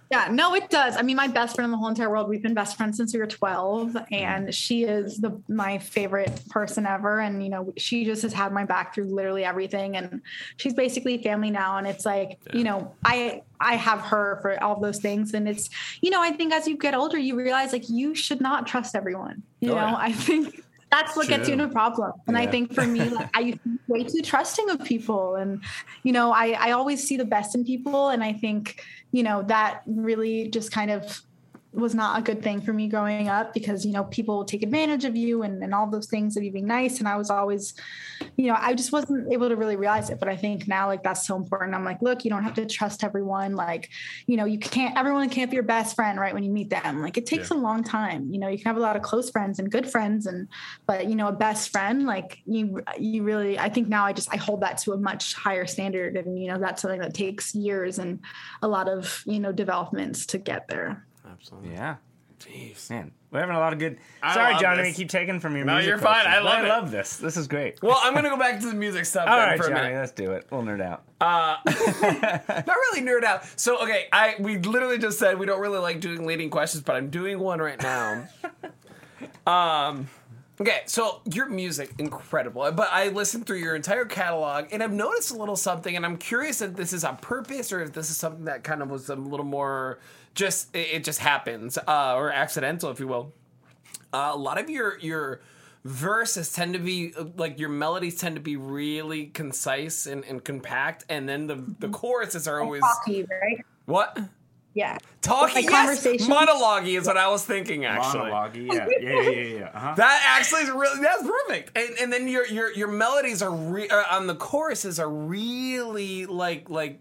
Yeah, 0.09 0.29
no, 0.31 0.55
it 0.55 0.69
does. 0.69 0.95
I 0.95 1.01
mean, 1.01 1.17
my 1.17 1.27
best 1.27 1.55
friend 1.55 1.65
in 1.65 1.71
the 1.71 1.77
whole 1.77 1.89
entire 1.89 2.09
world, 2.09 2.29
we've 2.29 2.41
been 2.41 2.53
best 2.53 2.77
friends 2.77 2.95
since 2.95 3.13
we 3.13 3.19
were 3.19 3.27
12, 3.27 3.97
and 4.11 4.47
mm. 4.47 4.53
she 4.53 4.83
is 4.83 5.17
the 5.17 5.41
my 5.49 5.79
favorite 5.79 6.41
person 6.49 6.85
ever. 6.85 7.19
And, 7.19 7.43
you 7.43 7.49
know, 7.49 7.73
she 7.77 8.05
just 8.05 8.21
has 8.21 8.31
had 8.31 8.53
my 8.53 8.63
back 8.63 8.95
through 8.95 9.13
literally 9.13 9.43
everything. 9.43 9.97
And 9.97 10.21
she's 10.55 10.73
basically 10.73 11.17
family 11.21 11.51
now. 11.51 11.77
And 11.77 11.85
it's 11.85 12.05
like, 12.05 12.39
you 12.53 12.63
know, 12.63 12.93
I 13.03 13.43
I 13.59 13.75
have 13.75 13.99
her 14.01 14.39
for 14.41 14.63
all 14.63 14.79
those 14.79 14.99
things. 14.99 15.33
And 15.33 15.47
it's, 15.47 15.69
you 16.01 16.09
know, 16.09 16.21
I 16.21 16.31
think 16.31 16.53
as 16.53 16.67
you 16.67 16.77
get 16.77 16.93
older, 16.93 17.17
you 17.17 17.35
realize 17.35 17.73
like 17.73 17.89
you 17.89 18.15
should 18.15 18.39
not 18.39 18.65
trust 18.65 18.95
everyone. 18.95 19.43
You 19.59 19.71
Oh, 19.71 19.75
know, 19.75 19.87
yeah. 19.87 19.95
I 19.97 20.11
think 20.11 20.63
that's 20.89 21.15
what 21.15 21.27
gets 21.27 21.49
you 21.49 21.55
True. 21.55 21.65
in 21.65 21.69
a 21.69 21.73
problem. 21.73 22.13
And 22.27 22.37
I 22.37 22.47
think 22.47 22.73
for 22.73 22.85
me, 22.85 23.01
like, 23.09 23.29
I 23.35 23.41
used 23.41 23.63
to 23.63 23.79
way 23.87 24.03
too 24.03 24.21
trusting 24.21 24.69
of 24.69 24.83
people. 24.83 25.35
And, 25.35 25.61
you 26.03 26.13
know, 26.13 26.31
I, 26.31 26.51
I 26.51 26.71
always 26.71 27.05
see 27.05 27.17
the 27.17 27.25
best 27.25 27.55
in 27.55 27.65
people. 27.65 28.09
And 28.09 28.23
I 28.23 28.33
think, 28.33 28.81
you 29.11 29.23
know, 29.23 29.43
that 29.43 29.81
really 29.85 30.47
just 30.47 30.71
kind 30.71 30.91
of 30.91 31.21
was 31.73 31.93
not 31.93 32.19
a 32.19 32.21
good 32.21 32.41
thing 32.41 32.61
for 32.61 32.73
me 32.73 32.87
growing 32.87 33.27
up 33.27 33.53
because, 33.53 33.85
you 33.85 33.91
know, 33.91 34.05
people 34.05 34.45
take 34.45 34.63
advantage 34.63 35.05
of 35.05 35.15
you 35.15 35.43
and, 35.43 35.61
and 35.63 35.73
all 35.73 35.89
those 35.89 36.07
things 36.07 36.35
of 36.35 36.43
you 36.43 36.51
being 36.51 36.65
nice. 36.65 36.99
And 36.99 37.07
I 37.07 37.15
was 37.15 37.29
always, 37.29 37.75
you 38.35 38.47
know, 38.47 38.57
I 38.57 38.73
just 38.73 38.91
wasn't 38.91 39.31
able 39.31 39.49
to 39.49 39.55
really 39.55 39.75
realize 39.75 40.09
it. 40.09 40.19
But 40.19 40.29
I 40.29 40.35
think 40.35 40.67
now, 40.67 40.87
like, 40.87 41.03
that's 41.03 41.27
so 41.27 41.35
important. 41.35 41.75
I'm 41.75 41.85
like, 41.85 42.01
look, 42.01 42.23
you 42.23 42.29
don't 42.29 42.43
have 42.43 42.55
to 42.55 42.65
trust 42.65 43.03
everyone. 43.03 43.55
Like, 43.55 43.89
you 44.25 44.37
know, 44.37 44.45
you 44.45 44.59
can't, 44.59 44.97
everyone 44.97 45.29
can't 45.29 45.51
be 45.51 45.55
your 45.55 45.63
best 45.63 45.95
friend 45.95 46.19
right 46.19 46.33
when 46.33 46.43
you 46.43 46.51
meet 46.51 46.69
them. 46.69 47.01
Like, 47.01 47.17
it 47.17 47.25
takes 47.25 47.51
a 47.51 47.55
long 47.55 47.83
time. 47.83 48.29
You 48.31 48.39
know, 48.39 48.47
you 48.47 48.57
can 48.57 48.65
have 48.65 48.77
a 48.77 48.81
lot 48.81 48.95
of 48.95 49.01
close 49.01 49.29
friends 49.29 49.59
and 49.59 49.71
good 49.71 49.89
friends, 49.89 50.25
and, 50.25 50.47
but, 50.85 51.07
you 51.07 51.15
know, 51.15 51.27
a 51.27 51.33
best 51.33 51.71
friend, 51.71 52.05
like, 52.05 52.39
you, 52.45 52.81
you 52.99 53.23
really, 53.23 53.59
I 53.59 53.69
think 53.69 53.87
now 53.87 54.05
I 54.05 54.13
just, 54.13 54.33
I 54.33 54.37
hold 54.37 54.61
that 54.61 54.77
to 54.79 54.93
a 54.93 54.97
much 54.97 55.33
higher 55.33 55.65
standard. 55.65 56.17
And, 56.17 56.39
you 56.39 56.47
know, 56.51 56.59
that's 56.59 56.81
something 56.81 57.01
that 57.01 57.13
takes 57.13 57.55
years 57.55 57.99
and 57.99 58.19
a 58.61 58.67
lot 58.67 58.89
of, 58.89 59.23
you 59.25 59.39
know, 59.39 59.51
developments 59.51 60.25
to 60.27 60.37
get 60.37 60.67
there. 60.67 61.06
Absolutely. 61.39 61.71
yeah. 61.73 61.95
Jeez. 62.39 62.89
Man, 62.91 63.11
we're 63.31 63.39
having 63.39 63.55
a 63.55 63.59
lot 63.59 63.73
of 63.73 63.79
good. 63.79 63.97
I 64.21 64.35
Sorry, 64.35 64.53
love 64.53 64.61
Johnny, 64.61 64.83
this. 64.83 64.95
we 64.95 65.03
keep 65.03 65.09
taking 65.09 65.39
from 65.39 65.55
your 65.55 65.65
No, 65.65 65.73
music. 65.73 65.87
you're 65.89 65.97
fine. 65.97 66.27
I 66.27 66.37
love 66.37 66.63
it. 66.63 66.67
Love 66.67 66.91
this. 66.91 67.17
This 67.17 67.35
is 67.35 67.47
great. 67.47 67.81
Well, 67.81 67.97
I'm 68.03 68.13
gonna 68.13 68.29
go 68.29 68.37
back 68.37 68.59
to 68.59 68.67
the 68.67 68.75
music 68.75 69.05
stuff 69.05 69.27
All 69.27 69.37
then 69.39 69.47
right, 69.49 69.57
for 69.57 69.65
a 69.65 69.69
Johnny, 69.69 69.87
minute. 69.87 69.99
let's 70.01 70.11
do 70.11 70.31
it. 70.33 70.45
We'll 70.51 70.61
nerd 70.61 70.79
out. 70.81 71.03
Uh, 71.19 71.57
not 71.65 72.67
really 72.67 73.01
nerd 73.01 73.23
out. 73.23 73.43
So 73.59 73.81
okay, 73.81 74.05
I 74.13 74.35
we 74.39 74.59
literally 74.59 74.99
just 74.99 75.17
said 75.17 75.39
we 75.39 75.47
don't 75.47 75.59
really 75.61 75.79
like 75.79 75.99
doing 75.99 76.27
leading 76.27 76.51
questions, 76.51 76.83
but 76.83 76.95
I'm 76.95 77.09
doing 77.09 77.39
one 77.39 77.59
right 77.59 77.81
now. 77.81 78.27
um. 79.47 80.07
Okay, 80.59 80.81
so 80.87 81.21
your 81.31 81.47
music 81.47 81.91
incredible, 81.99 82.71
but 82.71 82.89
I 82.91 83.09
listened 83.09 83.45
through 83.45 83.59
your 83.59 83.75
entire 83.75 84.05
catalog 84.05 84.65
and 84.71 84.81
I've 84.81 84.91
noticed 84.91 85.29
a 85.29 85.37
little 85.37 85.55
something, 85.55 85.95
and 85.95 86.03
I'm 86.03 86.17
curious 86.17 86.61
if 86.61 86.75
this 86.75 86.93
is 86.93 87.03
on 87.03 87.17
purpose 87.17 87.71
or 87.71 87.81
if 87.83 87.93
this 87.93 88.09
is 88.09 88.17
something 88.17 88.45
that 88.45 88.63
kind 88.63 88.81
of 88.81 88.89
was 88.89 89.09
a 89.09 89.15
little 89.15 89.45
more 89.45 89.99
just 90.33 90.75
it, 90.75 90.87
it 90.93 91.03
just 91.03 91.19
happens 91.19 91.77
uh, 91.77 92.15
or 92.15 92.31
accidental, 92.31 92.89
if 92.89 92.99
you 92.99 93.07
will. 93.07 93.33
Uh, 94.11 94.31
a 94.33 94.37
lot 94.37 94.59
of 94.59 94.67
your 94.67 94.97
your 94.97 95.41
verses 95.83 96.51
tend 96.51 96.73
to 96.73 96.79
be 96.79 97.13
uh, 97.15 97.25
like 97.35 97.59
your 97.59 97.69
melodies 97.69 98.17
tend 98.17 98.35
to 98.35 98.41
be 98.41 98.55
really 98.55 99.27
concise 99.27 100.07
and, 100.07 100.25
and 100.25 100.43
compact, 100.43 101.05
and 101.07 101.29
then 101.29 101.45
the 101.45 101.63
the 101.77 101.89
choruses 101.89 102.47
are 102.47 102.61
always 102.61 102.81
right? 103.07 103.63
what 103.85 104.17
Yeah. 104.77 104.97
talking. 105.21 105.65
Like 105.65 105.71
yes, 105.71 106.27
monologue 106.27 106.87
is 106.87 107.07
what 107.07 107.17
I 107.17 107.27
was 107.29 107.43
thinking. 107.43 107.85
Actually, 107.85 108.29
Monologue, 108.29 108.55
yeah, 108.55 108.87
yeah, 108.89 108.99
yeah, 108.99 109.21
yeah. 109.21 109.57
yeah. 109.57 109.71
Uh-huh. 109.73 109.95
that 109.95 110.21
actually 110.37 110.61
is 110.61 110.69
really 110.69 111.01
that's 111.01 111.23
perfect. 111.23 111.75
And, 111.75 111.97
and 111.99 112.13
then 112.13 112.27
your 112.27 112.45
your 112.45 112.71
your 112.73 112.87
melodies 112.87 113.41
are 113.41 113.51
re, 113.51 113.89
uh, 113.89 114.03
on 114.11 114.27
the 114.27 114.35
choruses 114.35 114.99
are 114.99 115.09
really 115.09 116.27
like 116.27 116.69
like 116.69 116.99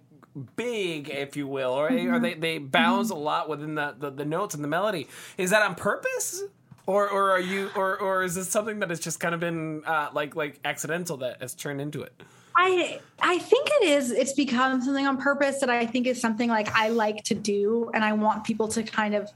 big, 0.57 1.11
if 1.11 1.37
you 1.37 1.47
will, 1.47 1.73
or, 1.73 1.89
or 1.91 2.19
they 2.19 2.35
they 2.35 2.59
bounce 2.59 3.11
a 3.11 3.15
lot 3.15 3.49
within 3.49 3.75
the, 3.75 3.95
the 3.99 4.11
the 4.11 4.25
notes 4.25 4.55
and 4.55 4.65
the 4.65 4.69
melody. 4.69 5.09
Is 5.37 5.51
that 5.51 5.63
on 5.63 5.75
purpose? 5.75 6.43
Or, 6.89 7.11
or 7.11 7.33
are 7.33 7.41
you 7.41 7.69
or, 7.75 7.99
or 7.99 8.23
is 8.23 8.37
this 8.37 8.49
something 8.49 8.79
that 8.79 8.91
has 8.91 9.01
just 9.01 9.19
kind 9.19 9.35
of 9.35 9.41
been 9.41 9.83
uh, 9.85 10.11
like 10.15 10.37
like 10.37 10.61
accidental 10.65 11.17
that 11.17 11.43
has 11.43 11.53
turned 11.53 11.81
into 11.81 12.01
it? 12.01 12.23
I 12.57 13.01
I 13.21 13.39
think 13.39 13.69
it 13.81 13.89
is. 13.89 14.11
It's 14.11 14.33
become 14.33 14.83
something 14.83 15.07
on 15.07 15.19
purpose 15.19 15.61
that 15.61 15.71
I 15.71 15.87
think 15.87 16.07
is 16.07 16.21
something 16.21 16.49
like 16.49 16.75
I 16.75 16.89
like 16.89 17.25
to 17.25 17.35
do, 17.35 17.91
and 17.95 18.05
I 18.05 18.13
want 18.13 18.45
people 18.45 18.69
to 18.69 18.83
kind 18.83 19.15
of 19.15 19.31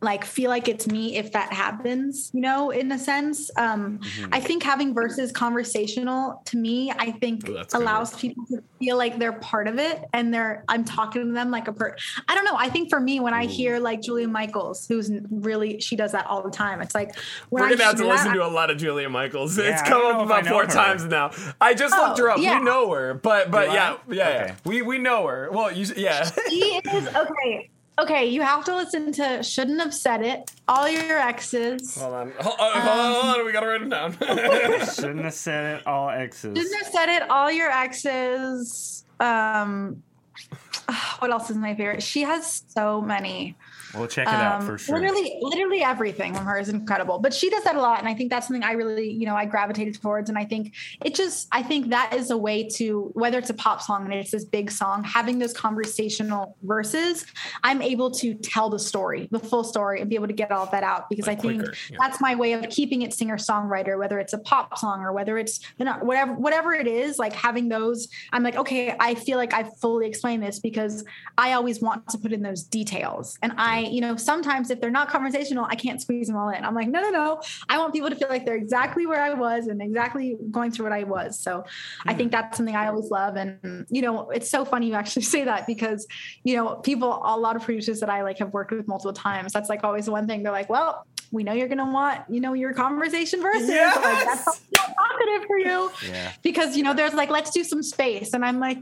like 0.00 0.24
feel 0.24 0.48
like 0.50 0.68
it's 0.68 0.86
me 0.86 1.16
if 1.16 1.32
that 1.32 1.52
happens. 1.52 2.30
You 2.32 2.40
know, 2.40 2.70
in 2.70 2.90
a 2.92 2.98
sense. 2.98 3.50
Um, 3.56 4.00
I 4.30 4.40
think 4.40 4.62
having 4.62 4.94
verses 4.94 5.32
conversational 5.32 6.40
to 6.46 6.56
me, 6.56 6.90
I 6.92 7.10
think 7.12 7.48
Ooh, 7.48 7.54
that's 7.54 7.74
kinda 7.74 7.84
allows 7.84 8.14
people 8.18 8.44
to 8.46 8.62
feel 8.78 8.96
like 8.96 9.18
they're 9.18 9.32
part 9.34 9.68
of 9.68 9.78
it, 9.78 10.04
and 10.12 10.32
they're 10.32 10.64
I'm 10.68 10.84
talking 10.84 11.26
to 11.26 11.32
them 11.32 11.50
like 11.50 11.68
a 11.68 11.72
per. 11.72 11.96
I 12.28 12.34
don't 12.34 12.44
know. 12.44 12.56
I 12.56 12.68
think 12.68 12.88
for 12.88 13.00
me, 13.00 13.20
when 13.20 13.34
I 13.34 13.46
hear 13.46 13.78
like 13.78 14.00
Julia 14.00 14.28
Michaels, 14.28 14.86
who's 14.86 15.10
really 15.30 15.80
she 15.80 15.96
does 15.96 16.12
that 16.12 16.26
all 16.26 16.42
the 16.42 16.50
time. 16.50 16.80
It's 16.80 16.94
like 16.94 17.14
when 17.50 17.62
We're 17.62 17.66
I 17.68 17.70
gonna 17.72 17.84
have 17.84 17.96
to 17.96 18.02
that, 18.04 18.08
listen 18.08 18.32
to 18.34 18.44
a 18.44 18.48
lot 18.48 18.70
of 18.70 18.78
Julia 18.78 19.08
Michaels. 19.08 19.58
Yeah, 19.58 19.64
it's 19.72 19.82
come 19.82 20.00
up 20.06 20.16
know 20.18 20.24
if 20.24 20.30
I 20.30 20.40
about 20.40 20.50
four 20.50 20.62
her. 20.64 20.68
times 20.72 21.04
now. 21.04 21.30
I 21.60 21.74
just 21.74 21.94
looked 21.96 22.18
Oh, 22.20 22.22
her 22.24 22.30
up. 22.30 22.38
yeah. 22.38 22.58
We 22.58 22.64
know 22.64 22.90
her, 22.92 23.14
but 23.14 23.50
but 23.50 23.66
Do 23.66 23.72
yeah, 23.72 23.92
I? 23.92 24.12
yeah, 24.12 24.28
yeah. 24.28 24.42
Okay. 24.44 24.54
We 24.64 24.82
we 24.82 24.98
know 24.98 25.26
her. 25.26 25.50
Well, 25.52 25.72
you 25.72 25.86
yeah. 25.96 26.30
She 26.48 26.80
is 26.92 27.08
okay. 27.08 27.68
Okay, 27.98 28.26
you 28.26 28.40
have 28.40 28.64
to 28.64 28.74
listen 28.74 29.12
to 29.12 29.42
"Shouldn't 29.42 29.80
Have 29.80 29.92
Said 29.92 30.22
It." 30.22 30.50
All 30.66 30.88
your 30.88 31.18
exes. 31.18 31.96
hold 32.00 32.14
on, 32.14 32.32
hold 32.40 32.58
on, 32.58 32.80
hold 32.80 32.98
on, 32.98 33.12
hold 33.12 33.36
on. 33.40 33.46
We 33.46 33.52
gotta 33.52 33.66
write 33.66 33.82
it 33.82 33.90
down. 33.90 34.12
Shouldn't 34.94 35.24
have 35.24 35.34
said 35.34 35.76
it. 35.76 35.86
All 35.86 36.08
X's. 36.08 36.56
Shouldn't 36.56 36.82
have 36.82 36.92
said 36.92 37.08
it. 37.10 37.30
All 37.30 37.50
your 37.52 37.70
exes. 37.70 39.04
Um, 39.20 40.02
what 41.18 41.30
else 41.30 41.50
is 41.50 41.56
my 41.56 41.74
favorite? 41.74 42.02
She 42.02 42.22
has 42.22 42.62
so 42.68 43.02
many. 43.02 43.56
We'll 43.94 44.06
check 44.06 44.26
it 44.26 44.34
out 44.34 44.60
Um, 44.60 44.66
for 44.66 44.78
sure. 44.78 44.98
Literally, 44.98 45.38
literally 45.40 45.82
everything 45.82 46.34
from 46.34 46.46
her 46.46 46.58
is 46.58 46.68
incredible. 46.68 47.18
But 47.18 47.34
she 47.34 47.50
does 47.50 47.64
that 47.64 47.76
a 47.76 47.80
lot, 47.80 47.98
and 47.98 48.08
I 48.08 48.14
think 48.14 48.30
that's 48.30 48.46
something 48.46 48.62
I 48.62 48.72
really, 48.72 49.10
you 49.10 49.26
know, 49.26 49.34
I 49.34 49.44
gravitated 49.44 50.00
towards. 50.00 50.28
And 50.28 50.38
I 50.38 50.44
think 50.44 50.74
it 51.04 51.14
just, 51.14 51.48
I 51.52 51.62
think 51.62 51.90
that 51.90 52.14
is 52.14 52.30
a 52.30 52.36
way 52.36 52.68
to, 52.76 53.10
whether 53.14 53.38
it's 53.38 53.50
a 53.50 53.54
pop 53.54 53.82
song 53.82 54.04
and 54.04 54.14
it's 54.14 54.30
this 54.30 54.44
big 54.44 54.70
song, 54.70 55.04
having 55.04 55.38
those 55.38 55.52
conversational 55.52 56.56
verses, 56.62 57.26
I'm 57.62 57.82
able 57.82 58.10
to 58.12 58.34
tell 58.34 58.70
the 58.70 58.78
story, 58.78 59.28
the 59.30 59.38
full 59.38 59.64
story, 59.64 60.00
and 60.00 60.08
be 60.08 60.16
able 60.16 60.28
to 60.28 60.32
get 60.32 60.50
all 60.50 60.64
of 60.64 60.70
that 60.70 60.82
out 60.82 61.08
because 61.10 61.26
Like 61.26 61.38
I 61.38 61.40
think 61.40 61.56
quicker, 61.62 61.74
yeah. 61.90 61.96
that's 62.00 62.20
my 62.20 62.34
way 62.34 62.52
of 62.52 62.68
keeping 62.68 63.02
it 63.02 63.12
singer 63.12 63.36
songwriter, 63.36 63.98
whether 63.98 64.18
it's 64.18 64.32
a 64.32 64.38
pop 64.38 64.78
song 64.78 65.00
or 65.02 65.12
whether 65.12 65.38
it's 65.38 65.60
you 65.78 65.84
know, 65.84 65.94
whatever 66.02 66.32
whatever 66.32 66.72
it 66.72 66.86
is. 66.86 67.18
Like 67.18 67.32
having 67.32 67.68
those, 67.68 68.08
I'm 68.32 68.42
like, 68.42 68.56
okay, 68.56 68.94
I 68.98 69.14
feel 69.14 69.38
like 69.38 69.52
I 69.52 69.64
fully 69.80 70.06
explained 70.06 70.42
this 70.42 70.58
because 70.58 71.04
I 71.38 71.52
always 71.52 71.80
want 71.80 72.08
to 72.08 72.18
put 72.18 72.32
in 72.32 72.42
those 72.42 72.62
details, 72.62 73.38
and 73.42 73.52
I, 73.56 73.81
you 73.90 74.00
know, 74.00 74.16
sometimes 74.16 74.70
if 74.70 74.80
they're 74.80 74.90
not 74.90 75.08
conversational, 75.08 75.66
I 75.68 75.74
can't 75.74 76.00
squeeze 76.00 76.26
them 76.26 76.36
all 76.36 76.48
in. 76.50 76.64
I'm 76.64 76.74
like, 76.74 76.88
no, 76.88 77.00
no, 77.00 77.10
no, 77.10 77.40
I 77.68 77.78
want 77.78 77.92
people 77.92 78.10
to 78.10 78.16
feel 78.16 78.28
like 78.28 78.44
they're 78.44 78.56
exactly 78.56 79.06
where 79.06 79.22
I 79.22 79.34
was 79.34 79.66
and 79.66 79.80
exactly 79.80 80.36
going 80.50 80.70
through 80.70 80.86
what 80.86 80.92
I 80.92 81.04
was. 81.04 81.38
So 81.38 81.64
I 82.06 82.12
hmm. 82.12 82.18
think 82.18 82.32
that's 82.32 82.56
something 82.56 82.76
I 82.76 82.88
always 82.88 83.10
love, 83.10 83.36
and 83.36 83.86
you 83.90 84.02
know, 84.02 84.30
it's 84.30 84.50
so 84.50 84.64
funny 84.64 84.88
you 84.88 84.94
actually 84.94 85.22
say 85.34 85.44
that 85.44 85.66
because 85.66 86.06
you 86.44 86.56
know, 86.56 86.76
people, 86.76 87.20
a 87.24 87.36
lot 87.36 87.56
of 87.56 87.62
producers 87.62 88.00
that 88.00 88.10
I 88.10 88.22
like 88.22 88.38
have 88.38 88.52
worked 88.52 88.72
with 88.72 88.86
multiple 88.86 89.12
times. 89.12 89.52
That's 89.52 89.68
like 89.68 89.84
always 89.84 90.06
the 90.06 90.12
one 90.12 90.26
thing 90.26 90.42
they're 90.42 90.52
like, 90.52 90.68
well, 90.68 91.06
we 91.32 91.42
know 91.42 91.52
you're 91.52 91.68
gonna 91.68 91.90
want, 91.90 92.20
you 92.28 92.40
know, 92.40 92.52
your 92.52 92.74
conversation 92.74 93.40
verses. 93.40 93.68
Like 93.68 93.76
Yes! 93.76 94.44
that's 94.44 94.60
not 94.76 94.94
talkative 94.94 95.46
for 95.46 95.58
you. 95.58 95.90
Yeah. 96.06 96.32
Because 96.42 96.76
you 96.76 96.82
know, 96.82 96.94
there's 96.94 97.14
like, 97.14 97.30
let's 97.30 97.50
do 97.50 97.64
some 97.64 97.82
space. 97.82 98.34
And 98.34 98.44
I'm 98.44 98.60
like, 98.60 98.78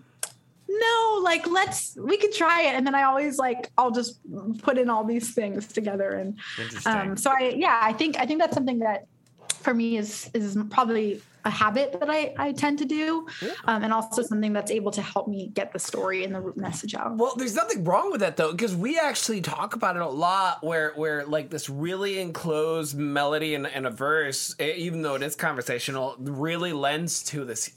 no, 0.71 1.21
like 1.23 1.47
let's 1.47 1.97
we 1.97 2.16
could 2.16 2.33
try 2.33 2.62
it. 2.62 2.75
And 2.75 2.87
then 2.87 2.95
I 2.95 3.03
always 3.03 3.39
like 3.39 3.71
I'll 3.77 3.91
just 3.91 4.21
put 4.59 4.79
in 4.79 4.89
all 4.89 5.05
these 5.05 5.35
things 5.35 5.66
together. 5.66 6.11
And 6.12 6.39
um 6.87 7.16
so 7.16 7.31
I 7.31 7.55
yeah, 7.57 7.81
I 7.83 7.93
think 7.93 8.18
I 8.18 8.27
think 8.27 8.41
that's 8.41 8.55
something 8.55 8.79
that 8.81 9.07
for 9.49 9.75
me 9.75 9.97
is 9.97 10.31
is 10.35 10.57
probably 10.71 11.21
a 11.45 11.51
habit 11.51 11.99
that 11.99 12.11
I, 12.11 12.35
I 12.37 12.53
tend 12.53 12.79
to 12.81 12.85
do, 12.85 13.27
um, 13.64 13.83
and 13.83 13.95
also 13.95 14.21
something 14.21 14.53
that's 14.53 14.71
able 14.71 14.91
to 14.93 15.01
help 15.01 15.27
me 15.27 15.51
get 15.55 15.73
the 15.73 15.79
story 15.79 16.25
and 16.25 16.35
the 16.35 16.53
message 16.57 16.95
out. 16.95 17.16
Well, 17.16 17.35
there's 17.35 17.55
nothing 17.55 17.83
wrong 17.85 18.11
with 18.11 18.21
that 18.21 18.37
though, 18.37 18.53
because 18.53 18.77
we 18.77 18.99
actually 18.99 19.41
talk 19.41 19.75
about 19.75 19.97
it 19.97 20.03
a 20.03 20.09
lot. 20.09 20.62
Where 20.62 20.93
where 20.97 21.25
like 21.25 21.49
this 21.49 21.71
really 21.71 22.18
enclosed 22.18 22.97
melody 22.97 23.55
and, 23.55 23.66
and 23.66 23.87
a 23.87 23.91
verse, 23.91 24.55
even 24.61 25.01
though 25.01 25.14
it 25.14 25.23
is 25.23 25.35
conversational, 25.35 26.16
really 26.18 26.75
lends 26.75 27.23
to 27.25 27.45
this 27.45 27.71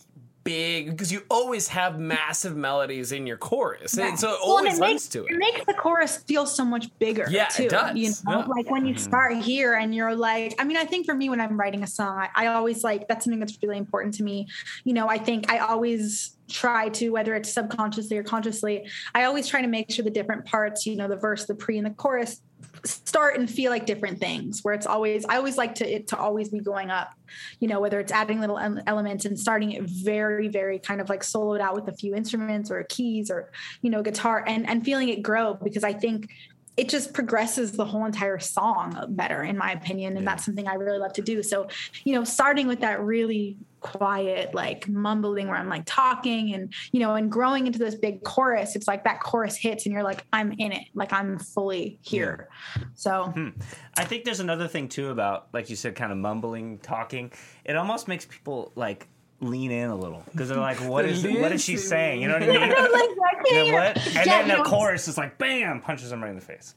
big 0.44 0.92
because 0.92 1.12
you 1.12 1.24
always 1.30 1.68
have 1.70 2.00
massive 2.00 2.56
melodies 2.56 3.12
in 3.12 3.26
your 3.26 3.38
chorus, 3.38 3.98
and 3.98 4.20
so 4.20 4.34
it 4.34 4.40
Well, 4.44 4.58
and 4.58 4.68
always 4.68 4.78
it 4.78 4.82
lends 4.82 5.04
makes, 5.04 5.08
to 5.10 5.26
it 5.26 5.32
it. 5.32 5.38
makes 5.38 5.66
the 5.66 5.74
chorus 5.74 6.18
feel 6.18 6.46
so 6.46 6.66
much 6.66 6.88
bigger. 7.00 7.26
Yeah, 7.30 7.46
it 7.46 7.52
too, 7.52 7.70
does. 7.70 7.96
You 7.96 8.10
know, 8.26 8.40
Yeah. 8.40 8.46
like 8.46 8.70
when 8.70 8.86
you 8.86 8.96
mm-hmm. 8.96 9.04
start 9.04 9.38
here 9.38 9.74
and 9.74 9.94
you're 9.94 10.16
like, 10.16 10.56
I 10.60 10.64
mean, 10.64 10.78
I 10.78 10.86
think 10.86 11.06
for 11.06 11.14
me 11.14 11.30
when 11.30 11.42
I'm 11.42 11.60
writing 11.60 11.84
a 11.84 11.88
song, 11.88 12.18
I, 12.18 12.30
I 12.36 12.48
always 12.48 12.84
like 12.84 13.08
that's 13.08 13.26
something 13.26 13.40
that's 13.40 13.58
really 13.62 13.78
important 13.78 14.14
to 14.16 14.24
me. 14.24 14.48
You 14.84 14.94
know, 14.94 15.08
I 15.10 15.18
think 15.18 15.52
I 15.52 15.60
always 15.60 16.38
try 16.50 16.90
to 16.90 17.10
whether 17.10 17.36
it's 17.36 17.52
subconsciously 17.52 18.18
or 18.18 18.24
consciously 18.24 18.86
i 19.16 19.24
always 19.24 19.48
try 19.48 19.62
to 19.62 19.68
make 19.68 19.90
sure 19.90 20.04
the 20.04 20.12
different 20.12 20.44
parts 20.46 20.86
you 20.86 20.96
know 20.96 21.08
the 21.08 21.16
verse 21.16 21.46
the 21.46 21.56
pre 21.56 21.78
and 21.78 21.86
the 21.88 21.92
chorus 21.92 22.42
start 22.86 23.38
and 23.38 23.50
feel 23.50 23.72
like 23.72 23.86
different 23.86 24.20
things 24.20 24.60
where 24.64 24.74
it's 24.74 24.86
always 24.86 25.26
i 25.30 25.38
always 25.38 25.58
like 25.58 25.74
to 25.74 25.90
it 25.90 26.08
to 26.08 26.18
always 26.18 26.50
be 26.50 26.60
going 26.60 26.90
up 26.90 27.14
you 27.60 27.68
know 27.68 27.80
whether 27.80 28.00
it's 28.00 28.12
adding 28.12 28.42
little 28.42 28.60
elements 28.88 29.24
and 29.24 29.40
starting 29.40 29.72
it 29.72 29.84
very 29.84 30.50
very 30.50 30.80
kind 30.80 31.00
of 31.00 31.08
like 31.08 31.22
soloed 31.22 31.62
out 31.62 31.76
with 31.76 31.88
a 31.88 31.94
few 31.94 32.14
instruments 32.14 32.70
or 32.70 32.84
keys 32.90 33.32
or 33.32 33.52
you 33.82 33.90
know 33.90 34.02
guitar 34.02 34.44
and 34.48 34.68
and 34.70 34.84
feeling 34.84 35.08
it 35.08 35.22
grow 35.22 35.54
because 35.54 35.84
i 35.84 35.94
think 35.94 36.30
it 36.76 36.90
just 36.90 37.14
progresses 37.14 37.74
the 37.74 37.86
whole 37.86 38.06
entire 38.06 38.40
song 38.40 39.06
better 39.10 39.44
in 39.44 39.56
my 39.58 39.72
opinion. 39.74 40.18
And 40.18 40.26
that's 40.26 40.44
something 40.44 40.68
i 40.68 40.74
really 40.74 40.98
love 40.98 41.14
to 41.14 41.22
do. 41.22 41.44
So 41.44 41.68
you 42.04 42.16
know 42.16 42.24
starting 42.24 42.68
with 42.68 42.80
that 42.82 43.00
really 43.00 43.58
quiet 43.84 44.56
like 44.56 44.88
mumbling 44.88 45.48
where 45.48 45.58
i'm 45.58 45.70
like 45.70 45.84
talking 45.86 46.54
and 46.54 46.74
you 46.92 47.00
know 47.00 47.14
and 47.16 47.32
growing 47.32 47.68
into 47.68 47.78
this 47.78 47.96
big 47.96 48.24
chorus 48.24 48.76
it's 48.76 48.88
like 48.88 49.04
that 49.04 49.20
chorus 49.22 49.56
hits 49.56 49.86
and 49.86 49.94
you're 49.94 50.04
like 50.04 50.26
i'm 50.34 50.52
in 50.54 50.72
it 50.72 50.88
like 50.96 51.14
i'm 51.14 51.38
fully 51.38 52.00
here 52.02 52.50
so 52.96 53.26
hmm. 53.26 53.50
I 53.98 54.06
think 54.06 54.24
there's 54.24 54.40
another 54.40 54.68
thing 54.68 54.90
too 54.90 55.10
about, 55.10 55.48
like 55.54 55.70
you 55.70 55.76
said, 55.76 55.96
kind 55.96 56.12
of 56.12 56.18
mumbling, 56.18 56.80
talking. 56.80 57.32
It 57.64 57.76
almost 57.76 58.08
makes 58.08 58.26
people 58.26 58.72
like 58.76 59.08
lean 59.40 59.72
in 59.72 59.90
a 59.90 59.96
little 59.96 60.24
because 60.32 60.50
they're 60.50 60.58
like, 60.58 60.78
"What 60.82 61.06
is 61.10 61.24
what 61.24 61.52
is 61.52 61.64
she 61.64 61.78
saying?" 61.78 62.22
You 62.22 62.28
know 62.30 62.36
what 62.36 62.44
I 62.44 62.48
mean? 62.52 62.60
like, 62.60 62.72
I 62.72 63.44
can't 63.46 63.52
You 63.52 63.72
know 63.72 63.78
what? 63.78 63.98
And 63.98 64.16
Yeah, 64.16 64.24
then 64.24 64.48
the 64.48 64.58
know, 64.58 64.64
chorus 64.64 65.08
is 65.08 65.18
like, 65.18 65.38
"Bam!" 65.38 65.82
punches 65.82 66.10
them 66.10 66.24
right 66.24 66.30
in 66.30 66.36
the 66.36 66.42
face. 66.42 66.76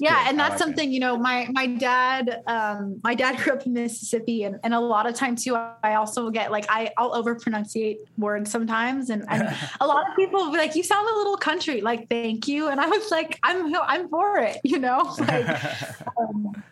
Yeah 0.00 0.24
and 0.28 0.38
that's 0.38 0.58
something 0.58 0.90
you 0.90 1.00
know 1.00 1.16
my 1.16 1.46
my 1.52 1.66
dad 1.66 2.42
um 2.46 2.98
my 3.04 3.14
dad 3.14 3.36
grew 3.38 3.52
up 3.52 3.66
in 3.66 3.72
mississippi 3.72 4.44
and, 4.44 4.58
and 4.64 4.74
a 4.74 4.80
lot 4.80 5.06
of 5.06 5.14
times 5.14 5.44
too 5.44 5.54
i 5.54 5.94
also 5.94 6.30
get 6.30 6.50
like 6.50 6.64
i 6.68 6.90
i'll 6.96 7.14
over 7.14 7.36
pronunciate 7.36 7.98
words 8.16 8.50
sometimes 8.50 9.10
and, 9.10 9.24
and 9.28 9.54
a 9.80 9.86
lot 9.86 10.08
of 10.08 10.16
people 10.16 10.50
like 10.52 10.74
you 10.74 10.82
sound 10.82 11.08
a 11.08 11.16
little 11.16 11.36
country 11.36 11.80
like 11.80 12.08
thank 12.08 12.48
you 12.48 12.68
and 12.68 12.80
i 12.80 12.86
was 12.86 13.10
like 13.10 13.38
i'm 13.42 13.74
i'm 13.86 14.08
for 14.08 14.38
it 14.38 14.58
you 14.64 14.78
know? 14.78 15.14
Like 15.20 15.46
um, 16.18 16.62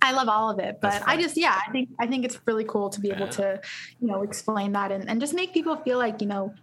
I 0.00 0.12
love 0.12 0.28
all 0.28 0.50
of 0.50 0.58
it, 0.60 0.76
but 0.80 1.02
I 1.06 1.20
just 1.20 1.36
yeah, 1.36 1.60
I 1.66 1.72
think 1.72 1.88
I 2.00 2.06
think 2.06 2.24
it's 2.24 2.38
really 2.46 2.64
cool 2.64 2.88
to 2.90 3.00
be 3.00 3.10
able 3.10 3.28
to, 3.28 3.60
you 3.98 4.06
know, 4.06 4.22
explain 4.22 4.72
that 4.72 4.92
and, 4.92 5.08
and 5.08 5.20
just 5.20 5.34
make 5.34 5.52
people 5.52 5.76
feel 5.76 5.98
like, 5.98 6.20
you 6.20 6.28
know, 6.28 6.54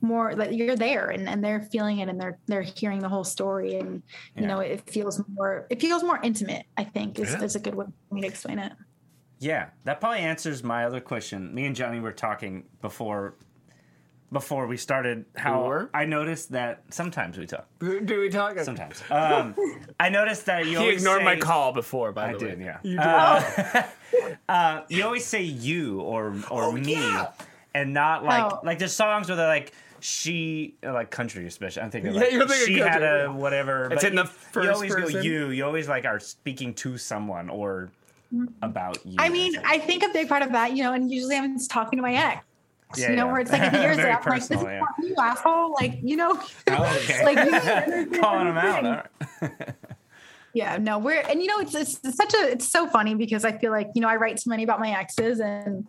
more 0.00 0.34
that 0.34 0.54
you're 0.54 0.76
there 0.76 1.10
and, 1.10 1.28
and 1.28 1.42
they're 1.42 1.62
feeling 1.72 1.98
it 1.98 2.08
and 2.08 2.20
they're 2.20 2.38
they're 2.46 2.62
hearing 2.62 3.00
the 3.00 3.08
whole 3.08 3.24
story 3.24 3.74
and 3.78 4.02
you 4.36 4.42
Yeah. 4.42 4.46
know, 4.46 4.60
it 4.60 4.88
feels 4.88 5.20
more 5.28 5.66
it 5.70 5.80
feels 5.80 6.02
more 6.04 6.20
intimate, 6.22 6.66
I 6.76 6.84
think 6.84 7.18
is, 7.18 7.30
Yeah. 7.32 7.42
is 7.42 7.56
a 7.56 7.60
good 7.60 7.74
way 7.74 7.86
for 8.08 8.14
me 8.14 8.20
to 8.22 8.28
explain 8.28 8.58
it. 8.60 8.72
Yeah, 9.40 9.70
that 9.84 10.00
probably 10.00 10.20
answers 10.20 10.62
my 10.62 10.84
other 10.84 11.00
question. 11.00 11.52
Me 11.54 11.66
and 11.66 11.74
Johnny 11.74 12.00
were 12.00 12.12
talking 12.12 12.64
before 12.80 13.34
before 14.34 14.66
we 14.66 14.76
started 14.76 15.24
how 15.34 15.62
We 15.62 15.68
were? 15.68 15.90
I 15.94 16.04
noticed 16.04 16.52
that 16.52 16.82
sometimes 16.90 17.38
we 17.38 17.46
talk. 17.46 17.66
Do 17.80 18.00
do 18.02 18.20
we 18.20 18.28
talk? 18.28 18.58
Sometimes. 18.58 19.02
Um, 19.10 19.54
I 19.98 20.10
noticed 20.10 20.44
that 20.46 20.66
you 20.66 20.72
He 20.72 20.76
always 20.76 20.96
ignored 20.98 21.20
say, 21.20 21.24
my 21.24 21.36
call 21.36 21.72
before, 21.72 22.12
by 22.12 22.28
I 22.28 22.32
the 22.34 22.38
did, 22.38 22.58
way. 22.58 22.64
yeah. 22.66 22.78
You 22.82 22.98
did. 22.98 23.06
Uh, 23.06 23.82
uh, 24.52 24.82
you 24.90 25.02
always 25.04 25.24
say 25.24 25.42
you 25.42 26.00
or 26.02 26.34
or 26.50 26.64
Oh, 26.64 26.72
me, 26.72 26.92
yeah. 26.92 27.30
and 27.74 27.94
not 27.94 28.24
like 28.24 28.52
Oh. 28.52 28.60
like 28.62 28.78
there's 28.78 28.92
songs 28.94 29.28
where 29.28 29.36
they're 29.36 29.48
like 29.48 29.72
she 30.00 30.74
uh, 30.84 30.92
like 30.92 31.10
country 31.10 31.46
especially. 31.46 31.80
I'm 31.82 31.90
thinking 31.90 32.12
Yeah, 32.14 32.28
you're 32.28 32.46
thinking 32.46 32.74
she 32.74 32.78
had 32.80 33.02
a 33.02 33.28
whatever. 33.32 33.86
It's 33.86 34.02
but 34.02 34.10
in 34.10 34.16
the 34.16 34.26
first 34.26 34.66
You 34.66 34.74
always 34.74 34.94
person. 34.94 35.12
go 35.14 35.20
you. 35.20 35.48
You 35.48 35.64
always 35.64 35.88
like 35.88 36.04
are 36.04 36.20
speaking 36.20 36.74
to 36.84 36.98
someone 36.98 37.48
or 37.48 37.90
about 38.62 38.98
you. 39.06 39.14
I 39.18 39.28
mean, 39.28 39.52
I 39.64 39.78
think 39.78 40.02
a 40.02 40.08
big 40.08 40.28
part 40.28 40.42
of 40.42 40.50
that, 40.52 40.76
you 40.76 40.82
know, 40.82 40.92
and 40.92 41.08
usually 41.10 41.36
I'm 41.36 41.56
just 41.56 41.70
talking 41.70 41.96
to 41.98 42.02
my 42.02 42.12
ex. 42.14 42.44
Yeah, 42.98 43.10
you 43.10 43.16
know, 43.16 43.26
yeah. 43.26 43.32
where 43.32 43.40
it's 43.40 43.52
like 43.52 43.62
if 43.62 43.72
he 43.72 43.78
hears 43.78 43.98
it, 43.98 44.04
I'm 44.06 44.22
like, 44.24 44.40
this 44.40 44.50
is 44.50 44.62
yeah. 44.62 44.80
you 45.02 45.14
asshole. 45.18 45.72
Like, 45.72 45.98
you 46.02 46.16
know, 46.16 46.40
Oh, 46.68 46.98
okay. 47.02 47.24
like 47.24 48.12
you 48.12 48.20
calling 48.20 48.46
them 48.46 48.58
out. 48.58 49.10
Right. 49.40 49.74
Yeah, 50.54 50.78
no, 50.78 50.98
we're 50.98 51.20
and 51.20 51.42
you 51.42 51.48
know 51.48 51.58
it's, 51.58 51.74
it's 51.74 51.98
it's 52.04 52.16
such 52.16 52.32
a 52.32 52.52
it's 52.52 52.68
so 52.68 52.86
funny 52.86 53.16
because 53.16 53.44
I 53.44 53.52
feel 53.58 53.72
like 53.72 53.90
you 53.94 54.00
know 54.00 54.08
I 54.08 54.16
write 54.16 54.38
so 54.38 54.50
many 54.50 54.62
about 54.62 54.78
my 54.78 54.90
exes 54.96 55.40
and 55.40 55.84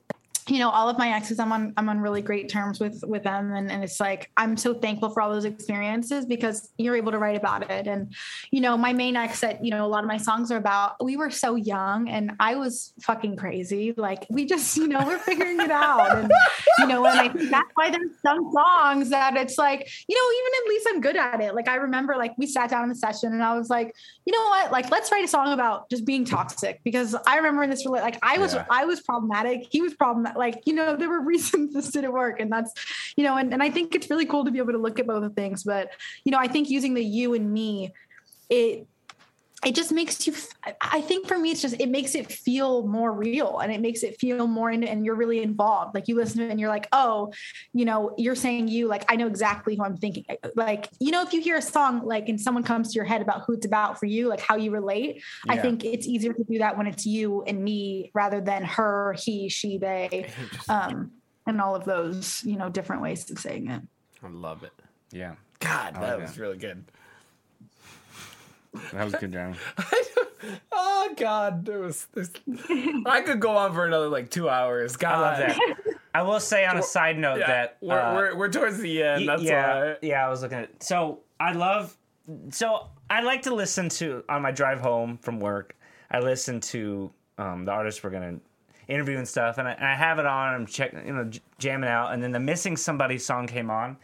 you 0.47 0.59
know 0.59 0.69
all 0.69 0.89
of 0.89 0.97
my 0.97 1.09
exes 1.09 1.39
I'm 1.39 1.51
on 1.51 1.73
I'm 1.77 1.89
on 1.89 1.99
really 1.99 2.21
great 2.21 2.49
terms 2.49 2.79
with 2.79 3.03
with 3.05 3.23
them 3.23 3.53
and 3.53 3.71
and 3.71 3.83
it's 3.83 3.99
like 3.99 4.31
I'm 4.37 4.57
so 4.57 4.73
thankful 4.73 5.09
for 5.09 5.21
all 5.21 5.31
those 5.31 5.45
experiences 5.45 6.25
because 6.25 6.69
you're 6.77 6.95
able 6.95 7.11
to 7.11 7.17
write 7.17 7.35
about 7.35 7.69
it 7.69 7.87
and 7.87 8.13
you 8.51 8.61
know 8.61 8.77
my 8.77 8.93
main 8.93 9.15
ex 9.15 9.39
that 9.41 9.63
you 9.63 9.71
know 9.71 9.85
a 9.85 9.87
lot 9.87 10.03
of 10.03 10.07
my 10.07 10.17
songs 10.17 10.51
are 10.51 10.57
about 10.57 11.03
we 11.03 11.17
were 11.17 11.31
so 11.31 11.55
young 11.55 12.09
and 12.09 12.33
I 12.39 12.55
was 12.55 12.93
fucking 13.01 13.37
crazy 13.37 13.93
like 13.97 14.27
we 14.29 14.45
just 14.45 14.77
you 14.77 14.87
know 14.87 15.03
we're 15.05 15.19
figuring 15.19 15.59
it 15.59 15.71
out 15.71 16.15
and 16.15 16.31
you 16.79 16.87
know 16.87 17.05
and 17.05 17.19
I 17.19 17.29
think 17.29 17.49
that's 17.49 17.71
why 17.75 17.89
there's 17.89 18.11
some 18.21 18.51
songs 18.51 19.09
that 19.09 19.35
it's 19.35 19.57
like 19.57 19.89
you 20.07 20.15
know 20.15 20.37
even 20.39 20.51
at 20.63 20.69
least 20.69 20.87
I'm 20.89 21.01
good 21.01 21.15
at 21.15 21.41
it. 21.41 21.55
Like 21.55 21.67
I 21.67 21.75
remember 21.75 22.15
like 22.15 22.37
we 22.37 22.47
sat 22.47 22.69
down 22.69 22.83
in 22.83 22.89
the 22.89 22.95
session 22.95 23.33
and 23.33 23.43
I 23.43 23.57
was 23.57 23.69
like 23.69 23.95
you 24.25 24.33
know 24.33 24.45
what? 24.45 24.71
Like 24.71 24.89
let's 24.91 25.11
write 25.11 25.23
a 25.23 25.27
song 25.27 25.53
about 25.53 25.89
just 25.89 26.05
being 26.05 26.25
toxic 26.25 26.81
because 26.83 27.15
i 27.27 27.37
remember 27.37 27.63
in 27.63 27.69
this 27.69 27.85
like 27.85 28.17
i 28.23 28.37
was 28.37 28.53
Yeah. 28.53 28.65
i 28.69 28.85
was 28.85 29.01
problematic. 29.01 29.67
He 29.69 29.81
was 29.81 29.93
problematic 29.93 30.37
like 30.37 30.61
you 30.65 30.73
know 30.73 30.95
there 30.95 31.09
were 31.09 31.21
reasons 31.33 31.73
this 31.73 31.89
didn't 31.91 32.11
work 32.13 32.39
and 32.39 32.51
that's 32.51 32.73
you 33.15 33.23
know 33.23 33.37
and, 33.37 33.53
and 33.53 33.61
i 33.61 33.69
think 33.69 33.95
it's 33.95 34.09
really 34.09 34.25
cool 34.25 34.45
to 34.45 34.51
be 34.51 34.59
able 34.59 34.73
to 34.73 34.77
look 34.77 34.99
at 34.99 35.07
both 35.07 35.23
of 35.23 35.33
things 35.33 35.63
but 35.63 35.89
you 36.23 36.31
know 36.31 36.37
i 36.37 36.47
think 36.47 36.69
using 36.69 36.93
the 36.93 37.03
you 37.03 37.33
and 37.33 37.51
me 37.51 37.91
it 38.49 38.87
it 39.63 39.73
just 39.73 39.91
makes 39.91 40.27
you 40.27 40.33
i 40.81 40.99
think 41.01 41.27
for 41.27 41.37
me 41.37 41.51
it's 41.51 41.61
just 41.61 41.79
it 41.79 41.89
makes 41.89 42.13
it 42.13 42.31
feel 42.31 42.85
more 42.85 43.11
real 43.11 43.59
and 43.59 43.71
it 43.71 43.79
makes 43.79 44.03
it 44.03 44.19
feel 44.19 44.47
more 44.47 44.69
in 44.69 44.83
and 44.83 45.05
you're 45.05 45.15
really 45.15 45.41
involved 45.41 45.95
like 45.95 46.07
you 46.07 46.15
listen 46.15 46.39
to 46.39 46.45
it 46.45 46.51
and 46.51 46.59
you're 46.59 46.69
like 46.69 46.87
oh 46.91 47.31
you 47.73 47.85
know 47.85 48.13
you're 48.17 48.35
saying 48.35 48.67
you 48.67 48.87
like 48.87 49.05
i 49.09 49.15
know 49.15 49.27
exactly 49.27 49.75
who 49.75 49.83
i'm 49.83 49.95
thinking 49.95 50.25
like 50.55 50.89
you 50.99 51.09
know 51.09 51.21
if 51.21 51.31
you 51.31 51.41
hear 51.41 51.55
a 51.55 51.61
song 51.61 52.05
like 52.05 52.27
and 52.27 52.39
someone 52.39 52.63
comes 52.63 52.91
to 52.91 52.95
your 52.95 53.05
head 53.05 53.21
about 53.21 53.43
who 53.45 53.53
it's 53.53 53.65
about 53.65 53.99
for 53.99 54.05
you 54.05 54.27
like 54.27 54.41
how 54.41 54.55
you 54.55 54.71
relate 54.71 55.23
i 55.47 55.57
think 55.57 55.85
it's 55.85 56.05
easier 56.05 56.33
to 56.33 56.43
do 56.43 56.59
that 56.59 56.77
when 56.77 56.85
it's 56.85 57.05
you 57.05 57.43
and 57.43 57.63
me 57.63 58.11
rather 58.13 58.41
than 58.41 58.63
her 58.63 59.15
he 59.17 59.47
she 59.47 59.77
they 59.77 60.29
um 60.69 61.11
and 61.47 61.61
all 61.61 61.75
of 61.75 61.85
those 61.85 62.43
you 62.43 62.57
know 62.57 62.69
different 62.69 63.01
ways 63.01 63.29
of 63.31 63.39
saying 63.39 63.69
it 63.69 63.81
I 64.25 64.29
love 64.29 64.63
it. 64.63 64.73
Yeah, 65.11 65.35
God, 65.59 65.95
that 65.95 66.01
like 66.01 66.21
was 66.21 66.35
that. 66.35 66.41
really 66.41 66.57
good. 66.57 66.85
That 68.93 69.03
was 69.05 69.15
good, 69.15 69.31
Johnny. 69.33 69.55
oh 70.71 71.13
God, 71.17 71.65
there 71.65 71.79
was. 71.79 72.07
This, 72.13 72.31
I 73.05 73.21
could 73.21 73.39
go 73.39 73.55
on 73.57 73.73
for 73.73 73.85
another 73.85 74.09
like 74.09 74.29
two 74.29 74.49
hours. 74.49 74.95
God, 74.95 75.15
I 75.15 75.19
love 75.19 75.37
that. 75.39 75.95
I 76.13 76.21
will 76.21 76.39
say 76.39 76.65
on 76.65 76.77
a 76.77 76.83
side 76.83 77.17
note 77.17 77.39
Yeah, 77.39 77.47
that 77.47 77.77
we're, 77.81 77.99
uh, 77.99 78.15
we're 78.15 78.35
we're 78.37 78.51
towards 78.51 78.77
the 78.77 79.03
end. 79.03 79.27
That's 79.27 79.41
yeah, 79.43 79.83
why. 79.83 79.95
yeah. 80.01 80.25
I 80.25 80.29
was 80.29 80.41
looking 80.41 80.59
at. 80.59 80.81
So 80.83 81.19
I 81.39 81.53
love. 81.53 81.95
So 82.51 82.87
I 83.09 83.21
like 83.21 83.43
to 83.43 83.53
listen 83.53 83.89
to 83.89 84.23
on 84.29 84.41
my 84.41 84.51
drive 84.51 84.79
home 84.79 85.17
from 85.17 85.39
work. 85.39 85.75
I 86.09 86.19
listen 86.19 86.61
to 86.61 87.11
um, 87.37 87.65
the 87.65 87.71
artists 87.71 88.03
we're 88.03 88.11
gonna 88.11 88.39
interview 88.87 89.17
and 89.17 89.27
stuff, 89.27 89.57
and 89.57 89.67
I, 89.67 89.71
and 89.73 89.85
I 89.85 89.95
have 89.95 90.19
it 90.19 90.25
on. 90.25 90.53
I'm 90.53 90.65
checking, 90.65 91.05
you 91.05 91.13
know, 91.13 91.29
jamming 91.59 91.89
out, 91.89 92.13
and 92.13 92.23
then 92.23 92.31
the 92.31 92.39
"Missing 92.39 92.77
Somebody" 92.77 93.17
song 93.17 93.47
came 93.47 93.69
on. 93.69 93.97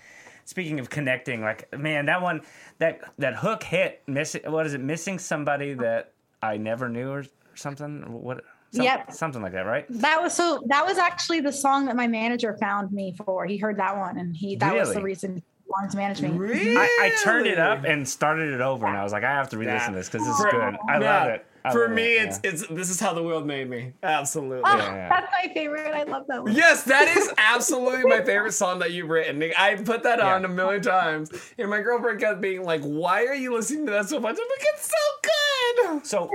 Speaking 0.52 0.82
of 0.82 0.90
connecting, 0.90 1.40
like 1.40 1.72
man, 1.80 2.08
that 2.08 2.22
one, 2.22 2.42
that 2.80 3.00
that 3.20 3.38
hook 3.38 3.64
hit. 3.64 4.02
Missing, 4.06 4.42
what 4.52 4.66
is 4.66 4.74
it? 4.74 4.82
Missing 4.82 5.18
somebody 5.20 5.76
that 5.76 6.12
I 6.44 6.58
never 6.58 6.90
knew, 6.90 7.10
or 7.10 7.24
something. 7.56 8.02
What? 8.22 8.44
Some- 8.74 8.84
Yep. 8.84 9.14
Something 9.14 9.42
like 9.42 9.54
that, 9.54 9.66
right? 9.66 9.86
that 10.02 10.22
was 10.22 10.34
so 10.34 10.62
that 10.68 10.86
was 10.86 10.98
actually 10.98 11.40
the 11.40 11.54
song 11.54 11.86
that 11.86 11.96
my 11.96 12.06
manager 12.06 12.58
found 12.60 12.92
me 12.92 13.16
for 13.26 13.46
he 13.46 13.56
heard 13.56 13.78
that 13.78 13.98
one 13.98 14.18
and 14.18 14.36
he 14.36 14.58
that 14.58 14.76
was 14.76 14.94
the 14.94 15.02
reason 15.02 15.38
he 15.38 15.44
wanted 15.68 15.92
to 15.92 15.98
manage 15.98 16.22
me 16.22 16.32
Really? 16.32 16.76
I, 16.76 16.84
I 17.02 17.24
turned 17.24 17.48
it 17.48 17.58
up 17.58 17.86
and 17.86 18.06
started 18.06 18.54
it 18.54 18.60
over, 18.60 18.86
and 18.86 18.98
I 18.98 19.04
was 19.06 19.14
like, 19.14 19.24
I 19.24 19.32
have 19.32 19.48
to 19.52 19.58
re-listen 19.58 19.94
to 19.94 20.00
this 20.00 20.10
because 20.10 20.28
this 20.28 20.38
is 20.38 20.46
good. 20.52 20.78
I 20.90 21.00
yeah, 21.00 21.20
love 21.20 21.28
it. 21.30 21.46
I 21.64 21.72
For 21.72 21.88
me, 21.88 22.16
it, 22.18 22.28
it's 22.30 22.40
yeah. 22.44 22.50
it's 22.52 22.68
this 22.68 22.90
is 22.90 23.00
how 23.00 23.14
the 23.14 23.22
world 23.24 23.46
made 23.46 23.70
me. 23.70 23.94
Absolutely. 24.02 24.64
Oh, 24.66 24.78
yeah. 24.78 25.10
that's 25.10 25.32
my 25.44 25.54
favorite. 25.54 25.94
I 25.94 26.04
love 26.04 26.26
that 26.28 26.44
one. 26.44 26.54
Yes, 26.54 26.84
that 26.86 27.16
is 27.18 27.32
absolutely 27.38 28.04
my 28.10 28.24
favorite 28.24 28.54
song 28.54 28.80
that 28.80 28.92
you've 28.92 29.10
written. 29.10 29.44
I 29.58 29.76
put 29.76 30.04
that 30.04 30.20
on 30.20 30.42
Yeah. 30.42 30.48
a 30.48 30.52
million 30.52 30.82
times, 30.82 31.30
and 31.58 31.70
my 31.70 31.82
girlfriend 31.82 32.20
kept 32.20 32.42
being 32.42 32.64
like, 32.64 32.82
"Why 32.82 33.26
are 33.26 33.36
you 33.36 33.54
listening 33.54 33.86
to 33.86 33.92
that 33.92 34.10
so 34.10 34.20
much?" 34.20 34.38
I'm 34.40 34.48
like, 34.50 34.68
"It's 34.74 34.90
so 34.90 34.96
good." 35.24 36.06
So, 36.06 36.30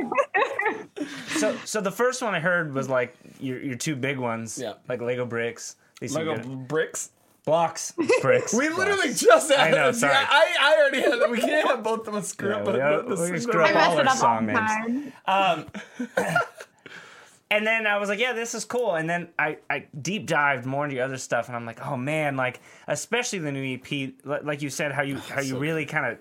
so, 1.38 1.56
so 1.64 1.80
the 1.80 1.90
first 1.92 2.22
one 2.22 2.34
I 2.34 2.40
heard 2.40 2.74
was 2.74 2.88
like 2.88 3.16
your 3.40 3.60
your 3.60 3.76
two 3.76 3.96
big 3.96 4.18
ones, 4.18 4.58
Yeah. 4.60 4.74
like 4.88 5.00
Lego 5.00 5.24
bricks, 5.26 5.76
these 6.00 6.12
some 6.12 6.26
Lego 6.26 6.42
good- 6.42 6.68
bricks. 6.68 7.10
Blocks, 7.46 7.94
bricks. 8.20 8.52
We 8.52 8.66
blocks. 8.68 8.78
literally 8.78 9.14
just 9.14 9.50
had 9.50 9.60
I 9.60 9.70
know, 9.70 9.92
sorry. 9.92 10.12
Yeah, 10.12 10.26
I, 10.28 10.56
I 10.60 10.76
already 10.78 11.00
had 11.00 11.12
that. 11.20 11.30
We 11.30 11.38
can't 11.40 11.66
have 11.68 11.82
both 11.82 12.06
of 12.06 12.14
us 12.14 12.28
screw 12.28 12.50
Yeah, 12.50 12.56
up. 12.56 12.66
we 12.66 12.72
the- 12.74 12.80
are- 12.82 13.02
the- 13.02 13.14
the- 13.16 13.22
we 13.22 13.30
the- 13.30 13.40
screw 13.40 13.62
up 13.64 13.74
all 13.74 13.96
our 13.96 14.00
up 14.02 14.06
all 14.10 14.16
song 14.16 14.46
the 14.46 14.52
names. 14.52 15.12
Um, 15.26 15.66
and 17.50 17.66
then 17.66 17.86
I 17.86 17.96
was 17.98 18.08
like, 18.08 18.18
yeah, 18.18 18.32
this 18.32 18.54
is 18.54 18.64
cool. 18.64 18.96
And 18.96 19.08
then 19.08 19.28
I, 19.38 19.58
I 19.70 19.86
deep 20.02 20.26
dived 20.26 20.66
more 20.66 20.84
into 20.84 20.96
your 20.96 21.04
other 21.04 21.16
stuff, 21.16 21.46
and 21.46 21.56
I'm 21.56 21.64
like, 21.64 21.84
oh 21.86 21.96
man, 21.96 22.36
like 22.36 22.60
especially 22.88 23.38
the 23.38 23.52
new 23.52 23.74
EP, 23.76 24.12
like 24.24 24.60
you 24.62 24.68
said, 24.70 24.92
how 24.92 25.02
you 25.02 25.16
how 25.18 25.40
you 25.40 25.50
so 25.50 25.58
really 25.58 25.86
kind 25.86 26.06
of 26.06 26.18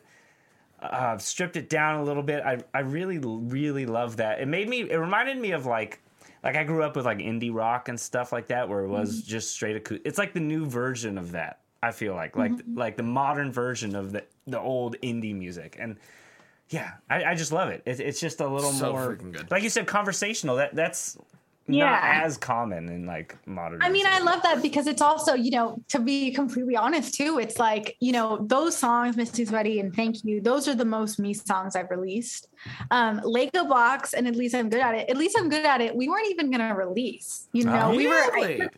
uh, 0.82 1.18
stripped 1.18 1.58
it 1.58 1.68
down 1.70 2.00
a 2.00 2.04
little 2.04 2.22
bit. 2.24 2.44
I 2.46 2.60
I 2.74 2.80
really 2.82 3.18
really 3.18 3.86
love 3.88 4.18
that. 4.18 4.40
It 4.40 4.48
made 4.48 4.70
me. 4.70 4.82
It 4.90 4.98
reminded 4.98 5.38
me 5.38 5.52
of 5.52 5.66
like. 5.66 6.00
Like 6.46 6.56
I 6.56 6.64
grew 6.64 6.84
up 6.84 6.96
with 6.96 7.06
like 7.06 7.18
indie 7.18 7.52
rock 7.52 7.90
and 7.90 8.00
stuff 8.00 8.32
like 8.32 8.48
that, 8.48 8.70
where 8.70 8.82
it 8.82 8.88
was 8.88 9.20
mm-hmm. 9.20 9.30
just 9.30 9.52
straight 9.52 9.76
acoustic. 9.76 10.06
It's 10.06 10.20
like 10.20 10.34
the 10.34 10.40
new 10.40 10.68
version 10.68 11.18
of 11.18 11.32
that. 11.32 11.62
I 11.82 11.92
feel 11.92 12.14
like 12.14 12.38
like 12.38 12.52
mm-hmm. 12.52 12.78
like 12.78 12.98
the 12.98 13.04
modern 13.04 13.52
version 13.52 13.96
of 13.96 14.12
the 14.12 14.24
the 14.46 14.60
old 14.60 14.96
indie 15.02 15.36
music, 15.36 15.76
and 15.80 15.98
yeah, 16.70 16.94
I, 17.10 17.24
I 17.24 17.36
just 17.36 17.52
love 17.52 17.70
it. 17.70 17.82
it. 17.86 18.00
It's 18.00 18.20
just 18.20 18.42
a 18.42 18.48
little 18.48 18.72
So 18.72 18.92
more, 18.92 19.16
good. 19.16 19.50
like 19.50 19.64
you 19.64 19.70
said, 19.70 19.88
conversational. 19.88 20.58
That 20.58 20.76
that's 20.76 21.18
Yeah. 21.68 21.90
not 21.90 22.04
as 22.26 22.38
common 22.38 22.90
in 22.90 23.06
like 23.06 23.36
modern. 23.48 23.82
I 23.82 23.90
mean. 23.90 24.06
I 24.08 24.20
love 24.20 24.44
that 24.44 24.62
because 24.62 24.86
it's 24.88 25.02
also, 25.02 25.34
you 25.34 25.52
know, 25.52 25.82
to 25.90 26.00
be 26.00 26.32
completely 26.32 26.76
honest 26.76 27.16
too, 27.16 27.40
it's 27.40 27.58
like, 27.58 27.98
you 28.00 28.12
know, 28.12 28.46
those 28.48 28.78
songs, 28.78 29.18
Missing 29.18 29.48
Somebody 29.48 29.80
and 29.80 29.94
Thank 29.96 30.24
You, 30.24 30.42
those 30.42 30.68
are 30.68 30.76
the 30.76 30.86
most 30.86 31.20
me 31.20 31.34
songs 31.34 31.76
I've 31.76 31.90
released. 31.90 32.48
Um, 32.92 33.20
Lego 33.24 33.66
Blocks 33.66 34.14
and 34.14 34.28
At 34.28 34.36
Least 34.36 34.54
I'm 34.56 34.70
Good 34.70 34.82
at 34.82 34.96
It. 34.96 35.10
At 35.10 35.18
least 35.18 35.38
I'm 35.40 35.50
good 35.50 35.66
at 35.66 35.82
it. 35.82 35.96
We 35.96 36.08
weren't 36.08 36.30
even 36.30 36.52
gonna 36.52 36.76
release. 36.76 37.48
You 37.52 37.66
know, 37.66 37.90
we 37.92 38.08
were 38.08 38.14
Really? 38.34 38.62
I- 38.62 38.70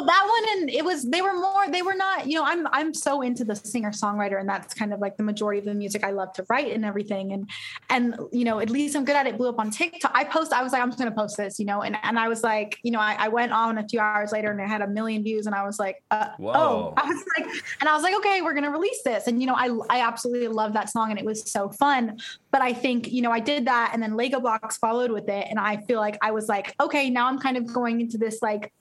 well 0.00 0.06
that 0.06 0.26
one 0.26 0.58
and 0.58 0.70
it 0.70 0.84
was 0.84 1.04
they 1.10 1.20
were 1.20 1.34
more 1.34 1.68
they 1.70 1.82
were 1.82 1.94
not 1.94 2.26
you 2.26 2.34
know 2.34 2.44
i'm 2.44 2.66
i'm 2.68 2.94
so 2.94 3.20
into 3.20 3.44
the 3.44 3.54
singer 3.54 3.90
songwriter 3.90 4.40
and 4.40 4.48
that's 4.48 4.72
kind 4.72 4.94
of 4.94 5.00
like 5.00 5.16
the 5.18 5.22
majority 5.22 5.58
of 5.58 5.66
the 5.66 5.74
music 5.74 6.02
i 6.04 6.10
love 6.10 6.32
to 6.32 6.44
write 6.48 6.72
and 6.72 6.84
everything. 6.84 7.32
And 7.32 7.50
and 7.90 8.16
you 8.32 8.44
know 8.44 8.60
at 8.60 8.70
least 8.70 8.96
i'm 8.96 9.04
good 9.04 9.16
at 9.16 9.26
it 9.26 9.36
blew 9.36 9.48
up 9.48 9.58
on 9.58 9.70
tiktok. 9.70 10.10
I 10.14 10.24
post 10.24 10.52
i 10.52 10.62
was 10.62 10.72
like 10.72 10.82
i'm 10.82 10.88
just 10.88 10.98
gonna 10.98 11.10
post 11.10 11.36
this 11.36 11.58
you 11.58 11.66
know 11.66 11.82
and 11.82 11.96
and 12.02 12.18
i 12.18 12.28
was 12.28 12.42
like 12.42 12.78
you 12.82 12.90
know 12.90 13.00
i, 13.00 13.14
I 13.18 13.28
went 13.28 13.52
on 13.52 13.78
a 13.78 13.86
few 13.86 14.00
hours 14.00 14.32
later 14.32 14.50
and 14.50 14.60
it 14.60 14.68
had 14.68 14.80
a 14.80 14.88
million 14.88 15.22
views 15.22 15.46
and 15.46 15.54
i 15.54 15.64
was 15.64 15.78
like 15.78 16.02
uh, 16.10 16.28
oh. 16.40 16.94
I 16.96 17.06
was 17.06 17.24
like 17.38 17.46
and 17.80 17.88
i 17.88 17.94
was 17.94 18.02
like 18.02 18.14
okay 18.16 18.40
we're 18.42 18.54
gonna 18.54 18.70
release 18.70 19.02
this. 19.04 19.26
And 19.26 19.40
you 19.40 19.46
know 19.46 19.54
i 19.54 19.68
i 19.90 20.00
absolutely 20.00 20.48
love 20.48 20.72
that 20.72 20.88
song 20.88 21.10
and 21.10 21.18
it 21.18 21.24
was 21.24 21.50
so 21.50 21.68
fun. 21.70 22.18
But 22.50 22.62
i 22.62 22.72
think 22.72 23.12
you 23.12 23.22
know 23.22 23.30
i 23.30 23.40
did 23.40 23.66
that 23.66 23.90
and 23.92 24.02
then 24.02 24.16
lego 24.16 24.40
blocks 24.40 24.78
followed 24.78 25.10
with 25.10 25.28
it 25.28 25.46
and 25.50 25.58
i 25.58 25.76
feel 25.76 26.00
like 26.00 26.16
i 26.22 26.30
was 26.30 26.48
like 26.48 26.74
okay 26.80 27.10
now 27.10 27.26
i'm 27.26 27.38
kind 27.38 27.56
of 27.56 27.72
going 27.72 28.00
into 28.00 28.18
this 28.18 28.40
like 28.42 28.72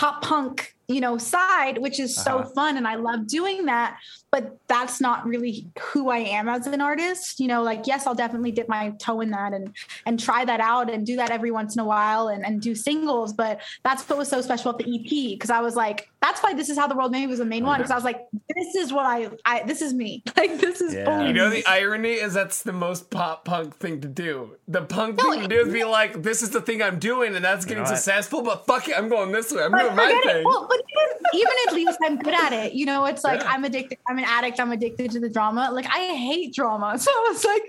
pop 0.00 0.22
punk 0.22 0.74
you 0.90 1.00
know 1.00 1.16
side 1.18 1.78
which 1.78 1.98
is 2.00 2.14
so 2.14 2.38
Uh-huh. 2.40 2.48
fun 2.54 2.76
and 2.76 2.86
i 2.86 2.96
love 2.96 3.26
doing 3.26 3.66
that 3.66 3.96
but 4.32 4.56
that's 4.68 5.00
not 5.00 5.24
really 5.26 5.66
who 5.80 6.10
i 6.10 6.18
am 6.18 6.48
as 6.48 6.66
an 6.66 6.80
artist 6.80 7.38
you 7.40 7.46
know 7.46 7.62
like 7.62 7.86
yes 7.86 8.06
i'll 8.06 8.14
definitely 8.24 8.50
dip 8.52 8.68
my 8.68 8.90
toe 8.98 9.20
in 9.20 9.30
that 9.30 9.52
and 9.52 9.72
and 10.06 10.18
try 10.18 10.44
that 10.44 10.60
out 10.60 10.90
and 10.90 11.06
do 11.06 11.16
that 11.16 11.30
every 11.30 11.50
once 11.50 11.74
in 11.76 11.80
a 11.80 11.84
while 11.84 12.28
and, 12.28 12.44
and 12.44 12.60
do 12.60 12.74
singles 12.74 13.32
but 13.32 13.60
that's 13.84 14.02
what 14.08 14.18
was 14.18 14.28
so 14.28 14.40
special 14.40 14.70
about 14.70 14.78
the 14.84 14.94
ep 14.96 15.10
because 15.38 15.50
i 15.50 15.60
was 15.60 15.76
like 15.76 16.08
that's 16.22 16.42
why 16.42 16.52
this 16.52 16.68
is 16.68 16.76
how 16.76 16.86
the 16.86 16.94
world 16.94 17.12
made 17.12 17.26
was 17.28 17.38
the 17.38 17.44
main 17.44 17.64
one 17.64 17.78
because 17.78 17.90
i 17.90 17.94
was 17.94 18.04
like 18.04 18.20
this 18.56 18.74
is 18.74 18.92
what 18.92 19.06
i 19.06 19.28
i 19.44 19.62
this 19.64 19.80
is 19.82 19.92
me 19.94 20.22
like 20.36 20.58
this 20.58 20.80
is 20.80 20.94
Yeah. 20.94 21.26
You 21.26 21.32
know 21.32 21.50
the 21.50 21.64
irony 21.66 22.14
is 22.14 22.34
that's 22.34 22.62
the 22.64 22.72
most 22.72 23.10
pop 23.10 23.44
punk 23.44 23.76
thing 23.76 24.00
to 24.00 24.08
do. 24.08 24.56
The 24.66 24.82
punk 24.82 25.18
No, 25.18 25.30
thing 25.30 25.42
to 25.42 25.48
do 25.48 25.60
is 25.66 25.72
be 25.72 25.84
like, 25.84 26.22
"This 26.22 26.42
is 26.42 26.50
the 26.50 26.60
thing 26.60 26.82
I'm 26.82 26.98
doing, 26.98 27.34
and 27.36 27.44
that's 27.44 27.64
getting 27.64 27.84
know 27.84 27.90
what? 27.90 27.96
successful." 27.96 28.42
But 28.42 28.66
fuck 28.66 28.88
it, 28.88 28.96
I'm 28.98 29.08
going 29.08 29.30
this 29.32 29.52
way. 29.52 29.62
I'm 29.62 29.70
But 29.72 29.82
doing 29.82 29.96
my 29.96 30.04
forget 30.06 30.24
it. 30.24 30.32
thing. 30.32 30.44
Well, 30.44 30.66
but 30.68 30.79
even, 30.88 31.16
even 31.34 31.52
at 31.68 31.74
least 31.74 31.98
I'm 32.04 32.18
good 32.18 32.34
at 32.34 32.52
it. 32.52 32.72
You 32.72 32.86
know, 32.86 33.04
it's 33.06 33.24
like 33.24 33.40
Yeah. 33.40 33.50
I'm 33.50 33.64
addicted. 33.64 33.98
I'm 34.08 34.18
an 34.18 34.24
addict. 34.24 34.58
I'm 34.60 34.72
addicted 34.72 35.10
to 35.12 35.20
the 35.20 35.28
drama. 35.28 35.70
Like 35.72 35.86
I 35.86 36.14
hate 36.14 36.54
drama. 36.54 36.98
So 36.98 37.10
I 37.10 37.28
was 37.32 37.44
like, 37.44 37.62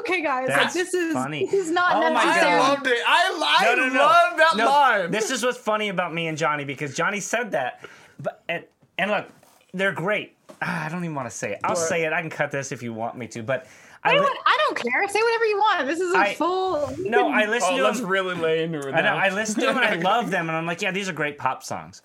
okay, 0.00 0.22
guys, 0.22 0.48
like 0.48 0.72
this 0.72 0.94
is 0.94 1.12
funny. 1.12 1.46
this 1.46 1.66
is 1.66 1.70
not 1.70 1.96
Oh 1.96 2.12
my 2.12 2.24
necessary. 2.24 2.52
I 2.52 2.58
loved 2.68 2.86
it. 2.86 2.98
I, 3.06 3.56
I 3.60 3.74
No, 3.74 3.82
no, 3.82 3.88
no. 3.94 4.00
love 4.02 4.36
that 4.36 4.52
No, 4.56 4.66
line. 4.66 5.10
This 5.10 5.30
is 5.30 5.42
what's 5.44 5.58
funny 5.58 5.88
about 5.88 6.12
me 6.14 6.26
and 6.28 6.36
Johnny 6.38 6.64
because 6.64 6.94
Johnny 6.94 7.20
said 7.20 7.50
that, 7.52 7.84
but 8.20 8.42
and, 8.48 8.64
and 8.98 9.10
look, 9.10 9.26
they're 9.74 9.92
great. 9.92 10.36
Ah, 10.62 10.86
I 10.86 10.88
don't 10.88 11.04
even 11.04 11.14
want 11.14 11.28
to 11.30 11.36
say 11.36 11.52
it. 11.52 11.60
I'll 11.64 11.70
What? 11.74 11.78
say 11.88 12.04
it. 12.04 12.12
I 12.12 12.20
can 12.20 12.30
cut 12.30 12.50
this 12.50 12.72
if 12.72 12.82
you 12.82 12.92
want 12.94 13.16
me 13.18 13.26
to, 13.28 13.42
but 13.42 13.66
I 14.04 14.12
li- 14.14 14.20
what- 14.20 14.38
I 14.46 14.58
don't 14.68 14.76
care. 14.78 15.08
Say 15.08 15.20
whatever 15.20 15.44
you 15.44 15.56
want. 15.58 15.86
This 15.86 16.00
is 16.00 16.14
a 16.14 16.18
I- 16.18 16.34
full. 16.34 16.90
no, 17.00 17.28
I 17.28 17.44
listen 17.46 17.70
oh, 17.74 17.76
to 17.78 17.82
let's 17.84 18.00
them. 18.00 18.08
really 18.08 18.34
lay 18.36 18.62
into 18.62 18.78
it. 18.88 18.94
I 18.94 19.00
know. 19.02 19.14
I 19.14 19.28
listen 19.30 19.60
to 19.60 19.66
them 19.66 19.76
and 19.76 19.84
I 19.84 19.94
love 20.10 20.30
them, 20.30 20.48
and 20.48 20.56
I'm 20.56 20.64
like, 20.64 20.80
yeah, 20.80 20.92
these 20.92 21.08
are 21.08 21.12
great 21.12 21.36
pop 21.38 21.62
songs. 21.64 22.02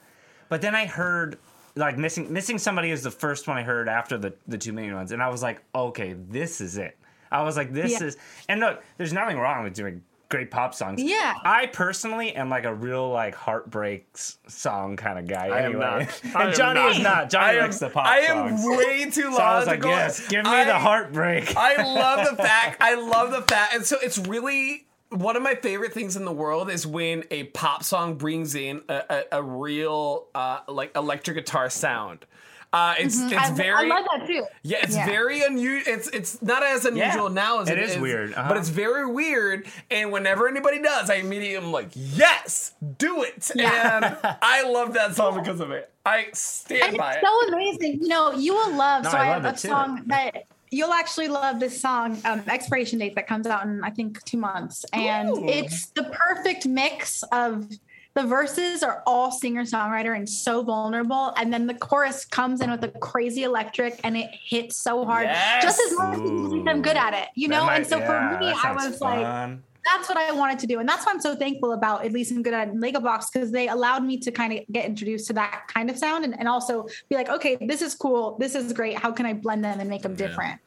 But 0.52 0.62
then 0.62 0.76
I 0.76 0.86
heard 0.86 1.40
like 1.76 1.98
missing 1.98 2.32
missing 2.34 2.58
somebody 2.60 2.92
is 2.92 3.04
the 3.04 3.10
first 3.10 3.48
one 3.48 3.58
I 3.58 3.64
heard 3.64 3.88
after 3.88 4.18
the 4.18 4.34
the 4.50 4.58
two 4.58 4.74
million 4.74 4.94
ones, 4.96 5.14
and 5.14 5.24
I 5.24 5.30
was 5.30 5.42
like, 5.42 5.64
okay, 5.74 6.12
this 6.14 6.60
is 6.60 6.78
it. 6.78 6.98
I 7.32 7.44
was 7.44 7.56
like, 7.56 7.72
this 7.72 7.94
Yeah. 7.94 8.08
is. 8.08 8.18
And 8.50 8.60
look, 8.60 8.84
there's 8.98 9.14
nothing 9.14 9.38
wrong 9.40 9.64
with 9.64 9.74
doing 9.74 10.04
great 10.28 10.52
pop 10.52 10.74
songs. 10.74 11.02
Yeah. 11.02 11.34
I 11.46 11.68
personally 11.68 12.36
am 12.36 12.50
like 12.50 12.66
a 12.66 12.74
real 12.74 13.10
like 13.10 13.34
heartbreak 13.34 14.08
song 14.14 14.98
kind 14.98 15.18
of 15.20 15.28
guy. 15.28 15.48
I 15.48 15.62
am 15.62 15.80
not. 15.80 16.02
I 16.36 16.42
and 16.44 16.50
am 16.50 16.54
Johnny 16.54 16.80
not. 16.82 16.92
is 16.92 17.00
not. 17.00 17.30
Johnny 17.30 17.58
I 17.58 17.62
likes 17.62 17.80
the 17.80 17.86
am, 17.86 17.92
pop 17.94 18.06
I 18.06 18.18
am 18.20 18.58
songs. 18.58 18.78
way 18.78 19.06
too 19.06 19.32
so 19.34 19.38
I 19.38 19.58
was 19.58 19.68
like, 19.68 19.84
yes, 19.86 20.28
give 20.28 20.44
me 20.44 20.52
I- 20.52 20.66
the 20.66 20.78
heartbreak. 20.80 21.56
I 21.56 21.82
love 21.82 22.30
the 22.30 22.36
fact. 22.44 22.82
I 22.82 22.96
love 22.96 23.32
the 23.32 23.42
fact, 23.44 23.74
and 23.76 23.86
so 23.86 23.96
it's 24.04 24.18
really 24.18 24.88
one 25.12 25.36
of 25.36 25.44
my 25.44 25.56
favorite 25.56 25.94
things 25.94 26.16
in 26.16 26.26
the 26.26 26.32
world 26.32 26.70
is 26.70 26.88
when 26.88 27.24
a 27.32 27.44
pop 27.46 27.84
song 27.84 28.16
brings 28.16 28.56
in 28.56 28.82
a, 28.90 29.04
a, 29.32 29.38
a 29.40 29.44
real 29.44 30.28
uh, 30.34 30.60
like 30.68 30.96
electric 30.96 31.38
guitar 31.38 31.70
sound. 31.70 32.26
Uh, 32.74 32.96
it's 32.98 33.20
it's 33.20 33.34
I, 33.34 33.52
very 33.52 33.92
I 33.92 33.96
love 33.96 34.06
that 34.18 34.26
too. 34.28 34.46
yeah, 34.64 34.78
it's 34.82 34.96
Yeah. 34.96 35.06
very 35.06 35.42
unusual. 35.44 35.94
It's 35.94 36.08
it's 36.08 36.42
not 36.42 36.64
as 36.64 36.86
unusual 36.86 37.30
now 37.30 37.60
as 37.60 37.70
it 37.70 37.78
it 37.78 37.84
is 37.90 37.98
weird, 37.98 38.34
uh-huh. 38.34 38.48
but 38.48 38.56
it's 38.56 38.70
very 38.70 39.06
weird. 39.12 39.68
And 39.90 40.10
whenever 40.14 40.48
anybody 40.48 40.82
does, 40.82 41.10
I 41.10 41.16
immediately 41.16 41.58
am 41.58 41.74
like, 41.74 41.90
yes, 41.94 42.74
do 42.98 43.24
it. 43.24 43.52
Yeah. 43.56 43.98
And 44.24 44.38
I 44.42 44.64
love 44.72 44.94
that 44.94 45.16
song 45.16 45.38
because 45.38 45.60
of 45.60 45.72
it. 45.72 45.92
I 46.06 46.28
stand 46.32 46.82
And 46.84 46.98
by 46.98 47.16
it's 47.16 47.24
it. 47.24 47.26
so 47.28 47.54
amazing. 47.54 48.00
You 48.04 48.08
know, 48.08 48.32
you 48.32 48.54
will 48.54 48.74
love. 48.74 49.04
No, 49.04 49.10
so 49.12 49.18
I 49.18 49.26
I, 49.26 49.30
love 49.32 49.44
have 49.44 49.54
it 49.54 49.60
a 49.60 49.62
too. 49.64 49.68
song 49.68 50.04
that 50.06 50.44
you'll 50.72 50.94
actually 50.94 51.28
love. 51.28 51.60
This 51.60 51.80
song, 51.80 52.20
um, 52.26 52.42
expiration 52.48 52.98
date 53.00 53.16
that 53.16 53.28
comes 53.28 53.46
out 53.46 53.66
in 53.66 53.84
I 53.84 53.90
think 53.92 54.24
two 54.24 54.38
months, 54.38 54.86
and 54.94 55.30
Ooh. 55.30 55.48
it's 55.48 55.88
the 55.88 56.04
perfect 56.04 56.66
mix 56.66 57.24
of. 57.32 57.70
The 58.14 58.24
verses 58.24 58.84
are 58.84 59.04
all 59.08 59.32
singer 59.32 59.64
songwriter 59.64 60.14
and 60.18 60.28
so 60.28 60.64
vulnerable, 60.64 61.34
and 61.38 61.54
then 61.54 61.66
the 61.66 61.74
chorus 61.74 62.26
comes 62.26 62.60
in 62.60 62.70
with 62.70 62.84
a 62.84 62.90
crazy 62.90 63.44
electric, 63.44 64.02
and 64.04 64.18
it 64.18 64.30
hits 64.34 64.76
so 64.76 65.06
hard, 65.06 65.28
Yes. 65.28 65.64
just 65.64 65.80
as 65.80 65.98
much 65.98 66.16
as 66.20 66.68
I'm 66.68 66.82
good 66.82 66.98
at 66.98 67.14
it, 67.14 67.30
you 67.36 67.48
know. 67.48 67.66
Might- 67.68 67.76
and 67.78 67.88
so 67.88 68.00
yeah, 68.00 68.38
for 68.38 68.38
me, 68.42 68.54
I 68.64 68.74
was 68.74 69.00
like, 69.00 69.22
fun. 69.22 69.64
That's 69.84 70.08
what 70.08 70.18
I 70.18 70.32
wanted 70.32 70.60
to 70.60 70.68
do. 70.68 70.80
And 70.80 70.88
that's 70.88 71.06
why 71.06 71.12
I'm 71.14 71.20
so 71.22 71.36
thankful 71.36 71.72
about 71.74 72.06
at 72.06 72.12
least 72.12 72.32
in 72.32 72.44
Good 72.44 72.54
at 72.54 72.76
Lego 72.80 73.00
Blocks 73.00 73.30
because 73.32 73.52
they 73.52 73.68
allowed 73.68 74.04
me 74.04 74.18
to 74.20 74.32
kind 74.32 74.54
of 74.54 74.60
get 74.72 74.86
introduced 74.86 75.28
to 75.28 75.34
that 75.34 75.64
kind 75.68 75.90
of 75.90 75.98
sound 75.98 76.24
and, 76.24 76.38
and 76.38 76.48
also 76.48 76.88
be 77.10 77.16
like, 77.16 77.30
okay, 77.30 77.58
this 77.60 77.82
is 77.82 77.96
cool. 77.96 78.38
This 78.40 78.54
is 78.56 78.74
great. 78.74 78.98
How 78.98 79.12
can 79.12 79.26
I 79.26 79.34
blend 79.34 79.64
them 79.64 79.80
and 79.80 79.90
make 79.90 80.04
them 80.04 80.16
different? 80.16 80.60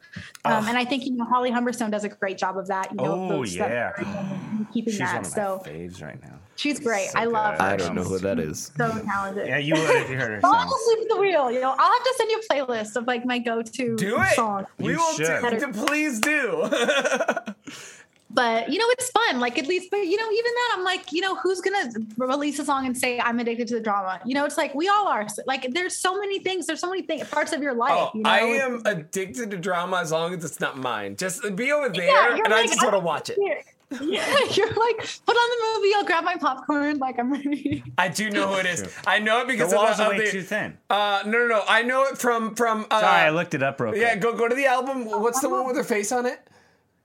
Um, 0.43 0.65
and 0.67 0.77
I 0.77 0.83
think, 0.85 1.05
you 1.05 1.13
know, 1.13 1.25
Holly 1.25 1.49
Humberstone 1.51 1.91
does 1.91 2.03
a 2.03 2.09
great 2.09 2.37
job 2.37 2.57
of 2.57 2.67
that. 2.67 2.91
You 2.91 2.97
know, 2.97 3.29
Oh, 3.31 3.43
yeah. 3.43 3.91
keeping 4.73 4.91
She's 4.91 4.99
that. 4.99 5.15
one 5.15 5.17
of 5.17 5.23
my 5.23 5.29
So 5.29 5.63
faves 5.65 6.01
right 6.03 6.21
now. 6.21 6.39
she's 6.55 6.79
great. 6.79 7.09
So 7.09 7.19
I 7.19 7.25
love 7.25 7.57
good. 7.57 7.61
her. 7.63 7.69
I 7.71 7.75
don't 7.77 7.95
know 7.95 8.03
who 8.03 8.17
that 8.19 8.39
is. 8.39 8.71
So 8.77 8.89
talented. 9.05 9.47
Yeah, 9.47 9.57
you 9.57 9.73
would 9.75 9.89
if 9.89 10.09
you 10.09 10.17
heard 10.17 10.31
her 10.31 10.39
I'll 10.43 10.53
song. 10.53 10.69
just 10.69 10.87
leave 10.99 11.09
the 11.09 11.17
wheel. 11.21 11.51
You 11.51 11.61
know, 11.61 11.73
I'll 11.77 11.91
have 11.93 12.03
to 12.03 12.13
send 12.17 12.31
you 12.31 12.41
a 12.49 12.53
playlist 12.53 12.95
of 12.97 13.07
like 13.07 13.25
my 13.25 13.39
go-to 13.39 13.95
Do 13.95 14.19
it. 14.21 14.35
song. 14.35 14.65
We 14.77 14.91
You 14.91 14.97
will 14.97 15.13
should. 15.13 15.59
do. 15.59 15.71
Please 15.85 16.19
do. 16.19 16.69
but 18.31 18.69
you 18.71 18.77
know 18.79 18.85
it's 18.89 19.09
fun 19.11 19.39
like 19.39 19.57
at 19.59 19.67
least 19.67 19.89
but 19.91 19.97
you 19.97 20.17
know 20.17 20.29
even 20.31 20.43
then 20.45 20.77
i'm 20.79 20.83
like 20.83 21.11
you 21.11 21.21
know 21.21 21.35
who's 21.35 21.61
gonna 21.61 21.91
release 22.17 22.57
a 22.59 22.65
song 22.65 22.85
and 22.85 22.97
say 22.97 23.19
i'm 23.19 23.39
addicted 23.39 23.67
to 23.67 23.75
the 23.75 23.79
drama 23.79 24.19
you 24.25 24.33
know 24.33 24.45
it's 24.45 24.57
like 24.57 24.73
we 24.73 24.87
all 24.87 25.07
are 25.07 25.27
like 25.45 25.67
there's 25.73 25.95
so 25.95 26.19
many 26.19 26.39
things 26.39 26.65
there's 26.65 26.79
so 26.79 26.89
many 26.89 27.03
things 27.03 27.27
parts 27.29 27.53
of 27.53 27.61
your 27.61 27.73
life 27.75 27.91
Oh, 27.93 28.11
you 28.15 28.21
know 28.23 28.29
I 28.29 28.39
am 28.39 28.81
addicted 28.85 29.51
to 29.51 29.57
drama 29.57 29.97
as 29.97 30.11
long 30.11 30.33
as 30.33 30.43
it's 30.43 30.59
not 30.59 30.77
mine. 30.77 31.15
Just 31.17 31.55
be 31.55 31.71
over 31.71 31.89
there, 31.89 32.03
Yeah, 32.07 32.35
you're 32.35 32.45
and 32.45 32.53
I 32.53 32.65
just 32.65 32.81
want 32.81 32.93
to 32.95 32.99
watch 32.99 33.29
it. 33.29 33.37
yeah, 33.39 33.61
you're 33.91 34.73
like 34.73 34.97
put 35.25 35.35
on 35.35 35.49
the 35.53 35.79
movie 35.79 35.93
i'll 35.95 36.03
grab 36.05 36.23
my 36.23 36.35
popcorn 36.35 36.97
like 36.97 37.19
i'm 37.19 37.31
ready 37.31 37.83
I 37.97 38.07
do 38.07 38.31
know 38.31 38.47
who 38.47 38.59
it 38.59 38.65
is. 38.65 38.81
True. 38.81 38.91
I 39.05 39.19
know 39.19 39.41
it 39.41 39.47
because 39.47 39.69
The 39.69 39.77
of 39.77 39.83
walls 39.83 39.97
the, 39.97 40.03
are 40.05 40.11
of 40.13 40.17
way 40.17 40.25
the- 40.25 40.31
too 40.31 40.41
thin. 40.41 40.77
Uh, 40.89 41.21
no, 41.25 41.31
no, 41.37 41.47
no. 41.47 41.63
I 41.67 41.83
know 41.83 42.03
it 42.05 42.17
from 42.17 42.55
from. 42.55 42.85
Uh, 42.89 42.99
Sorry, 43.01 43.21
I 43.21 43.29
looked 43.29 43.53
it 43.53 43.61
up 43.63 43.79
real 43.79 43.91
quick. 43.91 44.01
Yeah, 44.01 44.15
go 44.15 44.35
go 44.35 44.47
to 44.47 44.55
the 44.55 44.65
album. 44.65 45.05
What's 45.05 45.39
the 45.41 45.49
one 45.49 45.67
with 45.67 45.75
her 45.77 45.83
face 45.83 46.11
on 46.11 46.25
it? 46.25 46.39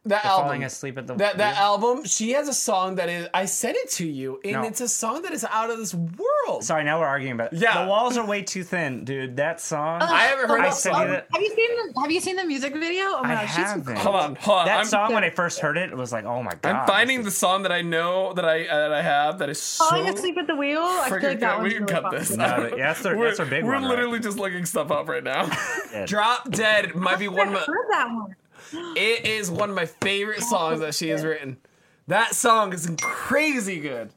That 0.07 0.23
Falling 0.23 0.45
album. 0.45 0.63
asleep 0.63 0.97
at 0.97 1.07
the 1.07 1.15
That 1.17 1.37
that 1.37 1.57
album. 1.59 2.07
She 2.07 2.31
has 2.33 2.49
a 2.49 2.55
song 2.55 2.95
that 2.95 3.11
is. 3.11 3.29
I 3.35 3.45
sent 3.45 3.77
it 3.77 3.91
to 3.93 4.07
you, 4.09 4.41
and 4.43 4.53
No. 4.55 4.63
it's 4.63 4.81
a 4.81 4.89
song 4.89 5.21
that 5.23 5.33
is 5.33 5.45
out 5.45 5.69
of 5.69 5.77
this 5.77 5.95
world. 5.95 6.65
Sorry, 6.65 6.85
now 6.85 7.01
we're 7.01 7.07
arguing 7.07 7.35
about 7.35 7.53
it. 7.53 7.59
Yeah. 7.59 7.83
The 7.83 7.89
walls 7.91 8.17
are 8.17 8.25
way 8.25 8.41
too 8.41 8.65
thin, 8.65 9.05
dude. 9.05 9.37
That 9.37 9.61
song. 9.61 10.01
I 10.01 10.23
haven't 10.23 10.49
heard 10.49 10.61
I 10.63 10.65
that 10.71 10.75
said 10.75 10.93
song. 10.93 11.11
it. 11.11 11.27
have 11.31 11.43
you 11.43 11.51
seen 11.55 11.77
the 11.95 12.01
have 12.01 12.11
you 12.11 12.21
seen 12.21 12.37
the 12.37 12.45
music 12.45 12.73
video 12.73 13.05
oh 13.09 13.21
my 13.23 13.33
I 13.33 13.35
gosh 13.45 13.49
she's 13.57 13.65
haven't. 13.67 13.99
Hold 13.99 14.17
on, 14.17 14.35
hold 14.37 14.59
on. 14.61 14.65
That 14.67 14.79
I'm, 14.81 14.87
song 14.87 15.13
when 15.13 15.23
I 15.23 15.29
first 15.29 15.61
heard 15.61 15.77
it, 15.77 15.91
it 15.91 15.97
was 15.97 16.13
like, 16.13 16.25
oh 16.25 16.43
my 16.43 16.53
god. 16.63 16.75
I'm 16.77 16.87
finding 16.87 17.19
the 17.19 17.25
this 17.25 17.37
song 17.37 17.65
that 17.65 17.73
I 17.73 17.83
know 17.83 18.33
that 18.33 18.45
I 18.47 18.65
uh, 18.67 18.89
that 18.89 18.93
I 18.95 19.03
have 19.03 19.39
that 19.41 19.51
is 19.51 19.61
so. 19.63 19.85
falling 19.85 20.09
asleep 20.09 20.39
at 20.39 20.47
the 20.47 20.57
wheel 20.57 20.81
i 20.81 21.11
feel 21.11 21.29
like 21.29 21.41
that 21.41 21.57
good. 21.57 21.63
one's 21.63 21.63
We 21.65 21.71
can 21.75 21.85
really 21.85 21.93
cut 22.01 22.11
this. 22.11 22.35
popular. 22.37 22.71
No, 22.71 22.77
yeah, 22.77 22.87
that's 22.89 23.03
their- 23.03 23.19
we're, 23.19 23.25
that's 23.27 23.37
their 23.37 23.47
big 23.47 23.65
We're 23.65 23.75
one, 23.75 23.83
right? 23.83 23.91
literally 23.91 24.19
just 24.21 24.39
looking 24.39 24.65
stuff 24.65 24.91
up 24.91 25.11
right 25.11 25.23
now. 25.23 25.51
Yeah. 25.93 26.07
Drop 26.07 26.49
Dead 26.51 26.95
might 26.95 27.19
be 27.19 27.27
one 27.29 27.49
of 27.49 27.55
I've 27.55 27.61
my. 27.61 27.65
heard 27.67 27.87
that 27.91 28.07
one 28.15 28.35
It 28.73 29.27
is 29.27 29.51
one 29.51 29.71
of 29.71 29.77
my 29.77 29.87
favorite 29.87 30.43
songs 30.43 30.81
that 30.81 30.95
she 30.95 31.09
has 31.09 31.25
written. 31.25 31.57
That 32.07 32.35
song 32.35 32.73
is 32.73 32.91
crazy 33.01 33.79
good. 33.81 34.11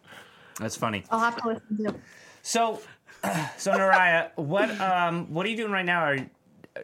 That's 0.59 0.75
funny. 0.75 1.03
i'll 1.09 1.19
have 1.19 1.35
to 1.41 1.47
listen 1.47 1.77
to 1.77 1.89
it 1.89 1.95
So, 2.43 2.79
so 3.57 3.71
Neriah, 3.71 4.29
what 4.35 4.69
um, 4.79 5.31
what 5.33 5.45
are 5.45 5.49
you 5.49 5.57
doing 5.57 5.71
right 5.71 5.85
now? 5.85 6.03
Are, 6.03 6.17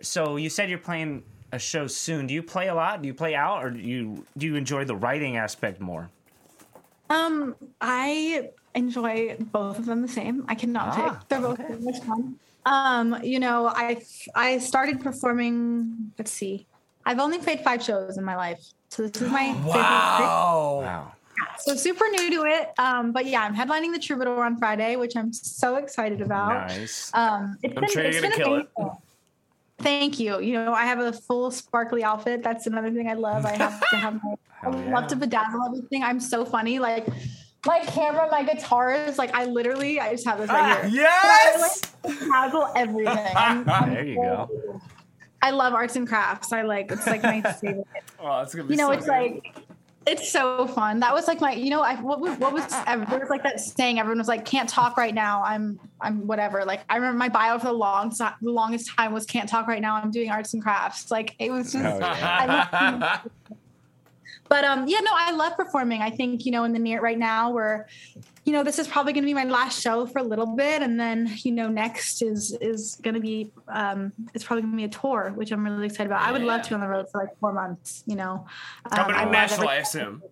so 0.02 0.38
you 0.38 0.50
said 0.50 0.70
you're 0.70 0.78
playing 0.80 1.24
a 1.52 1.60
show 1.60 1.88
soon. 1.88 2.28
Do 2.28 2.34
you 2.34 2.44
play 2.44 2.68
a 2.70 2.76
lot? 2.76 3.02
Do 3.02 3.08
you 3.08 3.14
play 3.14 3.36
out, 3.36 3.64
or 3.64 3.70
do 3.72 3.80
you 3.80 4.26
do 4.38 4.46
you 4.46 4.56
enjoy 4.56 4.86
the 4.86 4.96
writing 4.96 5.38
aspect 5.38 5.80
more? 5.80 6.10
Um, 7.10 7.56
I 7.82 8.50
enjoy 8.76 9.36
both 9.40 9.80
of 9.80 9.86
them 9.88 10.02
the 10.02 10.08
same. 10.08 10.46
I 10.48 10.54
cannot 10.56 10.90
Ah, 10.90 10.96
pick. 11.20 11.28
They're 11.30 11.42
both 11.42 11.58
so 11.58 11.80
much 11.80 12.00
fun. 12.04 12.36
Um, 12.66 13.18
you 13.24 13.40
know, 13.40 13.68
I 13.68 14.02
I 14.36 14.60
started 14.60 15.02
performing. 15.02 16.12
Let's 16.18 16.32
see, 16.32 16.68
I've 17.10 17.18
only 17.20 17.40
played 17.40 17.62
five 17.62 17.82
shows 17.82 18.20
in 18.20 18.24
my 18.24 18.36
life, 18.36 18.64
so 18.90 19.08
this 19.08 19.20
is 19.20 19.32
my 19.32 19.52
fifth. 19.54 19.66
Wow. 19.66 20.80
Wow. 20.84 21.12
So 21.58 21.74
super 21.76 22.06
new 22.10 22.30
to 22.30 22.44
it. 22.46 22.70
Um, 22.78 23.12
but 23.12 23.26
yeah, 23.26 23.42
I'm 23.42 23.56
headlining 23.56 23.92
the 23.94 24.00
Troubadour 24.00 24.44
on 24.46 24.58
Friday, 24.58 24.96
which 24.96 25.16
I'm 25.16 25.34
so 25.34 25.78
excited 25.78 26.22
about. 26.22 26.68
Nice. 26.68 27.10
Um, 27.16 27.58
it's 27.64 27.74
I'm 27.76 27.82
been, 27.82 27.90
sure 27.90 28.04
you're 28.04 28.22
gonna 28.22 28.36
been 28.38 28.46
kill 28.46 28.56
it. 28.58 28.70
amazing. 28.78 28.98
Thank 29.80 30.20
you. 30.20 30.40
You 30.40 30.54
know, 30.54 30.74
I 30.74 30.86
have 30.86 31.00
a 31.00 31.12
full 31.12 31.50
sparkly 31.50 32.04
outfit. 32.04 32.44
That's 32.44 32.68
another 32.68 32.92
thing 32.92 33.10
I 33.10 33.14
love. 33.16 33.44
I 33.46 33.54
have 33.56 33.90
to 33.90 33.96
have 33.96 34.14
my, 34.24 34.36
I 34.62 34.70
Hell 34.70 34.92
love 34.92 35.08
to 35.08 35.16
bedazzle 35.16 35.66
everything. 35.68 36.04
I'm 36.04 36.20
so 36.20 36.46
funny. 36.46 36.78
Like 36.78 37.08
my 37.66 37.80
camera, 37.80 38.28
my 38.30 38.44
guitars, 38.44 39.18
like 39.18 39.34
I 39.34 39.46
literally, 39.46 40.00
I 40.00 40.12
just 40.12 40.28
have 40.28 40.38
this 40.38 40.50
right 40.50 40.78
Ah, 40.84 40.88
here. 40.88 41.02
yes! 41.02 41.82
I 42.04 42.08
like 42.08 42.20
bedazzle 42.20 42.72
everything. 42.76 43.08
I'm- 43.36 43.68
I'm 43.70 43.94
There 43.94 44.06
you 44.06 44.16
so- 44.16 44.50
go. 44.52 44.82
I 45.42 45.52
love 45.52 45.74
arts 45.74 45.96
and 45.96 46.08
crafts. 46.08 46.52
I 46.52 46.64
like, 46.64 46.92
it's 46.92 47.08
like 47.08 47.24
my 47.24 47.42
favorite 47.62 47.88
Oh, 48.20 48.42
it's 48.42 48.54
gonna 48.54 48.68
be 48.68 48.74
you 48.74 48.78
know, 48.78 48.88
so 48.88 48.92
it's 48.94 49.06
good. 49.06 49.12
like 49.12 49.56
it's 50.06 50.32
so 50.32 50.68
fun. 50.68 51.00
That 51.02 51.14
was 51.14 51.28
like 51.28 51.40
my, 51.40 51.54
you 51.54 51.70
know, 51.70 51.82
I 51.82 51.96
what 51.96 52.20
was 52.20 52.38
what 52.40 52.52
was 52.52 52.66
there 52.68 53.20
was 53.20 53.30
like 53.30 53.44
that 53.44 53.60
saying. 53.60 54.00
Everyone 54.00 54.18
was 54.18 54.28
like, 54.28 54.44
"Can't 54.46 54.68
talk 54.68 54.98
right 54.98 55.14
now." 55.14 55.44
I'm 55.44 55.80
I'm 56.02 56.26
whatever. 56.26 56.66
Like 56.66 56.82
I 56.90 56.96
remember 56.96 57.18
my 57.18 57.30
bio 57.30 57.60
for 57.60 57.68
the 57.68 57.74
long 57.74 58.10
the 58.10 58.34
longest 58.42 58.92
time 58.96 59.14
was 59.14 59.26
"Can't 59.26 59.48
talk 59.48 59.68
right 59.68 59.82
now." 59.82 59.96
I'm 59.96 60.12
doing 60.12 60.32
arts 60.32 60.54
and 60.54 60.64
crafts. 60.64 61.12
Like 61.12 61.36
it 61.40 61.52
was 61.52 61.74
just. 61.74 61.86
Oh, 61.86 62.00
yeah. 62.00 63.20
But 64.50 64.64
um, 64.64 64.88
yeah, 64.88 65.00
no, 65.02 65.12
I 65.14 65.32
love 65.32 65.56
performing. 65.56 66.02
I 66.02 66.10
think 66.10 66.44
you 66.44 66.52
know, 66.52 66.64
in 66.64 66.74
the 66.74 66.80
near 66.80 67.00
right 67.02 67.20
now, 67.20 67.52
we're 67.52 67.86
you 68.46 68.54
know, 68.54 68.64
this 68.64 68.80
is 68.80 68.88
probably 68.88 69.14
going 69.14 69.24
to 69.24 69.28
be 69.28 69.34
my 69.34 69.44
last 69.44 69.82
show 69.82 70.06
for 70.06 70.20
a 70.20 70.24
little 70.24 70.56
bit, 70.56 70.82
and 70.82 71.00
then 71.00 71.32
you 71.44 71.52
know, 71.52 71.68
next 71.68 72.22
is 72.22 72.58
is 72.62 72.98
going 73.02 73.16
to 73.16 73.20
be 73.20 73.52
um, 73.68 74.14
it's 74.34 74.44
probably 74.44 74.62
going 74.62 74.74
to 74.74 74.78
be 74.78 74.84
a 74.86 74.90
tour, 74.90 75.32
which 75.36 75.52
I'm 75.52 75.64
really 75.64 75.86
excited 75.86 76.08
about. 76.08 76.22
I 76.22 76.32
would 76.32 76.44
love 76.44 76.62
to 76.64 76.70
be 76.70 76.76
on 76.76 76.82
the 76.82 76.88
road 76.88 77.06
for 77.12 77.22
like 77.22 77.38
four 77.40 77.54
months. 77.54 78.04
You 78.06 78.16
know, 78.16 78.46
Coming 78.94 79.16
Um, 79.16 79.22
I 79.22 79.26
to 79.26 79.32
Nashville, 79.32 79.68
I 79.68 79.76
assume. 79.76 80.24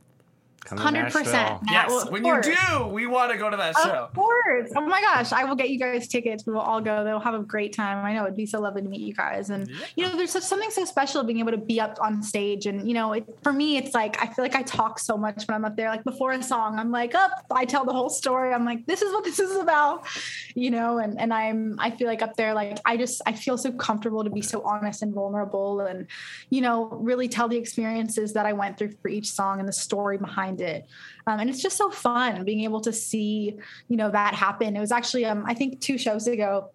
Come 0.68 0.80
to 0.80 0.84
Hundred 0.84 1.14
percent. 1.14 1.64
Nashville. 1.64 2.02
Yes, 2.02 2.12
when 2.12 2.26
you 2.26 2.42
do, 2.42 2.88
we 2.88 3.08
want 3.08 3.32
to 3.32 3.38
go 3.38 3.50
to 3.50 3.56
that 3.56 3.74
show. 3.78 3.90
Of 3.90 4.14
course. 4.14 4.70
Oh 4.76 4.82
my 4.82 5.02
gosh. 5.02 5.32
I 5.32 5.46
will 5.46 5.56
get 5.56 5.70
you 5.70 5.80
guys 5.80 6.10
tickets. 6.10 6.46
We 6.46 6.52
will 6.52 6.60
all 6.60 6.82
go. 6.82 7.06
They'll 7.06 7.22
have 7.22 7.36
a 7.36 7.40
great 7.40 7.72
time. 7.72 8.04
I 8.04 8.14
know 8.14 8.26
it'd 8.26 8.36
be 8.36 8.46
so 8.46 8.60
lovely 8.60 8.82
to 8.82 8.90
meet 8.90 9.00
you 9.00 9.14
guys. 9.14 9.50
And, 9.50 9.72
you 9.96 10.04
know, 10.04 10.18
there's 10.18 10.32
such 10.32 10.44
something 10.44 10.70
so 10.70 10.84
special 10.84 11.24
being 11.24 11.40
able 11.40 11.52
to 11.52 11.58
be 11.58 11.80
up 11.80 11.98
on 12.02 12.22
stage. 12.22 12.66
And, 12.66 12.86
you 12.86 12.94
know, 12.94 13.14
it, 13.14 13.26
for 13.44 13.54
me, 13.54 13.78
it's 13.78 13.96
like, 13.96 14.22
I 14.22 14.28
feel 14.28 14.44
like 14.44 14.56
I 14.56 14.62
talk 14.64 15.00
so 15.00 15.16
much 15.16 15.48
when 15.48 15.56
I'm 15.56 15.64
up 15.64 15.78
there. 15.78 15.90
Like 15.90 16.04
before 16.04 16.34
a 16.34 16.44
song, 16.44 16.78
I'm 16.78 16.92
like, 16.92 17.16
up, 17.16 17.32
I 17.50 17.64
tell 17.64 17.86
the 17.86 17.94
whole 17.94 18.10
story. 18.10 18.54
I'm 18.54 18.66
like, 18.66 18.86
this 18.88 19.02
is 19.02 19.14
what 19.14 19.24
this 19.24 19.40
is 19.40 19.56
about, 19.56 20.06
you 20.54 20.70
know, 20.70 20.98
and, 20.98 21.18
and 21.18 21.34
I'm, 21.34 21.78
I 21.80 21.92
feel 21.92 22.08
like 22.08 22.22
up 22.22 22.36
there, 22.36 22.54
like, 22.54 22.78
I 22.84 22.98
just, 22.98 23.22
I 23.26 23.32
feel 23.32 23.58
so 23.58 23.72
comfortable 23.72 24.26
to 24.26 24.30
be 24.30 24.42
so 24.42 24.62
honest 24.64 25.02
and 25.02 25.14
vulnerable 25.14 25.80
and, 25.80 26.08
you 26.50 26.60
know, 26.60 26.90
really 26.92 27.30
tell 27.30 27.48
the 27.48 27.56
experiences 27.56 28.34
that 28.34 28.46
I 28.46 28.52
went 28.52 28.78
through 28.78 28.92
for 29.02 29.08
each 29.08 29.32
song 29.32 29.60
and 29.60 29.68
the 29.70 29.74
story 29.74 30.18
behind 30.18 30.57
it. 30.62 30.86
Um, 31.26 31.40
and 31.40 31.50
it's 31.50 31.62
just 31.62 31.78
so 31.78 31.90
fun 31.90 32.44
being 32.46 32.62
able 32.64 32.82
to 32.82 32.94
see, 32.94 33.58
you 33.88 33.98
know, 33.98 34.10
that 34.12 34.34
happen. 34.34 34.76
It 34.76 34.80
was 34.80 34.92
actually, 34.92 35.26
um, 35.26 35.44
I 35.46 35.54
think 35.54 35.82
two 35.82 35.98
shows 35.98 36.28
ago, 36.28 36.72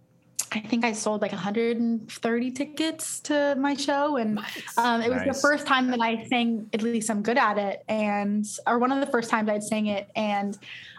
I 0.54 0.60
think 0.60 0.84
I 0.84 0.92
sold 0.92 1.22
like 1.22 1.32
130 1.32 2.50
tickets 2.50 3.20
to 3.20 3.54
my 3.58 3.74
show, 3.74 4.16
and 4.16 4.38
um, 4.76 5.00
it 5.00 5.08
was 5.08 5.22
the 5.24 5.32
first 5.32 5.66
time 5.66 5.90
that 5.90 6.00
I 6.00 6.26
sang. 6.26 6.68
At 6.74 6.82
least 6.82 7.10
I'm 7.10 7.22
good 7.22 7.38
at 7.38 7.56
it, 7.56 7.82
and 7.88 8.44
or 8.66 8.78
one 8.78 8.92
of 8.92 9.00
the 9.00 9.10
first 9.10 9.30
times 9.30 9.48
I'd 9.48 9.62
sang 9.62 9.86
it. 9.86 10.10
And 10.14 10.54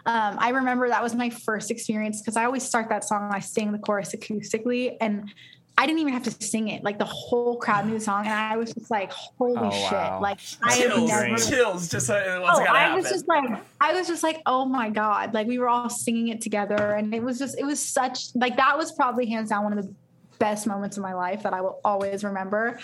um, 0.06 0.36
I 0.40 0.48
remember 0.48 0.88
that 0.88 1.02
was 1.02 1.14
my 1.14 1.30
first 1.30 1.70
experience 1.70 2.20
because 2.20 2.36
I 2.36 2.44
always 2.44 2.64
start 2.64 2.88
that 2.88 3.04
song. 3.04 3.30
I 3.32 3.38
sing 3.38 3.70
the 3.70 3.78
chorus 3.78 4.12
acoustically, 4.12 4.96
and 5.00 5.32
I 5.76 5.86
didn't 5.86 5.98
even 5.98 6.12
have 6.12 6.22
to 6.24 6.30
sing 6.30 6.68
it. 6.68 6.84
Like 6.84 6.98
the 6.98 7.04
whole 7.04 7.56
crowd 7.56 7.86
knew 7.86 7.94
the 7.94 8.00
song, 8.00 8.26
and 8.26 8.32
I 8.34 8.56
was 8.56 8.72
just 8.72 8.90
like, 8.90 9.10
"Holy 9.12 9.54
Oh, 9.58 9.70
shit!" 9.70 9.92
wow. 9.92 10.20
Like 10.22 10.38
I 10.62 10.76
Chills, 10.76 11.08
never. 11.10 11.36
chills, 11.36 11.88
just 11.88 12.08
uh, 12.10 12.38
what's 12.40 12.60
Oh, 12.60 12.62
I 12.62 12.78
happen. 12.78 12.96
was 13.02 13.10
just 13.10 13.26
like, 13.26 13.44
I 13.80 13.92
was 13.92 14.06
just 14.06 14.22
like, 14.22 14.40
oh 14.46 14.64
my 14.66 14.88
god! 14.88 15.34
Like 15.34 15.48
we 15.48 15.58
were 15.58 15.68
all 15.68 15.90
singing 15.90 16.28
it 16.28 16.40
together, 16.40 16.76
and 16.92 17.12
it 17.12 17.22
was 17.22 17.38
just, 17.40 17.58
it 17.58 17.64
was 17.64 17.80
such 17.80 18.34
like 18.36 18.56
that 18.56 18.78
was 18.78 18.92
probably 18.92 19.26
hands 19.26 19.50
down 19.50 19.64
one 19.64 19.76
of 19.76 19.84
the 19.84 19.92
best 20.38 20.66
moments 20.66 20.96
of 20.96 21.02
my 21.02 21.14
life 21.14 21.42
that 21.42 21.52
I 21.52 21.60
will 21.60 21.80
always 21.84 22.24
remember. 22.24 22.78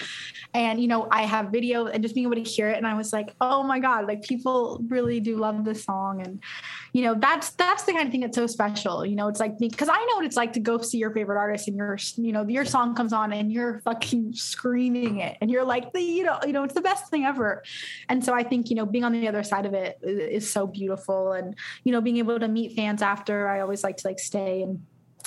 And 0.55 0.81
you 0.81 0.89
know, 0.89 1.09
I 1.11 1.23
have 1.23 1.51
video 1.51 1.87
and 1.87 2.03
just 2.03 2.15
being 2.15 2.27
able 2.27 2.37
to 2.37 2.49
hear 2.49 2.69
it, 2.69 2.77
and 2.77 2.87
I 2.87 2.95
was 2.95 3.13
like, 3.13 3.35
oh 3.41 3.63
my 3.63 3.79
god! 3.79 4.07
Like 4.07 4.23
people 4.23 4.83
really 4.89 5.21
do 5.21 5.37
love 5.37 5.65
this 5.65 5.85
song, 5.85 6.21
and 6.21 6.43
you 6.93 7.03
know, 7.03 7.15
that's 7.15 7.51
that's 7.51 7.85
the 7.85 7.93
kind 7.93 8.07
of 8.07 8.13
thing 8.13 8.21
that's 8.21 8.37
so 8.37 8.47
special. 8.47 9.07
You 9.07 9.17
know, 9.17 9.29
it's 9.29 9.41
like 9.41 9.59
because 9.59 9.89
I 9.89 9.97
know 9.97 10.17
what 10.17 10.25
it's 10.25 10.37
like 10.37 10.53
to 10.55 10.61
go 10.61 10.79
see 10.79 10.99
your 10.99 11.13
favorite 11.13 11.39
artist, 11.39 11.69
and 11.69 11.77
your 11.77 11.99
you 12.17 12.33
know 12.33 12.47
your 12.47 12.65
song 12.65 12.95
comes 12.95 13.13
on, 13.13 13.33
and 13.33 13.53
you're 13.53 13.81
fucking 13.81 14.35
screaming 14.35 15.21
it, 15.21 15.39
and 15.41 15.51
you're 15.51 15.65
like, 15.65 15.93
the 15.93 16.01
you 16.03 16.25
know, 16.25 16.39
you 16.47 16.53
know, 16.53 16.65
it's 16.65 16.75
the 16.75 16.81
best 16.81 17.09
thing 17.09 17.25
ever. 17.25 17.63
And 18.09 18.25
so 18.25 18.35
I 18.35 18.43
think, 18.43 18.71
you 18.71 18.77
know, 18.77 18.87
being 18.87 19.05
on 19.05 19.13
the 19.13 19.29
other 19.29 19.43
side 19.43 19.67
of 19.67 19.75
it 19.75 19.99
is, 20.03 20.45
is 20.45 20.51
so 20.51 20.67
beautiful. 20.67 21.33
And, 21.33 21.55
you 21.85 21.93
know, 21.93 22.01
being 22.01 22.19
able 22.19 22.39
to 22.39 22.49
meet 22.49 22.75
fans 22.75 23.03
after, 23.03 23.49
I 23.49 23.61
always 23.61 23.85
like 23.85 23.97
to 23.99 24.09
like 24.09 24.19
stay 24.19 24.63
and 24.63 24.85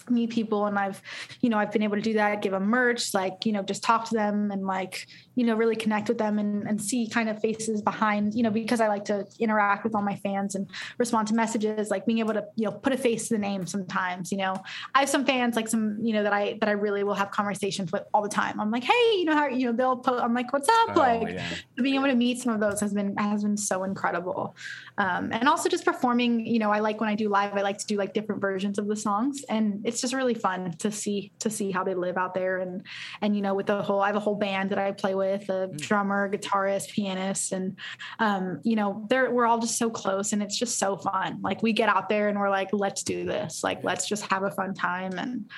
meet 0.09 0.29
people 0.29 0.65
and 0.65 0.77
I've 0.77 1.01
you 1.41 1.49
know 1.49 1.57
I've 1.57 1.71
been 1.71 1.83
able 1.83 1.95
to 1.95 2.01
do 2.01 2.13
that. 2.13 2.41
Give 2.41 2.51
them 2.51 2.65
merch 2.65 3.13
like 3.13 3.45
you 3.45 3.51
know 3.51 3.63
just 3.63 3.83
talk 3.83 4.05
to 4.09 4.13
them 4.15 4.51
and 4.51 4.65
like 4.65 5.07
you 5.35 5.45
know 5.45 5.55
really 5.55 5.75
connect 5.75 6.09
with 6.09 6.17
them 6.17 6.39
and, 6.39 6.67
and 6.67 6.81
see 6.81 7.07
kind 7.07 7.29
of 7.29 7.39
faces 7.39 7.81
behind 7.81 8.33
you 8.35 8.43
know 8.43 8.51
because 8.51 8.81
I 8.81 8.87
like 8.87 9.05
to 9.05 9.25
interact 9.39 9.83
with 9.83 9.95
all 9.95 10.01
my 10.01 10.15
fans 10.17 10.55
and 10.55 10.67
respond 10.97 11.27
to 11.29 11.33
messages 11.33 11.89
like 11.89 12.05
being 12.05 12.19
able 12.19 12.33
to 12.33 12.45
you 12.55 12.65
know 12.65 12.71
put 12.71 12.93
a 12.93 12.97
face 12.97 13.27
to 13.27 13.35
the 13.35 13.39
name 13.39 13.65
sometimes 13.65 14.31
you 14.31 14.37
know. 14.37 14.55
I 14.95 15.01
have 15.01 15.09
some 15.09 15.25
fans 15.25 15.55
like 15.55 15.67
some 15.67 15.97
you 16.01 16.13
know 16.13 16.23
that 16.23 16.33
I 16.33 16.57
that 16.59 16.69
I 16.69 16.73
really 16.73 17.03
will 17.03 17.15
have 17.15 17.31
conversations 17.31 17.91
with 17.91 18.03
all 18.13 18.21
the 18.21 18.29
time. 18.29 18.59
I'm 18.59 18.71
like 18.71 18.83
hey 18.83 19.15
you 19.17 19.25
know 19.25 19.35
how 19.35 19.47
you 19.47 19.67
know 19.67 19.73
they'll 19.73 19.97
put 19.97 20.19
I'm 20.19 20.33
like 20.33 20.51
what's 20.53 20.69
up? 20.69 20.95
Oh, 20.95 20.99
like 20.99 21.29
yeah. 21.29 21.47
being 21.77 21.95
able 21.95 22.07
to 22.07 22.15
meet 22.15 22.39
some 22.39 22.53
of 22.53 22.59
those 22.59 22.79
has 22.79 22.93
been 22.93 23.15
has 23.17 23.43
been 23.43 23.57
so 23.57 23.83
incredible. 23.83 24.55
Um, 24.97 25.31
and 25.31 25.49
also 25.49 25.69
just 25.69 25.85
performing 25.85 26.45
you 26.45 26.59
know 26.59 26.71
i 26.71 26.79
like 26.79 26.99
when 26.99 27.09
i 27.09 27.15
do 27.15 27.27
live 27.27 27.53
i 27.55 27.61
like 27.61 27.79
to 27.79 27.87
do 27.87 27.97
like 27.97 28.13
different 28.13 28.41
versions 28.41 28.77
of 28.77 28.87
the 28.87 28.95
songs. 28.95 29.43
And 29.49 29.81
it's 29.93 30.01
just 30.01 30.13
really 30.13 30.33
fun 30.33 30.73
to 30.79 30.91
see 30.91 31.31
to 31.39 31.49
see 31.49 31.71
how 31.71 31.83
they 31.83 31.93
live 31.93 32.17
out 32.17 32.33
there. 32.33 32.57
And 32.57 32.83
and 33.21 33.35
you 33.35 33.41
know 33.41 33.53
with 33.53 33.67
the 33.67 33.81
whole 33.81 34.01
i 34.01 34.07
have 34.07 34.15
a 34.15 34.19
whole 34.19 34.35
band 34.35 34.71
that 34.71 34.79
i 34.79 34.91
play 34.91 35.15
with 35.15 35.49
a 35.49 35.67
drummer 35.75 36.29
guitarist 36.29 36.89
pianist 36.89 37.51
and 37.51 37.77
um, 38.19 38.59
you 38.63 38.75
know 38.75 39.05
they're 39.09 39.31
we're 39.31 39.45
all 39.45 39.59
just 39.59 39.77
so 39.77 39.89
close 39.89 40.33
and 40.33 40.41
it's 40.41 40.57
just 40.57 40.79
so 40.79 40.97
fun. 40.97 41.39
Like 41.41 41.61
we 41.61 41.73
get 41.73 41.89
out 41.89 42.09
there 42.09 42.27
and 42.27 42.39
we're 42.39 42.49
like 42.49 42.69
let's 42.73 43.03
do 43.03 43.25
this. 43.25 43.63
Like 43.63 43.83
let's 43.83 44.07
just 44.07 44.25
have 44.31 44.43
a 44.43 44.51
fun 44.51 44.73
time. 44.73 45.17
And 45.19 45.49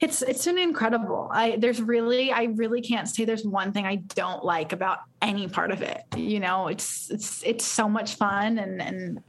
it's 0.00 0.22
it's 0.22 0.44
been 0.44 0.58
incredible. 0.58 1.28
I 1.30 1.56
there's 1.56 1.80
really 1.80 2.32
I 2.32 2.44
really 2.44 2.80
can't 2.80 3.08
say 3.08 3.24
there's 3.24 3.44
one 3.44 3.72
thing 3.72 3.86
I 3.86 3.96
don't 3.96 4.44
like 4.44 4.72
about 4.72 4.98
any 5.20 5.46
part 5.48 5.70
of 5.70 5.82
it. 5.82 6.02
You 6.16 6.40
know, 6.40 6.68
it's 6.68 7.10
it's 7.10 7.42
it's 7.44 7.64
so 7.64 7.88
much 7.88 8.16
fun 8.16 8.58
and 8.58 8.82
and 8.82 9.22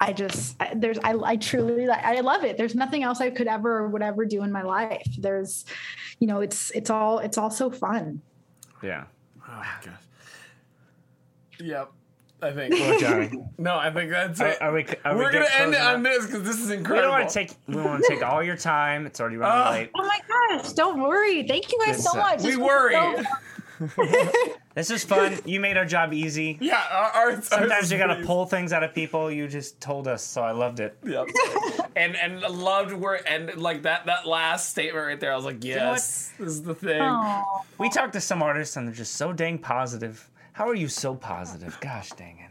I 0.00 0.12
just 0.12 0.56
I, 0.60 0.72
there's 0.74 0.98
I 1.04 1.14
I 1.24 1.36
truly 1.36 1.88
I 1.88 2.20
love 2.20 2.44
it. 2.44 2.56
There's 2.56 2.74
nothing 2.74 3.02
else 3.02 3.20
I 3.20 3.30
could 3.30 3.46
ever 3.48 3.88
would 3.88 4.02
ever 4.02 4.24
do 4.24 4.42
in 4.42 4.50
my 4.52 4.62
life. 4.62 5.06
There's 5.18 5.64
you 6.18 6.26
know, 6.26 6.40
it's 6.40 6.70
it's 6.72 6.90
all 6.90 7.18
it's 7.18 7.38
all 7.38 7.50
so 7.50 7.70
fun. 7.70 8.20
Yeah. 8.82 9.04
Oh 9.48 9.52
my 9.52 9.66
gosh. 9.84 9.94
Yep. 11.60 11.92
I 12.40 12.52
think. 12.52 12.72
Well, 12.74 13.48
no, 13.58 13.76
I 13.76 13.90
think 13.90 14.10
that's 14.12 14.40
are, 14.40 14.46
it. 14.46 14.62
are 14.62 14.72
we? 14.72 14.86
Are 15.04 15.14
we 15.16 15.24
We're 15.24 15.32
good 15.32 15.42
gonna 15.42 15.64
end 15.64 15.74
it 15.74 15.80
on 15.80 16.02
this 16.04 16.26
because 16.26 16.44
this 16.44 16.60
is 16.60 16.70
incredible. 16.70 16.76
We 16.76 16.80
incredible. 16.80 17.02
don't 17.02 17.10
want 17.20 17.28
to 17.30 17.34
take. 17.34 17.56
We 17.66 17.76
want 17.82 18.02
to 18.04 18.08
take 18.08 18.22
all 18.22 18.42
your 18.44 18.56
time. 18.56 19.06
It's 19.06 19.20
already 19.20 19.36
running 19.38 19.60
Ah. 19.66 19.70
late. 19.70 19.90
Oh 19.96 20.06
my 20.06 20.20
gosh, 20.56 20.72
don't 20.72 21.00
worry. 21.00 21.42
Thank 21.48 21.72
you 21.72 21.78
guys 21.84 21.96
Good 21.96 22.04
so 22.04 22.10
stuff. 22.10 22.22
much. 22.22 22.42
We 22.42 22.50
This 22.50 22.58
worry. 22.58 22.94
so- 22.94 24.54
This 24.78 24.92
is 24.92 25.02
fun. 25.02 25.36
You 25.44 25.58
made 25.58 25.76
our 25.76 25.84
job 25.84 26.12
easy. 26.12 26.56
Yeah, 26.60 26.80
our, 26.92 27.32
our, 27.32 27.42
Sometimes 27.42 27.90
you 27.90 27.98
got 27.98 28.06
to 28.06 28.14
please. 28.14 28.26
pull 28.26 28.46
things 28.46 28.72
out 28.72 28.84
of 28.84 28.94
people. 28.94 29.28
You 29.28 29.48
just 29.48 29.80
told 29.80 30.06
us, 30.06 30.22
so 30.22 30.40
I 30.40 30.52
loved 30.52 30.78
it. 30.78 30.96
Yep. 31.04 31.26
and 31.96 32.14
and 32.14 32.40
loved 32.42 32.92
where 32.92 33.28
and 33.28 33.56
like 33.56 33.82
that 33.82 34.06
that 34.06 34.24
last 34.24 34.70
statement 34.70 35.04
right 35.04 35.18
there. 35.18 35.32
I 35.32 35.34
was 35.34 35.44
like, 35.44 35.64
know 35.64 35.68
yes, 35.68 36.32
this 36.38 36.46
is 36.46 36.62
the 36.62 36.76
thing. 36.76 37.00
Aw. 37.00 37.44
We 37.78 37.88
talked 37.90 38.12
to 38.12 38.20
some 38.20 38.40
artists, 38.40 38.76
and 38.76 38.86
they're 38.86 38.94
just 38.94 39.16
so 39.16 39.32
dang 39.32 39.58
positive. 39.58 40.30
How 40.52 40.68
are 40.68 40.76
you 40.76 40.86
so 40.86 41.16
positive? 41.16 41.76
Gosh 41.80 42.10
dang 42.10 42.38
it. 42.38 42.48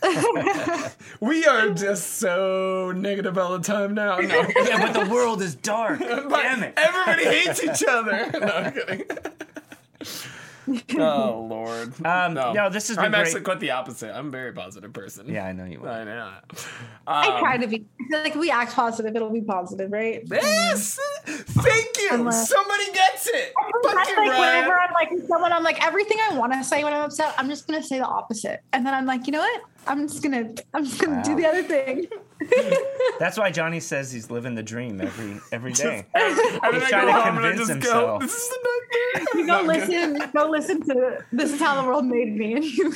We 1.20 1.44
are 1.46 1.70
just 1.70 2.18
so 2.18 2.92
negative 2.94 3.36
all 3.38 3.58
the 3.58 3.64
time 3.64 3.94
now. 3.94 4.18
No, 4.18 4.46
Yeah, 4.56 4.92
but 4.92 4.92
the 4.92 5.10
world 5.10 5.42
is 5.42 5.56
dark. 5.56 5.98
Damn 5.98 6.62
it. 6.62 6.74
Everybody 6.76 7.24
hates 7.24 7.62
each 7.62 7.82
other. 7.88 8.30
No, 8.32 8.46
I'm 8.46 8.72
kidding. 8.72 9.02
oh 10.98 11.46
Lord. 11.48 11.92
Um, 12.04 12.34
no, 12.34 12.68
this 12.70 12.88
has 12.88 12.96
been 12.96 13.06
I'm 13.06 13.10
great. 13.12 13.20
actually 13.22 13.40
quite 13.42 13.60
the 13.60 13.70
opposite. 13.70 14.14
I'm 14.16 14.28
a 14.28 14.30
very 14.30 14.52
positive 14.52 14.92
person. 14.92 15.28
Yeah, 15.28 15.46
I 15.46 15.52
know 15.52 15.64
you 15.64 15.80
will. 15.80 15.88
I 15.88 16.04
know. 16.04 16.30
I 17.06 17.26
Um, 17.28 17.38
try 17.40 17.56
to 17.56 17.66
be 17.66 17.86
like 18.10 18.32
if 18.34 18.36
we 18.36 18.50
act 18.50 18.74
positive, 18.74 19.14
it'll 19.16 19.30
be 19.30 19.40
positive, 19.42 19.90
right? 19.92 20.22
Yes. 20.26 20.98
Thank 21.26 21.98
you. 21.98 22.08
Unless- 22.12 22.48
Somebody 22.48 22.86
gets 22.92 23.26
it. 23.28 23.52
That's 23.82 23.94
Fucking 23.94 24.16
like 24.16 24.28
Brian. 24.28 24.40
whenever 24.64 24.78
I'm 24.78 24.92
like 24.94 25.10
with 25.10 25.26
someone, 25.28 25.52
I'm 25.52 25.62
like 25.62 25.84
everything 25.84 26.18
I 26.30 26.36
want 26.38 26.52
to 26.52 26.64
say 26.64 26.84
when 26.84 26.92
I'm 26.92 27.02
upset, 27.04 27.34
I'm 27.38 27.48
just 27.48 27.66
gonna 27.66 27.82
say 27.82 27.98
the 27.98 28.06
opposite, 28.06 28.62
and 28.72 28.84
then 28.86 28.94
I'm 28.94 29.06
like, 29.06 29.26
you 29.26 29.32
know 29.32 29.40
what? 29.40 29.62
I'm 29.86 30.06
just 30.06 30.22
gonna, 30.22 30.52
I'm 30.74 30.84
just 30.84 31.00
gonna 31.00 31.22
do 31.24 31.34
the 31.34 31.46
other 31.46 31.62
thing. 31.62 32.06
That's 33.18 33.38
why 33.38 33.50
Johnny 33.50 33.80
says 33.80 34.12
he's 34.12 34.30
living 34.30 34.54
the 34.54 34.62
dream 34.62 35.00
every 35.00 35.40
every 35.52 35.72
day. 35.72 36.06
And 36.14 36.36
then 36.36 36.80
He's 36.80 36.88
trying 36.88 37.06
to 37.06 37.12
home 37.12 37.34
convince 37.36 37.58
just 37.58 37.68
go, 37.68 37.74
himself. 37.74 38.22
This 38.22 38.34
is 38.34 38.48
the 38.48 38.56
nightmare. 38.56 38.74
You 39.34 39.46
go 39.46 39.62
listen, 39.62 40.30
go 40.34 40.50
listen 40.50 40.82
to 40.86 41.24
"This 41.32 41.52
Is 41.52 41.60
How 41.60 41.80
the 41.80 41.86
World 41.88 42.04
Made 42.06 42.36
Me," 42.36 42.54
and 42.54 42.64
you. 42.64 42.92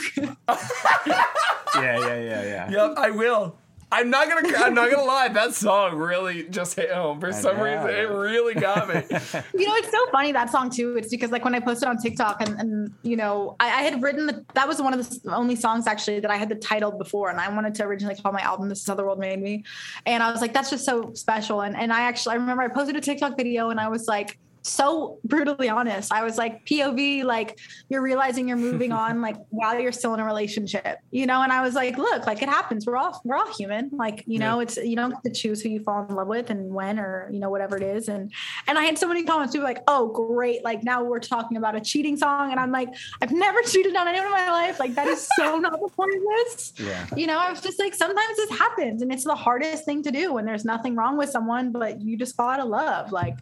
Yeah, 0.48 1.98
yeah, 1.98 2.20
yeah, 2.20 2.42
yeah. 2.44 2.70
Yep, 2.70 2.94
I 2.98 3.10
will. 3.10 3.56
I'm 3.92 4.08
not 4.08 4.28
gonna. 4.28 4.56
I'm 4.56 4.74
not 4.74 4.90
gonna 4.90 5.04
lie. 5.04 5.28
That 5.28 5.54
song 5.54 5.96
really 5.96 6.44
just 6.44 6.74
hit 6.74 6.90
home. 6.90 7.20
For 7.20 7.30
some 7.30 7.58
know. 7.58 7.64
reason, 7.64 7.90
it 7.90 8.08
really 8.08 8.54
got 8.54 8.88
me. 8.88 8.94
You 9.54 9.68
know, 9.68 9.74
it's 9.76 9.90
so 9.90 10.06
funny 10.10 10.32
that 10.32 10.50
song 10.50 10.70
too. 10.70 10.96
It's 10.96 11.08
because 11.08 11.30
like 11.30 11.44
when 11.44 11.54
I 11.54 11.60
posted 11.60 11.88
on 11.88 11.98
TikTok 11.98 12.40
and, 12.40 12.58
and 12.58 12.94
you 13.02 13.16
know, 13.16 13.54
I, 13.60 13.66
I 13.66 13.82
had 13.82 14.02
written 14.02 14.26
the, 14.26 14.44
that 14.54 14.66
was 14.66 14.80
one 14.80 14.94
of 14.94 15.08
the 15.08 15.34
only 15.34 15.56
songs 15.56 15.86
actually 15.86 16.20
that 16.20 16.30
I 16.30 16.36
had 16.36 16.48
the 16.48 16.54
title 16.54 16.90
before, 16.90 17.28
and 17.30 17.38
I 17.38 17.48
wanted 17.52 17.74
to 17.76 17.84
originally 17.84 18.16
call 18.16 18.32
my 18.32 18.40
album 18.40 18.68
"This 18.68 18.80
Is 18.80 18.86
How 18.86 18.94
the 18.94 19.04
World 19.04 19.18
Made 19.18 19.40
Me," 19.40 19.64
and 20.06 20.22
I 20.22 20.32
was 20.32 20.40
like, 20.40 20.54
that's 20.54 20.70
just 20.70 20.84
so 20.84 21.12
special. 21.14 21.60
And 21.60 21.76
and 21.76 21.92
I 21.92 22.02
actually 22.02 22.32
I 22.32 22.36
remember 22.36 22.62
I 22.62 22.68
posted 22.68 22.96
a 22.96 23.00
TikTok 23.00 23.36
video 23.36 23.70
and 23.70 23.78
I 23.78 23.88
was 23.88 24.08
like. 24.08 24.38
So 24.62 25.18
brutally 25.24 25.68
honest. 25.68 26.12
I 26.12 26.24
was 26.24 26.38
like, 26.38 26.64
POV, 26.66 27.24
like 27.24 27.58
you're 27.88 28.02
realizing 28.02 28.48
you're 28.48 28.56
moving 28.56 28.92
on, 29.04 29.20
like 29.20 29.36
while 29.50 29.78
you're 29.78 29.92
still 29.92 30.14
in 30.14 30.20
a 30.20 30.24
relationship, 30.24 30.98
you 31.10 31.26
know. 31.26 31.42
And 31.42 31.52
I 31.52 31.62
was 31.62 31.74
like, 31.74 31.98
look, 31.98 32.26
like 32.26 32.42
it 32.42 32.48
happens. 32.48 32.86
We're 32.86 32.96
all 32.96 33.20
we're 33.24 33.36
all 33.36 33.52
human. 33.52 33.90
Like 33.92 34.24
you 34.26 34.38
know, 34.38 34.60
it's 34.60 34.76
you 34.76 34.96
don't 34.96 35.14
to 35.24 35.32
choose 35.32 35.60
who 35.62 35.68
you 35.68 35.80
fall 35.80 36.06
in 36.08 36.14
love 36.14 36.28
with 36.28 36.50
and 36.50 36.72
when 36.72 36.98
or 36.98 37.28
you 37.32 37.40
know 37.40 37.50
whatever 37.50 37.76
it 37.76 37.82
is. 37.82 38.08
And 38.08 38.32
and 38.66 38.78
I 38.78 38.84
had 38.84 38.98
so 38.98 39.08
many 39.08 39.24
comments 39.24 39.52
too, 39.52 39.62
like, 39.62 39.82
oh 39.88 40.08
great, 40.08 40.64
like 40.64 40.84
now 40.84 41.02
we're 41.02 41.20
talking 41.20 41.56
about 41.56 41.74
a 41.76 41.80
cheating 41.80 42.16
song, 42.16 42.50
and 42.50 42.60
I'm 42.60 42.70
like, 42.70 42.88
I've 43.20 43.32
never 43.32 43.60
cheated 43.66 43.96
on 43.96 44.08
anyone 44.08 44.26
in 44.26 44.32
my 44.32 44.50
life. 44.50 44.78
Like 44.78 44.94
that 44.94 45.08
is 45.08 45.28
so 45.36 45.58
not 45.58 45.72
the 45.72 45.88
point 45.88 46.14
of 46.14 46.22
this. 46.22 46.72
Yeah. 46.78 47.06
You 47.16 47.26
know, 47.26 47.38
I 47.38 47.50
was 47.50 47.60
just 47.60 47.78
like, 47.78 47.94
sometimes 47.94 48.36
this 48.36 48.50
happens, 48.50 49.02
and 49.02 49.12
it's 49.12 49.24
the 49.24 49.34
hardest 49.34 49.84
thing 49.84 50.02
to 50.04 50.10
do 50.10 50.32
when 50.32 50.44
there's 50.44 50.64
nothing 50.64 50.94
wrong 50.94 51.16
with 51.16 51.30
someone, 51.30 51.72
but 51.72 52.00
you 52.00 52.16
just 52.16 52.36
fall 52.36 52.50
out 52.50 52.60
of 52.60 52.68
love, 52.68 53.12
like 53.12 53.38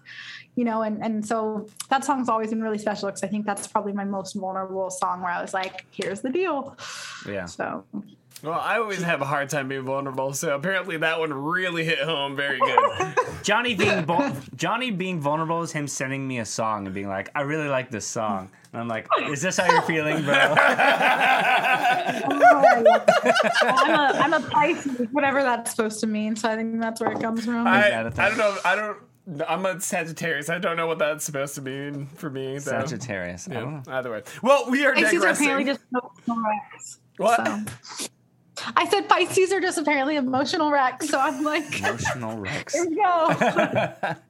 you 0.56 0.64
know, 0.64 0.82
and 0.82 1.02
and 1.02 1.24
so 1.26 1.66
that 1.88 2.04
song's 2.04 2.28
always 2.28 2.50
been 2.50 2.62
really 2.62 2.78
special 2.78 3.08
because 3.08 3.22
I 3.22 3.28
think 3.28 3.46
that's 3.46 3.66
probably 3.66 3.92
my 3.92 4.04
most 4.04 4.34
vulnerable 4.34 4.90
song 4.90 5.22
where 5.22 5.32
I 5.32 5.40
was 5.40 5.54
like, 5.54 5.86
here's 5.90 6.20
the 6.20 6.30
deal. 6.30 6.76
Yeah. 7.26 7.46
So 7.46 7.84
Well, 8.42 8.58
I 8.58 8.78
always 8.78 9.02
have 9.02 9.20
a 9.22 9.26
hard 9.26 9.48
time 9.50 9.68
being 9.68 9.84
vulnerable, 9.84 10.32
so 10.32 10.54
apparently 10.54 10.96
that 10.98 11.18
one 11.20 11.32
really 11.32 11.84
hit 11.84 11.98
home 12.00 12.36
very 12.36 12.58
good. 12.58 13.14
Johnny 13.42 13.74
being 13.74 14.04
vul- 14.04 14.34
Johnny 14.56 14.90
being 14.90 15.20
vulnerable 15.20 15.62
is 15.62 15.72
him 15.72 15.86
sending 15.86 16.26
me 16.26 16.38
a 16.40 16.44
song 16.44 16.86
and 16.86 16.94
being 16.94 17.08
like, 17.08 17.30
"I 17.34 17.42
really 17.42 17.68
like 17.68 17.90
this 17.90 18.06
song," 18.06 18.50
and 18.72 18.80
I'm 18.82 18.88
like, 18.88 19.06
"Is 19.28 19.40
this 19.42 19.56
how 19.56 19.70
you're 19.70 19.82
feeling, 19.82 20.22
bro?" 20.24 20.34
Oh, 22.32 23.46
I'm 23.62 23.90
a 23.90 24.18
I'm 24.18 24.32
a 24.32 24.40
Pisces, 24.48 25.08
whatever 25.12 25.42
that's 25.42 25.70
supposed 25.70 26.00
to 26.00 26.06
mean. 26.06 26.36
So 26.36 26.48
I 26.50 26.56
think 26.56 26.80
that's 26.80 27.00
where 27.00 27.12
it 27.12 27.20
comes 27.20 27.44
from. 27.44 27.66
I, 27.66 27.90
that 27.90 28.06
a 28.06 28.10
thing? 28.10 28.24
I 28.24 28.28
don't 28.28 28.38
know. 28.38 28.56
I 28.64 28.74
don't. 28.76 28.98
I'm 29.46 29.64
a 29.66 29.80
Sagittarius. 29.80 30.48
I 30.48 30.58
don't 30.58 30.76
know 30.76 30.86
what 30.86 30.98
that's 30.98 31.24
supposed 31.24 31.54
to 31.56 31.62
mean 31.62 32.06
for 32.16 32.30
me. 32.30 32.54
though. 32.54 32.58
Sagittarius. 32.86 33.48
I 33.48 33.54
don't 33.54 33.72
know. 33.74 33.82
Yeah, 33.86 33.98
either 33.98 34.10
way. 34.10 34.22
Well, 34.42 34.70
we 34.70 34.84
are 34.84 34.94
Pisces 34.94 35.22
are 35.24 35.28
apparently 35.28 35.64
just 35.64 35.80
emotional 35.92 36.42
wrecks. 36.44 36.98
What? 37.18 37.68
So. 37.84 38.06
I 38.76 38.88
said 38.88 39.08
Pisces 39.08 39.52
are 39.52 39.60
just 39.60 39.78
apparently 39.78 40.16
emotional 40.16 40.70
wrecks. 40.70 41.08
So 41.08 41.18
I'm 41.18 41.42
like, 41.44 41.78
Emotional 41.80 42.36
wrecks. 42.38 42.74
here 42.74 42.86
we 42.88 42.96
go. 42.96 44.16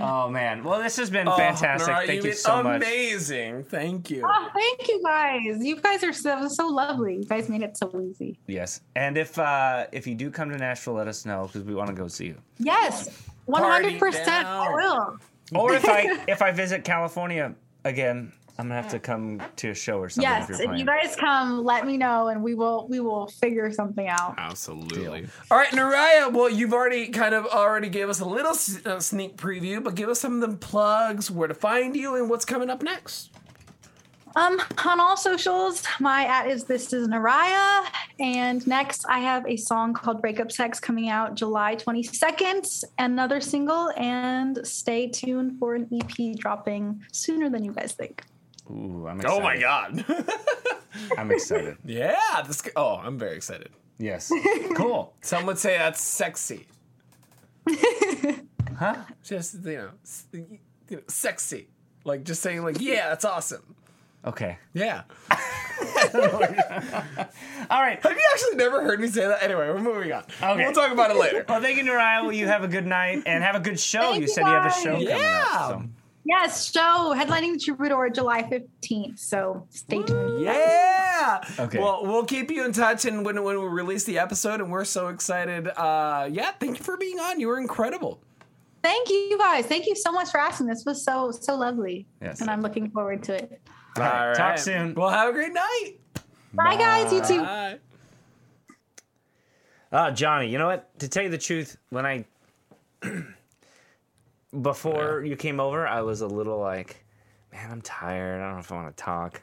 Oh 0.00 0.28
man. 0.30 0.62
Well, 0.62 0.80
this 0.80 0.96
has 0.98 1.10
been 1.10 1.26
Oh, 1.26 1.36
fantastic. 1.36 1.88
Nora, 1.92 2.06
Thank 2.06 2.16
you've 2.18 2.24
you 2.26 2.30
been 2.30 2.38
so 2.38 2.62
much. 2.62 2.76
Amazing. 2.76 3.64
Thank 3.64 4.10
you. 4.10 4.22
Oh, 4.24 4.48
thank 4.54 4.86
you 4.86 5.02
guys. 5.02 5.56
You 5.60 5.80
guys 5.80 6.04
are 6.04 6.12
so 6.12 6.46
so 6.46 6.68
lovely. 6.68 7.16
You 7.16 7.24
guys 7.24 7.48
made 7.48 7.62
it 7.62 7.76
so 7.76 7.90
easy. 8.00 8.38
Yes. 8.46 8.80
And 8.94 9.18
if 9.18 9.36
uh 9.40 9.86
if 9.90 10.06
you 10.06 10.14
do 10.14 10.30
come 10.30 10.50
to 10.50 10.56
Nashville, 10.56 10.94
let 10.94 11.08
us 11.08 11.26
know 11.26 11.48
because 11.48 11.64
we 11.66 11.74
want 11.74 11.88
to 11.88 11.94
go 11.96 12.06
see 12.06 12.26
you. 12.26 12.36
Yes, 12.58 13.08
one 13.46 13.62
hundred 13.62 13.98
percent. 13.98 14.46
I 14.46 14.72
will. 14.72 15.18
Or 15.54 15.74
if 15.74 15.84
I 15.88 16.24
if 16.28 16.42
I 16.42 16.52
visit 16.52 16.84
California 16.84 17.54
again, 17.84 18.32
I'm 18.58 18.68
gonna 18.68 18.80
have 18.80 18.90
to 18.92 18.98
come 18.98 19.42
to 19.56 19.70
a 19.70 19.74
show 19.74 19.98
or 19.98 20.08
something. 20.08 20.30
Yes, 20.30 20.44
if 20.44 20.50
if 20.50 20.58
you're 20.58 20.68
playing. 20.68 20.80
you 20.80 20.86
guys 20.86 21.16
come, 21.16 21.64
let 21.64 21.86
me 21.86 21.96
know, 21.96 22.28
and 22.28 22.42
we 22.42 22.54
will 22.54 22.86
we 22.88 23.00
will 23.00 23.26
figure 23.28 23.72
something 23.72 24.08
out. 24.08 24.34
Absolutely. 24.38 25.26
All 25.50 25.58
right, 25.58 25.70
Neriah. 25.70 26.32
Well, 26.32 26.50
you've 26.50 26.72
already 26.72 27.08
kind 27.08 27.34
of 27.34 27.46
already 27.46 27.88
gave 27.88 28.08
us 28.08 28.20
a 28.20 28.26
little 28.26 28.52
uh, 28.52 29.00
sneak 29.00 29.36
preview, 29.36 29.82
but 29.82 29.94
give 29.94 30.08
us 30.08 30.20
some 30.20 30.42
of 30.42 30.50
the 30.50 30.56
plugs, 30.56 31.30
where 31.30 31.48
to 31.48 31.54
find 31.54 31.96
you, 31.96 32.14
and 32.14 32.28
what's 32.28 32.44
coming 32.44 32.70
up 32.70 32.82
next. 32.82 33.30
Um, 34.34 34.60
on 34.84 35.00
all 35.00 35.16
socials, 35.16 35.84
my 36.00 36.24
at 36.24 36.48
is 36.48 36.64
this 36.64 36.92
is 36.92 37.06
Neriah, 37.08 37.84
and 38.18 38.66
next 38.66 39.04
I 39.06 39.18
have 39.18 39.46
a 39.46 39.56
song 39.56 39.92
called 39.92 40.22
"Breakup 40.22 40.50
Sex" 40.50 40.80
coming 40.80 41.10
out 41.10 41.34
July 41.34 41.74
twenty 41.74 42.02
second, 42.02 42.64
another 42.98 43.40
single, 43.40 43.90
and 43.96 44.66
stay 44.66 45.08
tuned 45.08 45.58
for 45.58 45.74
an 45.74 45.88
EP 45.92 46.36
dropping 46.36 47.02
sooner 47.12 47.50
than 47.50 47.62
you 47.62 47.72
guys 47.72 47.92
think. 47.92 48.24
Ooh, 48.70 49.06
I'm 49.06 49.20
excited. 49.20 49.36
Oh 49.36 49.42
my 49.42 49.58
God. 49.58 50.04
I'm 51.18 51.30
excited. 51.30 51.76
yeah. 51.84 52.42
This. 52.46 52.62
Oh, 52.74 52.96
I'm 52.96 53.18
very 53.18 53.36
excited. 53.36 53.70
Yes. 53.98 54.32
Cool. 54.74 55.14
Some 55.20 55.44
would 55.44 55.58
say 55.58 55.76
that's 55.76 56.00
sexy. 56.00 56.66
Huh? 58.78 58.96
Just 59.22 59.62
you 59.64 59.76
know, 59.76 59.90
you 60.32 60.96
know, 60.96 61.02
sexy. 61.08 61.68
Like 62.04 62.24
just 62.24 62.40
saying, 62.42 62.62
like, 62.64 62.80
yeah, 62.80 63.10
that's 63.10 63.26
awesome. 63.26 63.76
Okay. 64.24 64.56
Yeah. 64.72 65.02
All 67.70 67.80
right. 67.82 68.00
Have 68.02 68.12
you 68.12 68.22
actually 68.32 68.56
never 68.56 68.82
heard 68.82 69.00
me 69.00 69.08
say 69.08 69.26
that? 69.26 69.42
Anyway, 69.42 69.68
we're 69.68 69.80
moving 69.80 70.12
on. 70.12 70.24
Okay. 70.42 70.64
We'll 70.64 70.72
talk 70.72 70.92
about 70.92 71.10
it 71.10 71.16
later. 71.16 71.44
Well, 71.48 71.60
thank 71.60 71.76
you, 71.76 71.84
Neriah. 71.84 72.22
Well, 72.22 72.32
you 72.32 72.46
have 72.46 72.62
a 72.64 72.68
good 72.68 72.86
night 72.86 73.22
and 73.26 73.42
have 73.42 73.56
a 73.56 73.60
good 73.60 73.80
show. 73.80 74.00
Thank 74.00 74.16
you 74.16 74.20
you, 74.22 74.28
said 74.28 74.42
you 74.42 74.46
have 74.46 74.66
a 74.66 74.68
guys. 74.68 74.82
show 74.82 74.92
coming 74.92 75.08
up. 75.10 75.70
So. 75.70 75.82
Yes, 76.24 76.70
show 76.70 77.12
headlining 77.16 77.54
the 77.54 77.58
Troubadour 77.64 78.10
July 78.10 78.48
fifteenth. 78.48 79.18
So 79.18 79.66
stay 79.70 80.02
tuned. 80.04 80.40
Yeah. 80.40 81.42
Okay. 81.58 81.80
Well, 81.80 82.02
we'll 82.04 82.24
keep 82.24 82.48
you 82.52 82.64
in 82.64 82.72
touch, 82.72 83.04
and 83.06 83.24
when 83.26 83.42
when 83.42 83.58
we 83.60 83.66
release 83.66 84.04
the 84.04 84.20
episode, 84.20 84.60
and 84.60 84.70
we're 84.70 84.84
so 84.84 85.08
excited. 85.08 85.66
Uh, 85.68 86.28
yeah. 86.30 86.52
Thank 86.60 86.78
you 86.78 86.84
for 86.84 86.96
being 86.96 87.18
on. 87.18 87.40
You 87.40 87.48
were 87.48 87.58
incredible. 87.58 88.22
Thank 88.84 89.10
you 89.10 89.36
guys. 89.38 89.66
Thank 89.66 89.86
you 89.86 89.96
so 89.96 90.12
much 90.12 90.30
for 90.30 90.38
asking. 90.38 90.68
This 90.68 90.84
was 90.84 91.04
so 91.04 91.32
so 91.32 91.56
lovely, 91.56 92.06
Yes. 92.20 92.40
and 92.40 92.48
I'm 92.50 92.60
looking 92.62 92.90
forward 92.90 93.24
to 93.24 93.34
it. 93.34 93.60
All 93.96 94.02
right. 94.04 94.34
Talk 94.34 94.58
soon. 94.58 94.94
Well, 94.94 95.10
have 95.10 95.28
a 95.28 95.32
great 95.32 95.52
night. 95.52 95.94
Bye, 96.54 96.76
guys. 96.76 97.12
You 97.12 97.22
too. 97.22 97.42
Bye. 97.42 97.78
Uh, 99.90 100.10
Johnny, 100.10 100.48
you 100.48 100.56
know 100.58 100.66
what? 100.66 100.98
To 101.00 101.08
tell 101.08 101.22
you 101.22 101.28
the 101.28 101.36
truth, 101.38 101.76
when 101.90 102.06
I 102.06 102.24
before 104.60 105.22
you 105.24 105.36
came 105.36 105.60
over, 105.60 105.86
I 105.86 106.02
was 106.02 106.20
a 106.20 106.26
little 106.26 106.58
like, 106.58 107.04
man, 107.52 107.70
I'm 107.70 107.82
tired. 107.82 108.40
I 108.40 108.44
don't 108.46 108.54
know 108.54 108.60
if 108.60 108.72
I 108.72 108.74
want 108.76 108.96
to 108.96 109.02
talk. 109.02 109.42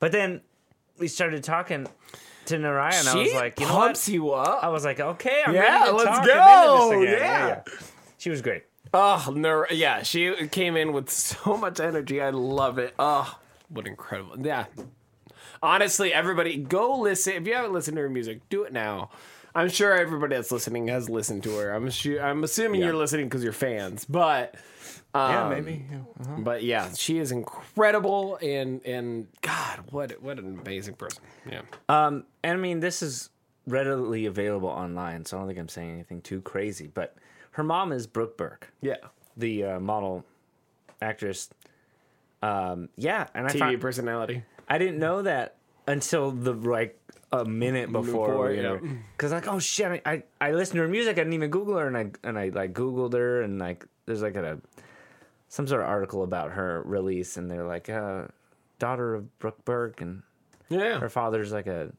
But 0.00 0.12
then 0.12 0.40
we 0.98 1.08
started 1.08 1.42
talking 1.44 1.86
to 2.46 2.56
Neriah, 2.56 3.00
and 3.00 3.08
I 3.08 3.16
was 3.22 3.34
like, 3.34 3.60
you 3.60 3.66
know 3.66 3.72
pumps 3.72 4.08
what? 4.08 4.14
you 4.14 4.30
up. 4.30 4.62
I 4.64 4.68
was 4.68 4.84
like, 4.84 5.00
okay, 5.00 5.42
I'm 5.46 5.54
Yeah, 5.54 5.60
ready 5.80 5.90
to 5.90 5.96
let's 5.96 6.04
talk. 6.18 6.26
go. 6.26 6.32
I'm 6.32 6.92
into 6.92 7.04
this 7.04 7.14
again. 7.18 7.28
Yeah. 7.28 7.62
She 8.16 8.30
was 8.30 8.40
great. 8.42 8.64
Oh, 8.94 9.32
no, 9.34 9.66
yeah, 9.70 10.02
she 10.02 10.34
came 10.48 10.76
in 10.76 10.92
with 10.92 11.10
so 11.10 11.56
much 11.56 11.78
energy. 11.80 12.20
I 12.22 12.30
love 12.30 12.78
it. 12.78 12.94
Oh, 12.98 13.38
what 13.68 13.86
incredible. 13.86 14.34
Yeah. 14.44 14.66
Honestly, 15.62 16.12
everybody, 16.12 16.56
go 16.56 16.98
listen. 16.98 17.34
If 17.34 17.46
you 17.46 17.54
haven't 17.54 17.72
listened 17.72 17.96
to 17.96 18.02
her 18.02 18.08
music, 18.08 18.48
do 18.48 18.62
it 18.64 18.72
now. 18.72 19.10
I'm 19.54 19.68
sure 19.68 19.92
everybody 19.94 20.36
that's 20.36 20.52
listening 20.52 20.88
has 20.88 21.08
listened 21.10 21.42
to 21.44 21.56
her. 21.56 21.72
I'm 21.72 21.90
sure, 21.90 22.22
I'm 22.22 22.44
assuming 22.44 22.80
Yeah. 22.80 22.88
you're 22.88 22.96
listening 22.96 23.26
because 23.26 23.42
you're 23.42 23.52
fans, 23.52 24.04
but 24.04 24.54
um, 25.14 25.80
But 26.38 26.62
yeah, 26.62 26.92
she 26.94 27.18
is 27.18 27.32
incredible, 27.32 28.38
and 28.42 28.84
and 28.84 29.26
God, 29.40 29.80
what 29.90 30.22
what 30.22 30.38
an 30.38 30.58
amazing 30.60 30.94
person. 30.94 31.22
Yeah. 31.50 31.62
Um, 31.88 32.24
and 32.44 32.52
I 32.52 32.60
mean, 32.60 32.80
this 32.80 33.02
is 33.02 33.30
readily 33.66 34.26
available 34.26 34.68
online, 34.68 35.24
so 35.24 35.36
I 35.36 35.40
don't 35.40 35.48
think 35.48 35.58
I'm 35.58 35.68
saying 35.68 35.90
anything 35.92 36.20
too 36.20 36.40
crazy. 36.42 36.86
But 36.86 37.16
her 37.52 37.62
mom 37.62 37.92
is 37.92 38.06
Brooke 38.06 38.36
Burke, 38.36 38.72
Yeah. 38.80 38.96
the 39.36 39.64
uh, 39.64 39.80
model 39.80 40.24
actress. 41.02 41.48
Um, 42.42 42.88
yeah, 42.96 43.26
and 43.34 43.46
I 43.46 43.50
TV 43.50 43.58
found, 43.58 43.80
personality. 43.80 44.42
I 44.68 44.78
didn't 44.78 44.98
know 44.98 45.22
that 45.22 45.56
until 45.86 46.30
the 46.30 46.52
like 46.52 47.00
a 47.32 47.44
minute 47.44 47.90
before, 47.90 48.52
you 48.52 48.62
know, 48.62 48.78
yeah. 48.82 48.92
because 49.16 49.32
like 49.32 49.48
oh 49.48 49.58
shit, 49.58 50.02
I, 50.06 50.12
I 50.12 50.22
I 50.40 50.52
listened 50.52 50.76
to 50.76 50.82
her 50.82 50.88
music, 50.88 51.12
I 51.12 51.20
didn't 51.20 51.32
even 51.32 51.50
Google 51.50 51.76
her, 51.78 51.86
and 51.88 51.96
I 51.96 52.10
and 52.22 52.38
I 52.38 52.50
like 52.50 52.74
Googled 52.74 53.12
her, 53.14 53.42
and 53.42 53.58
like 53.58 53.84
there's 54.06 54.22
like 54.22 54.36
a 54.36 54.60
some 55.48 55.66
sort 55.66 55.80
of 55.80 55.88
article 55.88 56.22
about 56.22 56.52
her 56.52 56.82
release, 56.84 57.36
and 57.36 57.50
they're 57.50 57.66
like 57.66 57.88
uh, 57.90 58.24
daughter 58.78 59.14
of 59.16 59.38
Brooke 59.40 59.64
Burke, 59.64 60.00
and 60.00 60.22
Yeah. 60.68 61.00
her 61.00 61.08
father's 61.08 61.50
like 61.52 61.66
a 61.66 61.90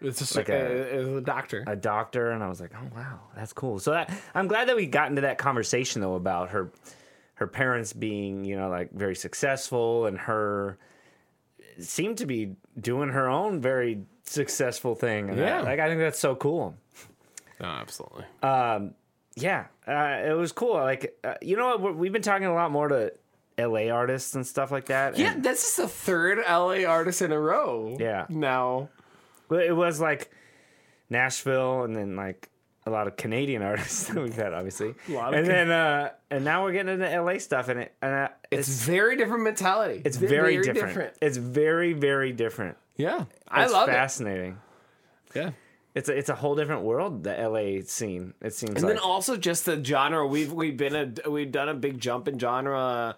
It's 0.00 0.18
just 0.18 0.34
like 0.36 0.48
like 0.48 0.58
a- 0.58 0.98
a, 0.98 1.16
a 1.16 1.20
doctor. 1.20 1.64
a 1.66 1.76
doctor, 1.76 2.30
and 2.30 2.42
I 2.42 2.48
was 2.48 2.60
like, 2.60 2.72
oh 2.74 2.88
wow, 2.96 3.20
that's 3.36 3.52
cool. 3.52 3.78
So 3.78 3.90
that 3.92 4.10
I'm 4.34 4.48
glad 4.48 4.68
that 4.68 4.76
we 4.76 4.86
got 4.86 5.08
into 5.10 5.22
that 5.22 5.38
conversation 5.38 6.00
though 6.00 6.14
about 6.14 6.50
her 6.50 6.70
her 7.34 7.46
parents 7.46 7.92
being 7.92 8.44
you 8.44 8.56
know 8.56 8.68
like 8.68 8.92
very 8.92 9.14
successful 9.14 10.06
and 10.06 10.18
her 10.18 10.78
seemed 11.78 12.18
to 12.18 12.26
be 12.26 12.54
doing 12.78 13.08
her 13.10 13.28
own 13.28 13.60
very 13.60 14.02
successful 14.24 14.94
thing. 14.94 15.36
Yeah. 15.36 15.60
I, 15.60 15.62
like 15.62 15.80
I 15.80 15.88
think 15.88 16.00
that's 16.00 16.18
so 16.18 16.34
cool. 16.34 16.74
oh, 17.60 17.64
absolutely. 17.64 18.24
Um, 18.42 18.94
Yeah, 19.36 19.66
uh, 19.86 20.20
it 20.28 20.36
was 20.36 20.52
cool. 20.52 20.74
Like 20.74 21.16
uh, 21.24 21.34
you 21.42 21.56
know 21.56 21.76
what, 21.76 21.96
we've 21.96 22.12
been 22.12 22.22
talking 22.22 22.46
a 22.46 22.54
lot 22.54 22.70
more 22.70 22.88
to 22.88 23.12
L.A. 23.58 23.90
artists 23.90 24.34
and 24.34 24.46
stuff 24.46 24.70
like 24.70 24.86
that. 24.86 25.18
yeah, 25.18 25.32
and 25.32 25.42
this 25.42 25.64
is 25.68 25.76
the 25.76 25.88
third 25.88 26.38
LA 26.48 26.84
artist 26.84 27.20
in 27.22 27.32
a 27.32 27.38
row. 27.40 27.96
Yeah. 27.98 28.26
Now. 28.28 28.88
It 29.50 29.74
was 29.76 30.00
like 30.00 30.30
Nashville, 31.08 31.84
and 31.84 31.94
then 31.96 32.16
like 32.16 32.48
a 32.86 32.90
lot 32.90 33.06
of 33.06 33.16
Canadian 33.16 33.62
artists 33.70 34.04
that 34.04 34.16
we've 34.22 34.34
had, 34.34 34.54
obviously. 34.54 34.94
A 35.08 35.12
lot 35.12 35.34
of 35.34 35.38
and 35.40 35.46
Can- 35.46 35.68
then 35.68 35.70
uh, 35.70 36.10
and 36.30 36.44
now 36.44 36.64
we're 36.64 36.72
getting 36.72 36.94
into 36.94 37.10
L.A. 37.10 37.38
stuff, 37.38 37.68
and 37.68 37.80
it 37.80 37.94
and 38.02 38.12
uh, 38.12 38.28
It's, 38.50 38.68
it's 38.68 38.84
very 38.84 39.16
different 39.16 39.44
mentality. 39.44 40.02
it's 40.04 40.16
very, 40.16 40.60
different. 40.62 41.14
It's 41.20 41.36
very 41.36 41.92
very 41.92 42.32
different. 42.32 42.76
Yeah. 42.96 43.24
I 43.48 43.64
It's 43.64 43.72
love 43.72 43.88
fascinating. 43.88 44.58
it. 45.34 45.36
Yeah. 45.36 45.50
it's 45.94 46.08
a, 46.08 46.16
it's 46.16 46.28
a 46.28 46.34
whole 46.34 46.54
different 46.54 46.82
world. 46.82 47.24
The 47.24 47.32
LA 47.34 47.82
scene. 47.86 48.34
It 48.42 48.52
seems 48.54 48.74
And 48.76 48.82
like. 48.84 48.94
then 48.94 48.98
also 48.98 49.36
just 49.36 49.64
the 49.66 49.82
genre. 49.82 50.26
We've 50.26 50.52
we've 50.52 50.76
been 50.76 50.94
a 51.24 51.30
we've 51.30 51.50
done 51.50 51.68
a 51.68 51.74
big 51.74 51.98
jump 52.00 52.28
in 52.28 52.38
genre. 52.38 53.16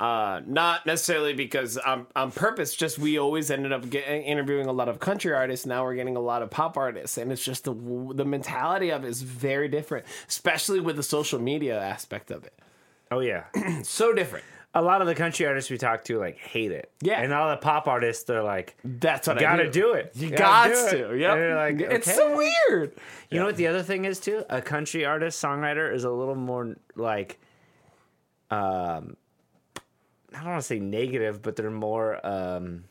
Uh, 0.00 0.40
not 0.46 0.84
necessarily 0.86 1.32
because 1.32 1.76
on 1.76 2.06
on 2.16 2.32
purpose. 2.32 2.74
Just 2.74 2.98
we 2.98 3.18
always 3.18 3.50
ended 3.50 3.72
up 3.72 3.88
getting, 3.88 4.22
interviewing 4.22 4.66
a 4.66 4.72
lot 4.72 4.88
of 4.88 4.98
country 4.98 5.32
artists. 5.32 5.66
Now 5.66 5.84
we're 5.84 5.94
getting 5.94 6.16
a 6.16 6.20
lot 6.20 6.42
of 6.42 6.50
pop 6.50 6.76
artists, 6.76 7.18
and 7.18 7.30
it's 7.30 7.44
just 7.44 7.64
the 7.64 7.74
the 8.14 8.24
mentality 8.24 8.90
of 8.90 9.04
it 9.04 9.08
is 9.08 9.22
very 9.22 9.68
different, 9.68 10.06
especially 10.28 10.80
with 10.80 10.96
the 10.96 11.02
social 11.02 11.38
media 11.38 11.78
aspect 11.80 12.30
of 12.30 12.44
it. 12.44 12.58
oh 13.10 13.20
yeah. 13.20 13.44
So 13.84 14.12
different. 14.12 14.44
a 14.74 14.80
lot 14.82 15.02
of 15.02 15.06
the 15.06 15.14
country 15.14 15.46
artists 15.46 15.70
we 15.70 15.76
talk 15.78 16.02
to 16.04 16.18
like 16.18 16.38
hate 16.38 16.72
it. 16.72 16.90
Yeah. 17.02 17.20
And 17.20 17.32
all 17.32 17.50
the 17.50 17.58
pop 17.58 17.86
artists, 17.86 18.24
they're 18.24 18.42
like, 18.42 18.74
That's 18.82 19.28
what 19.28 19.36
I 19.38 19.40
gotta 19.42 19.64
I 19.64 19.68
do 19.68 19.92
it. 19.92 20.12
You 20.14 20.30
Gotta 20.30 20.72
got 20.72 20.90
do 20.90 20.96
to. 20.98 21.10
And 21.10 21.20
you're 21.20 21.54
like, 21.54 21.80
it's 21.80 22.12
so 22.12 22.34
weird. 22.36 22.96
You 23.30 23.38
know 23.38 23.44
what 23.46 23.56
the 23.56 23.66
other 23.68 23.82
thing 23.82 24.06
is 24.06 24.18
too? 24.18 24.42
A 24.48 24.62
country 24.62 25.04
artist, 25.04 25.40
songwriter 25.40 25.92
is 25.94 26.04
a 26.04 26.10
little 26.10 26.34
more 26.34 26.74
like 26.96 27.38
um 28.50 29.16
I 30.34 30.38
don't 30.42 30.50
want 30.52 30.60
to 30.62 30.66
say 30.66 30.78
negative, 30.80 31.42
but 31.42 31.56
they're 31.56 31.70
more 31.70 32.24
um 32.26 32.84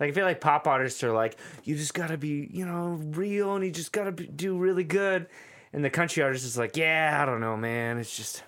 like 0.00 0.10
I 0.10 0.12
feel 0.12 0.24
like 0.24 0.40
pop 0.40 0.66
artists 0.66 1.02
are 1.02 1.12
like 1.12 1.36
you 1.64 1.76
just 1.76 1.94
got 1.94 2.08
to 2.08 2.16
be, 2.18 2.48
you 2.52 2.64
know, 2.64 3.00
real 3.10 3.56
and 3.56 3.64
you 3.64 3.70
just 3.70 3.92
got 3.92 4.04
to 4.04 4.12
do 4.12 4.56
really 4.56 4.84
good. 4.84 5.26
And 5.72 5.84
the 5.84 5.90
country 5.90 6.22
artist 6.22 6.44
is 6.46 6.56
like, 6.56 6.76
"Yeah, 6.76 7.18
I 7.20 7.26
don't 7.26 7.40
know, 7.40 7.56
man. 7.56 7.98
It's 7.98 8.16
just 8.16 8.42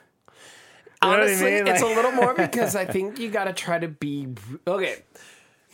You 1.02 1.08
know 1.10 1.10
what 1.10 1.18
I 1.20 1.22
Honestly, 1.24 1.50
mean? 1.52 1.66
it's 1.66 1.82
a 1.82 1.86
little 1.86 2.12
more 2.12 2.34
because 2.36 2.74
I 2.76 2.84
think 2.86 3.18
you 3.18 3.30
got 3.30 3.44
to 3.44 3.52
try 3.52 3.78
to 3.78 3.88
be 3.88 4.28
okay. 4.66 5.02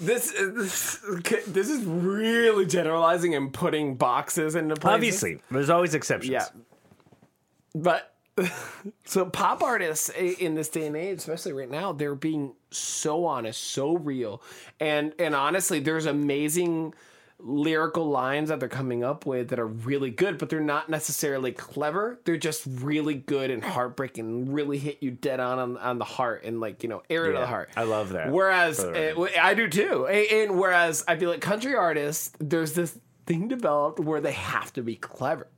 This 0.00 0.32
is 0.32 0.98
this 1.46 1.70
is 1.70 1.84
really 1.84 2.66
generalizing 2.66 3.34
and 3.34 3.52
putting 3.52 3.94
boxes 3.96 4.54
into 4.54 4.74
places. 4.76 4.94
obviously, 4.94 5.40
there's 5.50 5.70
always 5.70 5.94
exceptions." 5.94 6.32
yeah. 6.32 6.46
But 7.74 8.12
so 9.04 9.26
pop 9.26 9.62
artists 9.62 10.10
in 10.10 10.54
this 10.54 10.68
day 10.68 10.86
and 10.86 10.96
age, 10.96 11.18
especially 11.18 11.52
right 11.52 11.70
now, 11.70 11.92
they're 11.92 12.14
being 12.14 12.52
so 12.70 13.24
honest, 13.24 13.62
so 13.62 13.96
real, 13.96 14.42
and 14.80 15.12
and 15.18 15.34
honestly, 15.34 15.80
there's 15.80 16.06
amazing 16.06 16.94
lyrical 17.38 18.08
lines 18.08 18.48
that 18.48 18.60
they're 18.60 18.68
coming 18.68 19.04
up 19.04 19.26
with 19.26 19.48
that 19.48 19.58
are 19.58 19.66
really 19.66 20.10
good, 20.10 20.38
but 20.38 20.48
they're 20.48 20.60
not 20.60 20.88
necessarily 20.88 21.52
clever. 21.52 22.18
They're 22.24 22.36
just 22.36 22.64
really 22.66 23.14
good 23.14 23.50
and 23.50 23.62
heartbreaking, 23.62 24.52
really 24.52 24.78
hit 24.78 24.98
you 25.02 25.10
dead 25.10 25.40
on 25.40 25.58
on, 25.58 25.76
on 25.78 25.98
the 25.98 26.04
heart 26.04 26.44
and 26.44 26.60
like 26.60 26.82
you 26.82 26.88
know 26.88 27.02
area 27.08 27.32
to 27.32 27.38
Yeah, 27.38 27.40
the 27.40 27.46
heart. 27.46 27.70
I 27.76 27.84
love 27.84 28.10
that. 28.10 28.30
Whereas 28.30 28.78
the 28.78 29.14
uh, 29.16 29.28
I 29.40 29.54
do 29.54 29.68
too, 29.68 30.06
and, 30.06 30.50
and 30.50 30.58
whereas 30.58 31.04
I 31.08 31.16
feel 31.16 31.30
like 31.30 31.40
country 31.40 31.74
artists, 31.74 32.32
there's 32.38 32.72
this 32.72 32.98
thing 33.26 33.48
developed 33.48 34.00
where 34.00 34.20
they 34.20 34.32
have 34.32 34.72
to 34.74 34.82
be 34.82 34.96
clever. 34.96 35.48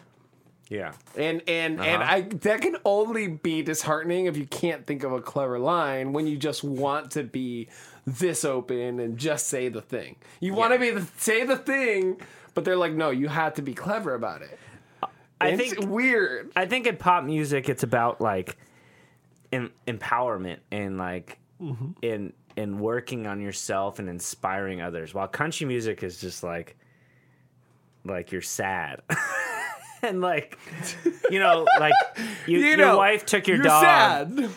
Yeah. 0.68 0.92
And 1.16 1.42
and 1.48 1.80
and 1.80 2.02
Uh-huh. 2.02 2.14
I 2.14 2.20
that 2.22 2.60
can 2.60 2.76
only 2.84 3.28
be 3.28 3.62
disheartening 3.62 4.26
if 4.26 4.36
you 4.36 4.46
can't 4.46 4.86
think 4.86 5.02
of 5.02 5.12
a 5.12 5.20
clever 5.20 5.58
line 5.58 6.12
when 6.12 6.26
you 6.26 6.36
just 6.36 6.62
want 6.62 7.12
to 7.12 7.22
be 7.24 7.68
this 8.06 8.44
open 8.44 9.00
and 9.00 9.16
just 9.18 9.48
say 9.48 9.68
the 9.68 9.80
thing. 9.82 10.16
You 10.40 10.54
want 10.54 10.72
to 10.74 10.78
be 10.78 10.90
the, 10.90 11.06
say 11.18 11.44
the 11.44 11.56
thing, 11.56 12.20
but 12.54 12.64
they're 12.64 12.76
like, 12.76 12.92
no, 12.92 13.10
you 13.10 13.28
have 13.28 13.54
to 13.54 13.62
be 13.62 13.74
clever 13.74 14.14
about 14.14 14.42
it. 14.42 14.58
I 15.40 15.48
It's 15.50 15.74
think 15.74 15.88
weird. 15.90 16.50
I 16.56 16.66
think 16.66 16.86
in 16.86 16.96
pop 16.96 17.24
music, 17.24 17.68
it's 17.68 17.82
about 17.82 18.20
like 18.20 18.56
em- 19.52 19.72
empowerment 19.86 20.58
and 20.70 20.98
like 20.98 21.38
in 22.02 22.32
in 22.56 22.78
working 22.80 23.26
on 23.26 23.40
yourself 23.40 23.98
and 24.00 24.08
inspiring 24.08 24.80
others. 24.82 25.14
While 25.14 25.28
country 25.28 25.66
music 25.66 26.02
is 26.02 26.20
just 26.20 26.42
like 26.42 26.76
like 28.04 28.32
you're 28.32 28.42
sad. 28.42 29.00
and 30.02 30.20
like 30.20 30.58
you 31.30 31.38
know 31.38 31.66
like 31.80 31.92
you, 32.46 32.58
You 32.58 32.76
your 32.76 32.96
wife 32.96 33.26
took 33.26 33.46
your 33.48 33.58
dog 33.58 33.82
sad. 33.82 34.48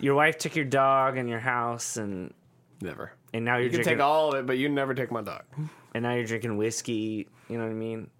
your 0.00 0.14
wife 0.14 0.38
took 0.38 0.56
your 0.56 0.64
dog 0.64 1.16
and 1.16 1.28
your 1.28 1.40
house 1.40 1.96
and 1.96 2.32
Never. 2.80 3.12
and 3.32 3.44
now 3.44 3.54
you're 3.56 3.64
You 3.64 3.70
can 3.70 3.76
drinking 3.78 3.94
take 3.98 4.00
all 4.04 4.28
of 4.32 4.34
it, 4.38 4.46
but 4.46 4.56
you 4.58 4.68
never 4.68 4.94
take 4.94 5.10
my 5.10 5.22
dog. 5.22 5.42
and 5.94 6.02
now 6.02 6.14
you're 6.14 6.24
drinking 6.26 6.56
whiskey 6.56 7.28
you 7.48 7.58
know 7.58 7.64
what 7.64 7.70
i 7.70 7.74
mean 7.74 8.10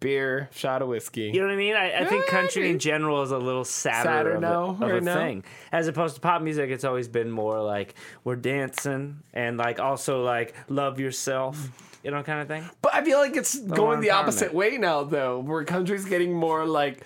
Beer, 0.00 0.50
shot 0.52 0.82
of 0.82 0.88
whiskey. 0.88 1.30
You 1.32 1.40
know 1.40 1.46
what 1.46 1.54
I 1.54 1.56
mean? 1.56 1.74
I, 1.74 2.00
I 2.00 2.04
think 2.04 2.26
country 2.26 2.68
in 2.68 2.78
general 2.78 3.22
is 3.22 3.30
a 3.30 3.38
little 3.38 3.64
sadder, 3.64 4.06
Sadder 4.06 4.30
of, 4.34 4.42
now, 4.42 4.64
a, 4.64 4.68
of 4.72 4.80
right 4.82 4.94
a 4.96 5.00
now. 5.00 5.14
thing, 5.14 5.44
as 5.72 5.88
opposed 5.88 6.16
to 6.16 6.20
pop 6.20 6.42
music. 6.42 6.68
It's 6.68 6.84
always 6.84 7.08
been 7.08 7.30
more 7.30 7.62
like 7.62 7.94
we're 8.22 8.36
dancing 8.36 9.20
and 9.32 9.56
like 9.56 9.80
also 9.80 10.22
like 10.22 10.54
love 10.68 11.00
yourself, 11.00 11.56
you 12.04 12.10
know, 12.10 12.22
kind 12.22 12.40
of 12.40 12.48
thing. 12.48 12.68
But 12.82 12.94
I 12.94 13.02
feel 13.02 13.18
like 13.18 13.34
it's 13.36 13.58
going 13.58 14.00
the 14.00 14.10
opposite 14.10 14.52
way 14.54 14.76
now, 14.78 15.02
though, 15.04 15.40
where 15.40 15.64
countries 15.64 16.04
getting 16.04 16.32
more 16.34 16.64
like, 16.66 17.00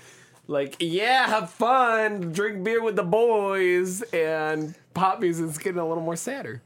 like 0.48 0.76
yeah, 0.80 1.26
have 1.28 1.50
fun, 1.50 2.32
drink 2.32 2.64
beer 2.64 2.82
with 2.82 2.96
the 2.96 3.04
boys, 3.04 4.02
and 4.02 4.74
pop 4.94 5.20
music's 5.20 5.56
getting 5.58 5.78
a 5.78 5.86
little 5.86 6.02
more 6.02 6.16
sadder. 6.16 6.62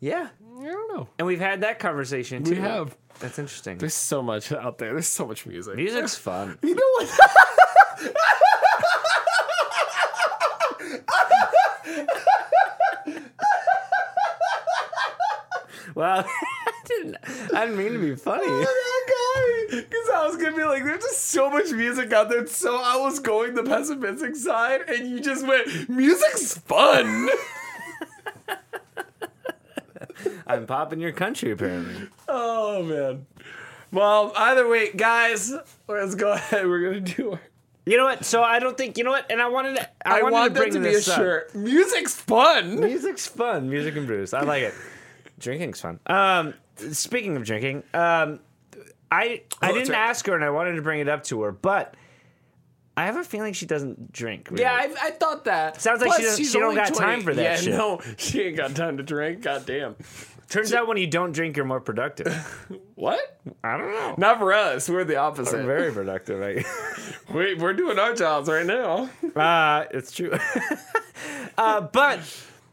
Yeah, 0.00 0.28
I 0.60 0.64
don't 0.64 0.96
know. 0.96 1.08
and 1.18 1.26
we've 1.26 1.40
had 1.40 1.60
that 1.60 1.78
conversation 1.78 2.44
too. 2.44 2.52
We 2.52 2.60
have. 2.60 2.96
That's 3.20 3.38
interesting. 3.38 3.78
There's 3.78 3.94
so 3.94 4.22
much 4.22 4.52
out 4.52 4.78
there. 4.78 4.92
There's 4.92 5.08
so 5.08 5.26
much 5.26 5.44
music. 5.44 5.74
Music's 5.76 6.14
fun. 6.14 6.56
You 6.62 6.74
know 6.74 6.82
what? 6.96 7.10
well, 15.94 16.24
didn't. 16.88 17.16
I 17.54 17.66
didn't 17.66 17.76
mean 17.76 17.92
to 17.92 17.98
be 17.98 18.14
funny. 18.16 18.44
Oh 18.46 18.60
that 18.60 19.70
guy. 19.70 19.76
Because 19.82 20.08
I 20.14 20.26
was 20.26 20.36
gonna 20.36 20.56
be 20.56 20.64
like, 20.64 20.82
there's 20.84 21.02
just 21.04 21.26
so 21.28 21.50
much 21.50 21.70
music 21.70 22.12
out 22.12 22.28
there. 22.30 22.46
So 22.46 22.76
I 22.76 22.96
was 22.96 23.18
going 23.20 23.54
the 23.54 23.62
pessimistic 23.62 24.34
side, 24.36 24.82
and 24.88 25.08
you 25.10 25.20
just 25.20 25.46
went, 25.46 25.88
music's 25.88 26.56
fun. 26.58 27.28
I'm 30.46 30.66
popping 30.66 31.00
your 31.00 31.12
country 31.12 31.50
apparently. 31.52 32.08
Oh 32.28 32.82
man. 32.82 33.26
Well, 33.92 34.32
either 34.36 34.68
way, 34.68 34.92
guys, 34.92 35.52
let's 35.86 36.14
go 36.14 36.32
ahead. 36.34 36.66
We're 36.66 36.82
gonna 36.82 37.00
do. 37.00 37.32
Our, 37.32 37.40
You 37.86 37.96
know 37.96 38.04
what? 38.04 38.24
So 38.24 38.42
I 38.42 38.58
don't 38.58 38.76
think 38.76 38.98
you 38.98 39.04
know 39.04 39.10
what. 39.10 39.30
And 39.30 39.40
I 39.40 39.48
wanted 39.48 39.76
to. 39.76 39.88
I, 40.04 40.20
I, 40.20 40.22
wanted 40.22 40.32
want 40.32 40.54
to 40.54 40.60
bring 40.60 40.72
that 40.72 40.78
to 40.78 40.82
be 40.84 40.88
a 40.88 40.92
this 40.92 41.08
up. 41.08 41.16
shirt. 41.16 41.54
Music's 41.54 42.14
fun. 42.14 42.80
Music's 42.80 43.26
fun. 43.26 43.68
Music 43.70 43.96
and 43.96 44.06
brews. 44.06 44.34
I 44.34 44.42
like 44.42 44.62
it. 44.62 44.74
Drinking's 45.38 45.80
fun. 45.80 46.00
Um, 46.06 46.54
speaking 46.92 47.36
of 47.36 47.44
drinking, 47.44 47.82
um, 47.94 48.40
I 49.10 49.42
I 49.62 49.70
Oh, 49.70 49.74
didn't 49.74 49.90
right. 49.90 49.98
ask 49.98 50.26
her, 50.26 50.34
and 50.34 50.44
I 50.44 50.50
wanted 50.50 50.74
to 50.76 50.82
bring 50.82 51.00
it 51.00 51.08
up 51.08 51.24
to 51.24 51.42
her, 51.42 51.52
but 51.52 51.94
I 52.96 53.06
have 53.06 53.16
a 53.16 53.24
feeling 53.24 53.52
she 53.52 53.64
doesn't 53.66 54.12
drink. 54.12 54.48
really. 54.50 54.62
Yeah, 54.62 54.72
I, 54.74 54.92
I 55.00 55.10
thought 55.12 55.44
that. 55.44 55.80
Sounds 55.80 56.00
like 56.00 56.14
she 56.16 56.22
doesn't- 56.22 56.44
she 56.44 56.52
don't 56.58 56.74
got 56.74 56.94
time 56.94 57.22
for 57.22 57.32
that 57.34 57.42
Yeah, 57.42 57.56
shit. 57.56 57.74
no, 57.74 58.00
she 58.16 58.42
ain't 58.42 58.56
got 58.56 58.74
time 58.74 58.96
to 58.96 59.02
drink. 59.04 59.42
God 59.42 59.64
damn. 59.66 59.94
Turns 60.48 60.72
out 60.72 60.88
when 60.88 60.96
you 60.96 61.06
don't 61.06 61.32
drink, 61.32 61.56
you're 61.56 61.66
more 61.66 61.80
productive. 61.80 62.34
What? 62.96 63.38
I 63.62 63.76
don't 63.76 63.92
know. 63.92 64.14
Not 64.18 64.40
for 64.40 64.52
us. 64.52 64.88
We're 64.88 65.04
the 65.04 65.14
opposite. 65.18 65.64
Very 65.64 65.92
productive. 65.92 66.40
Like, 66.40 66.66
we, 67.32 67.54
we're 67.54 67.72
doing 67.74 67.96
our 68.00 68.12
jobs 68.12 68.48
right 68.48 68.66
now. 68.66 69.08
uh, 69.36 69.84
it's 69.92 70.10
true. 70.10 70.32
uh, 71.58 71.82
but 71.82 72.18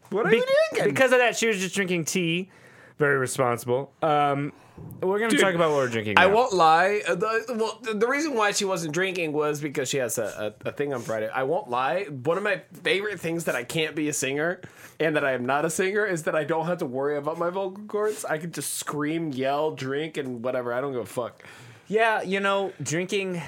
What 0.09 0.25
are 0.25 0.29
be- 0.31 0.37
you 0.37 0.45
drinking? 0.71 0.93
because 0.95 1.11
of 1.11 1.19
that, 1.19 1.37
she 1.37 1.45
was 1.47 1.59
just 1.59 1.75
drinking 1.75 2.05
tea. 2.05 2.49
Very 2.97 3.17
responsible. 3.17 3.91
Um, 4.01 4.53
we're 5.01 5.19
gonna 5.19 5.37
talk 5.37 5.53
about 5.55 5.69
what 5.71 5.77
we're 5.77 5.87
drinking. 5.89 6.15
I 6.17 6.27
now. 6.27 6.33
won't 6.33 6.53
lie. 6.53 7.01
uh, 7.07 7.15
The, 7.15 7.55
well, 7.57 7.79
the- 7.81 7.93
the 7.93 8.07
reason 8.07 8.33
why 8.35 8.51
she 8.51 8.65
wasn't 8.65 8.93
drinking 8.93 9.31
was 9.33 9.59
because 9.61 9.89
she 9.89 9.97
has 9.97 10.17
a, 10.17 10.53
a, 10.65 10.69
a 10.69 10.71
thing 10.71 10.93
on 10.93 11.01
Friday. 11.01 11.29
I 11.29 11.43
won't 11.43 11.69
lie. 11.69 12.03
One 12.05 12.37
of 12.37 12.43
my 12.43 12.61
favorite 12.83 13.19
things 13.19 13.45
that 13.45 13.55
I 13.55 13.63
can't 13.63 13.95
be 13.95 14.07
a 14.09 14.13
singer 14.13 14.61
and 14.99 15.15
that 15.15 15.25
I 15.25 15.31
am 15.33 15.45
not 15.45 15.65
a 15.65 15.69
singer 15.69 16.05
is 16.05 16.23
that 16.23 16.35
I 16.35 16.43
don't 16.45 16.65
have 16.67 16.77
to 16.79 16.85
worry 16.85 17.17
about 17.17 17.37
my 17.37 17.49
vocal 17.49 17.83
cords. 17.85 18.23
I 18.25 18.37
can 18.37 18.51
just 18.51 18.73
scream, 18.75 19.31
yell, 19.31 19.71
drink, 19.71 20.17
and 20.17 20.43
whatever. 20.43 20.73
I 20.73 20.79
don't 20.81 20.91
give 20.93 21.01
a 21.01 21.05
fuck. 21.05 21.41
Yeah, 21.87 22.21
you 22.21 22.39
know, 22.39 22.73
drinking 22.81 23.41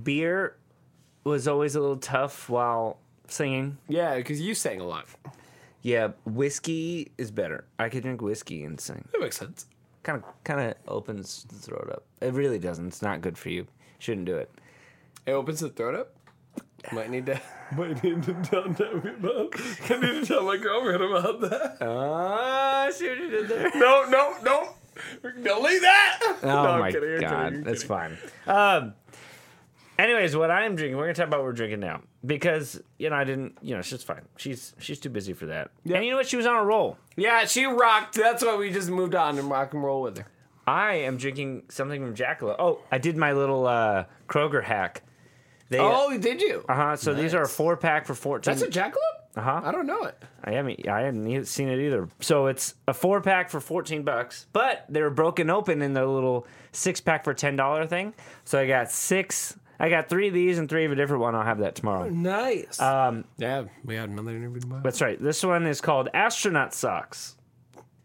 beer 0.00 0.56
was 1.24 1.48
always 1.48 1.74
a 1.74 1.80
little 1.80 1.96
tough 1.96 2.48
while 2.48 2.98
singing. 3.28 3.78
Yeah, 3.88 4.16
because 4.16 4.40
you 4.40 4.54
sang 4.54 4.80
a 4.80 4.84
lot. 4.86 5.06
Yeah, 5.86 6.08
whiskey 6.24 7.12
is 7.16 7.30
better. 7.30 7.64
I 7.78 7.88
could 7.88 8.02
drink 8.02 8.20
whiskey 8.20 8.64
and 8.64 8.80
sing. 8.80 9.06
That 9.12 9.20
makes 9.20 9.38
sense. 9.38 9.66
Kind 10.02 10.20
of, 10.20 10.24
kind 10.42 10.58
of 10.60 10.74
opens 10.88 11.44
the 11.44 11.54
throat 11.54 11.88
up. 11.92 12.02
It 12.20 12.32
really 12.34 12.58
doesn't. 12.58 12.88
It's 12.88 13.02
not 13.02 13.20
good 13.20 13.38
for 13.38 13.50
you. 13.50 13.68
Shouldn't 14.00 14.26
do 14.26 14.36
it. 14.36 14.50
It 15.26 15.30
opens 15.30 15.60
the 15.60 15.68
throat 15.68 15.94
up. 15.94 16.12
Might 16.92 17.08
need 17.10 17.26
to. 17.26 17.40
Might 17.76 18.02
need 18.02 18.20
to 18.24 18.34
tell 18.42 18.64
Debbie 18.64 19.10
about. 19.10 19.54
I 19.88 20.00
need 20.00 20.20
to 20.22 20.26
tell 20.26 20.42
my 20.42 20.56
girlfriend 20.56 21.04
about 21.04 21.40
that. 21.42 21.76
Ah, 21.80 22.88
see 22.90 23.08
what 23.08 23.18
you 23.18 23.30
did 23.30 23.48
there. 23.48 23.70
No, 23.76 24.06
no, 24.08 24.34
no. 24.42 24.70
Delete 25.22 25.82
that. 25.82 26.20
Oh 26.42 26.64
No, 26.64 26.78
my 26.80 26.90
kidding, 26.90 27.20
god, 27.20 27.44
kidding, 27.50 27.62
that's 27.62 27.82
kidding. 27.84 28.16
fine. 28.46 28.82
Um. 28.82 28.94
Anyways, 29.98 30.36
what 30.36 30.50
I'm 30.50 30.76
drinking, 30.76 30.96
we're 30.98 31.04
gonna 31.04 31.14
talk 31.14 31.28
about 31.28 31.38
what 31.40 31.46
we're 31.46 31.52
drinking 31.52 31.80
now 31.80 32.02
because 32.24 32.80
you 32.98 33.08
know 33.08 33.16
I 33.16 33.24
didn't, 33.24 33.56
you 33.62 33.74
know, 33.74 33.82
she's 33.82 34.02
fine. 34.02 34.22
She's 34.36 34.74
she's 34.78 35.00
too 35.00 35.08
busy 35.08 35.32
for 35.32 35.46
that. 35.46 35.70
And 35.86 36.04
you 36.04 36.10
know 36.10 36.18
what? 36.18 36.26
She 36.28 36.36
was 36.36 36.46
on 36.46 36.56
a 36.56 36.64
roll. 36.64 36.98
Yeah, 37.16 37.46
she 37.46 37.64
rocked. 37.64 38.14
That's 38.14 38.44
why 38.44 38.56
we 38.56 38.70
just 38.70 38.90
moved 38.90 39.14
on 39.14 39.38
and 39.38 39.50
rock 39.50 39.72
and 39.72 39.82
roll 39.82 40.02
with 40.02 40.18
her. 40.18 40.26
I 40.66 40.94
am 40.96 41.16
drinking 41.16 41.62
something 41.68 42.02
from 42.02 42.14
Jackalope. 42.14 42.56
Oh, 42.58 42.80
I 42.92 42.98
did 42.98 43.16
my 43.16 43.32
little 43.32 43.66
uh, 43.66 44.04
Kroger 44.28 44.62
hack. 44.64 45.02
They, 45.68 45.78
Oh, 45.80 46.16
did 46.18 46.40
you? 46.42 46.64
uh 46.68 46.74
huh. 46.74 46.96
So 46.96 47.14
these 47.14 47.34
are 47.34 47.42
a 47.42 47.48
four 47.48 47.76
pack 47.76 48.04
for 48.06 48.14
fourteen. 48.14 48.54
That's 48.56 48.62
a 48.76 48.80
jackalope. 48.80 48.96
Uh-huh. 49.36 49.60
I 49.64 49.70
don't 49.72 49.86
know 49.86 50.04
it. 50.04 50.16
I 50.44 50.52
haven't 50.52 50.88
I 50.88 51.00
hadn't 51.02 51.44
seen 51.46 51.68
it 51.68 51.78
either. 51.80 52.08
So 52.20 52.46
it's 52.46 52.74
a 52.86 52.94
four 52.94 53.20
pack 53.20 53.48
for 53.50 53.60
fourteen 53.60 54.02
bucks, 54.02 54.46
but 54.52 54.84
they 54.88 55.00
were 55.02 55.10
broken 55.10 55.50
open 55.50 55.82
in 55.82 55.92
the 55.94 56.06
little 56.06 56.46
six 56.72 57.00
pack 57.00 57.24
for 57.24 57.32
ten 57.34 57.56
dollar 57.56 57.86
thing. 57.86 58.12
So 58.44 58.58
I 58.60 58.66
got 58.66 58.90
six. 58.90 59.56
I 59.78 59.88
got 59.90 60.08
three 60.08 60.28
of 60.28 60.34
these 60.34 60.58
and 60.58 60.68
three 60.68 60.84
of 60.84 60.92
a 60.92 60.94
different 60.94 61.22
one. 61.22 61.34
I'll 61.34 61.42
have 61.44 61.58
that 61.58 61.74
tomorrow. 61.74 62.08
Nice. 62.08 62.80
Um, 62.80 63.24
yeah, 63.36 63.64
we 63.84 63.94
had 63.94 64.08
another 64.08 64.30
interview 64.36 64.60
tomorrow. 64.60 64.82
that's 64.82 65.00
right. 65.00 65.20
This 65.22 65.42
one 65.44 65.66
is 65.66 65.80
called 65.80 66.08
Astronaut 66.14 66.72
Socks 66.74 67.36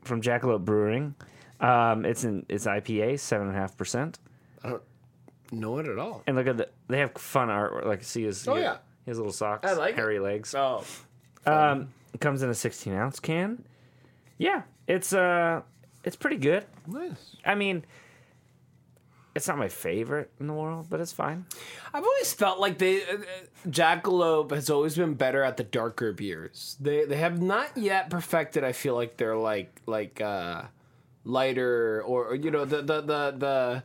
from 0.04 0.22
Jackalope 0.22 0.66
Brewing. 0.66 1.16
Um, 1.60 2.06
it's 2.06 2.24
an 2.24 2.46
it's 2.50 2.66
IPA, 2.66 3.20
seven 3.20 3.48
and 3.48 3.56
a 3.56 3.60
half 3.60 3.78
percent. 3.78 4.20
I 4.64 4.70
don't 4.70 4.84
know 5.52 5.78
it 5.78 5.88
at 5.88 5.98
all. 6.00 6.24
And 6.28 6.36
look 6.36 6.48
at 6.48 6.58
the 6.58 6.70
they 6.88 7.00
have 7.00 7.14
fun 7.14 7.48
artwork. 7.50 7.86
Like 7.86 8.04
see 8.04 8.24
his 8.24 8.48
Oh, 8.48 8.56
yeah. 8.56 8.78
his 9.06 9.18
little 9.18 9.32
socks, 9.34 9.70
I 9.70 9.74
like 9.74 9.92
it. 9.94 9.96
hairy 9.98 10.20
legs. 10.20 10.54
Oh, 10.56 10.84
Um, 11.46 11.90
it 12.14 12.20
comes 12.20 12.42
in 12.44 12.50
a 12.50 12.54
16 12.54 12.94
ounce 12.94 13.20
can. 13.20 13.64
Yeah, 14.38 14.64
it's 14.88 15.14
uh, 15.14 15.62
it's 16.04 16.16
pretty 16.16 16.38
good. 16.38 16.66
nice. 16.88 17.36
I 17.46 17.54
mean, 17.56 17.86
it's 19.34 19.48
not 19.48 19.58
my 19.58 19.70
favorite 19.70 20.30
in 20.40 20.48
the 20.48 20.54
world, 20.54 20.88
but 20.90 21.00
it's 21.00 21.14
fine. 21.14 21.46
I've 21.94 22.04
always 22.04 22.34
felt 22.34 22.60
like 22.60 22.78
they 22.78 23.04
uh, 23.04 23.14
uh, 23.16 23.18
Jackalope 23.70 24.52
has 24.52 24.70
always 24.70 24.96
been 24.98 25.14
better 25.14 25.42
at 25.44 25.58
the 25.58 25.64
darker 25.64 26.12
beers. 26.14 26.76
They 26.80 27.06
they 27.06 27.18
have 27.18 27.42
not 27.42 27.78
yet 27.78 28.10
perfected. 28.10 28.64
I 28.64 28.72
feel 28.74 28.96
like 28.96 29.18
they're 29.18 29.38
like 29.38 29.82
like 29.86 30.20
uh 30.22 30.64
lighter 31.24 32.02
or, 32.06 32.26
or, 32.26 32.36
you 32.36 32.50
know 32.52 32.66
the 32.66 32.78
the 32.82 33.02
the 33.02 33.32
the. 33.38 33.84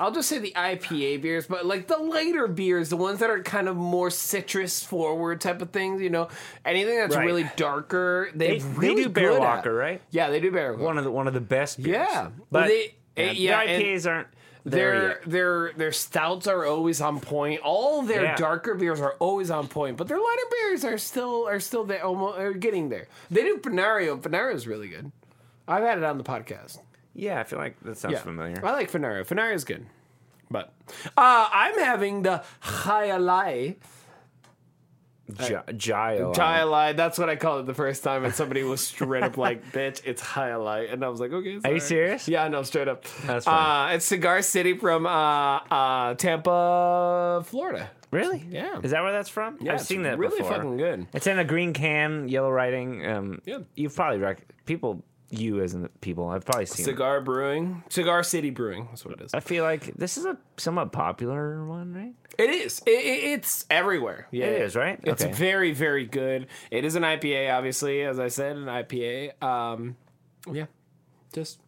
I'll 0.00 0.12
just 0.12 0.28
say 0.28 0.38
the 0.38 0.52
IPA 0.54 1.22
beers, 1.22 1.48
but 1.48 1.66
like 1.66 1.88
the 1.88 1.96
lighter 1.96 2.46
beers, 2.46 2.88
the 2.88 2.96
ones 2.96 3.18
that 3.18 3.30
are 3.30 3.42
kind 3.42 3.68
of 3.68 3.74
more 3.76 4.10
citrus 4.10 4.80
forward 4.84 5.40
type 5.40 5.60
of 5.60 5.70
things, 5.70 6.00
you 6.00 6.08
know, 6.08 6.28
anything 6.64 6.96
that's 6.98 7.16
Right. 7.16 7.26
really 7.26 7.50
darker, 7.56 8.30
they 8.32 8.60
They, 8.60 8.64
really 8.76 8.94
they 8.94 9.02
do 9.02 9.08
Bear 9.08 9.40
Walker, 9.40 9.70
at. 9.80 9.84
right? 9.84 10.02
Yeah, 10.12 10.30
they 10.30 10.38
do 10.38 10.52
Bear 10.52 10.70
Walker. 10.74 10.84
One 10.84 10.98
of 10.98 11.04
the 11.04 11.10
one 11.10 11.26
of 11.26 11.34
the 11.34 11.40
best. 11.40 11.82
Beers. 11.82 11.96
Yeah. 12.08 12.30
but 12.52 12.68
They- 12.68 12.94
yeah, 13.18 13.30
yeah, 13.32 13.64
the 13.64 13.70
and- 13.72 13.82
IPAs 13.82 14.06
aren't 14.10 14.28
their 14.64 15.20
their 15.24 15.72
their 15.76 15.92
stouts 15.92 16.46
are 16.46 16.64
always 16.66 17.00
on 17.00 17.20
point. 17.20 17.60
All 17.62 18.02
their 18.02 18.24
Yeah. 18.24 18.36
darker 18.36 18.74
beers 18.74 19.00
are 19.00 19.14
always 19.18 19.50
on 19.50 19.66
point, 19.68 19.96
but 19.96 20.08
their 20.08 20.18
lighter 20.18 20.42
beers 20.50 20.84
are 20.84 20.98
still 20.98 21.46
are 21.48 21.60
still 21.60 21.84
there, 21.84 22.04
almost 22.04 22.38
are 22.38 22.52
getting 22.52 22.88
there. 22.90 23.06
They 23.30 23.42
do 23.44 23.58
Fenario. 23.58 24.20
Fenario 24.20 24.54
is 24.54 24.66
really 24.66 24.88
good. 24.88 25.10
I've 25.66 25.84
had 25.84 25.98
it 25.98 26.04
on 26.04 26.18
the 26.18 26.24
podcast. 26.24 26.78
Yeah, 27.14 27.40
I 27.40 27.44
feel 27.44 27.58
like 27.58 27.80
that 27.82 27.96
sounds 27.96 28.12
Yeah, 28.14 28.20
familiar. 28.22 28.60
I 28.64 28.72
like 28.72 28.90
Fenario. 28.90 29.24
Fenario 29.26 29.54
is 29.54 29.64
good, 29.64 29.86
but 30.50 30.72
uh, 31.16 31.48
I'm 31.52 31.78
having 31.78 32.22
the 32.22 32.42
Jai 32.62 33.08
Alai. 33.08 33.76
Gi- 35.36 35.72
Gile. 35.76 36.32
Jai 36.32 36.60
Alai. 36.60 36.96
That's 36.96 37.18
what 37.18 37.28
I 37.28 37.36
called 37.36 37.60
it 37.60 37.66
the 37.66 37.74
first 37.74 38.02
time, 38.02 38.24
and 38.24 38.34
somebody 38.34 38.62
was 38.62 38.80
straight 38.80 39.22
up 39.22 39.36
like, 39.36 39.72
"Bitch, 39.72 40.00
it's 40.04 40.22
Jai 40.22 40.50
Alai," 40.50 40.92
and 40.92 41.04
I 41.04 41.08
was 41.08 41.20
like, 41.20 41.32
"Okay." 41.32 41.60
Are 41.64 41.72
you 41.74 41.80
serious? 41.80 42.26
Yeah, 42.28 42.48
no, 42.48 42.62
straight 42.62 42.88
up. 42.88 43.04
That's 43.26 43.44
fine. 43.44 43.90
Uh, 43.92 43.94
it's 43.94 44.04
Cigar 44.06 44.40
City 44.42 44.76
from 44.78 45.06
uh, 45.06 45.56
uh, 45.70 46.14
Tampa, 46.14 47.42
Florida. 47.46 47.90
Really? 48.10 48.46
Yeah. 48.48 48.80
Is 48.82 48.92
that 48.92 49.02
where 49.02 49.12
that's 49.12 49.28
from? 49.28 49.58
Yeah, 49.60 49.74
I've 49.74 49.82
seen 49.82 50.02
that 50.04 50.18
really 50.18 50.38
before. 50.38 50.54
fucking 50.56 50.76
good. 50.78 51.06
It's 51.12 51.26
in 51.26 51.38
a 51.38 51.44
green 51.44 51.74
can, 51.74 52.28
yellow 52.28 52.50
writing. 52.50 53.04
Um, 53.06 53.42
Yeah. 53.44 53.58
You've 53.74 53.94
probably 53.94 54.18
rec- 54.18 54.46
people. 54.64 55.04
You 55.30 55.60
as 55.62 55.74
in 55.74 55.82
the 55.82 55.90
people. 56.00 56.28
I've 56.28 56.44
probably 56.46 56.64
seen. 56.66 56.84
it. 56.84 56.86
Cigar 56.86 57.20
Brewing, 57.20 57.82
Cigar 57.90 58.22
City 58.22 58.48
Brewing. 58.48 58.86
That's 58.90 59.04
what 59.04 59.14
it 59.20 59.24
is. 59.24 59.34
I 59.34 59.40
feel 59.40 59.62
like 59.62 59.92
this 59.94 60.16
is 60.16 60.24
a 60.24 60.38
somewhat 60.56 60.90
popular 60.90 61.64
one, 61.66 61.92
right? 61.92 62.14
It 62.38 62.48
is. 62.50 62.80
It, 62.86 62.90
it- 62.90 63.24
it's 63.32 63.66
everywhere. 63.68 64.26
Yeah, 64.30 64.46
It 64.46 64.62
is, 64.62 64.74
right? 64.76 64.98
It's 65.02 65.22
Okay. 65.22 65.32
very, 65.34 65.72
very 65.72 66.06
good. 66.06 66.46
It 66.70 66.84
is 66.86 66.94
an 66.94 67.02
IPA, 67.02 67.52
obviously, 67.54 68.02
as 68.02 68.18
I 68.18 68.28
said, 68.28 68.56
an 68.56 68.64
IPA. 68.66 69.42
Um, 69.42 69.96
yeah, 70.50 70.64
just 71.34 71.58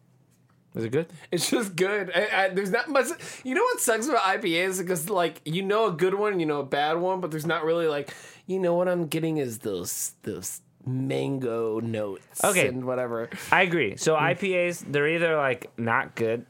Is 0.73 0.85
it 0.85 0.91
good? 0.91 1.07
it's 1.31 1.49
just 1.51 1.75
good. 1.75 2.11
I, 2.15 2.45
I, 2.45 2.49
there's 2.49 2.71
not 2.71 2.89
much. 2.89 3.07
You 3.43 3.53
know 3.53 3.61
what 3.63 3.79
sucks 3.79 4.07
about 4.07 4.21
IPAs 4.23 4.79
because 4.79 5.07
like 5.09 5.39
you 5.45 5.61
know 5.61 5.85
a 5.85 5.91
good 5.91 6.15
one, 6.15 6.39
you 6.39 6.47
know 6.47 6.61
a 6.61 6.65
bad 6.65 6.97
one, 6.97 7.21
but 7.21 7.29
there's 7.29 7.45
not 7.45 7.63
really 7.63 7.87
like 7.87 8.11
you 8.47 8.57
know 8.59 8.73
what 8.73 8.87
I'm 8.87 9.05
getting 9.05 9.37
is 9.37 9.59
those 9.59 10.13
those 10.23 10.61
mango 10.85 11.79
notes. 11.79 12.43
Okay. 12.43 12.67
and 12.67 12.85
whatever. 12.85 13.29
I 13.51 13.61
agree. 13.63 13.97
So 13.97 14.15
Hmm. 14.15 14.23
IPAs, 14.25 14.85
they're 14.91 15.07
either 15.07 15.35
like 15.37 15.69
not 15.77 16.15
good, 16.15 16.45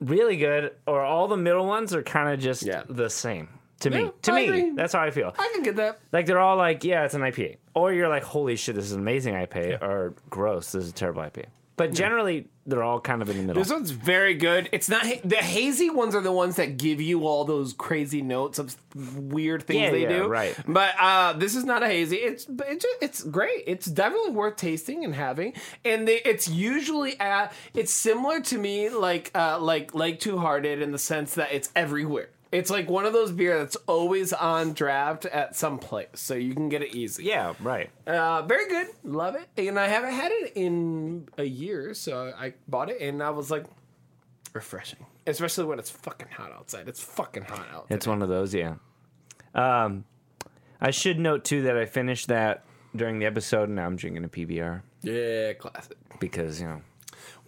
really 0.00 0.36
good, 0.36 0.72
or 0.86 1.02
all 1.02 1.28
the 1.28 1.36
middle 1.36 1.66
ones 1.66 1.94
are 1.94 2.02
kind 2.02 2.32
of 2.32 2.40
just 2.40 2.62
Yeah. 2.64 2.82
the 2.88 3.08
same. 3.10 3.48
To 3.80 3.90
Yeah, 3.90 4.02
me, 4.04 4.10
to 4.22 4.32
I 4.32 4.34
me, 4.36 4.44
agree. 4.46 4.70
that's 4.76 4.92
how 4.92 5.00
I 5.00 5.10
feel. 5.10 5.34
I 5.38 5.50
can 5.52 5.62
get 5.64 5.74
that. 5.76 5.98
Like 6.12 6.26
they're 6.26 6.38
all 6.38 6.56
like, 6.56 6.84
yeah, 6.84 7.04
it's 7.04 7.14
an 7.14 7.22
IPA, 7.22 7.56
or 7.74 7.92
you're 7.92 8.08
like, 8.08 8.22
holy 8.22 8.54
shit, 8.56 8.76
this 8.76 8.84
is 8.84 8.92
an 8.92 9.00
amazing 9.00 9.34
IPA, 9.34 9.82
or 9.82 10.14
gross, 10.30 10.70
this 10.72 10.84
is 10.84 10.90
a 10.90 10.94
terrible 10.94 11.22
IPA. 11.22 11.46
But 11.76 11.94
generally, 11.94 12.48
they're 12.66 12.82
all 12.82 13.00
kind 13.00 13.22
of 13.22 13.30
in 13.30 13.38
the 13.38 13.42
middle. 13.44 13.62
This 13.62 13.72
one's 13.72 13.90
very 13.90 14.34
good. 14.34 14.68
It's 14.72 14.88
not 14.88 15.04
the 15.24 15.36
hazy 15.36 15.90
ones 15.90 16.14
are 16.14 16.20
the 16.20 16.30
ones 16.30 16.56
that 16.56 16.76
give 16.76 17.00
you 17.00 17.26
all 17.26 17.44
those 17.44 17.72
crazy 17.72 18.20
notes 18.22 18.58
of 18.58 18.76
weird 18.94 19.64
things 19.64 19.80
Yeah, 19.80 19.90
they 19.90 20.02
yeah, 20.02 20.08
do. 20.08 20.26
right. 20.28 20.56
But 20.68 20.94
uh, 21.00 21.32
this 21.32 21.56
is 21.56 21.64
not 21.64 21.82
a 21.82 21.86
hazy. 21.86 22.16
It's 22.16 22.46
it's 22.48 22.86
it's 23.00 23.22
great. 23.24 23.64
It's 23.66 23.86
definitely 23.86 24.32
worth 24.32 24.56
tasting 24.56 25.04
and 25.04 25.14
having. 25.14 25.54
And 25.84 26.06
they, 26.06 26.16
it's 26.18 26.46
usually 26.46 27.18
at 27.18 27.52
it's 27.74 27.92
similar 27.92 28.40
to 28.42 28.58
me 28.58 28.90
like 28.90 29.30
uh, 29.34 29.58
like 29.58 29.94
like 29.94 30.20
Two 30.20 30.38
Hearted 30.38 30.82
in 30.82 30.92
the 30.92 30.98
sense 30.98 31.34
that 31.34 31.52
it's 31.52 31.70
everywhere. 31.74 32.28
It's 32.52 32.68
like 32.68 32.88
one 32.90 33.06
of 33.06 33.14
those 33.14 33.32
beer 33.32 33.58
that's 33.58 33.76
always 33.86 34.32
on 34.34 34.74
draft 34.74 35.24
at 35.24 35.56
some 35.56 35.78
place, 35.78 36.08
so 36.14 36.34
you 36.34 36.54
can 36.54 36.68
get 36.68 36.82
it 36.82 36.94
easy. 36.94 37.24
yeah, 37.24 37.54
right. 37.60 37.88
Uh, 38.06 38.42
very 38.42 38.68
good. 38.68 38.88
Love 39.02 39.36
it. 39.36 39.48
And 39.56 39.78
I 39.80 39.88
haven't 39.88 40.12
had 40.12 40.30
it 40.32 40.52
in 40.54 41.28
a 41.38 41.44
year, 41.44 41.94
so 41.94 42.32
I 42.38 42.52
bought 42.68 42.90
it 42.90 43.00
and 43.00 43.22
I 43.22 43.30
was 43.30 43.50
like, 43.50 43.64
refreshing. 44.52 45.06
Especially 45.26 45.64
when 45.64 45.78
it's 45.78 45.90
fucking 45.90 46.28
hot 46.30 46.52
outside. 46.52 46.88
It's 46.88 47.02
fucking 47.02 47.44
hot 47.44 47.66
out. 47.72 47.86
It's 47.88 48.06
one 48.06 48.20
of 48.20 48.28
those, 48.28 48.54
yeah. 48.54 48.74
Um, 49.54 50.04
I 50.80 50.90
should 50.90 51.18
note 51.18 51.44
too 51.44 51.62
that 51.62 51.76
I 51.76 51.86
finished 51.86 52.28
that 52.28 52.64
during 52.94 53.18
the 53.18 53.26
episode, 53.26 53.64
and 53.64 53.76
now 53.76 53.86
I'm 53.86 53.96
drinking 53.96 54.24
a 54.24 54.28
PBR 54.28 54.82
yeah, 55.02 55.52
classic. 55.54 55.96
because 56.20 56.60
you 56.60 56.66
know 56.66 56.82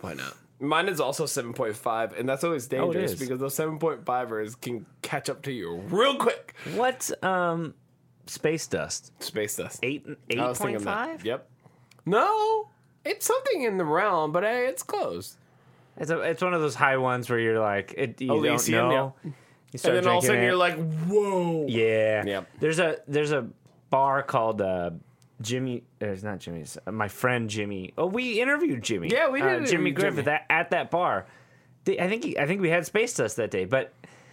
Why 0.00 0.14
not? 0.14 0.34
Mine 0.60 0.88
is 0.88 1.00
also 1.00 1.24
7.5, 1.24 2.18
and 2.18 2.28
that's 2.28 2.44
always 2.44 2.66
dangerous 2.68 3.12
is. 3.12 3.20
because 3.20 3.40
those 3.40 3.54
7.5ers 3.56 4.60
can 4.60 4.86
catch 5.02 5.28
up 5.28 5.42
to 5.42 5.52
you 5.52 5.76
real 5.88 6.16
quick. 6.16 6.54
what 6.74 7.10
um 7.24 7.74
space 8.26 8.66
dust 8.66 9.12
Space 9.22 9.56
dust. 9.56 9.80
eight 9.82 10.06
eight 10.30 10.38
I 10.38 10.48
was 10.48 10.58
point 10.58 10.70
thinking 10.72 10.84
that. 10.86 11.06
five. 11.08 11.24
Yep. 11.24 11.48
No, 12.06 12.68
it's 13.04 13.26
something 13.26 13.62
in 13.62 13.76
the 13.78 13.84
realm, 13.84 14.32
but 14.32 14.42
hey, 14.44 14.66
it's 14.66 14.82
close. 14.82 15.36
It's 15.96 16.10
a, 16.10 16.20
it's 16.20 16.42
one 16.42 16.54
of 16.54 16.60
those 16.60 16.74
high 16.74 16.96
ones 16.96 17.28
where 17.30 17.38
you're 17.38 17.60
like 17.60 17.94
it, 17.96 18.20
you 18.20 18.32
Elysium, 18.32 18.88
don't 18.88 18.90
yeah. 18.90 18.96
know. 18.96 19.14
You 19.72 19.78
start 19.78 19.96
And 19.96 20.06
then 20.06 20.12
all 20.12 20.18
of 20.18 20.24
a 20.24 20.26
drinking 20.26 20.26
sudden 20.26 20.42
it. 20.42 20.46
you're 20.46 20.56
like, 20.56 21.04
whoa. 21.08 21.66
yeah. 21.68 22.24
Yep. 22.24 22.48
There's 22.60 22.78
a 22.78 22.96
there's 23.08 23.32
a 23.32 23.46
bar 23.90 24.22
called 24.22 24.60
uh, 24.62 24.90
Jimmy. 25.40 25.82
it's 26.00 26.22
not 26.22 26.38
Jimmy's. 26.40 26.78
Uh, 26.86 26.92
my 26.92 27.08
friend 27.08 27.50
Jimmy. 27.50 27.92
Oh, 27.98 28.06
we 28.06 28.40
interviewed 28.40 28.82
Jimmy. 28.82 29.08
Yeah, 29.10 29.28
we 29.30 29.40
did 29.40 29.62
Uh, 29.62 29.66
Jimmy 29.66 29.90
Griffith 29.90 30.24
Jimmy. 30.24 30.36
At, 30.36 30.46
at 30.50 30.70
that 30.70 30.90
bar. 30.90 31.26
I 31.86 32.08
think 32.08 32.24
he, 32.24 32.38
I 32.38 32.46
think 32.46 32.60
we 32.62 32.70
had 32.70 32.86
space 32.86 33.14
dust 33.14 33.36
that 33.36 33.50
day, 33.50 33.64
but 33.66 33.92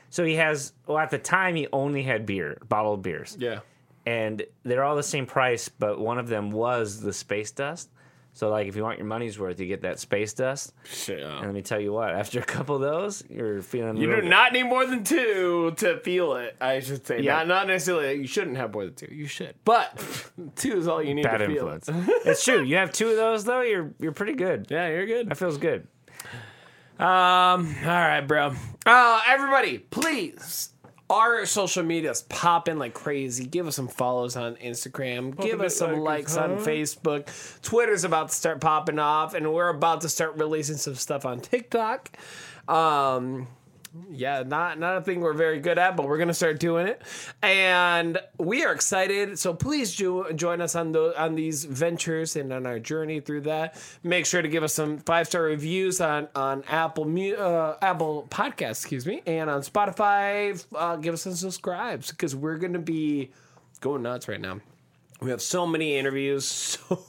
so 0.10 0.24
he 0.24 0.36
has. 0.36 0.74
Well, 0.88 0.98
at 1.00 1.10
the 1.10 1.18
time 1.18 1.56
he 1.56 1.68
only 1.74 2.04
had 2.04 2.26
beer, 2.26 2.58
bottled 2.70 3.02
beers. 3.02 3.36
Yeah. 3.40 3.60
and 4.06 4.42
they're 4.64 4.84
all 4.84 4.96
the 4.96 5.04
same 5.04 5.26
price, 5.26 5.68
but 5.70 6.00
one 6.00 6.18
of 6.18 6.28
them 6.28 6.52
was 6.52 7.02
the 7.02 7.12
space 7.14 7.52
dust. 7.52 7.90
So 8.34 8.50
like 8.50 8.68
if 8.68 8.76
you 8.78 8.84
want 8.84 8.98
your 8.98 9.08
money's 9.08 9.38
worth, 9.38 9.60
you 9.60 9.68
get 9.68 9.82
that 9.82 10.00
space 10.00 10.34
dust. 10.34 10.74
Shit. 10.86 11.20
And 11.22 11.42
let 11.42 11.54
me 11.54 11.62
tell 11.62 11.80
you 11.80 11.92
what, 11.92 12.12
after 12.16 12.40
a 12.40 12.44
couple 12.46 12.76
of 12.76 12.82
those, 12.82 13.24
you're 13.30 13.62
feeling 13.62 13.98
You 13.98 14.08
do 14.16 14.22
not 14.22 14.54
need 14.54 14.64
more 14.64 14.86
than 14.86 15.04
two 15.04 15.74
to 15.78 16.00
feel 16.00 16.36
it. 16.36 16.56
I 16.62 16.80
should 16.80 17.06
say, 17.06 17.22
Yeah. 17.22 17.40
not 17.40 17.48
not 17.48 17.68
necessarily. 17.68 18.14
You 18.16 18.28
shouldn't 18.28 18.56
have 18.58 18.74
more 18.74 18.86
than 18.86 18.94
two. 18.96 19.10
You 19.14 19.28
should, 19.28 19.56
but 19.66 20.02
two 20.56 20.78
is 20.78 20.88
all 20.88 21.04
you 21.04 21.14
need 21.14 21.24
bad 21.24 21.40
to 21.40 21.48
feel 21.48 21.68
influence. 21.70 21.90
it. 21.90 21.96
it's 22.26 22.44
true. 22.44 22.64
You 22.64 22.78
have 22.78 22.92
two 22.94 23.10
of 23.10 23.18
those 23.18 23.44
though, 23.44 23.62
you're 23.62 23.92
you're 24.00 24.14
pretty 24.14 24.34
good. 24.34 24.68
yeah, 24.70 24.88
you're 24.88 25.06
good. 25.06 25.30
That 25.30 25.38
feels 25.38 25.58
good. 25.58 25.88
Um. 27.00 27.06
All 27.08 27.66
right, 27.86 28.22
bro. 28.22 28.54
Uh, 28.86 29.22
everybody, 29.28 29.80
please. 29.80 30.70
Our 31.12 31.46
social 31.46 31.84
media's 31.84 32.22
popping 32.24 32.78
like 32.80 32.94
crazy. 32.94 33.46
Give 33.46 33.68
us 33.68 33.76
some 33.76 33.90
follows 33.90 34.38
on 34.38 34.56
Instagram. 34.56 35.38
Give 35.42 35.60
us 35.60 35.76
some 35.76 36.00
likes 36.00 36.38
on 36.38 36.52
Facebook. 36.60 37.28
Twitter's 37.62 38.06
about 38.06 38.30
to 38.30 38.36
start 38.36 38.62
popping 38.62 38.98
off, 38.98 39.34
and 39.34 39.54
we're 39.54 39.68
about 39.68 40.02
to 40.02 40.10
start 40.10 40.38
releasing 40.38 40.78
some 40.78 40.96
stuff 40.96 41.26
on 41.26 41.42
TikTok. 41.42 42.12
Um, 42.70 43.50
Yeah, 44.10 44.44
not 44.44 44.80
not 44.80 44.98
a 44.98 45.02
thing 45.02 45.20
we're 45.20 45.34
very 45.34 45.60
good 45.60 45.78
at, 45.78 45.98
but 45.98 46.08
we're 46.08 46.18
gonna 46.18 46.34
start 46.34 46.62
doing 46.62 46.88
it, 46.88 47.02
and 47.42 48.18
we 48.38 48.64
are 48.64 48.72
excited. 48.72 49.38
So 49.38 49.54
please 49.54 49.98
do 49.98 50.32
join 50.34 50.62
us 50.62 50.76
on 50.76 50.94
the 50.94 51.14
on 51.22 51.36
these 51.36 51.66
ventures 51.66 52.38
and 52.38 52.54
on 52.54 52.66
our 52.66 52.80
journey 52.80 53.20
through 53.20 53.42
that. 53.42 53.76
Make 54.02 54.26
sure 54.26 54.42
to 54.42 54.48
give 54.48 54.64
us 54.64 54.74
some 54.74 54.98
five 55.00 55.28
star 55.28 55.44
reviews 55.44 56.00
on 56.00 56.30
on 56.36 56.64
Apple 56.70 57.04
uh, 57.38 57.76
Apple 57.82 58.28
Podcasts, 58.30 58.82
excuse 58.82 59.06
me, 59.06 59.24
and 59.26 59.50
on 59.50 59.62
Spotify. 59.62 60.66
Uh, 60.74 60.96
give 60.96 61.14
us 61.14 61.24
some 61.24 61.34
subscribes 61.34 62.12
because 62.12 62.34
we're 62.34 62.58
gonna 62.58 62.80
be 62.80 63.32
going 63.82 64.04
nuts 64.04 64.30
right 64.30 64.40
now. 64.40 64.62
We 65.20 65.32
have 65.32 65.42
so 65.42 65.68
many 65.68 65.98
interviews. 65.98 66.78
So 66.90 67.04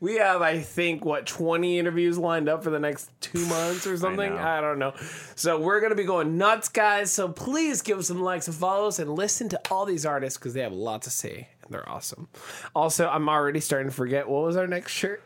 we 0.00 0.16
have, 0.16 0.42
I 0.42 0.60
think, 0.60 1.04
what 1.04 1.26
twenty 1.26 1.78
interviews 1.78 2.18
lined 2.18 2.48
up 2.48 2.64
for 2.64 2.70
the 2.70 2.78
next 2.78 3.10
two 3.20 3.44
months 3.46 3.86
or 3.86 3.96
something. 3.96 4.34
know. 4.34 4.40
I, 4.40 4.60
don't 4.60 4.78
know. 4.78 4.94
So 5.34 5.60
we're 5.60 5.80
gonna 5.80 5.94
be 5.94 6.04
going 6.04 6.36
nuts, 6.38 6.68
guys. 6.68 7.12
So 7.12 7.28
please 7.28 7.82
give 7.82 7.98
us 7.98 8.08
some 8.08 8.22
likes 8.22 8.46
and 8.46 8.56
follows 8.56 8.98
and 8.98 9.14
listen 9.14 9.48
to 9.50 9.60
all 9.70 9.84
these 9.84 10.06
artists 10.06 10.38
because 10.38 10.54
they 10.54 10.60
have 10.60 10.72
a 10.72 10.76
lot 10.76 11.02
to 11.02 11.10
say 11.10 11.48
and 11.62 11.72
they're 11.72 11.88
awesome. 11.88 12.28
Also, 12.74 13.08
I'm 13.08 13.28
already 13.28 13.60
starting 13.60 13.88
to 13.88 13.94
forget 13.94 14.28
what 14.28 14.42
was 14.44 14.56
our 14.56 14.66
next 14.66 14.92
shirt. 14.92 15.22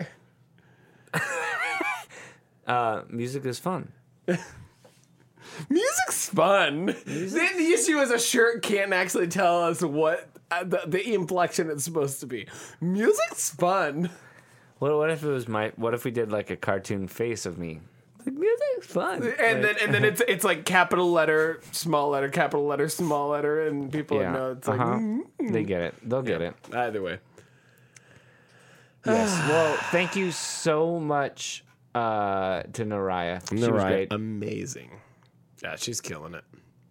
Uh, 2.69 3.03
music 3.09 3.47
is 3.47 3.59
fun. 3.59 3.91
Music's 5.71 6.29
fun. 6.29 6.87
The, 6.87 7.51
the 7.57 7.73
issue 7.73 7.99
is 7.99 8.11
a 8.11 8.19
shirt 8.19 8.63
can't 8.63 8.93
actually 8.93 9.29
tell 9.29 9.63
us 9.65 9.83
what 9.83 10.29
uh, 10.51 10.65
the, 10.65 10.83
the 10.87 11.15
inflection 11.15 11.71
it's 11.71 11.83
supposed 11.83 12.21
to 12.21 12.27
be. 12.27 12.47
Music's 12.83 13.49
fun. 13.51 14.11
What, 14.79 14.97
what 14.97 15.11
if 15.11 15.23
it 15.23 15.29
was 15.29 15.49
my? 15.49 15.73
What 15.77 15.95
if 15.95 16.05
we 16.05 16.11
did 16.11 16.31
like 16.31 16.51
a 16.51 16.57
cartoon 16.57 17.09
face 17.09 17.47
of 17.47 17.59
me? 17.59 17.81
Like 18.25 18.35
music's 18.35 18.87
fun. 18.87 19.23
and 19.39 19.65
then 19.65 19.77
and 19.81 19.95
then 19.95 20.05
it's 20.05 20.23
it's 20.29 20.45
like 20.45 20.65
capital 20.65 21.11
letter, 21.11 21.61
small 21.73 22.11
letter, 22.11 22.29
capital 22.29 22.67
letter, 22.67 22.89
small 22.89 23.29
letter, 23.29 23.67
and 23.67 23.93
people 23.93 24.21
yeah, 24.21 24.33
know 24.33 24.53
it's 24.53 24.69
like 24.69 24.81
uh-huh. 24.81 24.95
mm, 24.95 25.53
they 25.53 25.65
get 25.65 25.83
it. 25.83 25.95
They'll 26.09 26.23
get 26.23 26.43
it. 26.43 26.55
either 26.73 27.03
way. 27.03 27.19
Yes. 29.07 29.49
well, 29.49 29.77
thank 29.91 30.17
you 30.17 30.31
so 30.33 31.01
much 31.01 31.65
uh, 31.95 32.63
to 32.73 32.85
Neriah. 32.85 33.49
She 33.49 33.57
was 33.57 33.69
great. 33.69 34.13
amazing. 34.13 34.91
Yeah, 35.63 35.77
she's 35.77 36.01
killing 36.01 36.35
it. 36.35 36.45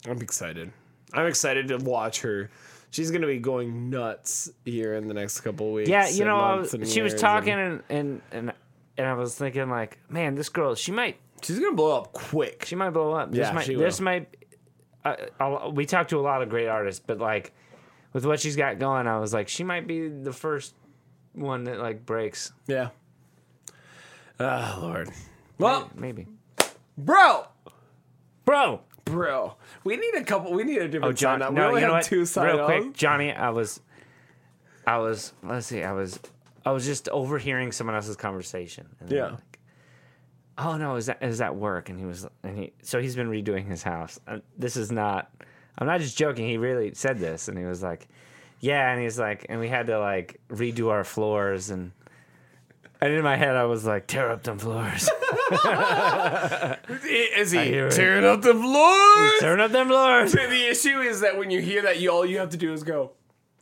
I'm 0.08 0.22
excited. 0.22 0.72
I'm 1.14 1.28
excited 1.28 1.68
to 1.70 1.78
watch 1.78 2.22
her. 2.22 2.50
She's 2.98 3.12
gonna 3.12 3.28
be 3.28 3.38
going 3.38 3.92
nuts 3.92 4.50
here 4.66 4.96
in 4.96 5.08
the 5.08 5.14
next 5.14 5.42
couple 5.42 5.72
weeks. 5.72 5.88
yeah, 5.88 6.10
you 6.10 6.26
know, 6.26 6.66
was, 6.72 6.76
she 6.92 7.04
was 7.04 7.14
talking 7.14 7.54
and 7.54 7.84
and, 7.90 8.22
and 8.32 8.54
and 8.98 9.06
I 9.06 9.14
was 9.14 9.36
thinking 9.36 9.70
like, 9.70 10.00
man, 10.10 10.34
this 10.34 10.50
girl, 10.50 10.74
she 10.74 10.92
might 10.92 11.18
she's 11.44 11.60
gonna 11.60 11.76
blow 11.76 11.96
up 11.96 12.12
quick. 12.12 12.66
she 12.66 12.76
might 12.76 12.90
blow 12.90 13.14
up. 13.14 13.30
This 13.30 13.38
Yeah, 13.38 13.52
might 13.52 13.66
she 13.66 13.76
this 13.76 14.00
might. 14.00 14.36
Uh, 15.06 15.70
we 15.72 15.86
talked 15.86 16.10
to 16.10 16.20
a 16.20 16.22
lot 16.22 16.42
of 16.42 16.50
great 16.50 16.68
artists, 16.68 17.00
but 17.06 17.20
like 17.20 17.54
with 18.14 18.26
what 18.26 18.40
she's 18.40 18.56
got 18.56 18.80
going, 18.80 19.06
I 19.06 19.20
was 19.20 19.32
like, 19.32 19.48
she 19.48 19.64
might 19.64 19.86
be 19.86 20.08
the 20.08 20.34
first 20.34 20.74
one 21.34 21.66
that 21.66 21.78
like 21.78 22.04
breaks. 22.04 22.52
Yeah. 22.66 22.90
Ah, 24.40 24.80
Lord. 24.82 25.12
Well, 25.60 25.92
Maybe, 25.94 26.26
bro, 26.98 27.46
bro. 28.44 28.82
Bro, 29.10 29.56
we 29.84 29.98
need 29.98 30.14
a 30.16 30.24
couple. 30.24 30.54
We 30.54 30.64
need 30.64 30.78
a 30.78 30.88
different 30.88 31.06
Oh, 31.06 31.14
John. 31.14 31.40
sign-off. 31.40 31.50
We 31.52 31.56
No, 31.56 31.68
only 31.70 31.82
you 31.82 31.88
know 31.88 31.94
have 31.94 32.04
what? 32.04 32.10
two 32.10 32.26
sign 32.26 32.56
Real 32.56 32.66
quick, 32.66 32.94
Johnny. 32.94 33.32
I 33.32 33.50
was, 33.50 33.80
I 34.86 34.98
was. 34.98 35.34
Let's 35.44 35.68
see. 35.68 35.84
I 35.84 35.92
was, 35.94 36.20
I 36.66 36.72
was 36.72 36.86
just 36.86 37.10
overhearing 37.10 37.72
someone 37.72 37.96
else's 37.96 38.16
conversation. 38.16 38.88
And 39.00 39.12
Yeah. 39.12 39.26
Like, 39.32 39.60
oh 40.58 40.78
no, 40.78 40.96
is 40.96 41.06
that 41.08 41.22
is 41.22 41.38
that 41.40 41.56
work? 41.56 41.90
And 41.90 42.00
he 42.00 42.06
was, 42.06 42.28
and 42.44 42.58
he. 42.58 42.74
So 42.84 43.02
he's 43.02 43.16
been 43.16 43.30
redoing 43.30 43.66
his 43.68 43.84
house. 43.84 44.20
Uh, 44.28 44.40
this 44.58 44.76
is 44.78 44.92
not. 44.92 45.32
I'm 45.78 45.88
not 45.88 46.00
just 46.00 46.18
joking. 46.18 46.48
He 46.48 46.58
really 46.58 46.94
said 46.96 47.20
this, 47.20 47.48
and 47.48 47.58
he 47.58 47.64
was 47.66 47.84
like, 47.84 48.08
yeah, 48.60 48.92
and 48.92 49.02
he's 49.02 49.20
like, 49.20 49.46
and 49.50 49.60
we 49.60 49.68
had 49.70 49.88
to 49.88 50.00
like 50.00 50.40
redo 50.50 50.90
our 50.90 51.04
floors 51.04 51.70
and. 51.70 51.92
And 53.00 53.14
in 53.14 53.24
my 53.24 53.36
head, 53.36 53.56
I 53.56 53.66
was 53.66 53.86
like, 53.86 54.08
tear 54.08 54.32
up 54.32 54.44
them 54.44 54.58
floors. 54.58 55.08
Is 57.06 57.52
he 57.52 57.60
hear 57.60 57.88
it. 57.88 57.92
tearing 57.94 58.26
up 58.26 58.42
the 58.42 58.54
floors? 58.54 59.34
Turn 59.40 59.60
up 59.60 59.72
them 59.72 59.88
floors. 59.88 60.32
the 60.32 60.68
issue 60.70 61.00
is 61.02 61.20
that 61.22 61.38
when 61.38 61.52
you 61.52 61.62
hear 61.62 61.84
that, 61.84 62.00
you 62.00 62.10
all 62.12 62.26
you 62.26 62.40
have 62.40 62.50
to 62.50 62.58
do 62.58 62.74
is 62.74 62.82
go, 62.84 63.12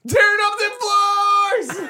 tearing 0.08 0.40
up 0.46 0.58
the 0.58 0.72
floors. 0.80 1.90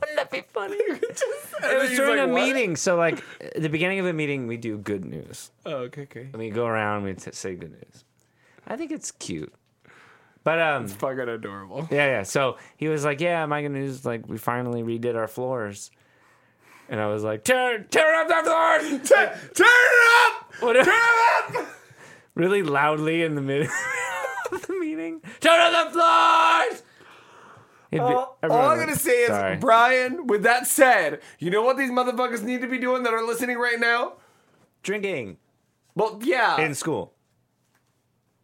Wouldn't 0.00 0.16
that 0.16 0.30
be 0.30 0.42
funny? 0.52 0.74
it 0.78 1.22
It 1.62 1.78
was 1.80 1.90
during 1.92 2.18
a 2.18 2.26
meeting. 2.26 2.76
So, 2.76 2.96
like, 2.96 3.22
at 3.40 3.62
the 3.62 3.68
beginning 3.70 3.98
of 4.00 4.06
a 4.06 4.12
meeting, 4.12 4.46
we 4.46 4.56
do 4.58 4.76
good 4.78 5.04
news. 5.04 5.50
Oh, 5.64 5.76
okay, 5.86 6.02
okay. 6.02 6.28
And 6.32 6.34
we 6.34 6.50
go 6.50 6.66
around, 6.66 7.04
we 7.04 7.14
t- 7.14 7.32
say 7.32 7.54
good 7.54 7.72
news. 7.72 8.04
I 8.66 8.76
think 8.76 8.92
it's 8.92 9.10
cute. 9.12 9.52
But, 10.44 10.60
um, 10.60 10.84
it's 10.84 10.94
Fucking 10.94 11.28
adorable. 11.28 11.88
yeah, 11.90 12.06
yeah. 12.06 12.22
So 12.22 12.58
he 12.76 12.88
was 12.88 13.04
like, 13.04 13.20
yeah, 13.20 13.44
my 13.46 13.62
good 13.62 13.72
news, 13.72 14.04
like, 14.04 14.28
we 14.28 14.36
finally 14.38 14.82
redid 14.82 15.14
our 15.16 15.28
floors. 15.28 15.90
And 16.88 17.00
I 17.00 17.06
was 17.08 17.22
like, 17.22 17.44
tear, 17.44 17.80
tear 17.84 18.14
up 18.22 18.28
the 18.28 18.42
floors! 18.44 19.08
Turn 19.54 19.66
it 19.66 20.26
up! 20.26 20.54
Whatever. 20.62 20.90
Turn 20.90 20.94
it 21.00 21.56
up! 21.56 21.68
really 22.34 22.62
loudly 22.62 23.22
in 23.22 23.34
the 23.34 23.42
middle 23.42 23.68
of 24.52 24.66
the 24.66 24.72
meeting. 24.78 25.20
Turn 25.40 25.60
up 25.74 25.92
the 25.92 25.92
floors! 25.92 26.82
It'd 27.90 28.06
be- 28.06 28.14
All, 28.14 28.38
all 28.42 28.68
I'm 28.70 28.78
gonna 28.78 28.96
say 28.96 29.22
is, 29.22 29.28
Sorry. 29.28 29.56
Brian. 29.56 30.26
With 30.26 30.42
that 30.44 30.66
said, 30.66 31.20
you 31.38 31.50
know 31.50 31.62
what 31.62 31.76
these 31.78 31.90
motherfuckers 31.90 32.42
need 32.42 32.60
to 32.62 32.66
be 32.68 32.78
doing 32.78 33.02
that 33.04 33.12
are 33.14 33.24
listening 33.26 33.58
right 33.58 33.78
now? 33.80 34.14
drinking 34.82 35.36
Well, 35.94 36.20
yeah, 36.22 36.58
in 36.60 36.74
school. 36.74 37.12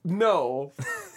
no, 0.02 0.72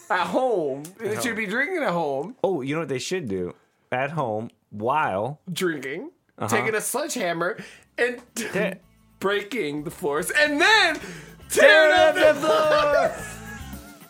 at 0.10 0.28
home. 0.28 0.84
They 1.00 1.20
should 1.22 1.36
be 1.36 1.46
drinking 1.46 1.84
at 1.84 1.92
home, 1.92 2.36
Oh, 2.44 2.62
you 2.62 2.74
know 2.76 2.82
what 2.82 2.90
they 2.90 3.00
should 3.00 3.28
do? 3.28 3.56
At 3.92 4.12
home 4.12 4.50
while 4.70 5.40
drinking, 5.52 6.12
Uh-huh. 6.40 6.56
taking 6.56 6.76
a 6.76 6.82
sledgehammer 6.82 7.58
and 7.98 8.22
breaking 9.20 9.84
the 9.84 9.92
floors, 9.92 10.30
and 10.32 10.62
then 10.62 11.00
tearing 11.50 11.98
up 11.98 12.16
the 12.16 12.40
floor. 12.40 13.16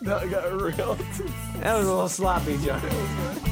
that 0.02 0.30
got 0.30 0.52
real. 0.52 0.94
that 1.60 1.76
was 1.76 1.86
a 1.86 1.90
little 1.90 2.08
sloppy, 2.08 2.58
John. 2.58 3.47